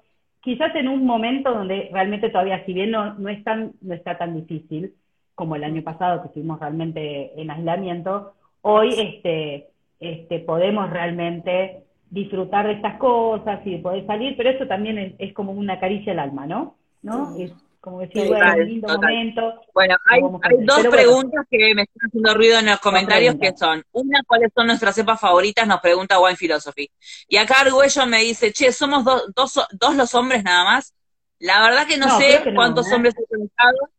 quizás 0.40 0.74
en 0.74 0.88
un 0.88 1.04
momento 1.04 1.52
donde 1.52 1.90
realmente 1.92 2.30
todavía, 2.30 2.64
si 2.64 2.72
bien 2.72 2.92
no, 2.92 3.12
no, 3.12 3.28
es 3.28 3.44
tan, 3.44 3.72
no 3.82 3.92
está 3.92 4.16
tan 4.16 4.34
difícil 4.34 4.94
como 5.34 5.54
el 5.54 5.64
año 5.64 5.82
pasado 5.82 6.22
que 6.22 6.28
estuvimos 6.28 6.60
realmente 6.60 7.38
en 7.38 7.50
aislamiento, 7.50 8.32
hoy 8.62 8.88
este, 8.96 9.68
este, 10.00 10.38
podemos 10.38 10.88
realmente 10.88 11.82
disfrutar 12.08 12.66
de 12.66 12.72
estas 12.72 12.96
cosas 12.96 13.60
y 13.66 13.72
de 13.72 13.78
poder 13.80 14.06
salir, 14.06 14.38
pero 14.38 14.48
eso 14.48 14.66
también 14.66 15.14
es, 15.18 15.34
como 15.34 15.52
una 15.52 15.78
caricia 15.78 16.14
al 16.14 16.20
alma, 16.20 16.46
¿no? 16.46 16.76
¿No? 17.02 17.36
Es 17.36 17.52
como 17.84 18.00
decir, 18.00 18.26
bueno, 18.28 18.54
un 18.54 18.66
lindo 18.66 18.88
momento. 18.88 19.60
Bueno, 19.74 19.96
hay, 20.06 20.22
dos 20.64 20.86
preguntas 20.86 21.44
que 21.50 21.74
me 21.74 21.82
están 21.82 22.08
haciendo 22.08 22.34
ruido 22.34 22.58
en 22.58 22.66
los 22.66 22.80
comentarios 22.80 23.36
que 23.38 23.52
son, 23.54 23.84
una, 23.92 24.22
¿cuáles 24.26 24.50
son 24.54 24.68
nuestras 24.68 24.94
cepas 24.94 25.20
favoritas? 25.20 25.68
Nos 25.68 25.80
pregunta 25.80 26.18
Wine 26.18 26.36
Philosophy. 26.36 26.90
Y 27.28 27.36
acá 27.36 27.60
Arguello 27.60 28.06
me 28.06 28.20
dice, 28.20 28.54
che, 28.54 28.72
somos 28.72 29.04
dos, 29.04 29.60
dos 29.72 29.96
los 29.96 30.14
hombres 30.14 30.42
nada 30.42 30.64
más. 30.64 30.94
La 31.40 31.60
verdad 31.60 31.86
que 31.86 31.98
no, 31.98 32.18
sé 32.18 32.42
cuántos 32.54 32.90
¿eh? 32.90 32.94
hombres 32.94 33.14
han 33.18 33.24
conectado. 33.26 33.90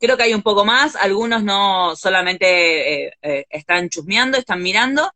Creo 0.00 0.16
que 0.16 0.24
hay 0.24 0.34
un 0.34 0.42
poco 0.42 0.64
más, 0.64 0.96
algunos 0.96 1.44
no 1.44 1.94
solamente 1.94 3.06
eh, 3.06 3.12
eh, 3.22 3.44
están 3.48 3.88
chusmeando, 3.90 4.38
están 4.38 4.60
mirando, 4.60 5.08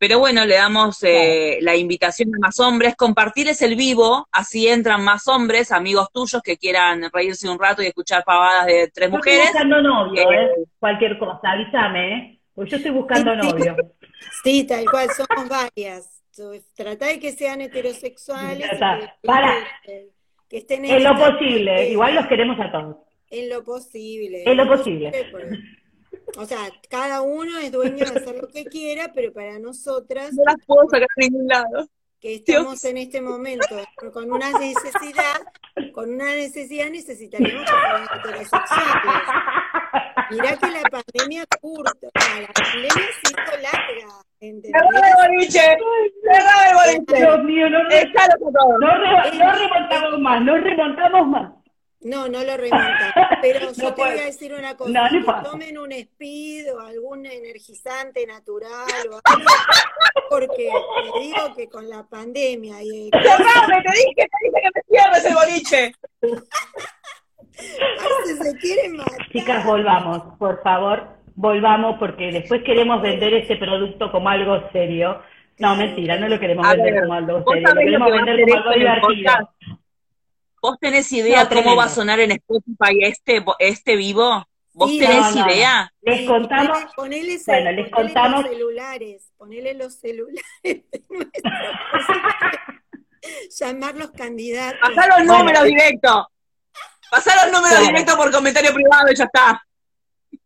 pero 0.00 0.18
bueno, 0.18 0.46
le 0.46 0.54
damos 0.54 1.02
eh, 1.02 1.58
la 1.60 1.76
invitación 1.76 2.34
a 2.34 2.38
más 2.38 2.58
hombres. 2.58 2.96
Compartirles 2.96 3.60
el 3.60 3.76
vivo, 3.76 4.26
así 4.32 4.66
entran 4.66 5.04
más 5.04 5.28
hombres, 5.28 5.70
amigos 5.72 6.08
tuyos 6.10 6.40
que 6.42 6.56
quieran 6.56 7.02
reírse 7.12 7.50
un 7.50 7.58
rato 7.58 7.82
y 7.82 7.88
escuchar 7.88 8.24
pavadas 8.24 8.64
de 8.64 8.90
tres 8.94 9.10
mujeres. 9.10 9.48
Estoy 9.48 9.68
buscando 9.68 9.82
novio, 9.82 10.32
eh, 10.32 10.48
cualquier 10.78 11.18
cosa, 11.18 11.50
avísame, 11.50 12.14
¿eh? 12.14 12.40
Porque 12.54 12.70
yo 12.70 12.76
estoy 12.78 12.92
buscando 12.92 13.36
novio. 13.36 13.76
Sí, 14.42 14.64
tal 14.66 14.86
cual, 14.90 15.10
somos 15.10 15.46
varias. 15.50 16.22
Trata 16.74 17.04
de 17.04 17.20
que 17.20 17.32
sean 17.32 17.60
heterosexuales. 17.60 18.70
Para. 19.22 19.54
Que, 19.84 20.56
estén 20.56 20.82
en, 20.86 21.04
lo 21.04 21.14
posible, 21.14 21.90
igual 21.90 22.14
los 22.14 22.26
queremos 22.26 22.58
a 22.58 22.72
todos. 22.72 22.96
En 23.28 23.50
lo 23.50 23.62
posible. 23.62 24.44
En 24.46 24.56
lo 24.56 24.66
posible. 24.66 25.12
O 26.36 26.44
sea, 26.44 26.70
cada 26.88 27.22
uno 27.22 27.58
es 27.58 27.72
dueño 27.72 28.04
de 28.04 28.20
hacer 28.20 28.36
lo 28.36 28.48
que 28.48 28.64
quiera, 28.64 29.12
pero 29.14 29.32
para 29.32 29.58
nosotras. 29.58 30.32
No 30.32 30.44
las 30.44 30.64
puedo 30.66 30.88
sacar 30.88 31.08
a 31.16 31.20
ningún 31.20 31.46
lado. 31.46 31.88
Que 32.20 32.34
estamos 32.34 32.84
en 32.84 32.98
este 32.98 33.22
momento 33.22 33.66
con 34.12 34.30
una 34.30 34.50
necesidad, 34.58 35.40
con 35.94 36.12
una 36.12 36.34
necesidad 36.34 36.90
necesitaremos 36.90 37.64
heterosexuales. 38.14 39.28
Mirá 40.30 40.56
que 40.56 40.70
la 40.70 40.82
pandemia 40.82 41.46
curta, 41.60 42.08
la 42.14 42.52
pandemia 42.52 42.90
se 42.90 43.30
hizo 43.30 43.62
larga. 43.62 44.20
¿entendés? 44.40 44.82
el 44.82 45.28
boliche! 45.28 45.60
¡Cerrame 46.22 46.70
el 46.70 46.74
boliche! 46.76 47.16
Dios 47.16 47.44
mío, 47.44 47.70
no, 47.70 47.82
no, 47.82 47.88
no 49.34 49.52
remontamos 49.58 50.20
más, 50.20 50.44
no 50.44 50.56
remontamos 50.56 51.26
más. 51.28 51.59
No, 52.02 52.28
no 52.28 52.42
lo 52.42 52.56
remonta. 52.56 53.38
Pero 53.42 53.72
yo 53.76 53.92
te 53.94 54.02
voy 54.02 54.18
a 54.18 54.24
decir 54.24 54.52
una 54.54 54.76
cosa. 54.76 55.08
tomen 55.44 55.78
un 55.78 55.92
speed 55.92 56.74
o 56.74 56.80
algún 56.80 57.26
energizante 57.26 58.26
natural 58.26 58.88
o 59.10 59.20
algo, 59.32 59.46
porque 60.30 60.70
te 61.12 61.20
digo 61.20 61.54
que 61.54 61.68
con 61.68 61.88
la 61.88 62.02
pandemia 62.04 62.82
y... 62.82 63.10
¡Cerrame! 63.10 63.82
Te 63.82 63.92
dije, 63.92 64.14
te 64.16 64.24
dije 64.44 64.60
que 64.62 64.70
me 64.74 64.82
cierres 64.88 65.24
el 65.24 65.34
boliche. 65.34 65.94
se 68.42 68.56
quieren 68.58 68.96
matar. 68.96 69.28
Chicas, 69.30 69.64
volvamos, 69.66 70.22
por 70.38 70.62
favor, 70.62 71.06
volvamos 71.34 71.98
porque 71.98 72.32
después 72.32 72.62
queremos 72.62 73.02
vender 73.02 73.34
ese 73.34 73.56
producto 73.56 74.10
como 74.10 74.30
algo 74.30 74.62
serio. 74.72 75.20
No, 75.58 75.76
mentira, 75.76 76.16
no 76.16 76.26
lo 76.26 76.40
queremos 76.40 76.66
vender 76.66 77.02
como 77.02 77.12
algo 77.12 77.44
serio, 77.52 77.68
lo 77.68 77.74
queremos 77.74 78.10
vender 78.10 78.40
como 78.40 78.56
algo 78.56 78.72
divertido. 78.72 79.50
¿Vos 80.62 80.78
tenés 80.78 81.10
idea 81.12 81.48
cómo 81.48 81.74
va 81.76 81.84
a 81.84 81.88
sonar 81.88 82.20
en 82.20 82.32
Spotify 82.32 82.98
este, 83.02 83.42
este 83.58 83.96
vivo? 83.96 84.44
¿Vos 84.72 84.90
tenés 84.90 85.34
idea? 85.34 85.92
Les 86.02 86.26
contamos. 86.28 86.78
Ponele, 86.94 87.38
bueno, 87.46 87.72
les 87.72 87.90
contamos. 87.90 88.42
los 88.42 88.52
celulares, 88.52 89.32
ponele 89.36 89.74
los 89.74 89.94
celulares 89.94 90.44
Llamar 93.58 93.96
los 93.96 94.10
candidatos. 94.12 94.80
Pasar 94.80 95.08
los 95.18 95.26
números 95.26 95.64
directos. 95.64 96.26
Pasar 97.10 97.36
los 97.44 97.60
números 97.60 97.86
directos 97.86 98.16
por 98.16 98.30
comentario 98.30 98.72
privado 98.72 99.12
y 99.12 99.16
ya 99.16 99.24
está. 99.24 99.66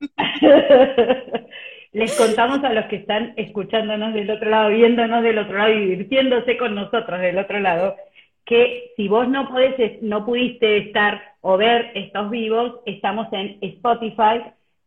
Les 1.93 2.17
contamos 2.17 2.65
a 2.65 2.73
los 2.73 2.87
que 2.87 2.97
están 2.97 3.35
escuchándonos 3.37 4.15
del 4.15 4.29
otro 4.29 4.51
lado, 4.51 4.71
viéndonos 4.71 5.23
del 5.23 5.39
otro 5.39 5.57
lado 5.57 5.71
y 5.73 5.79
divirtiéndose 5.79 6.57
con 6.57 6.75
nosotros 6.75 7.21
del 7.21 7.39
otro 7.39 7.61
lado, 7.61 7.97
que 8.45 8.93
si 8.97 9.09
vos 9.09 9.29
no 9.29 9.49
podés, 9.49 10.03
no 10.03 10.25
pudiste 10.25 10.79
estar 10.79 11.21
o 11.41 11.57
ver 11.57 11.93
estos 11.95 12.31
vivos, 12.31 12.81
estamos 12.87 13.27
en 13.33 13.59
Spotify, 13.61 14.43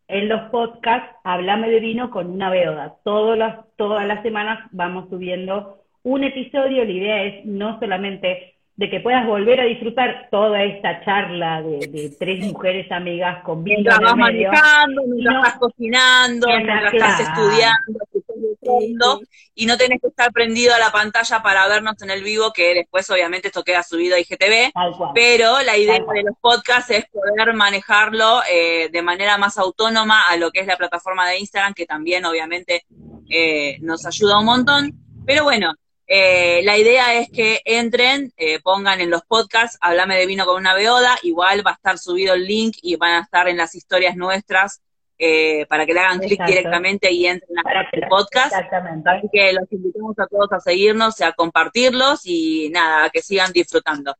en 0.07 0.29
los 0.29 0.49
podcasts, 0.49 1.15
Hablame 1.23 1.69
de 1.69 1.79
vino 1.79 2.09
con 2.11 2.31
una 2.31 2.49
beoda. 2.49 2.95
Todas 3.03 3.38
las, 3.38 3.65
todas 3.75 4.07
las 4.07 4.21
semanas 4.23 4.67
vamos 4.71 5.09
subiendo 5.09 5.84
un 6.03 6.23
episodio. 6.23 6.85
La 6.85 6.91
idea 6.91 7.23
es 7.23 7.45
no 7.45 7.79
solamente 7.79 8.56
de 8.77 8.91
que 8.91 8.99
puedas 8.99 9.25
volver 9.25 9.59
a 9.59 9.63
disfrutar 9.63 10.27
toda 10.29 10.63
esta 10.63 11.03
charla 11.03 11.63
de, 11.63 12.15
tres 12.19 12.45
mujeres 12.45 12.89
amigas 12.91 13.43
con 13.43 13.63
vino 13.63 13.77
mientras 13.77 13.99
vas 13.99 14.15
manejando, 14.15 15.01
mientras 15.07 15.35
estás 15.35 15.57
cocinando, 15.57 16.47
mientras, 16.47 16.93
estás 16.93 17.19
estudiando, 17.21 19.21
y 19.55 19.65
no 19.65 19.77
tenés 19.77 19.99
que 19.99 20.09
estar 20.09 20.31
prendido 20.31 20.75
a 20.75 20.77
la 20.77 20.91
pantalla 20.91 21.41
para 21.41 21.67
vernos 21.67 21.99
en 22.03 22.11
el 22.11 22.21
vivo, 22.21 22.53
que 22.53 22.75
después 22.75 23.09
obviamente 23.09 23.47
esto 23.47 23.63
queda 23.63 23.81
subido 23.81 24.15
a 24.15 24.19
IGTV, 24.19 24.71
pero 25.15 25.63
la 25.63 25.75
idea 25.75 25.95
de 25.95 26.23
los 26.23 26.37
podcasts 26.39 26.91
es 26.91 27.05
poder 27.07 27.55
manejarlo 27.55 28.41
eh, 28.51 28.89
de 28.91 29.01
manera 29.01 29.39
más 29.39 29.57
autónoma 29.57 30.21
a 30.29 30.37
lo 30.37 30.51
que 30.51 30.59
es 30.59 30.67
la 30.67 30.77
plataforma 30.77 31.27
de 31.27 31.39
Instagram, 31.39 31.73
que 31.73 31.87
también 31.87 32.25
obviamente 32.25 32.85
eh, 33.27 33.79
nos 33.81 34.05
ayuda 34.05 34.37
un 34.37 34.45
montón, 34.45 34.93
pero 35.25 35.45
bueno, 35.45 35.73
eh, 36.07 36.61
la 36.63 36.77
idea 36.77 37.15
es 37.15 37.29
que 37.29 37.61
entren, 37.65 38.31
eh, 38.38 38.61
pongan 38.61 39.01
en 39.01 39.09
los 39.09 39.23
podcasts, 39.23 39.77
hablame 39.81 40.17
de 40.17 40.25
vino 40.25 40.45
con 40.45 40.55
una 40.55 40.73
beoda, 40.73 41.17
igual 41.21 41.67
va 41.67 41.71
a 41.71 41.75
estar 41.75 41.97
subido 41.97 42.34
el 42.34 42.45
link 42.45 42.77
y 42.81 42.95
van 42.95 43.11
a 43.11 43.19
estar 43.21 43.49
en 43.49 43.57
las 43.57 43.75
historias 43.75 44.15
nuestras 44.15 44.81
eh, 45.19 45.65
para 45.67 45.85
que 45.85 45.93
le 45.93 45.99
hagan 45.99 46.19
clic 46.19 46.45
directamente 46.45 47.11
y 47.11 47.25
entren 47.25 47.57
al 47.57 48.07
podcast. 48.07 48.53
Así 48.53 49.27
que 49.34 49.51
los 49.51 49.69
invitamos 49.71 50.17
a 50.17 50.27
todos 50.27 50.53
a 50.53 50.59
seguirnos 50.61 51.19
y 51.19 51.23
a 51.23 51.34
compartirlos 51.34 52.21
y 52.23 52.69
nada, 52.69 53.05
a 53.05 53.09
que 53.09 53.21
sigan 53.21 53.51
disfrutando. 53.51 54.15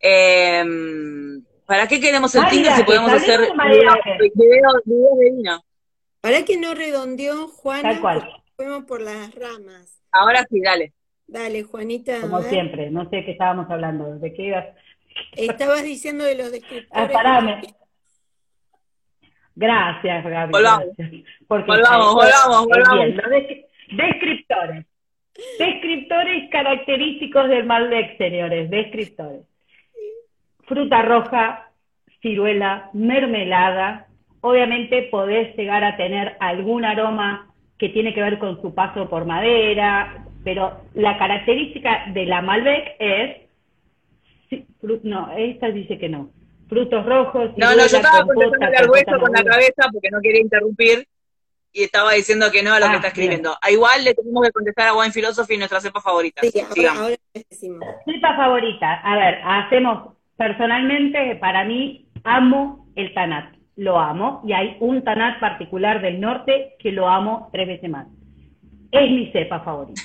Em, 0.00 1.44
¿Para 1.66 1.86
qué 1.86 2.00
queremos 2.00 2.34
el 2.34 2.48
Tinder 2.48 2.72
si 2.72 2.82
podemos 2.82 3.12
hacer 3.12 3.40
videos 3.40 4.74
de 4.84 5.30
vino? 5.30 5.62
¿Para 6.20 6.44
que 6.44 6.56
no 6.56 6.74
redondeó, 6.74 7.46
Juan? 7.48 8.00
Fuimos 8.56 8.84
por 8.84 9.02
las 9.02 9.32
ramas. 9.34 10.00
Ahora 10.10 10.44
sí, 10.50 10.60
dale. 10.60 10.94
Dale, 11.28 11.62
Juanita. 11.62 12.22
Como 12.22 12.40
siempre, 12.40 12.90
no 12.90 13.08
sé 13.10 13.22
qué 13.24 13.32
estábamos 13.32 13.70
hablando, 13.70 14.18
de 14.18 14.32
qué 14.32 14.42
ibas. 14.44 14.66
Estabas 15.36 15.84
diciendo 15.84 16.24
de 16.24 16.36
los 16.36 16.50
descriptores. 16.50 17.10
Ah, 17.14 17.60
Gracias, 19.54 20.24
Gaby. 20.24 20.52
Volvamos. 20.52 20.86
volvamos, 21.48 22.14
volvamos, 22.14 22.66
volvamos. 22.66 23.16
descriptores. 23.90 24.86
Descriptores 25.58 26.50
característicos 26.50 27.48
del 27.48 27.66
Malbec, 27.66 28.16
señores. 28.16 28.70
Descriptores. 28.70 29.42
Fruta 30.66 31.02
roja, 31.02 31.70
ciruela, 32.22 32.88
mermelada. 32.94 34.06
Obviamente 34.40 35.08
podés 35.10 35.54
llegar 35.56 35.84
a 35.84 35.96
tener 35.96 36.36
algún 36.40 36.84
aroma 36.84 37.52
que 37.78 37.90
tiene 37.90 38.14
que 38.14 38.22
ver 38.22 38.38
con 38.38 38.62
su 38.62 38.74
paso 38.74 39.08
por 39.08 39.24
madera, 39.24 40.24
pero 40.48 40.80
la 40.94 41.18
característica 41.18 42.06
de 42.14 42.24
la 42.24 42.40
Malbec 42.40 42.96
es, 42.98 43.36
no, 45.02 45.30
esta 45.36 45.70
dice 45.70 45.98
que 45.98 46.08
no, 46.08 46.30
frutos 46.70 47.04
rojos. 47.04 47.50
No, 47.58 47.72
no, 47.72 47.86
yo 47.86 47.98
estaba 47.98 48.24
contestándole 48.24 48.76
al 48.78 48.88
hueso 48.88 49.20
con 49.20 49.30
la 49.30 49.44
cabeza 49.44 49.90
porque 49.92 50.08
no 50.10 50.22
quería 50.22 50.40
interrumpir 50.40 51.06
y 51.70 51.82
estaba 51.82 52.14
diciendo 52.14 52.46
que 52.50 52.62
no 52.62 52.72
a 52.72 52.80
lo 52.80 52.86
que 52.86 52.92
ah, 52.92 52.96
está 52.96 53.08
escribiendo. 53.08 53.54
A 53.60 53.70
igual 53.70 54.02
le 54.04 54.14
tenemos 54.14 54.42
que 54.42 54.52
contestar 54.52 54.88
a 54.88 54.94
Wine 54.94 55.12
Philosophy 55.12 55.58
nuestra 55.58 55.82
cepa 55.82 56.00
favorita. 56.00 56.40
Sí, 56.40 56.58
ahora, 56.58 57.14
decimos. 57.34 57.86
Cepa 58.06 58.34
favorita, 58.34 59.02
a 59.04 59.16
ver, 59.16 59.40
hacemos, 59.44 60.14
personalmente, 60.38 61.36
para 61.36 61.66
mí, 61.66 62.08
amo 62.24 62.88
el 62.96 63.12
Tanat, 63.12 63.54
lo 63.76 63.98
amo, 63.98 64.40
y 64.46 64.54
hay 64.54 64.78
un 64.80 65.04
Tanat 65.04 65.40
particular 65.40 66.00
del 66.00 66.18
norte 66.22 66.74
que 66.78 66.90
lo 66.90 67.06
amo 67.06 67.50
tres 67.52 67.68
veces 67.68 67.90
más. 67.90 68.06
Es 68.90 69.10
mi 69.10 69.30
cepa 69.30 69.60
favorita. 69.60 70.00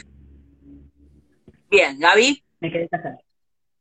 Bien, 1.73 1.97
Gaby. 1.97 2.43
Me 2.59 2.71
quedé 2.71 2.87
casar. 2.87 3.17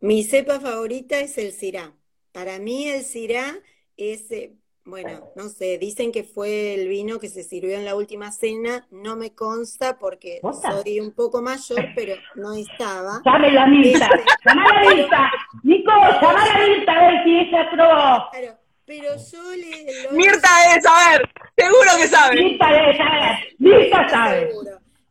Mi 0.01 0.25
cepa 0.25 0.59
favorita 0.61 1.21
es 1.21 1.37
el 1.37 1.53
Syrah. 1.53 1.93
Para 2.33 2.59
mí 2.59 2.89
el 2.89 3.03
Syrah 3.03 3.53
es, 3.99 4.31
eh, 4.31 4.55
bueno, 4.87 5.29
no 5.37 5.51
sé, 5.51 5.77
dicen 5.77 6.11
que 6.11 6.25
fue 6.25 6.73
el 6.73 6.89
vino 6.89 7.19
que 7.21 7.29
se 7.29 7.43
sirvió 7.43 7.77
en 7.77 7.85
la 7.85 7.95
última 7.95 8.33
cena, 8.33 8.87
no 8.91 9.15
me 9.17 9.35
consta 9.35 9.99
porque 9.99 10.41
soy 10.63 11.01
un 11.01 11.13
poco 11.13 11.43
mayor, 11.43 11.85
pero 11.95 12.15
no 12.35 12.55
estaba. 12.55 13.21
Llame 13.27 13.53
la 13.53 13.67
Mirta, 13.67 14.09
llama 14.47 14.65
la 14.73 14.95
Mirta, 14.95 15.31
Nico, 15.63 15.93
llama 16.23 16.47
la 16.47 16.67
Mirta 16.67 16.93
a 16.93 17.11
ver 17.11 17.25
si 17.25 17.39
ella 17.41 17.71
probó. 17.71 18.31
Claro, 18.31 18.59
pero 18.87 19.09
yo 19.31 19.51
le... 19.55 20.13
Mirta 20.13 20.49
debe 20.67 20.81
saber, 20.81 21.31
seguro 21.59 21.91
que 22.01 22.09
sabe. 22.09 22.43
Mirta 22.43 22.71
debe 22.71 22.97
saber, 22.97 23.55
Mirta 23.59 24.09
sabe. 24.09 24.51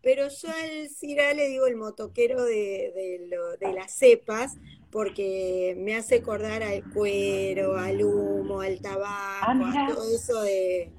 Pero 0.02 0.28
yo 0.30 0.50
al 0.50 0.90
Cira 0.90 1.34
le 1.34 1.48
digo 1.48 1.68
el 1.68 1.76
motoquero 1.76 2.44
de, 2.44 3.28
de, 3.60 3.74
las 3.74 3.94
cepas, 3.94 4.58
porque 4.90 5.76
me 5.78 5.96
hace 5.96 6.16
acordar 6.16 6.64
al 6.64 6.84
cuero, 6.92 7.78
al 7.78 8.04
humo, 8.04 8.62
al 8.62 8.82
tabaco, 8.82 9.46
ah, 9.48 9.86
a 9.86 9.94
todo 9.94 10.04
eso 10.14 10.42
de, 10.42 10.92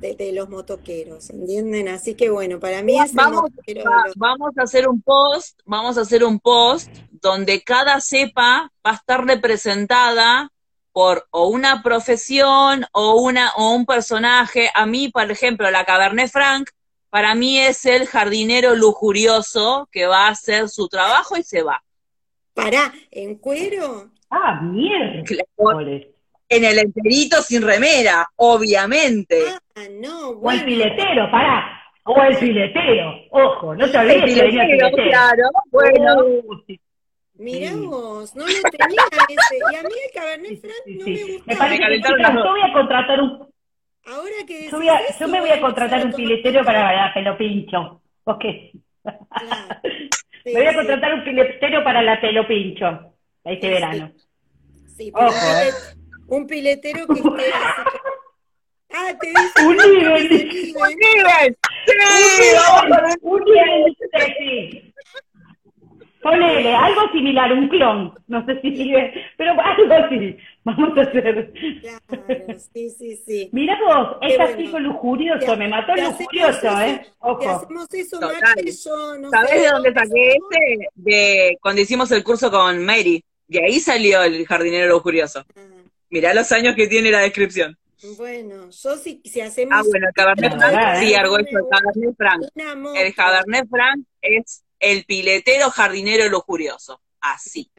de, 0.00 0.32
los 0.32 0.48
motoqueros, 0.48 1.30
¿entienden? 1.30 1.88
Así 1.88 2.14
que 2.14 2.30
bueno, 2.30 2.58
para 2.58 2.82
mí 2.82 2.98
es 2.98 3.12
vamos, 3.12 3.50
vamos 4.16 4.50
a 4.56 4.62
hacer 4.62 4.88
un 4.88 5.02
post, 5.02 5.60
vamos 5.66 5.98
a 5.98 6.00
hacer 6.00 6.24
un 6.24 6.40
post 6.40 6.88
donde 7.10 7.62
cada 7.62 8.00
cepa 8.00 8.72
va 8.84 8.92
a 8.92 8.94
estar 8.94 9.24
representada 9.26 10.50
por 10.92 11.28
o 11.30 11.48
una 11.48 11.82
profesión 11.82 12.86
o 12.92 13.20
una 13.20 13.52
o 13.56 13.74
un 13.74 13.84
personaje. 13.84 14.70
A 14.74 14.86
mí, 14.86 15.08
por 15.08 15.30
ejemplo, 15.30 15.70
la 15.70 15.84
Cabernet 15.84 16.30
Franc 16.30 16.70
para 17.10 17.34
mí 17.34 17.58
es 17.58 17.84
el 17.86 18.06
jardinero 18.06 18.74
lujurioso 18.74 19.88
que 19.92 20.06
va 20.06 20.26
a 20.26 20.30
hacer 20.30 20.68
su 20.68 20.88
trabajo 20.88 21.36
y 21.36 21.42
se 21.42 21.62
va. 21.62 21.82
¿Para? 22.54 22.92
¿En 23.10 23.36
cuero? 23.36 24.10
Ah, 24.30 24.60
mierda. 24.62 25.24
En 26.48 26.64
el 26.64 26.78
enterito 26.78 27.42
sin 27.42 27.62
remera, 27.62 28.26
obviamente. 28.36 29.36
Ah, 29.74 29.86
no. 29.90 30.30
O 30.30 30.50
el 30.50 30.64
piletero, 30.64 31.30
pará. 31.30 31.82
O 32.04 32.20
el 32.22 32.36
piletero. 32.38 33.12
Ojo, 33.30 33.74
no 33.74 33.90
te 33.90 33.98
olvides 33.98 34.16
el 34.16 34.24
piletero, 34.24 34.50
que 34.50 34.76
piletero. 34.76 35.10
Claro, 35.10 35.42
bueno. 35.70 36.16
Mirá 37.34 37.74
vos, 37.74 38.36
no 38.36 38.46
le 38.46 38.60
tenía 38.60 39.02
ese. 39.28 39.58
Y 39.72 39.76
a 39.76 39.82
mí 39.82 39.94
el 40.04 40.12
Cabernet 40.12 40.60
Franc 40.60 40.74
no 40.86 41.06
me 41.06 41.24
gusta. 41.24 41.68
Me 41.70 42.32
yo 42.34 42.50
voy 42.50 42.60
a 42.60 42.72
contratar 42.74 43.20
un 43.22 43.50
Ahora 44.06 44.32
que 44.46 44.70
yo, 44.70 44.80
yo 45.20 45.28
me 45.28 45.40
voy 45.40 45.50
a 45.50 45.60
contratar 45.60 46.04
un 46.04 46.12
piletero 46.12 46.64
para 46.64 46.92
la 46.92 47.14
pelo 47.14 47.36
pincho. 47.36 48.02
¿O 48.24 48.38
qué? 48.38 48.72
me 50.44 50.52
voy 50.52 50.66
a 50.66 50.74
contratar 50.74 51.14
un 51.14 51.24
piletero 51.24 51.84
para 51.84 52.02
la 52.02 52.20
pelo 52.20 52.46
pincho 52.46 53.14
este 53.44 53.70
verano. 53.70 54.12
Sí, 54.96 55.10
Ojo, 55.14 55.30
¿eh? 55.30 55.72
un 56.28 56.46
piletero 56.46 57.06
que 57.06 57.14
esté 57.14 57.52
así. 57.52 57.88
Ah, 58.92 59.12
te 59.20 59.28
dice. 59.28 59.66
Un 59.66 59.76
nivel. 59.76 60.74
Un 60.74 60.96
nivel. 60.98 61.58
Sí, 61.86 62.46
un 63.22 63.44
nivel. 63.44 63.96
Sí. 64.38 64.89
Ponele, 66.22 66.74
algo 66.74 67.10
similar, 67.12 67.52
un 67.52 67.68
clon. 67.68 68.14
No 68.28 68.44
sé 68.44 68.60
si 68.60 68.76
sigue, 68.76 69.12
pero 69.38 69.52
algo 69.52 69.94
así. 69.94 70.36
Vamos 70.64 70.96
a 70.98 71.00
hacer. 71.02 71.52
Claro, 71.80 72.58
sí, 72.74 72.90
sí, 72.90 73.16
sí. 73.16 73.48
Mira 73.52 73.78
vos, 73.86 74.18
es 74.20 74.38
así 74.38 74.68
con 74.68 74.82
lujurioso, 74.82 75.56
me 75.56 75.68
mató 75.68 75.94
el 75.94 76.04
lujurioso, 76.04 76.80
¿eh? 76.80 77.06
Ojo. 77.20 77.48
hacemos 77.48 77.94
eso, 77.94 78.20
yo 78.20 79.18
no 79.18 79.30
¿Sabés 79.30 79.62
de 79.62 79.68
dónde 79.68 79.92
saqué 79.94 80.32
este? 80.32 80.88
De 80.94 81.58
cuando 81.62 81.80
hicimos 81.80 82.10
el 82.12 82.22
curso 82.22 82.50
con 82.50 82.84
Mary. 82.84 83.24
De 83.48 83.64
ahí 83.64 83.80
salió 83.80 84.22
el 84.22 84.46
jardinero 84.46 84.88
lujurioso. 84.88 85.44
Ah. 85.56 85.60
Mirá 86.10 86.34
los 86.34 86.52
años 86.52 86.74
que 86.76 86.86
tiene 86.86 87.10
la 87.10 87.20
descripción. 87.20 87.76
Bueno, 88.16 88.70
yo 88.70 88.96
si, 88.96 89.20
si 89.24 89.40
hacemos... 89.40 89.74
Ah, 89.76 89.82
bueno, 89.88 90.06
el 90.08 90.14
Cabernet 90.14 90.56
Franc, 90.56 90.96
sí, 91.00 91.14
algo 91.14 91.38
eso, 91.38 91.58
el 91.58 91.64
Cabernet 91.70 92.16
Franc. 92.16 92.42
El 92.96 93.14
Cabernet 93.14 93.68
Franc 93.68 94.04
es 94.22 94.64
el 94.80 95.04
piletero 95.04 95.70
jardinero 95.70 96.28
lujurioso. 96.28 97.00
Así. 97.20 97.70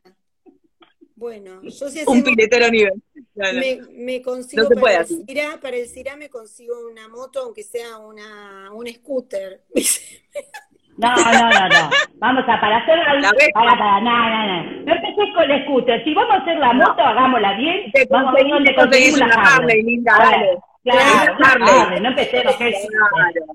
Bueno, 1.15 1.61
yo 1.61 1.89
si 1.89 2.01
Un 2.07 2.23
piletero 2.23 2.69
nivel. 2.69 2.93
Me, 3.35 3.79
me, 3.91 4.21
consigo 4.21 4.67
para, 4.69 5.01
el 5.01 5.07
Cira, 5.07 5.59
para 5.61 5.77
el 5.77 5.87
Cira 5.87 6.15
me 6.15 6.29
consigo 6.29 6.87
una 6.89 7.07
moto, 7.07 7.41
aunque 7.41 7.63
sea 7.63 7.97
una, 7.99 8.71
un 8.71 8.87
scooter. 8.87 9.61
No, 10.97 11.15
no, 11.15 11.49
no, 11.49 11.69
no. 11.69 11.89
Vamos 12.15 12.43
a, 12.47 12.61
para 12.61 12.77
hacer 12.77 12.97
la, 12.97 13.31
para, 13.53 13.75
para, 13.75 14.01
no, 14.01 14.29
no, 14.29 14.45
no. 14.45 14.81
No 14.83 14.93
empecés 14.93 15.33
con 15.33 15.49
el 15.49 15.63
scooter. 15.63 16.03
Si 16.03 16.13
vamos 16.13 16.35
a 16.35 16.41
hacer 16.41 16.57
la 16.57 16.73
moto, 16.73 17.01
hagámosla 17.01 17.57
bien. 17.57 17.91
vamos 18.09 18.29
a 18.29 18.35
ver 18.35 18.47
dónde 18.47 18.75
conseguimos 18.75 19.19
la 19.19 19.25
Harley. 19.27 19.81
linda, 19.81 20.13
dale. 20.19 20.59
Claro, 20.83 21.37
Harley. 21.43 22.01
no 22.01 22.09
empecemos. 22.09 22.55
¿Qué, 22.57 22.73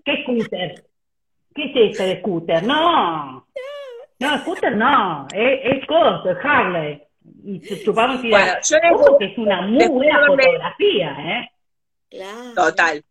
¿Qué 0.05 0.23
scooter? 0.23 0.85
¿Qué 1.57 1.65
es 1.65 1.93
ese 1.95 2.07
de 2.07 2.21
scooter? 2.21 2.63
No. 2.63 3.47
No, 4.19 4.39
scooter 4.43 4.77
no. 4.77 5.27
Es, 5.33 5.61
es 5.65 5.87
coso, 5.87 6.31
es 6.31 6.39
Harley 6.45 7.07
y 7.45 7.61
chupamos 7.85 8.23
y 8.25 8.31
bueno, 8.31 8.53
yo 8.63 9.19
que 9.19 9.25
es 9.27 9.39
una 9.39 9.63
muy 9.63 9.87
buena 9.89 10.27
fotografía, 10.27 11.17
¿eh? 11.19 11.51
Claro. 12.11 12.55
Total. 12.55 13.05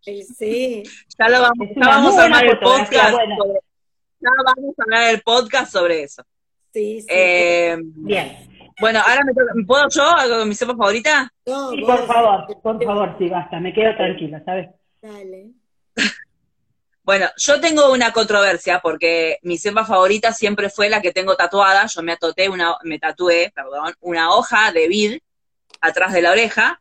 Sí. 0.00 0.82
Ya 1.18 1.28
lo 1.28 1.42
vamos, 1.42 1.68
ya 1.74 1.88
vamos 1.88 2.18
a 2.18 2.24
hablar 2.24 2.46
el 2.46 2.58
podcast. 2.58 3.10
Sobre, 3.10 3.60
ya 4.20 4.30
vamos 4.44 4.74
a 4.78 4.82
hablar 4.82 5.14
el 5.14 5.20
podcast 5.22 5.72
sobre 5.72 6.02
eso. 6.02 6.22
Sí, 6.72 7.00
sí. 7.00 7.06
Eh, 7.10 7.76
bien. 7.80 8.36
Bueno, 8.80 9.00
ahora 9.00 9.20
me 9.24 9.34
toca, 9.34 9.52
¿puedo 9.66 9.88
yo 9.90 10.02
algo 10.16 10.38
con 10.38 10.48
mi 10.48 10.54
cepa 10.54 10.74
favorita? 10.74 11.30
No, 11.46 11.70
sí, 11.70 11.82
por 11.82 12.06
favor, 12.06 12.46
por 12.62 12.82
favor, 12.82 13.14
sí, 13.18 13.28
basta, 13.28 13.60
me 13.60 13.74
quedo 13.74 13.94
tranquila, 13.96 14.42
¿sabes? 14.44 14.70
Dale. 15.02 15.50
Bueno, 17.10 17.28
yo 17.38 17.60
tengo 17.60 17.90
una 17.90 18.12
controversia 18.12 18.78
porque 18.78 19.40
mi 19.42 19.58
cepa 19.58 19.84
favorita 19.84 20.32
siempre 20.32 20.70
fue 20.70 20.88
la 20.88 21.02
que 21.02 21.10
tengo 21.10 21.34
tatuada. 21.34 21.86
Yo 21.86 22.02
me 22.04 22.12
atoté 22.12 22.48
una, 22.48 22.76
me 22.84 23.00
tatué, 23.00 23.50
perdón, 23.52 23.92
una 23.98 24.32
hoja 24.32 24.70
de 24.70 24.86
vid 24.86 25.18
atrás 25.80 26.12
de 26.12 26.22
la 26.22 26.30
oreja. 26.30 26.80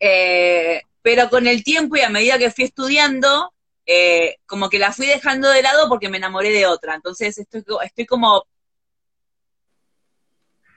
Eh, 0.00 0.82
pero 1.00 1.30
con 1.30 1.46
el 1.46 1.62
tiempo 1.62 1.94
y 1.94 2.00
a 2.00 2.08
medida 2.08 2.38
que 2.38 2.50
fui 2.50 2.64
estudiando, 2.64 3.54
eh, 3.86 4.38
como 4.46 4.68
que 4.68 4.80
la 4.80 4.92
fui 4.92 5.06
dejando 5.06 5.48
de 5.48 5.62
lado 5.62 5.88
porque 5.88 6.08
me 6.08 6.16
enamoré 6.16 6.50
de 6.50 6.66
otra. 6.66 6.96
Entonces 6.96 7.38
estoy, 7.38 7.62
estoy 7.84 8.06
como 8.06 8.48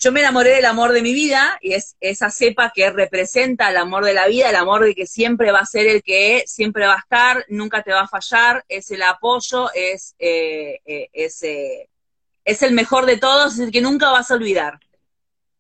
yo 0.04 0.12
me 0.12 0.20
enamoré 0.20 0.56
del 0.56 0.66
amor 0.66 0.92
de 0.92 1.02
mi 1.02 1.14
vida 1.14 1.58
y 1.62 1.76
es 1.76 1.96
esa 2.02 2.30
cepa 2.30 2.74
que 2.76 2.90
representa 2.90 3.70
el 3.70 3.78
amor 3.78 4.04
de 4.04 4.14
la 4.14 4.28
vida, 4.28 4.50
el 4.50 4.58
amor 4.58 4.84
de 4.84 4.94
que 4.94 5.08
siempre 5.08 5.54
va 5.54 5.60
a 5.60 5.66
ser 5.66 5.88
el 5.88 6.04
que 6.04 6.38
es, 6.38 6.52
siempre 6.52 6.86
va 6.86 6.96
a 6.96 7.00
estar, 7.00 7.46
nunca 7.48 7.84
te 7.84 7.94
va 7.94 8.02
a 8.02 8.08
fallar, 8.10 8.66
es 8.68 8.92
el 8.92 9.02
apoyo, 9.02 9.72
es, 9.74 10.14
eh, 10.20 10.82
eh, 10.86 11.10
eh, 11.14 11.88
es, 12.44 12.62
el 12.64 12.74
mejor 12.74 13.06
de 13.06 13.16
todos, 13.16 13.54
es 13.54 13.60
el 13.62 13.72
que 13.72 13.80
nunca 13.80 14.12
vas 14.12 14.30
a 14.30 14.34
olvidar. 14.34 14.78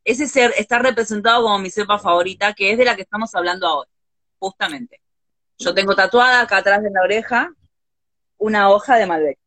Ese 0.03 0.27
ser 0.27 0.53
está 0.57 0.77
representado 0.77 1.43
como 1.43 1.57
mi 1.59 1.69
cepa 1.69 1.97
favorita, 1.97 2.51
que 2.51 2.73
es 2.73 2.77
de 2.77 2.83
la 2.83 2.97
que 2.97 3.03
estamos 3.03 3.33
hablando 3.35 3.65
ahora, 3.65 3.89
justamente. 4.39 4.99
Yo 5.57 5.73
tengo 5.73 5.95
tatuada 5.95 6.41
acá 6.41 6.57
atrás 6.57 6.83
de 6.83 6.91
la 6.91 7.01
oreja 7.01 7.49
una 8.39 8.69
hoja 8.69 8.97
de 8.97 9.05
Malbec. 9.05 9.39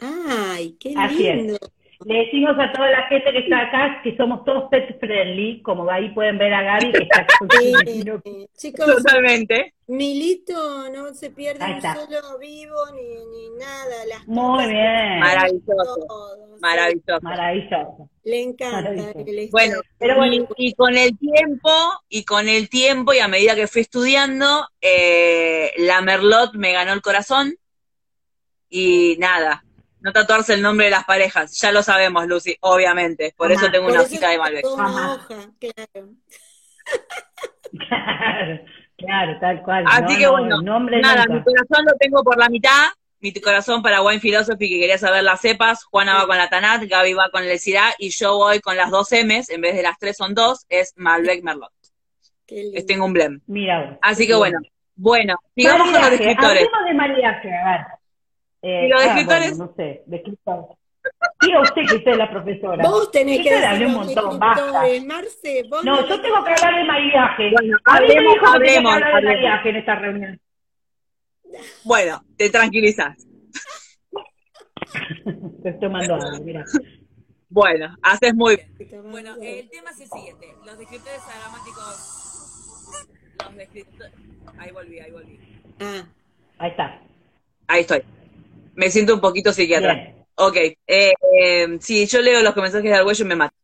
Ay, 0.00 0.76
qué 0.78 0.90
lindo. 0.90 1.58
Le 2.04 2.18
decimos 2.24 2.56
a 2.58 2.72
toda 2.72 2.90
la 2.90 3.06
gente 3.08 3.32
que 3.32 3.38
está 3.38 3.60
acá 3.60 4.00
que 4.02 4.16
somos 4.16 4.44
todos 4.44 4.68
pet 4.70 4.98
friendly, 5.00 5.62
como 5.62 5.90
ahí 5.90 6.10
pueden 6.10 6.36
ver 6.36 6.52
a 6.52 6.62
Gaby 6.62 6.92
que 6.92 7.02
está 7.04 7.26
con 7.38 7.48
sí, 7.50 8.04
Chicos, 8.56 8.86
totalmente. 8.86 9.74
Milito 9.88 10.90
no 10.90 11.14
se 11.14 11.30
pierde 11.30 11.64
un 11.64 11.80
solo 11.80 12.38
vivo 12.38 12.76
ni, 12.94 13.14
ni 13.26 13.50
nada. 13.58 14.04
Las 14.08 14.26
Muy 14.26 14.66
bien. 14.66 15.20
Maravilloso. 15.20 16.06
Maravilloso. 16.60 17.20
Maravilloso. 17.22 18.10
Le 18.24 18.42
encanta. 18.42 18.90
Bueno, 19.50 19.80
pero 19.98 20.16
bueno, 20.16 20.48
y, 20.56 20.74
con 20.74 20.96
el 20.96 21.16
tiempo, 21.16 21.70
y 22.08 22.24
con 22.24 22.48
el 22.48 22.68
tiempo, 22.68 23.14
y 23.14 23.20
a 23.20 23.28
medida 23.28 23.54
que 23.54 23.68
fui 23.68 23.82
estudiando, 23.82 24.66
eh, 24.80 25.72
la 25.78 26.02
Merlot 26.02 26.54
me 26.54 26.72
ganó 26.72 26.92
el 26.92 27.02
corazón. 27.02 27.56
Y 28.68 29.16
nada, 29.20 29.64
no 30.06 30.12
tatuarse 30.12 30.54
el 30.54 30.62
nombre 30.62 30.84
de 30.84 30.92
las 30.92 31.04
parejas. 31.04 31.58
Ya 31.60 31.72
lo 31.72 31.82
sabemos, 31.82 32.28
Lucy, 32.28 32.56
obviamente. 32.60 33.34
Por 33.36 33.50
eso 33.50 33.68
tengo 33.72 33.88
una 33.88 34.02
hojita 34.02 34.30
de 34.30 34.38
Malbec. 34.38 34.64
claro. 37.76 38.60
claro. 38.96 39.38
tal 39.40 39.62
cual. 39.64 39.84
Así 39.88 40.16
que 40.16 40.28
bueno, 40.28 40.62
nada, 40.62 41.26
mi 41.28 41.42
corazón 41.42 41.84
lo 41.84 41.96
tengo 41.98 42.22
por 42.22 42.38
la 42.38 42.48
mitad. 42.48 42.86
Mi 43.18 43.32
corazón 43.32 43.82
para 43.82 44.00
Wine 44.00 44.20
Philosophy, 44.20 44.68
que 44.68 44.78
quería 44.78 44.96
saber 44.96 45.24
las 45.24 45.40
cepas. 45.40 45.82
Juana 45.82 46.14
va 46.14 46.28
con 46.28 46.36
la 46.36 46.48
Tanat, 46.48 46.84
Gaby 46.84 47.14
va 47.14 47.30
con 47.32 47.42
el 47.42 47.58
Cirá 47.58 47.92
y 47.98 48.10
yo 48.10 48.36
voy 48.36 48.60
con 48.60 48.76
las 48.76 48.92
dos 48.92 49.10
M's. 49.10 49.50
En 49.50 49.60
vez 49.60 49.74
de 49.74 49.82
las 49.82 49.98
tres 49.98 50.16
son 50.16 50.36
dos, 50.36 50.66
es 50.68 50.92
Malbec 50.94 51.42
Merlot. 51.42 51.72
Es, 52.46 52.86
tengo 52.86 53.06
un 53.06 53.12
blem. 53.12 53.40
Mira. 53.48 53.98
Así 54.02 54.24
que 54.24 54.36
bueno. 54.36 54.60
Bueno, 54.94 55.34
sigamos 55.56 55.90
con 55.90 56.00
los 56.00 56.10
descriptores. 56.10 56.64
Hablemos 56.64 56.84
de 56.86 56.94
mariaje, 56.94 57.52
a 57.52 57.70
ver. 57.72 57.86
Eh, 58.68 58.86
¿Y 58.86 58.88
los 58.88 59.00
escritores? 59.00 59.52
Ah, 59.52 59.56
no 59.58 59.74
sé, 59.76 60.02
de 60.06 60.16
escritores. 60.16 60.66
Diga 61.40 61.60
usted 61.60 61.82
que 61.88 61.94
usted 61.94 62.10
es 62.10 62.18
la 62.18 62.28
profesora. 62.28 62.82
Vos 62.82 63.12
tenés 63.12 63.40
que 63.40 63.54
decir 63.54 63.86
un 63.86 63.92
montón, 63.92 64.40
basta. 64.40 64.82
Marce, 65.06 65.62
vos 65.70 65.84
no, 65.84 66.00
yo 66.08 66.20
tengo 66.20 66.44
que 66.44 66.50
hablar 66.50 66.74
de 66.74 66.84
mariaje. 66.84 67.50
Bueno, 67.52 67.78
hablemos, 67.84 68.34
hablemos, 68.44 68.92
hablar 68.92 69.14
de 69.14 69.22
mariaje 69.22 69.68
en 69.68 69.76
esta 69.76 69.94
reunión. 69.94 70.40
Bueno, 71.84 72.24
te 72.36 72.50
tranquilizas. 72.50 73.24
te 75.62 75.68
estoy 75.68 75.88
mandando, 75.88 76.42
mira. 76.42 76.64
Bueno, 77.48 77.96
haces 78.02 78.34
muy 78.34 78.56
bien. 78.56 79.02
Bueno, 79.08 79.36
el 79.40 79.70
tema 79.70 79.90
es 79.90 80.00
el 80.00 80.08
siguiente. 80.08 80.48
Los 80.64 80.76
descriptores 80.76 81.22
aromáticos... 81.40 83.06
Los 83.44 83.56
descriptores... 83.56 84.12
Ahí 84.58 84.72
volví, 84.72 84.98
ahí 84.98 85.12
volví. 85.12 85.38
Ah. 85.80 86.02
Ahí 86.58 86.70
está. 86.70 87.00
Ahí 87.68 87.80
estoy. 87.82 88.15
Me 88.76 88.90
siento 88.90 89.14
un 89.14 89.20
poquito 89.20 89.52
psiquiatra. 89.52 90.14
Ok, 90.36 90.56
eh, 90.56 90.76
eh, 90.86 91.78
sí, 91.80 92.06
yo 92.06 92.20
leo 92.20 92.42
los 92.42 92.54
mensajes 92.54 92.90
de 92.90 92.94
Arguello 92.94 93.24
y 93.24 93.28
me 93.28 93.36
mata. 93.36 93.54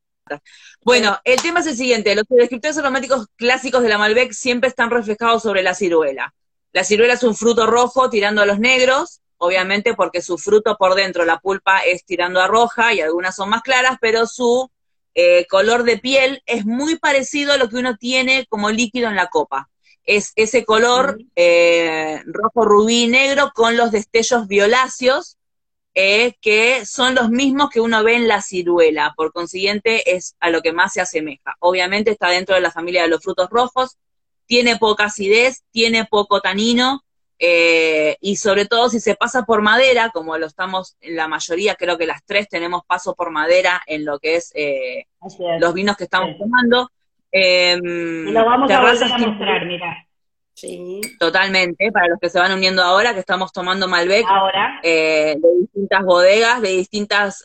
Bueno, 0.83 1.19
el 1.25 1.41
tema 1.41 1.61
es 1.61 1.67
el 1.67 1.77
siguiente, 1.77 2.15
los 2.15 2.25
descriptores 2.29 2.79
aromáticos 2.79 3.27
clásicos 3.37 3.83
de 3.83 3.91
la 3.91 3.99
Malbec 3.99 4.33
siempre 4.33 4.69
están 4.69 4.91
reflejados 4.91 5.43
sobre 5.43 5.63
la 5.63 5.75
ciruela. 5.75 6.35
La 6.73 6.83
ciruela 6.83 7.15
es 7.15 7.23
un 7.23 7.37
fruto 7.37 7.67
rojo 7.67 8.09
tirando 8.09 8.41
a 8.41 8.47
los 8.47 8.59
negros, 8.59 9.21
obviamente 9.37 9.95
porque 9.95 10.23
su 10.23 10.39
fruto 10.39 10.77
por 10.79 10.95
dentro, 10.95 11.27
la 11.27 11.39
pulpa 11.39 11.81
es 11.81 12.05
tirando 12.07 12.41
a 12.41 12.49
roja 12.49 12.95
y 12.95 13.01
algunas 13.01 13.37
son 13.37 13.51
más 13.51 13.61
claras, 13.61 13.99
pero 14.01 14.27
su 14.27 14.71
eh, 15.15 15.47
color 15.47 15.83
de 15.83 15.99
piel 15.99 16.43
es 16.47 16.65
muy 16.65 16.99
parecido 16.99 17.53
a 17.53 17.59
lo 17.59 17.69
que 17.69 17.77
uno 17.77 17.97
tiene 17.97 18.47
como 18.49 18.71
líquido 18.71 19.09
en 19.09 19.17
la 19.17 19.29
copa. 19.29 19.69
Es 20.05 20.33
ese 20.37 20.65
color 20.65 21.19
eh, 21.37 22.23
rojo, 22.27 22.65
rubí, 22.65 23.07
negro 23.07 23.53
con 23.55 23.77
los 23.77 23.93
destellos 23.93 24.49
violáceos 24.49 25.39
eh, 25.95 26.37
que 26.41 26.87
son 26.87 27.15
los 27.15 27.29
mismos 27.29 27.69
que 27.69 27.81
uno 27.81 28.03
ve 28.03 28.15
en 28.16 28.27
la 28.27 28.41
ciruela, 28.41 29.12
por 29.15 29.31
consiguiente 29.31 30.16
es 30.16 30.37
a 30.41 30.49
lo 30.49 30.62
que 30.62 30.73
más 30.73 30.95
se 30.95 31.03
asemeja. 31.03 31.57
Obviamente 31.59 32.11
está 32.11 32.31
dentro 32.31 32.55
de 32.55 32.62
la 32.62 32.70
familia 32.70 33.03
de 33.03 33.09
los 33.09 33.23
frutos 33.23 33.51
rojos, 33.51 33.99
tiene 34.47 34.79
poca 34.79 35.05
acidez, 35.05 35.65
tiene 35.70 36.07
poco 36.07 36.41
tanino, 36.41 37.05
eh, 37.39 38.16
y 38.23 38.37
sobre 38.37 38.65
todo 38.65 38.89
si 38.89 39.01
se 39.01 39.16
pasa 39.16 39.43
por 39.43 39.61
madera, 39.61 40.11
como 40.15 40.39
lo 40.39 40.47
estamos 40.47 40.97
en 41.03 41.16
la 41.16 41.29
mayoría, 41.29 41.74
creo 41.74 41.99
que 41.99 42.07
las 42.07 42.24
tres 42.24 42.49
tenemos 42.49 42.83
paso 42.87 43.15
por 43.15 43.31
madera 43.31 43.83
en 43.87 44.07
lo 44.07 44.19
que 44.19 44.37
es, 44.37 44.51
eh, 44.55 45.09
los 45.59 45.74
vinos 45.74 45.99
que 45.99 46.05
estamos 46.05 46.39
tomando. 46.39 46.91
Y 47.33 48.33
lo 48.33 48.45
vamos 48.45 48.71
a 48.71 48.81
volver 48.81 49.13
a 49.13 49.19
mostrar, 49.19 49.67
mira. 49.67 50.07
Sí. 50.55 51.01
Totalmente, 51.19 51.91
para 51.91 52.09
los 52.09 52.19
que 52.21 52.29
se 52.29 52.39
van 52.39 52.53
uniendo 52.53 52.83
ahora, 52.83 53.15
que 53.15 53.21
estamos 53.21 53.53
tomando 53.53 53.89
Malbec 53.89 54.27
ahora. 54.29 54.81
Eh, 54.83 55.37
de 55.39 55.49
distintas 55.61 56.05
bodegas, 56.05 56.61
de 56.61 56.69
distintas, 56.69 57.43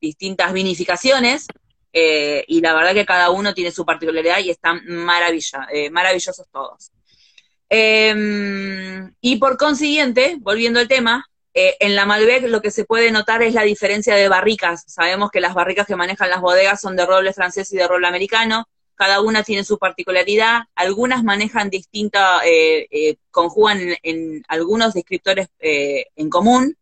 distintas 0.00 0.52
vinificaciones, 0.52 1.46
y 1.92 2.60
la 2.60 2.74
verdad 2.74 2.94
que 2.94 3.06
cada 3.06 3.30
uno 3.30 3.54
tiene 3.54 3.70
su 3.70 3.84
particularidad 3.84 4.38
y 4.38 4.50
están 4.50 4.80
maravilla, 4.86 5.66
maravillosos 5.90 6.46
todos. 6.52 6.92
Em, 7.68 9.12
y 9.20 9.36
por 9.36 9.56
consiguiente, 9.56 10.36
volviendo 10.40 10.78
al 10.78 10.88
tema, 10.88 11.24
eh, 11.54 11.76
en 11.80 11.96
la 11.96 12.06
Malbec 12.06 12.44
lo 12.48 12.60
que 12.60 12.70
se 12.70 12.84
puede 12.84 13.10
notar 13.10 13.42
es 13.42 13.54
la 13.54 13.62
diferencia 13.62 14.14
de 14.14 14.28
barricas. 14.28 14.84
Sabemos 14.86 15.30
que 15.30 15.40
las 15.40 15.54
barricas 15.54 15.86
que 15.86 15.96
manejan 15.96 16.30
las 16.30 16.40
bodegas 16.40 16.80
son 16.80 16.96
de 16.96 17.06
roble 17.06 17.32
francés 17.32 17.72
y 17.72 17.76
de 17.76 17.88
roble 17.88 18.06
americano. 18.06 18.68
Cada 18.96 19.20
una 19.20 19.44
tiene 19.44 19.62
su 19.62 19.78
particularidad. 19.78 20.64
Algunas 20.74 21.22
manejan 21.22 21.70
distinta, 21.70 22.40
eh, 22.44 22.88
eh, 22.90 23.16
conjugan 23.30 23.94
en, 24.02 24.42
algunos 24.48 24.94
descriptores 24.94 25.48
en 25.60 26.30
común, 26.30 26.76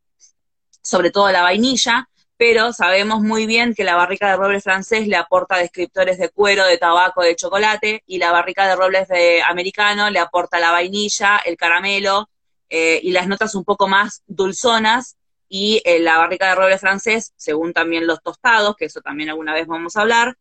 sobre 0.83 1.11
todo 1.11 1.31
la 1.31 1.43
vainilla 1.43 2.09
pero 2.37 2.73
sabemos 2.73 3.21
muy 3.21 3.47
bien 3.47 3.75
que 3.75 3.85
la 3.85 3.97
barrica 3.97 4.29
de 4.31 4.37
roble 4.37 4.61
francés 4.61 5.07
le 5.07 5.17
aporta 5.17 5.57
descriptores 5.57 6.19
de 6.19 6.31
cuero, 6.31 6.67
de 6.67 6.79
tabaco, 6.79 7.23
de 7.23 7.37
chocolate, 7.37 8.03
y 8.07 8.19
la 8.19 8.33
barrica 8.33 8.67
de 8.67 8.77
robles 8.77 9.09
de 9.09 9.43
americano 9.43 10.11
le 10.11 10.19
aporta 10.19 10.59
la 10.59 10.73
vainilla, 10.73 11.39
el 11.39 11.57
caramelo 11.57 12.29
eh, 12.69 13.01
y 13.03 13.13
las 13.13 13.29
notas 13.29 13.55
un 13.55 13.65
poco 13.65 13.87
más 13.87 14.23
dulzonas, 14.27 15.17
y 15.49 15.81
eh, 15.85 16.01
la 16.01 16.19
barrica 16.19 16.49
de 16.49 16.55
roble 16.57 16.79
francés, 16.79 17.33
según 17.37 17.73
también 17.73 18.07
los 18.07 18.21
tostados, 18.23 18.75
que 18.77 18.87
eso 18.87 19.01
también 19.01 19.31
alguna 19.31 19.55
vez 19.55 19.67
vamos 19.69 19.97
a 19.97 20.01
hablar, 20.01 20.37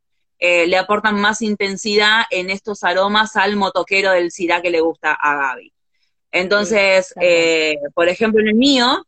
eh, 0.45 0.68
le 0.68 0.76
aportan 0.76 1.22
más 1.22 1.41
intensidad 1.41 2.24
en 2.30 2.49
estos 2.49 2.84
aromas 2.84 3.38
al 3.38 3.56
motoquero 3.56 4.11
del 4.11 4.30
Syrah 4.30 4.61
que 4.61 4.72
le 4.72 4.82
gusta 4.82 5.14
a 5.14 5.38
Gaby. 5.38 5.72
Entonces, 6.34 7.14
por 7.94 8.10
ejemplo, 8.10 8.41
en 8.41 8.49
el 8.49 8.56
mío, 8.56 9.06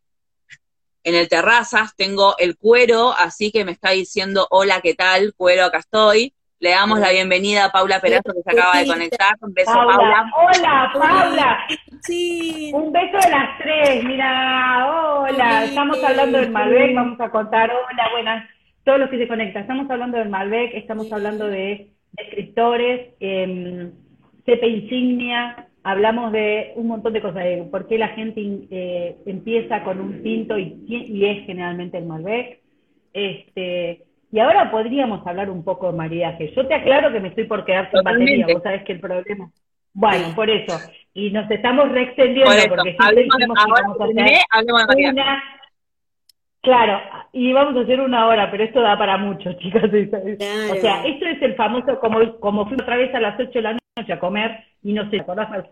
en 1.03 1.16
el 1.16 1.28
terrazas, 1.28 1.94
tengo 1.98 2.38
el 2.38 2.56
cuero, 2.56 3.14
así 3.18 3.52
que 3.52 3.66
me 3.66 3.74
está 3.74 3.90
diciendo, 3.90 4.48
hola, 4.49 4.80
¿qué 4.80 4.94
tal? 4.94 5.34
Cuero, 5.36 5.66
acá 5.66 5.80
estoy. 5.80 6.34
Le 6.60 6.70
damos 6.70 6.99
la 6.99 7.12
bienvenida 7.12 7.66
a 7.66 7.72
Paula 7.72 7.99
Perazo, 7.99 8.32
que 8.32 8.41
se 8.41 8.57
acaba 8.57 8.80
de 8.80 8.88
conectar. 8.88 9.36
Un 9.41 9.53
beso, 9.53 9.74
Paula. 9.74 10.32
Hola, 10.38 10.91
Paula. 10.94 11.68
Sí. 12.03 12.72
Un 12.74 12.94
beso 12.94 13.18
de 13.18 13.30
las 13.30 13.57
tres, 13.57 14.06
mira, 14.06 14.88
hola. 14.88 15.66
Estamos 15.66 16.02
hablando 16.02 16.38
del 16.38 16.52
Malbec, 16.52 16.95
vamos 16.95 17.20
a 17.20 17.30
contar, 17.30 17.70
hola, 17.72 18.10
buenas, 18.14 18.55
todos 18.86 18.99
los 18.99 19.10
que 19.10 19.18
se 19.18 19.28
conectan. 19.28 19.64
Estamos 19.64 19.90
hablando 19.90 20.18
del 20.18 20.30
Malbec, 20.30 20.74
estamos 20.76 21.12
hablando 21.12 21.48
de 21.48 21.90
escritores, 22.16 23.16
eh, 23.20 23.91
CP 24.45 24.68
Insignia, 24.68 25.68
hablamos 25.84 26.32
de 26.32 26.72
un 26.76 26.88
montón 26.88 27.14
de 27.14 27.22
cosas, 27.22 27.44
de 27.44 27.68
por 27.70 27.88
qué 27.88 27.98
la 27.98 28.10
gente 28.10 28.41
eh, 28.72 29.18
empieza 29.26 29.84
con 29.84 29.99
un 29.99 30.22
tinto 30.22 30.57
y, 30.57 31.26
es 31.26 31.45
generalmente 31.45 31.98
el 31.98 32.06
Malbec. 32.06 32.62
Este, 33.12 34.03
y 34.32 34.40
ahora 34.40 34.70
podríamos 34.70 35.26
hablar 35.26 35.49
un 35.49 35.64
poco 35.64 35.91
de 35.91 35.98
maridaje. 35.98 36.53
Yo 36.56 36.68
te 36.68 36.76
aclaro 36.76 37.12
que 37.12 37.20
me 37.20 37.30
estoy 37.30 37.45
por 37.45 37.66
quedar 37.66 37.90
sin 37.91 38.03
batería, 38.03 38.45
vos 38.53 38.64
sabés 38.64 38.84
que 38.84 38.94
el 38.94 38.99
problema... 38.99 39.49
Bueno, 39.94 40.36
por 40.36 40.49
eso. 40.49 40.78
Y 41.14 41.32
nos 41.32 41.49
estamos 41.49 41.90
reextendiendo 41.90 42.52
porque 42.68 42.98
siempre 42.98 43.24
dijimos 43.24 43.66
que 43.66 43.82
vamos 43.82 44.02
a 44.02 44.84
hacer 44.84 45.14
una... 45.14 45.44
Claro, 46.65 46.99
y 47.31 47.53
vamos 47.53 47.77
a 47.77 47.81
hacer 47.81 48.01
una 48.01 48.27
hora, 48.27 48.49
pero 48.49 48.63
esto 48.63 48.81
da 48.81 48.97
para 48.97 49.17
mucho, 49.19 49.53
chicas. 49.59 49.83
O 49.83 50.75
sea, 50.81 51.05
esto 51.05 51.25
es 51.27 51.41
el 51.43 51.55
famoso, 51.55 51.99
como, 51.99 52.39
como 52.39 52.65
fui 52.65 52.73
otra 52.73 52.97
vez 52.97 53.13
a 53.13 53.19
las 53.19 53.39
8 53.39 53.51
de 53.53 53.61
la 53.61 53.77
noche 53.95 54.13
a 54.13 54.19
comer, 54.19 54.63
y 54.81 54.91
no 54.91 55.07
sé, 55.11 55.19
¿acordás? 55.19 55.69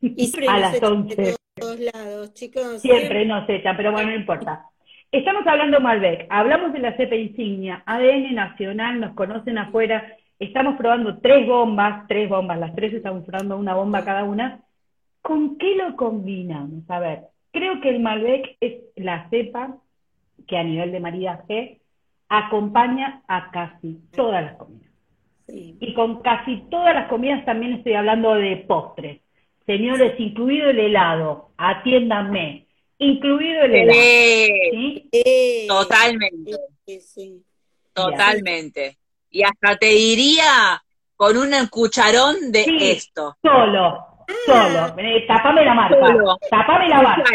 Y 0.00 0.32
a 0.48 0.58
las 0.58 0.82
11. 0.82 1.36
Todos 1.56 1.78
lados, 1.78 2.32
chicos. 2.32 2.80
Siempre 2.80 3.26
nos 3.26 3.46
echan, 3.50 3.76
pero 3.76 3.92
bueno, 3.92 4.08
no 4.08 4.16
importa. 4.16 4.64
Estamos 5.12 5.46
hablando 5.46 5.80
Malbec, 5.80 6.26
hablamos 6.30 6.72
de 6.72 6.78
la 6.78 6.96
cepa 6.96 7.16
insignia, 7.16 7.82
ADN 7.84 8.34
nacional, 8.34 8.98
nos 8.98 9.14
conocen 9.14 9.58
afuera, 9.58 10.16
estamos 10.38 10.76
probando 10.78 11.18
tres 11.18 11.46
bombas, 11.46 12.06
tres 12.08 12.30
bombas, 12.30 12.58
las 12.58 12.74
tres 12.74 12.94
estamos 12.94 13.26
probando 13.26 13.58
una 13.58 13.74
bomba 13.74 14.04
cada 14.04 14.24
una. 14.24 14.60
¿Con 15.20 15.58
qué 15.58 15.74
lo 15.74 15.96
combinamos? 15.96 16.88
A 16.88 16.98
ver, 16.98 17.24
creo 17.52 17.80
que 17.80 17.90
el 17.90 18.00
Malbec 18.00 18.56
es 18.60 18.82
la 18.96 19.28
cepa 19.30 19.76
que 20.46 20.56
a 20.56 20.64
nivel 20.64 20.92
de 20.92 21.00
maridaje 21.00 21.80
acompaña 22.28 23.22
a 23.28 23.50
casi 23.50 24.00
todas 24.14 24.42
las 24.42 24.56
comidas. 24.56 24.90
Y 25.48 25.94
con 25.94 26.22
casi 26.22 26.62
todas 26.70 26.94
las 26.94 27.08
comidas 27.08 27.44
también 27.44 27.72
estoy 27.74 27.94
hablando 27.94 28.34
de 28.34 28.56
postres. 28.68 29.20
Señores, 29.66 30.18
incluido 30.18 30.70
el 30.70 30.78
helado, 30.78 31.50
atiéndanme, 31.56 32.66
incluido 32.98 33.62
el 33.62 33.74
helado. 33.74 34.00
¿sí? 34.70 35.66
Totalmente. 35.68 36.52
Totalmente. 37.92 38.98
Y 39.30 39.42
hasta 39.42 39.76
te 39.76 39.86
diría 39.86 40.82
con 41.16 41.36
un 41.36 41.52
cucharón 41.68 42.52
de 42.52 42.64
esto. 42.92 43.36
Solo, 43.42 44.09
solo. 44.46 44.94
Eh, 44.98 45.24
tapame 45.26 45.64
la 45.64 45.74
marca. 45.74 46.14
Tapame 46.50 46.88
la 46.88 47.02
marca. 47.02 47.30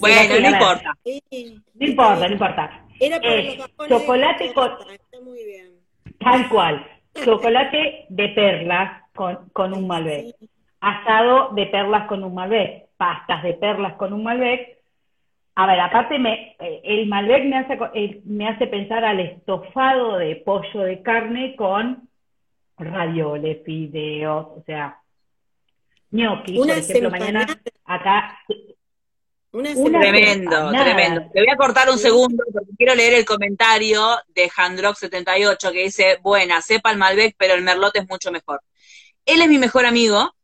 Bueno, 0.00 0.40
no 0.40 0.48
importa. 0.48 0.94
No 1.04 1.86
importa, 1.86 2.26
no 2.26 2.32
importa. 2.32 2.84
Era 3.00 3.16
eh, 3.22 3.58
chocolate 3.88 4.52
con... 4.52 4.70
muy 5.24 5.44
bien. 5.44 5.72
Tal 6.18 6.48
cual. 6.48 6.86
Chocolate 7.24 8.06
de 8.08 8.28
perlas 8.28 9.02
con, 9.14 9.48
con 9.52 9.74
un 9.74 9.86
Malbec. 9.86 10.34
Asado 10.80 11.50
de 11.54 11.66
perlas 11.66 12.06
con 12.06 12.24
un 12.24 12.34
Malbec. 12.34 12.88
Pastas 12.96 13.42
de 13.42 13.54
perlas 13.54 13.94
con 13.94 14.12
un 14.12 14.22
Malbec. 14.22 14.78
A 15.54 15.66
ver, 15.66 15.80
aparte 15.80 16.18
me, 16.18 16.56
eh, 16.60 16.80
el 16.84 17.06
Malbec 17.06 17.44
me 17.44 17.58
hace, 17.58 18.22
me 18.24 18.48
hace 18.48 18.68
pensar 18.68 19.04
al 19.04 19.20
estofado 19.20 20.18
de 20.18 20.36
pollo 20.36 20.80
de 20.80 21.02
carne 21.02 21.56
con 21.56 22.07
ravioles, 22.78 23.58
fideos, 23.64 24.46
o 24.46 24.62
sea, 24.64 25.00
gnocchi, 26.10 26.56
por 26.56 26.70
ejemplo, 26.70 27.10
mañana 27.10 27.46
acá 27.84 28.38
tremendo, 29.50 30.70
tremendo. 30.70 31.22
Te 31.32 31.40
voy 31.40 31.48
a 31.50 31.56
cortar 31.56 31.90
un 31.90 31.98
segundo 31.98 32.44
porque 32.52 32.70
quiero 32.76 32.94
leer 32.94 33.14
el 33.14 33.24
comentario 33.24 34.18
de 34.34 34.50
Handrock78 34.50 35.72
que 35.72 35.84
dice, 35.84 36.18
buena, 36.22 36.60
sepa 36.60 36.90
el 36.90 36.98
Malbec, 36.98 37.34
pero 37.38 37.54
el 37.54 37.62
Merlot 37.62 37.96
es 37.96 38.08
mucho 38.08 38.30
mejor. 38.30 38.60
Él 39.24 39.42
es 39.42 39.48
mi 39.48 39.58
mejor 39.58 39.86
amigo, 39.86 40.34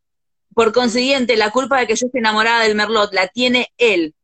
por 0.55 0.73
consiguiente, 0.73 1.37
la 1.37 1.51
culpa 1.51 1.81
de 1.81 1.87
que 1.87 1.97
yo 1.97 2.07
esté 2.07 2.19
enamorada 2.19 2.63
del 2.63 2.75
Merlot 2.75 3.13
la 3.13 3.29
tiene 3.29 3.73
él, 3.77 4.15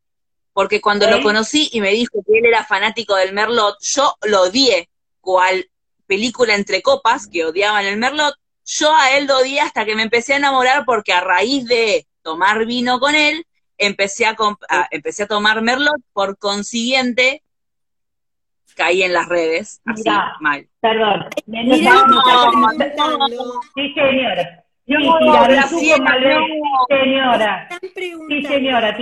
porque 0.52 0.80
cuando 0.80 1.10
lo 1.10 1.22
conocí 1.22 1.68
y 1.72 1.80
me 1.80 1.90
dijo 1.90 2.22
que 2.26 2.38
él 2.38 2.46
era 2.46 2.64
fanático 2.64 3.16
del 3.16 3.32
Merlot, 3.32 3.76
yo 3.80 4.14
lo 4.22 4.42
odié, 4.42 4.88
cual 5.20 5.66
película 6.10 6.54
entre 6.56 6.82
copas 6.82 7.28
que 7.28 7.44
odiaban 7.44 7.86
el 7.86 7.96
Merlot, 7.96 8.34
yo 8.64 8.92
a 8.92 9.16
él 9.16 9.28
lo 9.28 9.38
odié 9.38 9.60
hasta 9.60 9.84
que 9.84 9.94
me 9.94 10.02
empecé 10.02 10.34
a 10.34 10.38
enamorar 10.38 10.84
porque 10.84 11.12
a 11.12 11.20
raíz 11.20 11.66
de 11.66 12.08
tomar 12.22 12.66
vino 12.66 12.98
con 12.98 13.14
él, 13.14 13.46
empecé 13.78 14.26
a, 14.26 14.34
empecé 14.90 15.22
a 15.22 15.28
tomar 15.28 15.62
Merlot, 15.62 16.02
por 16.12 16.36
consiguiente, 16.36 17.44
caí 18.74 19.04
en 19.04 19.12
las 19.12 19.28
redes, 19.28 19.80
así, 19.86 20.02
mal. 20.40 20.66
Perdón. 20.80 21.28
sí, 21.46 21.86
señora. 23.94 24.64
Sí, 24.86 24.96
tiramisú 24.96 25.78
con 25.92 26.02
Malbec, 26.02 26.42
señora. 26.88 27.68
Sí, 28.28 28.42
señora. 28.42 28.96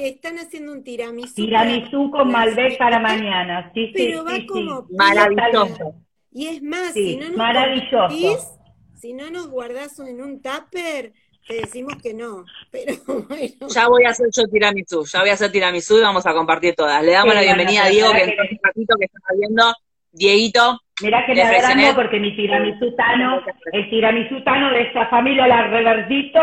Que 0.00 0.08
están 0.08 0.38
haciendo 0.38 0.72
un 0.72 0.82
tiramisú. 0.82 1.34
Tiramisú 1.34 2.10
con 2.10 2.32
Malbec 2.32 2.78
para 2.78 2.98
mañana. 2.98 3.70
Sí, 3.74 3.92
Pero 3.94 4.20
sí, 4.20 4.24
va 4.24 4.34
sí, 4.36 4.46
como 4.46 4.86
Maravilloso. 4.96 5.94
Y 6.32 6.46
es 6.46 6.62
más, 6.62 6.94
Sí, 6.94 7.04
si 7.10 7.16
no 7.18 7.28
nos 7.28 7.36
maravilloso. 7.36 8.56
si 8.94 9.12
no 9.12 9.30
nos 9.30 9.48
guardás 9.50 9.98
en 9.98 10.22
un 10.22 10.40
tupper, 10.40 11.12
te 11.46 11.54
decimos 11.54 11.96
que 12.02 12.14
no. 12.14 12.44
Pero 12.72 12.94
bueno. 13.28 13.68
Ya 13.68 13.88
voy 13.88 14.04
a 14.04 14.08
hacer 14.08 14.28
yo 14.34 14.48
tiramisú, 14.48 15.04
ya 15.04 15.20
voy 15.20 15.28
a 15.28 15.34
hacer 15.34 15.52
tiramisú 15.52 15.98
y 15.98 16.02
vamos 16.02 16.24
a 16.24 16.32
compartir 16.32 16.74
todas. 16.74 17.04
Le 17.04 17.12
damos 17.12 17.34
Sí, 17.34 17.40
la 17.40 17.44
bueno, 17.44 17.56
bienvenida 17.56 17.84
a 17.84 17.88
Diego, 17.90 18.12
que 18.12 18.18
que- 18.24 18.36
un 18.52 18.58
ratito 18.62 18.96
que 18.98 19.04
está 19.04 19.34
viendo. 19.38 19.74
Dieguito, 20.12 20.80
Mirá 21.02 21.24
que 21.26 21.34
Le 21.34 21.42
agrando 21.42 21.94
porque 21.94 22.18
mi 22.18 22.34
tiramisú 22.34 22.96
tano, 22.96 23.42
el 23.72 23.90
tiramisú 23.90 24.42
tano 24.44 24.70
de 24.70 24.82
esta 24.82 25.08
familia, 25.08 25.46
la 25.46 25.68
reverdito, 25.68 26.40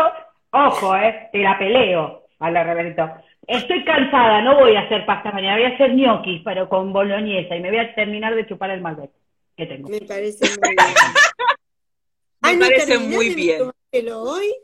ojo, 0.52 0.94
eh, 0.96 1.28
te 1.32 1.38
la 1.40 1.58
peleo 1.58 2.22
a 2.38 2.50
la 2.52 2.62
reverdito. 2.62 3.10
Estoy 3.48 3.82
cansada, 3.84 4.42
no 4.42 4.56
voy 4.58 4.76
a 4.76 4.80
hacer 4.80 5.06
pasta 5.06 5.32
mañana, 5.32 5.56
voy 5.56 5.64
a 5.64 5.74
hacer 5.74 5.92
gnocchi, 5.94 6.40
pero 6.44 6.68
con 6.68 6.92
boloñesa, 6.92 7.56
y 7.56 7.60
me 7.60 7.70
voy 7.70 7.78
a 7.78 7.94
terminar 7.94 8.34
de 8.34 8.46
chupar 8.46 8.70
el 8.70 8.82
Malbec 8.82 9.10
que 9.56 9.64
tengo. 9.66 9.88
Me 9.88 10.00
parece 10.02 10.44
muy 10.60 10.68
bien. 10.68 10.78
Me 12.40 12.50
Ah, 12.50 12.52
¿no 12.52 12.60
parece 12.60 12.98
muy 12.98 13.34
bien. 13.34 13.62
hoy? 14.14 14.54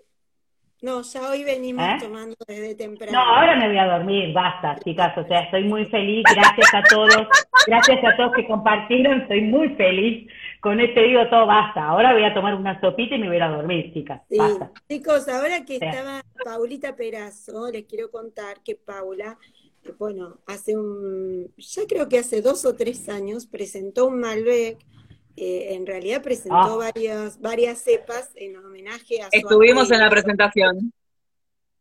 No, 0.83 1.01
ya 1.03 1.31
hoy 1.31 1.45
venimos 1.45 1.83
¿Eh? 1.83 1.97
tomando 1.99 2.37
desde 2.47 2.75
temprano. 2.75 3.13
No, 3.13 3.19
ahora 3.21 3.57
me 3.57 3.69
voy 3.69 3.79
a 3.79 3.87
dormir, 3.87 4.35
basta, 4.35 4.77
chicas, 4.85 5.17
o 5.17 5.27
sea, 5.27 5.41
estoy 5.41 5.65
muy 5.65 5.87
feliz, 5.87 6.23
gracias 6.35 6.75
a 6.75 6.83
todos, 6.83 7.27
gracias 7.67 8.05
a 8.05 8.17
todos 8.17 8.33
que 8.37 8.47
compartieron, 8.47 9.23
estoy 9.23 9.41
muy 9.41 9.71
feliz 9.77 10.31
con 10.65 10.81
este 10.81 11.03
digo 11.03 11.21
todo 11.29 11.47
basta, 11.47 11.85
ahora 11.89 12.15
voy 12.15 12.25
a 12.25 12.33
tomar 12.33 12.55
una 12.55 12.81
sopita 12.81 13.15
y 13.15 13.19
me 13.19 13.27
voy 13.27 13.35
a 13.35 13.37
ir 13.37 13.43
a 13.43 13.49
dormir, 13.51 13.93
chicas, 13.93 14.23
Sí, 14.31 14.39
basta. 14.39 14.73
chicos, 14.89 15.29
ahora 15.29 15.65
que 15.67 15.79
Sí. 15.79 15.85
estaba 15.85 16.23
Paulita 16.43 16.97
Perazo, 16.97 17.71
les 17.71 17.85
quiero 17.85 18.11
contar 18.11 18.63
que 18.65 18.75
Paula, 18.75 19.37
bueno, 19.99 20.39
hace 20.47 20.75
un, 20.75 21.53
ya 21.59 21.83
creo 21.87 22.09
que 22.09 22.19
hace 22.19 22.41
dos 22.41 22.65
o 22.65 22.75
tres 22.75 23.11
años 23.11 23.47
presentó 23.47 24.07
un 24.07 24.21
Malbec, 24.21 24.79
eh, 25.37 25.75
en 25.75 25.85
realidad 25.87 26.23
presentó 26.23 26.57
Ah. 26.57 26.91
varias, 26.95 27.39
varias 27.43 27.79
cepas 27.83 28.31
en 28.35 28.57
homenaje 28.57 29.21
a 29.21 29.31
su 29.31 29.37
estuvimos 29.37 29.91
en 29.91 30.01
la 30.01 30.09
presentación. 30.09 30.93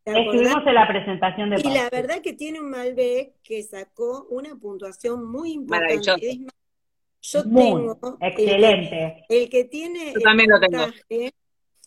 Estuvimos 0.06 0.68
en 0.68 0.76
la 0.76 0.86
presentación 0.90 1.50
de 1.52 1.62
Y 1.62 1.74
la 1.74 1.90
verdad 1.90 2.20
que 2.22 2.34
tiene 2.34 2.60
un 2.60 2.70
Malbec 2.70 3.32
que 3.42 3.64
sacó 3.64 4.28
una 4.30 4.54
puntuación 4.58 5.24
muy 5.32 5.54
importante. 5.54 5.96
Maravilloso. 5.96 6.18
Es 6.22 6.40
más, 6.42 6.54
yo 7.24 7.44
Muy, 7.46 7.82
tengo 7.82 8.00
el- 8.20 8.28
excelente. 8.28 9.26
El, 9.30 9.50
que 9.50 9.64
tiene 9.66 10.10
Yo 10.10 10.14
el 10.16 10.22
también 10.22 10.50
lo 10.50 10.60
tengo. 10.60 10.78
puntaje, 10.78 11.34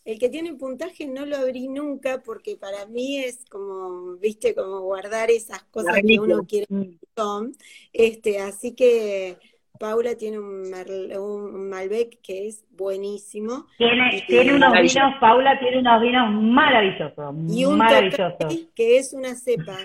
el 0.04 0.18
que 0.18 0.28
tiene 0.28 0.54
puntaje 0.54 1.06
no 1.06 1.26
lo 1.26 1.36
abrí 1.36 1.68
nunca 1.68 2.22
porque 2.22 2.56
para 2.56 2.86
mí 2.86 3.18
es 3.18 3.44
como, 3.50 4.16
viste, 4.16 4.54
como 4.54 4.80
guardar 4.80 5.30
esas 5.30 5.62
cosas 5.64 5.96
que 6.02 6.18
uno 6.18 6.44
quiere. 6.46 6.66
Este, 7.92 8.38
así 8.40 8.74
que 8.74 9.38
Paula 9.78 10.14
tiene 10.16 10.38
un, 10.38 11.68
Malbec 11.68 12.20
que 12.22 12.48
es 12.48 12.64
buenísimo. 12.70 13.66
Tiene, 13.78 14.16
Y- 14.16 14.26
tiene 14.26 14.54
unos 14.54 14.72
vinos, 14.72 15.14
Paula 15.20 15.58
tiene 15.58 15.78
unos 15.78 16.00
vinos 16.02 16.30
maravillosos, 16.32 17.34
Y 17.50 17.64
un 17.64 17.78
maravillosos. 17.78 18.68
Que 18.74 18.98
es 18.98 19.12
una 19.12 19.34
cepa 19.34 19.76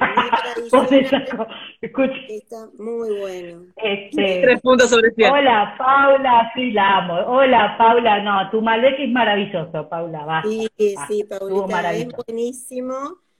que 0.59 0.65
está 2.35 2.69
muy 2.77 3.19
bueno. 3.19 3.65
este, 3.77 4.41
Tres 4.43 4.61
puntos 4.61 4.89
sobre 4.89 5.11
cien. 5.11 5.31
hola 5.31 5.75
Paula, 5.77 6.51
sí 6.55 6.71
la 6.71 6.97
amo. 6.97 7.13
Hola 7.27 7.75
Paula, 7.77 8.21
no, 8.23 8.49
tu 8.49 8.61
Malbec 8.61 8.99
es 8.99 9.09
maravilloso, 9.09 9.87
Paula, 9.89 10.25
va. 10.25 10.43
Sí, 10.43 10.69
Ah, 10.97 11.05
sí, 11.07 11.23
Paulita, 11.23 11.93
es 11.93 12.07
buenísimo. 12.27 12.93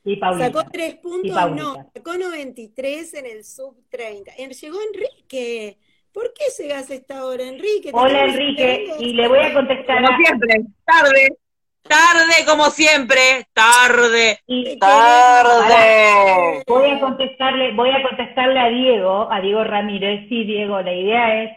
Sí, 0.03 0.15
Paulita. 0.15 0.45
Sacó 0.47 0.69
tres 0.71 0.95
puntos, 0.95 1.51
no, 1.51 1.75
sacó 1.93 2.17
93 2.17 3.13
en 3.15 3.25
el 3.27 3.43
sub 3.43 3.75
30. 3.89 4.31
En- 4.37 4.49
Llegó 4.51 4.77
Enrique. 4.93 5.77
¿Por 6.13 6.33
qué 6.33 6.43
llegas 6.61 6.89
a 6.89 6.93
esta 6.93 7.25
hora, 7.25 7.43
Enrique? 7.43 7.89
Hola 7.93 8.25
Enrique, 8.25 8.91
y 8.99 9.13
le 9.13 9.27
voy 9.27 9.39
a 9.39 9.53
contestar 9.53 10.03
Como 10.03 10.13
a, 10.13 10.17
siempre, 10.17 10.55
tarde. 10.85 11.35
Tarde 11.83 12.45
como 12.47 12.65
siempre, 12.65 13.19
tarde. 13.53 14.39
y- 14.45 14.77
Tarde. 14.77 16.63
Voy 16.67 16.89
a 16.91 16.99
contestarle, 16.99 17.71
voy 17.73 17.89
a 17.89 18.03
contestarle 18.03 18.59
a 18.59 18.67
Diego, 18.69 19.31
a 19.31 19.41
Diego 19.41 19.63
Ramírez. 19.63 20.27
Sí, 20.29 20.43
Diego, 20.43 20.81
la 20.81 20.93
idea 20.93 21.43
es, 21.43 21.51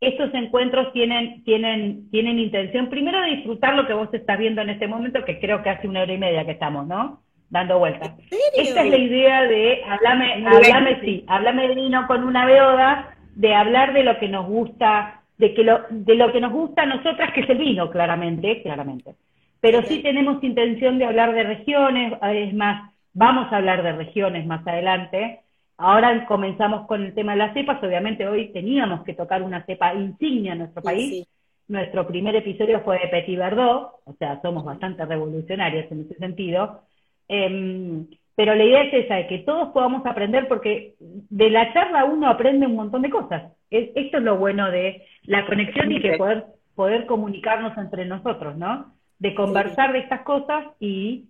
estos 0.00 0.32
encuentros 0.34 0.92
tienen, 0.92 1.44
tienen, 1.44 2.10
tienen 2.10 2.38
intención, 2.38 2.88
primero 2.90 3.20
de 3.20 3.36
disfrutar 3.36 3.74
lo 3.74 3.86
que 3.86 3.94
vos 3.94 4.08
estás 4.12 4.38
viendo 4.38 4.62
en 4.62 4.70
este 4.70 4.88
momento, 4.88 5.24
que 5.24 5.38
creo 5.38 5.62
que 5.62 5.70
hace 5.70 5.86
una 5.88 6.02
hora 6.02 6.12
y 6.12 6.18
media 6.18 6.44
que 6.44 6.52
estamos, 6.52 6.86
¿no? 6.86 7.22
Dando 7.50 7.78
vueltas. 7.78 8.10
Esta 8.56 8.82
es 8.82 8.90
la 8.90 8.96
idea 8.98 9.42
de, 9.44 9.82
hablame, 9.84 10.44
hablame, 10.46 11.00
sí, 11.02 11.24
hablame 11.28 11.68
de 11.68 11.74
vino 11.76 12.06
con 12.06 12.24
una 12.24 12.44
beoda, 12.46 13.16
de 13.38 13.54
hablar 13.54 13.92
de 13.92 14.02
lo 14.02 14.18
que 14.18 14.28
nos 14.28 14.48
gusta, 14.48 15.22
de 15.38 15.54
que 15.54 15.62
lo, 15.62 15.82
de 15.90 16.16
lo 16.16 16.32
que 16.32 16.40
nos 16.40 16.52
gusta 16.52 16.82
a 16.82 16.86
nosotras, 16.86 17.32
que 17.32 17.42
es 17.42 17.48
el 17.48 17.58
vino, 17.58 17.88
claramente, 17.88 18.60
claramente. 18.62 19.14
Pero 19.60 19.80
sí 19.82 20.02
tenemos 20.02 20.42
intención 20.42 20.98
de 20.98 21.04
hablar 21.04 21.32
de 21.32 21.44
regiones, 21.44 22.14
es 22.20 22.52
más, 22.54 22.92
vamos 23.12 23.52
a 23.52 23.58
hablar 23.58 23.84
de 23.84 23.92
regiones 23.92 24.44
más 24.44 24.66
adelante. 24.66 25.40
Ahora 25.76 26.26
comenzamos 26.26 26.88
con 26.88 27.04
el 27.04 27.14
tema 27.14 27.32
de 27.32 27.38
las 27.38 27.54
cepas, 27.54 27.80
obviamente 27.80 28.26
hoy 28.26 28.52
teníamos 28.52 29.04
que 29.04 29.14
tocar 29.14 29.44
una 29.44 29.64
cepa 29.66 29.94
insignia 29.94 30.52
en 30.54 30.58
nuestro 30.58 30.82
país. 30.82 31.10
sí. 31.10 31.26
Nuestro 31.68 32.08
primer 32.08 32.34
episodio 32.34 32.80
fue 32.80 32.98
de 32.98 33.08
Petit 33.08 33.38
Verdot, 33.38 34.00
o 34.04 34.14
sea, 34.18 34.40
somos 34.42 34.64
bastante 34.64 35.04
revolucionarios 35.04 35.92
en 35.92 36.00
ese 36.00 36.14
sentido. 36.14 36.80
Em, 37.28 38.08
pero 38.38 38.54
la 38.54 38.62
idea 38.62 38.82
es 38.84 38.94
esa, 38.94 39.16
de 39.16 39.26
que 39.26 39.38
todos 39.38 39.70
podamos 39.70 40.06
aprender, 40.06 40.46
porque 40.46 40.94
de 41.00 41.50
la 41.50 41.72
charla 41.72 42.04
uno 42.04 42.28
aprende 42.28 42.66
un 42.68 42.76
montón 42.76 43.02
de 43.02 43.10
cosas. 43.10 43.52
Es- 43.68 43.90
esto 43.96 44.18
es 44.18 44.22
lo 44.22 44.36
bueno 44.36 44.70
de 44.70 45.02
la 45.24 45.44
conexión 45.44 45.90
y 45.90 46.00
que 46.00 46.16
poder, 46.16 46.44
poder 46.76 47.06
comunicarnos 47.06 47.76
entre 47.76 48.04
nosotros, 48.04 48.56
¿no? 48.56 48.94
De 49.18 49.34
conversar 49.34 49.92
de 49.92 49.98
estas 49.98 50.20
cosas 50.20 50.66
y 50.78 51.24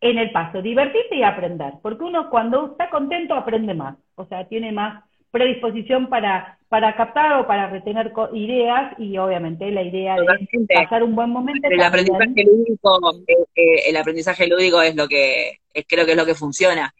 en 0.00 0.18
el 0.18 0.30
paso, 0.30 0.62
divertirse 0.62 1.16
y 1.16 1.24
aprender, 1.24 1.72
porque 1.82 2.04
uno 2.04 2.30
cuando 2.30 2.64
está 2.70 2.90
contento 2.90 3.34
aprende 3.34 3.74
más, 3.74 3.96
o 4.14 4.24
sea, 4.26 4.44
tiene 4.44 4.70
más 4.70 5.02
predisposición 5.32 6.06
para, 6.06 6.58
para 6.70 6.96
captar 6.96 7.32
o 7.40 7.46
para 7.48 7.68
retener 7.68 8.12
co- 8.12 8.32
ideas 8.32 8.94
y 8.96 9.18
obviamente 9.18 9.68
la 9.72 9.82
idea 9.82 10.14
de 10.14 10.66
pasar 10.72 11.02
un 11.02 11.16
buen 11.16 11.28
momento. 11.28 11.66
El 11.68 11.78
también. 11.78 11.82
aprendizaje 11.82 12.44
lúdico, 12.44 13.12
eh, 13.26 13.34
eh, 13.56 13.88
el 13.88 13.96
aprendizaje 13.96 14.46
lúdico 14.46 14.80
es 14.80 14.94
lo 14.94 15.08
que, 15.08 15.58
es- 15.74 15.84
creo 15.88 16.06
que 16.06 16.12
es 16.12 16.16
lo 16.16 16.24
que 16.24 16.36
funciona. 16.36 16.94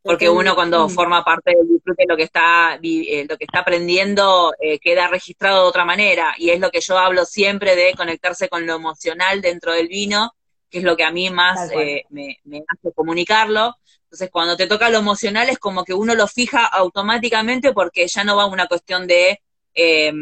Porque 0.00 0.30
uno 0.30 0.54
cuando 0.54 0.88
forma 0.88 1.24
parte 1.24 1.56
del 1.56 1.66
disfrute 1.66 2.04
lo 2.06 2.16
que 2.16 2.22
está, 2.22 2.78
eh, 2.80 3.26
lo 3.28 3.36
que 3.36 3.44
está 3.44 3.58
aprendiendo 3.58 4.54
eh, 4.60 4.78
queda 4.78 5.08
registrado 5.08 5.62
de 5.64 5.68
otra 5.70 5.84
manera. 5.84 6.32
Y 6.38 6.50
es 6.50 6.60
lo 6.60 6.70
que 6.70 6.80
yo 6.80 6.96
hablo 6.96 7.24
siempre 7.24 7.74
de 7.74 7.94
conectarse 7.94 8.48
con 8.48 8.64
lo 8.64 8.76
emocional 8.76 9.40
dentro 9.40 9.72
del 9.72 9.88
vino, 9.88 10.30
que 10.70 10.78
es 10.78 10.84
lo 10.84 10.96
que 10.96 11.04
a 11.04 11.10
mí 11.10 11.30
más 11.30 11.70
eh, 11.72 12.04
me, 12.10 12.38
me 12.44 12.62
hace 12.68 12.92
comunicarlo. 12.94 13.74
Entonces, 14.04 14.30
cuando 14.30 14.56
te 14.56 14.66
toca 14.66 14.90
lo 14.90 14.98
emocional 14.98 15.48
es 15.48 15.58
como 15.58 15.84
que 15.84 15.94
uno 15.94 16.14
lo 16.14 16.26
fija 16.26 16.64
automáticamente 16.64 17.72
porque 17.72 18.06
ya 18.06 18.24
no 18.24 18.36
va 18.36 18.46
una 18.46 18.66
cuestión 18.66 19.06
de 19.06 19.40
eh, 19.74 20.12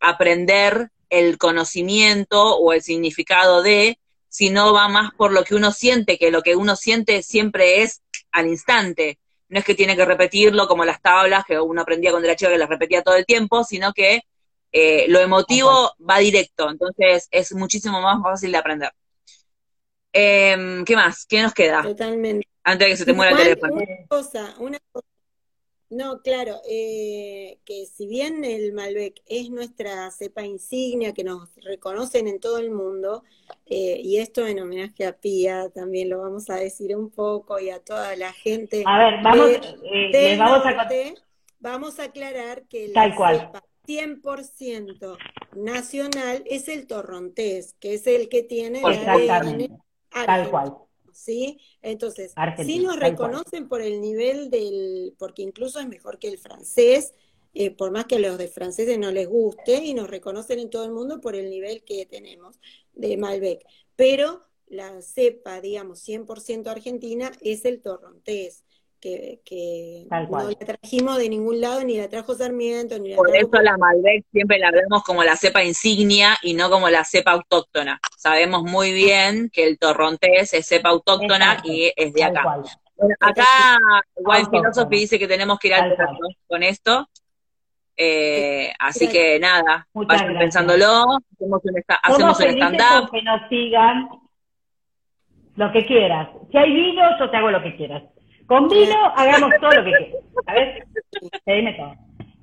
aprender 0.00 0.90
el 1.10 1.36
conocimiento 1.38 2.56
o 2.56 2.72
el 2.72 2.82
significado 2.82 3.62
de, 3.62 3.98
sino 4.28 4.72
va 4.72 4.88
más 4.88 5.12
por 5.14 5.32
lo 5.32 5.44
que 5.44 5.54
uno 5.54 5.72
siente, 5.72 6.18
que 6.18 6.30
lo 6.30 6.42
que 6.42 6.56
uno 6.56 6.76
siente 6.76 7.22
siempre 7.22 7.82
es 7.82 8.02
al 8.30 8.46
instante. 8.46 9.18
No 9.48 9.58
es 9.58 9.64
que 9.64 9.74
tiene 9.74 9.96
que 9.96 10.06
repetirlo 10.06 10.66
como 10.66 10.84
las 10.86 11.02
tablas 11.02 11.44
que 11.44 11.60
uno 11.60 11.82
aprendía 11.82 12.10
cuando 12.10 12.28
era 12.28 12.36
chico 12.36 12.50
que 12.50 12.58
las 12.58 12.68
repetía 12.68 13.02
todo 13.02 13.16
el 13.16 13.26
tiempo, 13.26 13.64
sino 13.64 13.92
que 13.92 14.22
eh, 14.72 15.04
lo 15.08 15.20
emotivo 15.20 15.92
va 16.08 16.18
directo, 16.18 16.70
entonces 16.70 17.28
es 17.30 17.52
muchísimo 17.54 18.00
más 18.00 18.22
fácil 18.22 18.52
de 18.52 18.58
aprender. 18.58 18.90
Em, 20.12 20.84
¿Qué 20.84 20.94
más? 20.96 21.26
¿Qué 21.26 21.42
nos 21.42 21.54
queda? 21.54 21.82
Totalmente. 21.82 22.46
Antes 22.64 22.86
de 22.86 22.90
que 22.92 22.96
se 22.96 23.04
te 23.06 23.12
muera 23.12 23.32
el 23.32 23.38
teléfono. 23.38 23.74
Una 23.74 23.86
cosa, 24.08 24.54
una 24.58 24.78
cosa. 24.92 25.06
No, 25.90 26.22
claro, 26.22 26.58
eh, 26.66 27.58
que 27.66 27.84
si 27.84 28.06
bien 28.06 28.44
el 28.44 28.72
Malbec 28.72 29.20
es 29.26 29.50
nuestra 29.50 30.10
cepa 30.10 30.42
insignia, 30.42 31.12
que 31.12 31.22
nos 31.22 31.50
reconocen 31.56 32.28
en 32.28 32.40
todo 32.40 32.56
el 32.58 32.70
mundo, 32.70 33.24
eh, 33.66 34.00
y 34.02 34.16
esto 34.16 34.46
en 34.46 34.60
homenaje 34.60 35.04
a 35.04 35.12
Pía, 35.18 35.68
también 35.68 36.08
lo 36.08 36.20
vamos 36.20 36.48
a 36.48 36.54
decir 36.54 36.96
un 36.96 37.10
poco, 37.10 37.60
y 37.60 37.68
a 37.68 37.78
toda 37.80 38.16
la 38.16 38.32
gente 38.32 38.84
A 38.86 38.98
ver, 38.98 39.22
vamos, 39.22 39.48
de- 39.50 40.10
eh, 40.12 40.36
vamos 40.38 40.64
a 40.64 40.70
norte, 40.72 41.14
vamos 41.60 41.98
a 41.98 42.04
aclarar 42.04 42.62
que 42.68 42.88
la 42.88 42.94
Tal 42.94 43.14
cual. 43.14 43.38
cepa 43.40 43.62
100% 43.84 45.18
nacional 45.56 46.42
es 46.46 46.68
el 46.68 46.86
torrontés, 46.86 47.74
que 47.80 47.94
es 47.94 48.06
el 48.06 48.30
que 48.30 48.42
tiene 48.42 48.80
el 48.80 49.70
Tal 50.12 50.50
cual. 50.50 50.76
¿sí? 51.12 51.60
Entonces, 51.82 52.32
Argentina, 52.36 52.78
sí 52.78 52.84
nos 52.84 52.98
reconocen 52.98 53.68
por 53.68 53.82
el 53.82 54.00
nivel 54.00 54.50
del, 54.50 55.14
porque 55.18 55.42
incluso 55.42 55.80
es 55.80 55.88
mejor 55.88 56.18
que 56.18 56.28
el 56.28 56.38
francés, 56.38 57.14
eh, 57.54 57.70
por 57.70 57.90
más 57.90 58.06
que 58.06 58.16
a 58.16 58.18
los 58.18 58.38
de 58.38 58.48
franceses 58.48 58.98
no 58.98 59.10
les 59.10 59.28
guste, 59.28 59.84
y 59.84 59.94
nos 59.94 60.08
reconocen 60.08 60.58
en 60.58 60.70
todo 60.70 60.84
el 60.84 60.92
mundo 60.92 61.20
por 61.20 61.36
el 61.36 61.50
nivel 61.50 61.84
que 61.84 62.06
tenemos 62.06 62.58
de 62.94 63.16
Malbec. 63.16 63.64
pero 63.96 64.42
la 64.68 65.02
cepa, 65.02 65.60
digamos, 65.60 66.00
100% 66.00 66.70
argentina 66.70 67.30
es 67.42 67.66
el 67.66 67.82
torrontés 67.82 68.64
que, 69.02 70.06
no 70.10 70.48
la 70.48 70.54
trajimos 70.54 71.18
de 71.18 71.28
ningún 71.28 71.60
lado, 71.60 71.82
ni 71.82 71.98
la 71.98 72.08
trajo 72.08 72.34
Sarmiento, 72.34 72.98
ni 72.98 73.10
la 73.10 73.16
Por 73.16 73.34
eso 73.34 73.60
la 73.60 73.76
Malbec 73.76 74.24
siempre 74.30 74.58
la 74.58 74.70
vemos 74.70 75.02
como 75.02 75.24
la 75.24 75.36
cepa 75.36 75.64
insignia 75.64 76.36
y 76.42 76.54
no 76.54 76.70
como 76.70 76.88
la 76.88 77.04
cepa 77.04 77.32
autóctona. 77.32 78.00
Sabemos 78.16 78.62
muy 78.62 78.92
bien 78.92 79.50
que 79.52 79.66
el 79.66 79.78
torrontés 79.78 80.54
es 80.54 80.66
cepa 80.66 80.90
autóctona 80.90 81.58
y 81.64 81.92
es 81.96 82.12
de 82.12 82.24
acá. 82.24 82.60
acá 83.20 83.78
Wild 84.16 84.50
Philosophy 84.50 84.96
dice 84.96 85.18
que 85.18 85.26
tenemos 85.26 85.58
que 85.58 85.68
ir 85.68 85.74
al 85.74 85.96
con 86.46 86.62
esto. 86.62 87.08
Eh, 87.96 88.72
así 88.78 89.08
que 89.08 89.38
nada, 89.38 89.86
vayan 89.92 90.38
pensándolo, 90.38 91.18
hacemos 91.30 91.60
un, 91.64 91.76
stand-up. 92.46 93.10
Que 93.10 93.22
nos 93.22 93.48
sigan 93.48 94.08
lo 95.56 95.72
que 95.72 95.84
quieras. 95.84 96.30
Si 96.50 96.56
hay 96.56 96.72
vino, 96.72 97.02
yo 97.18 97.30
te 97.30 97.36
hago 97.36 97.50
lo 97.50 97.62
que 97.62 97.76
quieras. 97.76 98.02
Con 98.46 98.68
vino 98.68 98.96
hagamos 99.16 99.50
todo 99.60 99.70
lo 99.72 99.84
que 99.84 99.90
quieras, 99.90 100.24
¿sabes? 100.46 101.76
todo. 101.76 101.94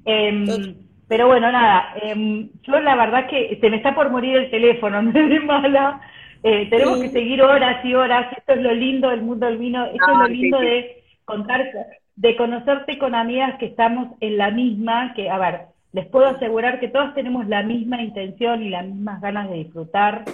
Em, 0.06 0.76
pero 1.08 1.28
bueno, 1.28 1.52
nada, 1.52 1.94
eh, 2.02 2.50
yo 2.64 2.80
la 2.80 2.96
verdad 2.96 3.28
que 3.28 3.58
se 3.60 3.70
me 3.70 3.78
está 3.78 3.96
por 3.96 4.10
morir 4.12 4.38
el 4.38 4.52
teléfono, 4.52 5.02
no 5.02 5.10
es 5.10 5.30
de 5.30 5.40
mala. 5.40 6.02
Eh, 6.42 6.70
tenemos 6.70 7.00
que 7.00 7.10
seguir 7.10 7.42
horas 7.42 7.84
y 7.84 7.94
horas. 7.96 8.32
Esto 8.38 8.54
es 8.54 8.62
lo 8.62 8.74
lindo 8.74 9.10
del 9.10 9.24
mundo 9.24 9.46
del 9.46 9.58
vino, 9.58 9.86
esto 9.86 10.12
es 10.12 10.18
lo 10.18 10.28
lindo 10.28 10.60
de 10.60 11.04
contar, 11.26 11.70
de 12.16 12.36
conocerte 12.36 12.98
con 12.98 13.16
amigas 13.16 13.58
que 13.60 13.66
estamos 13.66 14.10
en 14.22 14.38
la 14.38 14.52
misma, 14.52 15.14
que, 15.16 15.30
a 15.30 15.38
ver, 15.38 15.62
les 15.92 16.06
puedo 16.06 16.28
asegurar 16.28 16.80
que 16.80 16.88
todas 16.88 17.14
tenemos 17.16 17.48
la 17.48 17.64
misma 17.64 18.02
intención 18.02 18.62
y 18.62 18.70
las 18.70 18.86
mismas 18.86 19.20
ganas 19.20 19.50
de 19.50 19.56
disfrutar. 19.58 20.26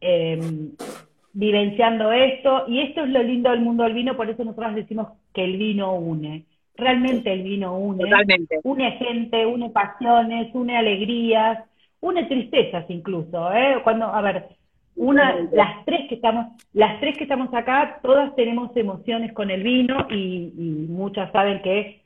Eh, 0.00 0.38
vivenciando 1.38 2.10
esto, 2.10 2.64
y 2.66 2.80
esto 2.80 3.04
es 3.04 3.10
lo 3.10 3.22
lindo 3.22 3.50
del 3.50 3.60
mundo 3.60 3.84
del 3.84 3.94
vino, 3.94 4.16
por 4.16 4.28
eso 4.28 4.42
nosotros 4.42 4.74
decimos 4.74 5.06
que 5.32 5.44
el 5.44 5.56
vino 5.56 5.94
une. 5.94 6.46
Realmente 6.74 7.32
el 7.32 7.44
vino 7.44 7.78
une. 7.78 8.04
Une 8.64 8.90
gente, 8.98 9.46
une 9.46 9.70
pasiones, 9.70 10.52
une 10.52 10.76
alegrías, 10.76 11.60
une 12.00 12.24
tristezas 12.24 12.90
incluso, 12.90 13.52
¿eh? 13.52 13.76
Cuando, 13.84 14.06
a 14.06 14.20
ver, 14.20 14.48
una, 14.96 15.36
las 15.52 15.84
tres 15.84 16.08
que 16.08 16.16
estamos, 16.16 16.46
las 16.72 16.98
tres 16.98 17.16
que 17.16 17.22
estamos 17.22 17.54
acá, 17.54 18.00
todas 18.02 18.34
tenemos 18.34 18.76
emociones 18.76 19.32
con 19.32 19.52
el 19.52 19.62
vino 19.62 20.08
y, 20.10 20.52
y 20.58 20.86
muchas 20.88 21.30
saben 21.30 21.62
que 21.62 22.02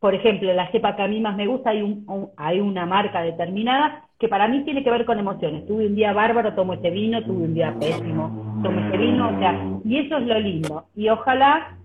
por 0.00 0.14
ejemplo, 0.14 0.50
la 0.54 0.70
cepa 0.72 0.96
que 0.96 1.02
a 1.02 1.08
mí 1.08 1.20
más 1.20 1.36
me 1.36 1.46
gusta, 1.46 1.70
hay, 1.70 1.82
un, 1.82 2.30
hay 2.38 2.58
una 2.58 2.86
marca 2.86 3.20
determinada 3.20 4.08
que 4.18 4.28
para 4.28 4.48
mí 4.48 4.64
tiene 4.64 4.82
que 4.82 4.90
ver 4.90 5.04
con 5.04 5.18
emociones. 5.18 5.66
Tuve 5.66 5.86
un 5.86 5.94
día 5.94 6.14
bárbaro, 6.14 6.54
tomo 6.54 6.72
este 6.72 6.90
vino, 6.90 7.22
tuve 7.22 7.44
un 7.44 7.52
día 7.52 7.74
pésimo, 7.78 8.49
tomo 8.62 8.90
vino, 8.96 9.28
o 9.28 9.38
sea, 9.38 9.80
y 9.84 9.98
eso 9.98 10.16
es 10.18 10.26
lo 10.26 10.38
lindo. 10.38 10.86
Y 10.94 11.08
ojalá, 11.08 11.76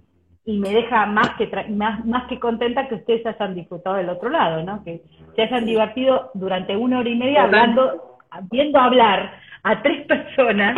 y 0.45 0.57
me 0.57 0.69
deja 0.69 1.05
más 1.05 1.31
que, 1.37 1.47
más, 1.69 2.05
más 2.05 2.27
que 2.27 2.39
contenta 2.39 2.87
que 2.87 2.95
ustedes 2.95 3.25
hayan 3.25 3.55
disfrutado 3.55 3.97
del 3.97 4.09
otro 4.09 4.29
lado, 4.29 4.63
¿no? 4.63 4.83
Que 4.83 5.01
se 5.35 5.41
hayan 5.43 5.65
divertido 5.65 6.31
durante 6.33 6.75
una 6.75 6.99
hora 6.99 7.09
y 7.09 7.15
media 7.15 7.43
hablando, 7.43 8.19
viendo 8.51 8.79
hablar 8.79 9.39
a 9.63 9.81
tres 9.81 10.05
personas 10.05 10.77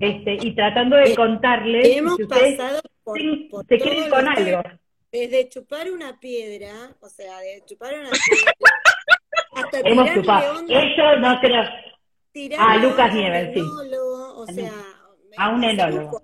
este, 0.00 0.38
y 0.40 0.54
tratando 0.54 0.96
de 0.96 1.14
contarles 1.14 1.96
Hemos 1.96 2.18
pasado 2.28 2.80
por, 3.04 3.18
se, 3.18 3.78
queden 3.78 4.10
con 4.10 4.28
algo. 4.28 4.62
Desde 5.10 5.48
chupar 5.48 5.90
una 5.90 6.18
piedra, 6.20 6.72
o 7.00 7.08
sea, 7.08 7.38
de 7.38 7.62
chupar 7.66 7.94
una 7.94 8.10
piedra, 8.28 8.52
hasta 9.54 9.80
Hemos 9.88 10.12
chupado. 10.14 10.60
Eso 10.68 11.16
no 11.20 11.40
creo. 11.40 11.62
A 12.58 12.76
Lucas 12.76 13.14
Nieves, 13.14 13.54
sí. 13.54 13.60
O 13.60 14.46
sea, 14.46 14.72
a 15.38 15.48
un 15.50 15.64
enólogo. 15.64 16.20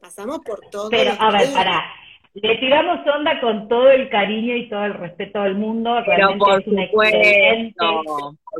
pasamos 0.00 0.38
por 0.40 0.60
todo. 0.70 0.90
Pero, 0.90 1.12
a 1.18 1.30
ver, 1.30 1.52
pará. 1.52 1.82
Le 2.34 2.56
tiramos 2.56 3.06
onda 3.06 3.38
con 3.40 3.68
todo 3.68 3.90
el 3.90 4.08
cariño 4.08 4.56
y 4.56 4.68
todo 4.68 4.84
el 4.86 4.94
respeto 4.94 5.42
del 5.42 5.54
mundo. 5.54 6.02
Pero 6.06 6.38
por 6.38 6.60
es 6.60 6.66
un 6.66 6.78
excelente, 6.78 7.84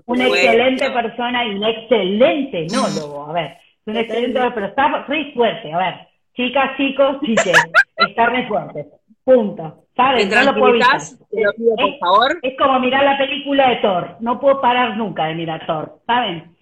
una 0.05 0.27
excelente 0.27 0.91
persona 0.91 1.47
y 1.47 1.55
un 1.55 1.65
excelente 1.65 2.67
enólogo. 2.67 3.27
A 3.31 3.33
ver, 3.33 3.47
es 3.53 3.87
un 3.87 3.97
excelente, 3.97 4.41
pero 4.55 4.67
está 4.67 5.05
muy 5.09 5.33
fuerte. 5.33 5.73
A 5.73 5.79
ver, 5.79 5.95
Chicas, 6.35 6.77
chicos, 6.79 7.21
chicas, 7.21 7.71
está 7.97 8.27
re 8.27 8.47
fuerte. 8.49 8.87
Punto. 9.25 9.85
¿Saben? 9.95 10.31
No 10.31 10.43
lo 10.45 10.55
puedo 10.59 10.75
evitar. 10.75 10.99
por 11.31 11.99
favor. 11.99 12.39
Es 12.43 12.57
como 12.59 12.81
mirar 12.81 13.05
la 13.05 13.19
película 13.19 13.69
de 13.69 13.77
Thor. 13.77 14.17
No 14.21 14.41
puedo 14.41 14.61
parar 14.61 14.97
nunca 14.97 15.27
de 15.27 15.35
mirar 15.35 15.67
Thor. 15.67 16.01
¿Saben? 16.07 16.57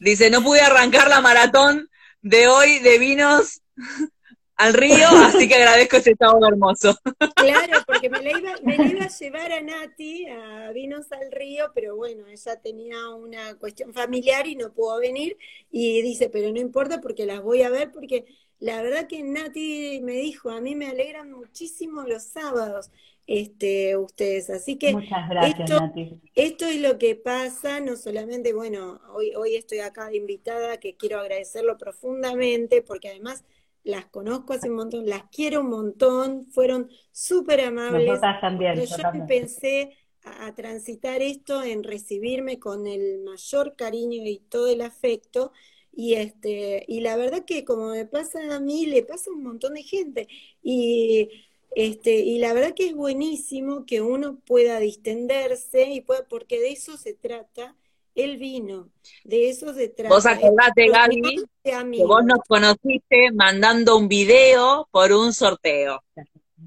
Dice, 0.00 0.30
no 0.30 0.42
pude 0.42 0.62
arrancar 0.62 1.08
la 1.08 1.20
maratón 1.20 1.90
de 2.22 2.48
hoy 2.48 2.78
de 2.78 2.98
vinos 2.98 3.60
al 4.56 4.72
río, 4.72 5.06
así 5.26 5.46
que 5.46 5.56
agradezco 5.56 5.98
ese 5.98 6.12
estado 6.12 6.38
hermoso. 6.48 6.96
Claro, 7.36 7.82
porque 7.86 8.08
me 8.08 8.22
la, 8.22 8.38
iba, 8.38 8.54
me 8.62 8.76
iba 8.76 9.04
a 9.04 9.08
llevar 9.08 9.52
a 9.52 9.60
Nati 9.60 10.26
a 10.26 10.72
Vinos 10.72 11.10
al 11.12 11.32
Río, 11.32 11.70
pero 11.74 11.96
bueno, 11.96 12.26
ella 12.26 12.60
tenía 12.60 13.08
una 13.10 13.54
cuestión 13.56 13.94
familiar 13.94 14.46
y 14.46 14.56
no 14.56 14.72
pudo 14.72 14.98
venir. 14.98 15.38
Y 15.70 16.02
dice, 16.02 16.28
pero 16.28 16.52
no 16.52 16.60
importa 16.60 17.00
porque 17.00 17.24
las 17.24 17.42
voy 17.42 17.62
a 17.62 17.70
ver, 17.70 17.90
porque 17.90 18.26
la 18.58 18.82
verdad 18.82 19.06
que 19.06 19.22
Nati 19.22 20.00
me 20.02 20.12
dijo, 20.12 20.50
a 20.50 20.60
mí 20.60 20.74
me 20.74 20.88
alegran 20.88 21.30
muchísimo 21.32 22.02
los 22.02 22.24
sábados 22.24 22.90
este, 23.26 23.96
ustedes. 23.96 24.50
Así 24.50 24.76
que 24.76 24.92
Muchas 24.92 25.28
gracias, 25.28 25.60
esto, 25.60 25.80
Nati. 25.80 26.20
esto 26.34 26.64
es 26.66 26.80
lo 26.80 26.98
que 26.98 27.14
pasa, 27.14 27.80
no 27.80 27.96
solamente, 27.96 28.52
bueno, 28.52 29.00
hoy, 29.14 29.34
hoy 29.34 29.54
estoy 29.54 29.78
acá 29.78 30.08
de 30.08 30.16
invitada, 30.16 30.78
que 30.78 30.96
quiero 30.96 31.20
agradecerlo 31.20 31.78
profundamente, 31.78 32.82
porque 32.82 33.08
además 33.08 33.44
las 33.82 34.06
conozco 34.06 34.52
hace 34.52 34.68
un 34.68 34.76
montón, 34.76 35.06
las 35.06 35.24
quiero 35.32 35.60
un 35.60 35.70
montón, 35.70 36.46
fueron 36.50 36.90
súper 37.12 37.62
amables. 37.62 38.20
también. 38.40 38.74
yo, 38.76 38.96
empecé 39.14 39.96
a, 40.24 40.54
transitar 40.54 41.22
esto 41.22 41.62
en 41.62 41.82
recibirme 41.82 42.58
con 42.58 42.86
el 42.86 43.20
mayor 43.20 43.74
cariño 43.76 44.22
y 44.26 44.38
todo 44.38 44.68
el 44.68 44.82
afecto. 44.82 45.52
Y 45.92 46.14
este, 46.14 46.84
y 46.86 47.00
la 47.00 47.16
verdad 47.16 47.44
que 47.44 47.64
como 47.64 47.90
me 47.90 48.06
pasa 48.06 48.54
a 48.54 48.60
mí, 48.60 48.86
le 48.86 49.02
pasa 49.02 49.30
a 49.30 49.34
un 49.34 49.42
montón 49.42 49.74
de 49.74 49.82
gente. 49.82 50.28
Y 50.62 51.28
este, 51.72 52.18
y 52.20 52.38
la 52.38 52.52
verdad 52.52 52.74
que 52.74 52.88
es 52.88 52.94
buenísimo 52.94 53.86
que 53.86 54.00
uno 54.00 54.38
pueda 54.44 54.78
distenderse 54.80 55.90
y 55.90 56.00
pueda, 56.00 56.26
porque 56.28 56.58
de 56.58 56.70
eso 56.70 56.96
se 56.96 57.14
trata 57.14 57.76
el 58.14 58.38
vino, 58.38 58.90
de 59.24 59.48
eso 59.50 59.72
se 59.72 59.88
trata. 59.88 60.14
Vos 60.14 60.26
acordate, 60.26 60.88
Gaby, 60.88 61.44
que 61.62 62.04
vos 62.04 62.24
nos 62.24 62.40
conociste 62.46 63.30
mandando 63.32 63.96
un 63.96 64.08
video 64.08 64.88
por 64.90 65.12
un 65.12 65.32
sorteo. 65.32 66.02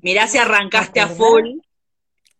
Mirá 0.01 0.27
si 0.27 0.37
arrancaste 0.37 1.01
a 1.01 1.07
full. 1.07 1.59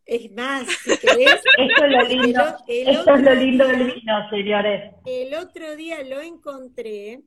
Es 0.05 0.31
más, 0.31 0.67
si 0.83 0.97
querés, 0.97 1.41
esto 1.57 1.85
es 1.85 1.91
lo 1.91 2.07
lindo, 2.07 2.43
esto 2.67 3.15
es 3.15 3.21
lo 3.21 3.35
lindo 3.35 3.67
del 3.67 3.93
vino, 3.93 4.29
señores. 4.29 4.93
El 5.05 5.33
otro 5.35 5.75
día 5.75 6.03
lo 6.03 6.21
encontré 6.21 7.21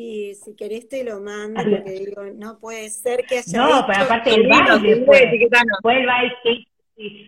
y 0.00 0.34
si 0.36 0.54
querés 0.54 0.88
te 0.88 1.02
lo 1.02 1.18
mando, 1.20 1.60
porque 1.60 1.90
digo, 1.90 2.22
no 2.36 2.60
puede 2.60 2.88
ser 2.88 3.24
que 3.26 3.38
haya 3.38 3.58
No, 3.58 3.84
pero 3.84 4.04
aparte 4.04 4.32
el 4.32 4.46
baile 4.46 5.04
fue, 5.04 5.28
fue 5.82 5.98
el 5.98 6.06
baile 6.06 6.68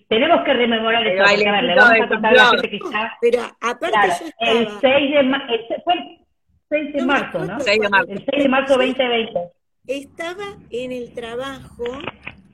tenemos 0.09 0.45
que 0.45 0.53
rememorar 0.53 1.05
esto, 1.05 1.25
porque, 1.25 1.49
a 1.49 1.53
ver, 1.53 1.65
le 1.65 1.75
vamos 1.75 2.01
a 2.01 2.09
contar 2.09 2.33
a 2.33 2.37
la 2.37 2.51
gente 2.51 2.71
que 2.71 2.77
está. 2.77 3.13
Pero 3.21 3.43
aparte 3.61 3.99
yo 4.21 4.27
estaba... 4.27 4.53
El 4.53 4.69
6 4.81 5.15
de, 5.15 5.23
ma 5.23 5.47
fue 5.85 5.95
el 5.95 6.27
6 6.69 6.95
de 6.95 7.03
marzo, 7.03 7.45
¿no? 7.45 7.61
6 7.61 7.81
de 7.81 7.89
marzo. 7.89 8.13
El 8.13 8.25
6 8.25 8.43
de 8.43 8.49
marzo 8.49 8.77
2020. 8.77 9.41
Estaba 9.87 10.45
en 10.71 10.93
el 10.93 11.13
trabajo, 11.13 11.85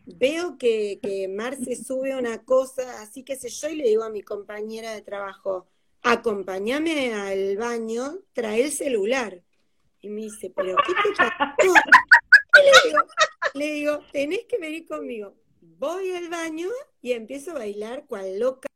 veo 0.06 0.58
que, 0.58 0.98
que 1.02 1.28
Marce 1.28 1.76
sube 1.76 2.16
una 2.16 2.44
cosa, 2.44 3.02
así 3.02 3.22
que 3.24 3.36
sé 3.36 3.48
yo, 3.48 3.68
y 3.68 3.76
le 3.76 3.88
digo 3.88 4.04
a 4.04 4.10
mi 4.10 4.22
compañera 4.22 4.92
de 4.92 5.02
trabajo, 5.02 5.66
acompáñame 6.02 7.14
al 7.14 7.56
baño, 7.56 8.18
trae 8.34 8.64
el 8.64 8.70
celular. 8.70 9.40
Y 10.06 10.10
me 10.10 10.22
dice, 10.22 10.52
pero 10.54 10.76
¿qué 10.86 10.92
te 10.92 11.16
pasó? 11.16 11.74
le 12.64 12.88
digo, 12.88 12.98
le 13.54 13.72
digo, 13.72 14.00
tenés 14.12 14.44
que 14.48 14.58
venir 14.58 14.86
conmigo 14.86 15.34
voy 15.78 16.12
al 16.12 16.28
baño 16.28 16.68
y 17.02 17.12
empiezo 17.12 17.52
a 17.52 17.54
bailar 17.54 18.04
cual 18.06 18.38
loca. 18.38 18.68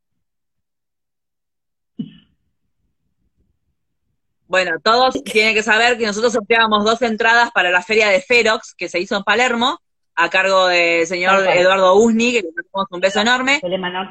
Bueno, 4.47 4.79
todos 4.83 5.23
tienen 5.23 5.53
que 5.53 5.63
saber 5.63 5.97
que 5.97 6.05
nosotros 6.05 6.33
sorteábamos 6.33 6.83
dos 6.83 7.01
entradas 7.01 7.51
para 7.51 7.71
la 7.71 7.81
feria 7.81 8.09
de 8.09 8.21
Ferox, 8.21 8.73
que 8.75 8.89
se 8.89 8.99
hizo 8.99 9.15
en 9.15 9.23
Palermo, 9.23 9.79
a 10.21 10.29
cargo 10.29 10.67
del 10.67 11.07
señor 11.07 11.47
Eduardo 11.47 11.95
Usni, 11.95 12.31
que 12.31 12.41
le 12.41 12.49
mandamos 12.55 12.87
un 12.91 12.99
beso 12.99 13.21
enorme. 13.21 13.59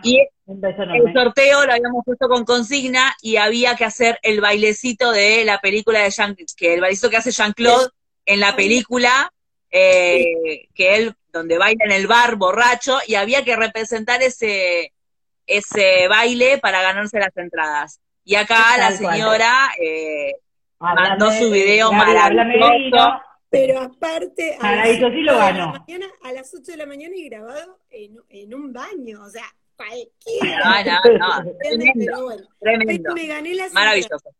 Y 0.02 0.18
el 0.18 1.12
sorteo 1.14 1.64
lo 1.66 1.72
habíamos 1.72 2.04
puesto 2.04 2.28
con 2.28 2.44
consigna 2.44 3.14
y 3.22 3.36
había 3.36 3.76
que 3.76 3.84
hacer 3.84 4.18
el 4.22 4.40
bailecito 4.40 5.12
de 5.12 5.44
la 5.44 5.60
película 5.60 6.00
de 6.00 6.10
Jean, 6.10 6.36
que 6.56 6.74
el 6.74 6.80
bailecito 6.80 7.10
que 7.10 7.16
hace 7.16 7.30
Jean-Claude 7.30 7.90
en 8.26 8.40
la 8.40 8.56
película, 8.56 9.32
eh, 9.70 10.66
que 10.74 10.96
él 10.96 11.14
donde 11.32 11.58
baila 11.58 11.84
en 11.84 11.92
el 11.92 12.08
bar 12.08 12.34
borracho 12.34 12.98
y 13.06 13.14
había 13.14 13.44
que 13.44 13.54
representar 13.54 14.20
ese, 14.20 14.92
ese 15.46 16.08
baile 16.08 16.58
para 16.58 16.82
ganarse 16.82 17.20
las 17.20 17.36
entradas. 17.36 18.00
Y 18.24 18.34
acá 18.34 18.76
la 18.78 18.90
señora 18.90 19.70
eh, 19.80 20.32
mandó 20.80 21.30
su 21.30 21.52
video 21.52 21.92
maravilloso. 21.92 23.22
Pero 23.50 23.80
aparte, 23.80 24.56
a, 24.60 24.76
las, 24.76 24.96
sí 24.96 25.22
lo 25.22 25.36
ganó. 25.36 25.72
Mañana, 25.72 26.06
a 26.22 26.32
las 26.32 26.54
8 26.54 26.70
de 26.70 26.76
la 26.76 26.86
mañana 26.86 27.16
y 27.16 27.28
grabado 27.28 27.80
en, 27.90 28.16
en 28.28 28.54
un 28.54 28.72
baño, 28.72 29.22
o 29.22 29.28
sea, 29.28 29.44
cualquiera. 29.76 30.84
No, 30.84 31.18
no, 31.18 31.42
no. 31.44 31.52
Tremendo, 31.58 32.24
bueno, 32.24 32.42
tremendo. 32.60 33.14
Me 33.14 33.26
gané 33.26 33.54
la 33.54 33.68
Maravilloso. 33.70 34.30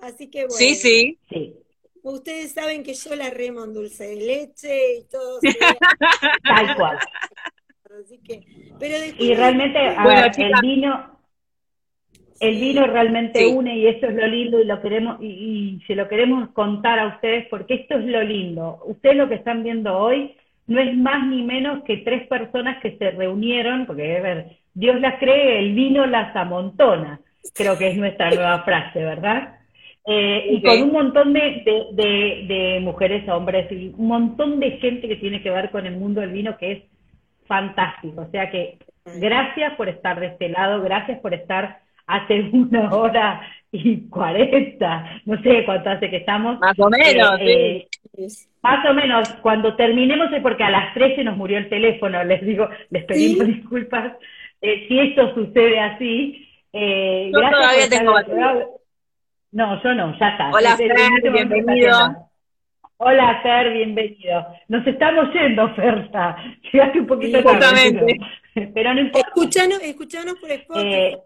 Así 0.00 0.28
que 0.30 0.46
bueno. 0.46 0.56
Sí, 0.56 0.74
sí. 0.74 1.18
sí. 1.28 1.54
Ustedes 2.02 2.52
saben 2.52 2.82
que 2.84 2.94
yo 2.94 3.14
la 3.16 3.30
remo 3.30 3.64
en 3.64 3.74
dulce 3.74 4.06
de 4.06 4.16
leche 4.16 4.98
y 4.98 5.04
todo. 5.04 5.40
Tal 6.44 6.76
cual. 6.76 6.98
Así 8.04 8.18
que, 8.18 8.42
pero 8.78 8.96
y 9.18 9.34
realmente, 9.34 9.78
bueno, 10.02 10.26
el 10.26 10.52
vino, 10.60 11.15
el 12.40 12.54
vino 12.60 12.86
realmente 12.86 13.46
une 13.46 13.76
y 13.76 13.86
eso 13.86 14.06
es 14.06 14.14
lo 14.14 14.26
lindo 14.26 14.60
y 14.60 14.64
lo 14.64 14.80
queremos 14.80 15.18
y, 15.20 15.26
y, 15.26 15.80
se 15.86 15.94
lo 15.94 16.08
queremos 16.08 16.50
contar 16.50 16.98
a 16.98 17.08
ustedes 17.08 17.46
porque 17.48 17.74
esto 17.74 17.98
es 17.98 18.04
lo 18.04 18.22
lindo. 18.22 18.80
Ustedes 18.86 19.16
lo 19.16 19.28
que 19.28 19.36
están 19.36 19.62
viendo 19.62 19.96
hoy 19.96 20.34
no 20.66 20.80
es 20.80 20.96
más 20.96 21.26
ni 21.26 21.42
menos 21.42 21.84
que 21.84 21.98
tres 21.98 22.26
personas 22.26 22.80
que 22.82 22.96
se 22.96 23.10
reunieron, 23.10 23.86
porque 23.86 24.16
a 24.16 24.20
ver, 24.20 24.46
Dios 24.74 25.00
las 25.00 25.18
cree, 25.18 25.60
el 25.60 25.74
vino 25.74 26.06
las 26.06 26.34
amontona, 26.34 27.20
creo 27.54 27.78
que 27.78 27.88
es 27.88 27.96
nuestra 27.96 28.30
nueva 28.30 28.62
frase, 28.62 28.98
¿verdad? 28.98 29.56
Eh, 30.08 30.46
y 30.50 30.62
con 30.62 30.82
un 30.82 30.92
montón 30.92 31.32
de, 31.32 31.62
de, 31.92 32.44
de, 32.46 32.80
mujeres, 32.80 33.28
hombres 33.28 33.70
y 33.72 33.92
un 33.96 34.06
montón 34.06 34.60
de 34.60 34.72
gente 34.72 35.08
que 35.08 35.16
tiene 35.16 35.42
que 35.42 35.50
ver 35.50 35.70
con 35.70 35.84
el 35.84 35.96
mundo 35.96 36.20
del 36.20 36.30
vino 36.30 36.56
que 36.56 36.72
es 36.72 36.82
fantástico. 37.46 38.22
O 38.22 38.30
sea 38.30 38.50
que 38.50 38.78
gracias 39.04 39.74
por 39.74 39.88
estar 39.88 40.20
de 40.20 40.26
este 40.26 40.48
lado, 40.48 40.80
gracias 40.80 41.18
por 41.20 41.34
estar 41.34 41.80
hace 42.06 42.40
una 42.52 42.90
hora 42.94 43.40
y 43.72 44.08
cuarenta, 44.08 45.20
no 45.24 45.40
sé 45.42 45.64
cuánto 45.64 45.90
hace 45.90 46.08
que 46.08 46.18
estamos. 46.18 46.58
Más 46.60 46.78
o 46.78 46.88
menos, 46.88 47.38
eh, 47.40 47.86
sí. 48.14 48.22
Eh, 48.22 48.28
más 48.62 48.84
o 48.84 48.94
menos, 48.94 49.28
cuando 49.42 49.76
terminemos 49.76 50.32
es 50.32 50.42
porque 50.42 50.64
a 50.64 50.70
las 50.70 50.94
13 50.94 51.22
nos 51.24 51.36
murió 51.36 51.58
el 51.58 51.68
teléfono, 51.68 52.24
les 52.24 52.44
digo, 52.44 52.68
les 52.90 53.04
pedimos 53.04 53.46
disculpas 53.46 54.14
eh, 54.60 54.86
si 54.88 54.98
esto 54.98 55.34
sucede 55.34 55.78
así. 55.78 56.48
Eh, 56.72 57.30
yo 57.32 57.40
todavía 57.40 57.88
tengo 57.88 58.12
No, 59.52 59.82
yo 59.82 59.94
no, 59.94 60.18
ya 60.18 60.28
está. 60.28 60.50
Hola, 60.50 60.76
Fer, 60.76 61.32
bienvenido. 61.32 61.96
Hola, 62.98 63.40
Fer, 63.42 63.72
bienvenido. 63.72 64.46
Nos 64.68 64.86
estamos 64.86 65.32
yendo, 65.32 65.74
Ferta. 65.74 66.36
Llegaste 66.72 67.00
un 67.00 67.06
poquito 67.06 67.42
tarde. 67.42 68.16
Pero 68.74 68.94
no 68.94 69.00
importa. 69.00 69.28
Escuchanos, 69.28 69.82
escuchanos 69.82 70.34
por 70.40 70.50
Spotify. 70.50 71.16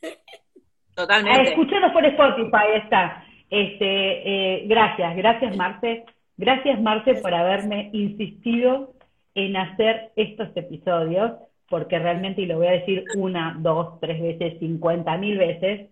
Totalmente. 0.94 1.50
Escuchanos 1.50 1.92
por 1.92 2.04
Spotify, 2.04 2.82
está. 2.82 3.24
Este, 3.50 4.56
eh, 4.56 4.66
gracias, 4.66 5.16
gracias 5.16 5.56
Marce. 5.56 6.04
Gracias 6.36 6.80
Marce 6.80 7.14
por 7.14 7.34
haberme 7.34 7.90
insistido 7.92 8.94
en 9.34 9.56
hacer 9.56 10.10
estos 10.16 10.48
episodios, 10.56 11.32
porque 11.68 11.98
realmente, 11.98 12.42
y 12.42 12.46
lo 12.46 12.56
voy 12.56 12.66
a 12.66 12.72
decir 12.72 13.04
una, 13.16 13.56
dos, 13.58 14.00
tres 14.00 14.20
veces, 14.20 14.58
cincuenta 14.58 15.16
mil 15.16 15.38
veces, 15.38 15.88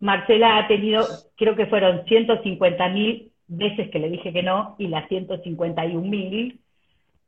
Marcela 0.00 0.56
ha 0.56 0.66
tenido, 0.66 1.04
creo 1.36 1.54
que 1.54 1.66
fueron 1.66 2.04
150 2.06 2.88
mil 2.88 3.32
veces 3.46 3.90
que 3.90 3.98
le 3.98 4.08
dije 4.08 4.32
que 4.32 4.42
no, 4.42 4.74
y 4.78 4.88
las 4.88 5.06
151 5.08 6.00
mil, 6.00 6.58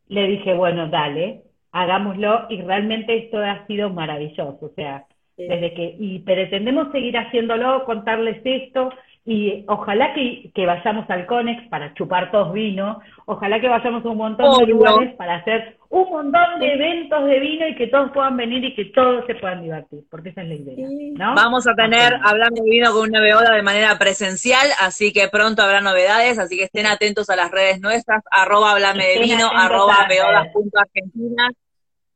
le 0.08 0.26
dije, 0.26 0.54
bueno, 0.54 0.88
dale, 0.88 1.42
hagámoslo, 1.70 2.46
y 2.48 2.62
realmente 2.62 3.16
esto 3.16 3.38
ha 3.38 3.66
sido 3.66 3.90
maravilloso, 3.90 4.58
o 4.60 4.70
sea, 4.74 5.06
desde 5.48 5.74
que, 5.74 5.96
y 5.98 6.18
pretendemos 6.20 6.90
seguir 6.92 7.16
haciéndolo, 7.16 7.84
contarles 7.84 8.40
esto, 8.44 8.90
y 9.24 9.64
ojalá 9.68 10.12
que, 10.14 10.50
que, 10.52 10.66
vayamos 10.66 11.08
al 11.08 11.26
Conex 11.26 11.68
para 11.68 11.94
chupar 11.94 12.32
todos 12.32 12.52
vino, 12.52 13.00
ojalá 13.24 13.60
que 13.60 13.68
vayamos 13.68 14.04
a 14.04 14.08
un 14.08 14.16
montón 14.16 14.58
de 14.58 14.66
lugares 14.66 15.14
para 15.14 15.36
hacer 15.36 15.78
un 15.90 16.10
montón 16.10 16.58
de 16.58 16.72
eventos 16.72 17.24
de 17.26 17.38
vino 17.38 17.68
y 17.68 17.76
que 17.76 17.86
todos 17.86 18.10
puedan 18.10 18.36
venir 18.36 18.64
y 18.64 18.74
que 18.74 18.86
todos 18.86 19.24
se 19.26 19.36
puedan 19.36 19.62
divertir, 19.62 20.00
porque 20.10 20.30
esa 20.30 20.42
es 20.42 20.48
la 20.48 20.54
idea. 20.54 20.88
¿no? 21.16 21.34
Vamos 21.36 21.68
a 21.68 21.74
tener, 21.74 22.14
hablando 22.24 22.64
de 22.64 22.70
vino 22.70 22.92
con 22.92 23.10
una 23.10 23.20
beoda 23.20 23.54
de 23.54 23.62
manera 23.62 23.96
presencial, 23.96 24.66
así 24.80 25.12
que 25.12 25.28
pronto 25.28 25.62
habrá 25.62 25.80
novedades, 25.80 26.40
así 26.40 26.56
que 26.56 26.64
estén 26.64 26.86
atentos 26.86 27.30
a 27.30 27.36
las 27.36 27.52
redes 27.52 27.80
nuestras, 27.80 28.24
arroba 28.28 28.72
hablame 28.72 29.04
de 29.04 29.18
vino, 29.20 29.50
arroba 29.54 30.06
beodas.argentina 30.08 31.48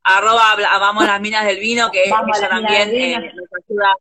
arroba 0.07 0.57
vamos 0.79 1.05
a 1.05 1.07
las 1.09 1.21
minas 1.21 1.45
del 1.45 1.59
vino, 1.59 1.91
que 1.91 2.05
ella 2.05 2.49
también 2.49 2.91
eh, 2.95 3.33
nos 3.35 3.49
ayuda 3.53 3.97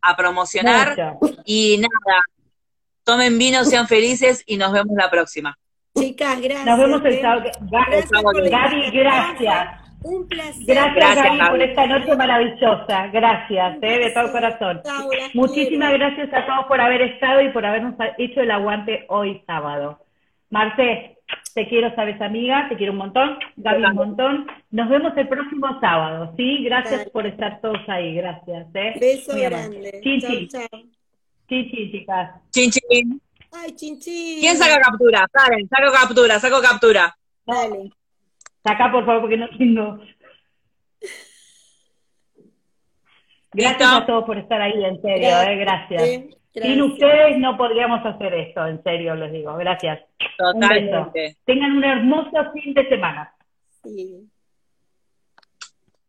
a, 0.00 0.16
promocionar. 0.16 1.18
Y 1.44 1.78
nada, 1.78 2.22
tomen 3.04 3.36
vino, 3.38 3.64
sean 3.64 3.86
felices 3.86 4.42
y 4.46 4.56
nos 4.56 4.72
vemos 4.72 4.96
la 4.96 5.10
próxima. 5.10 5.56
Chicas, 5.94 6.40
gracias. 6.40 6.66
Nos 6.66 6.78
vemos 6.78 7.04
el 7.04 7.20
sábado. 7.20 7.50
Gaby, 8.50 8.90
gracias. 8.92 9.86
Un 10.02 10.28
placer. 10.28 10.64
Gracias, 10.66 11.16
Gaby, 11.16 11.50
por 11.50 11.62
esta 11.62 11.86
noche 11.86 12.16
maravillosa. 12.16 13.06
Gracias, 13.08 13.76
eh, 13.82 13.98
de 13.98 14.10
todo 14.12 14.32
corazón. 14.32 14.80
Muchísimas 15.34 15.92
gracias 15.92 16.32
a 16.32 16.46
todos 16.46 16.66
por 16.66 16.80
haber 16.80 17.02
estado 17.02 17.42
y 17.42 17.50
por 17.50 17.66
habernos 17.66 17.94
hecho 18.16 18.40
el 18.40 18.50
aguante 18.50 19.04
hoy 19.08 19.42
sábado. 19.46 20.00
Marce, 20.50 21.15
te 21.56 21.66
quiero, 21.68 21.92
sabes, 21.94 22.20
amiga, 22.20 22.68
te 22.68 22.76
quiero 22.76 22.92
un 22.92 22.98
montón, 22.98 23.38
Gaby 23.56 23.82
un 23.82 23.94
montón. 23.94 24.46
Nos 24.70 24.90
vemos 24.90 25.16
el 25.16 25.26
próximo 25.26 25.80
sábado, 25.80 26.34
¿sí? 26.36 26.62
Gracias 26.62 27.08
por 27.08 27.26
estar 27.26 27.62
todos 27.62 27.78
ahí, 27.88 28.14
gracias. 28.14 28.66
¿eh? 28.74 28.94
Beso 29.00 29.34
grande. 29.34 30.00
Chin, 30.02 30.20
chin. 30.20 30.48
Chin, 31.48 31.70
chin, 31.70 31.92
chicas. 31.92 32.30
Chin, 32.50 32.70
chin. 32.70 33.22
Ay, 33.50 33.72
chin, 33.74 33.98
chin. 33.98 34.40
¿Quién 34.40 34.54
saca 34.58 34.78
captura? 34.82 35.26
Karen, 35.32 35.66
saco 35.66 35.92
captura, 35.92 36.38
saco 36.38 36.60
captura. 36.60 37.16
Dale. 37.46 37.90
Saca, 38.62 38.92
por 38.92 39.06
favor, 39.06 39.22
porque 39.22 39.38
no 39.38 39.48
tengo. 39.56 39.98
Gracias 43.54 43.92
a 43.92 44.04
todos 44.04 44.24
por 44.24 44.36
estar 44.36 44.60
ahí, 44.60 44.84
en 44.84 45.00
serio, 45.00 45.28
gracias. 45.30 46.02
¿eh? 46.02 46.18
gracias. 46.18 46.35
Sin 46.62 46.82
ustedes 46.82 47.38
no 47.38 47.56
podríamos 47.56 48.04
hacer 48.04 48.32
esto, 48.32 48.66
en 48.66 48.82
serio 48.82 49.14
les 49.14 49.32
digo. 49.32 49.56
Gracias. 49.56 50.00
Totalmente. 50.38 51.36
Tengan 51.44 51.72
un 51.72 51.84
hermoso 51.84 52.52
fin 52.52 52.72
de 52.72 52.88
semana. 52.88 53.34
Sí. 53.82 54.26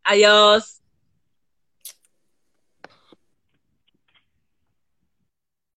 Adiós. 0.04 0.82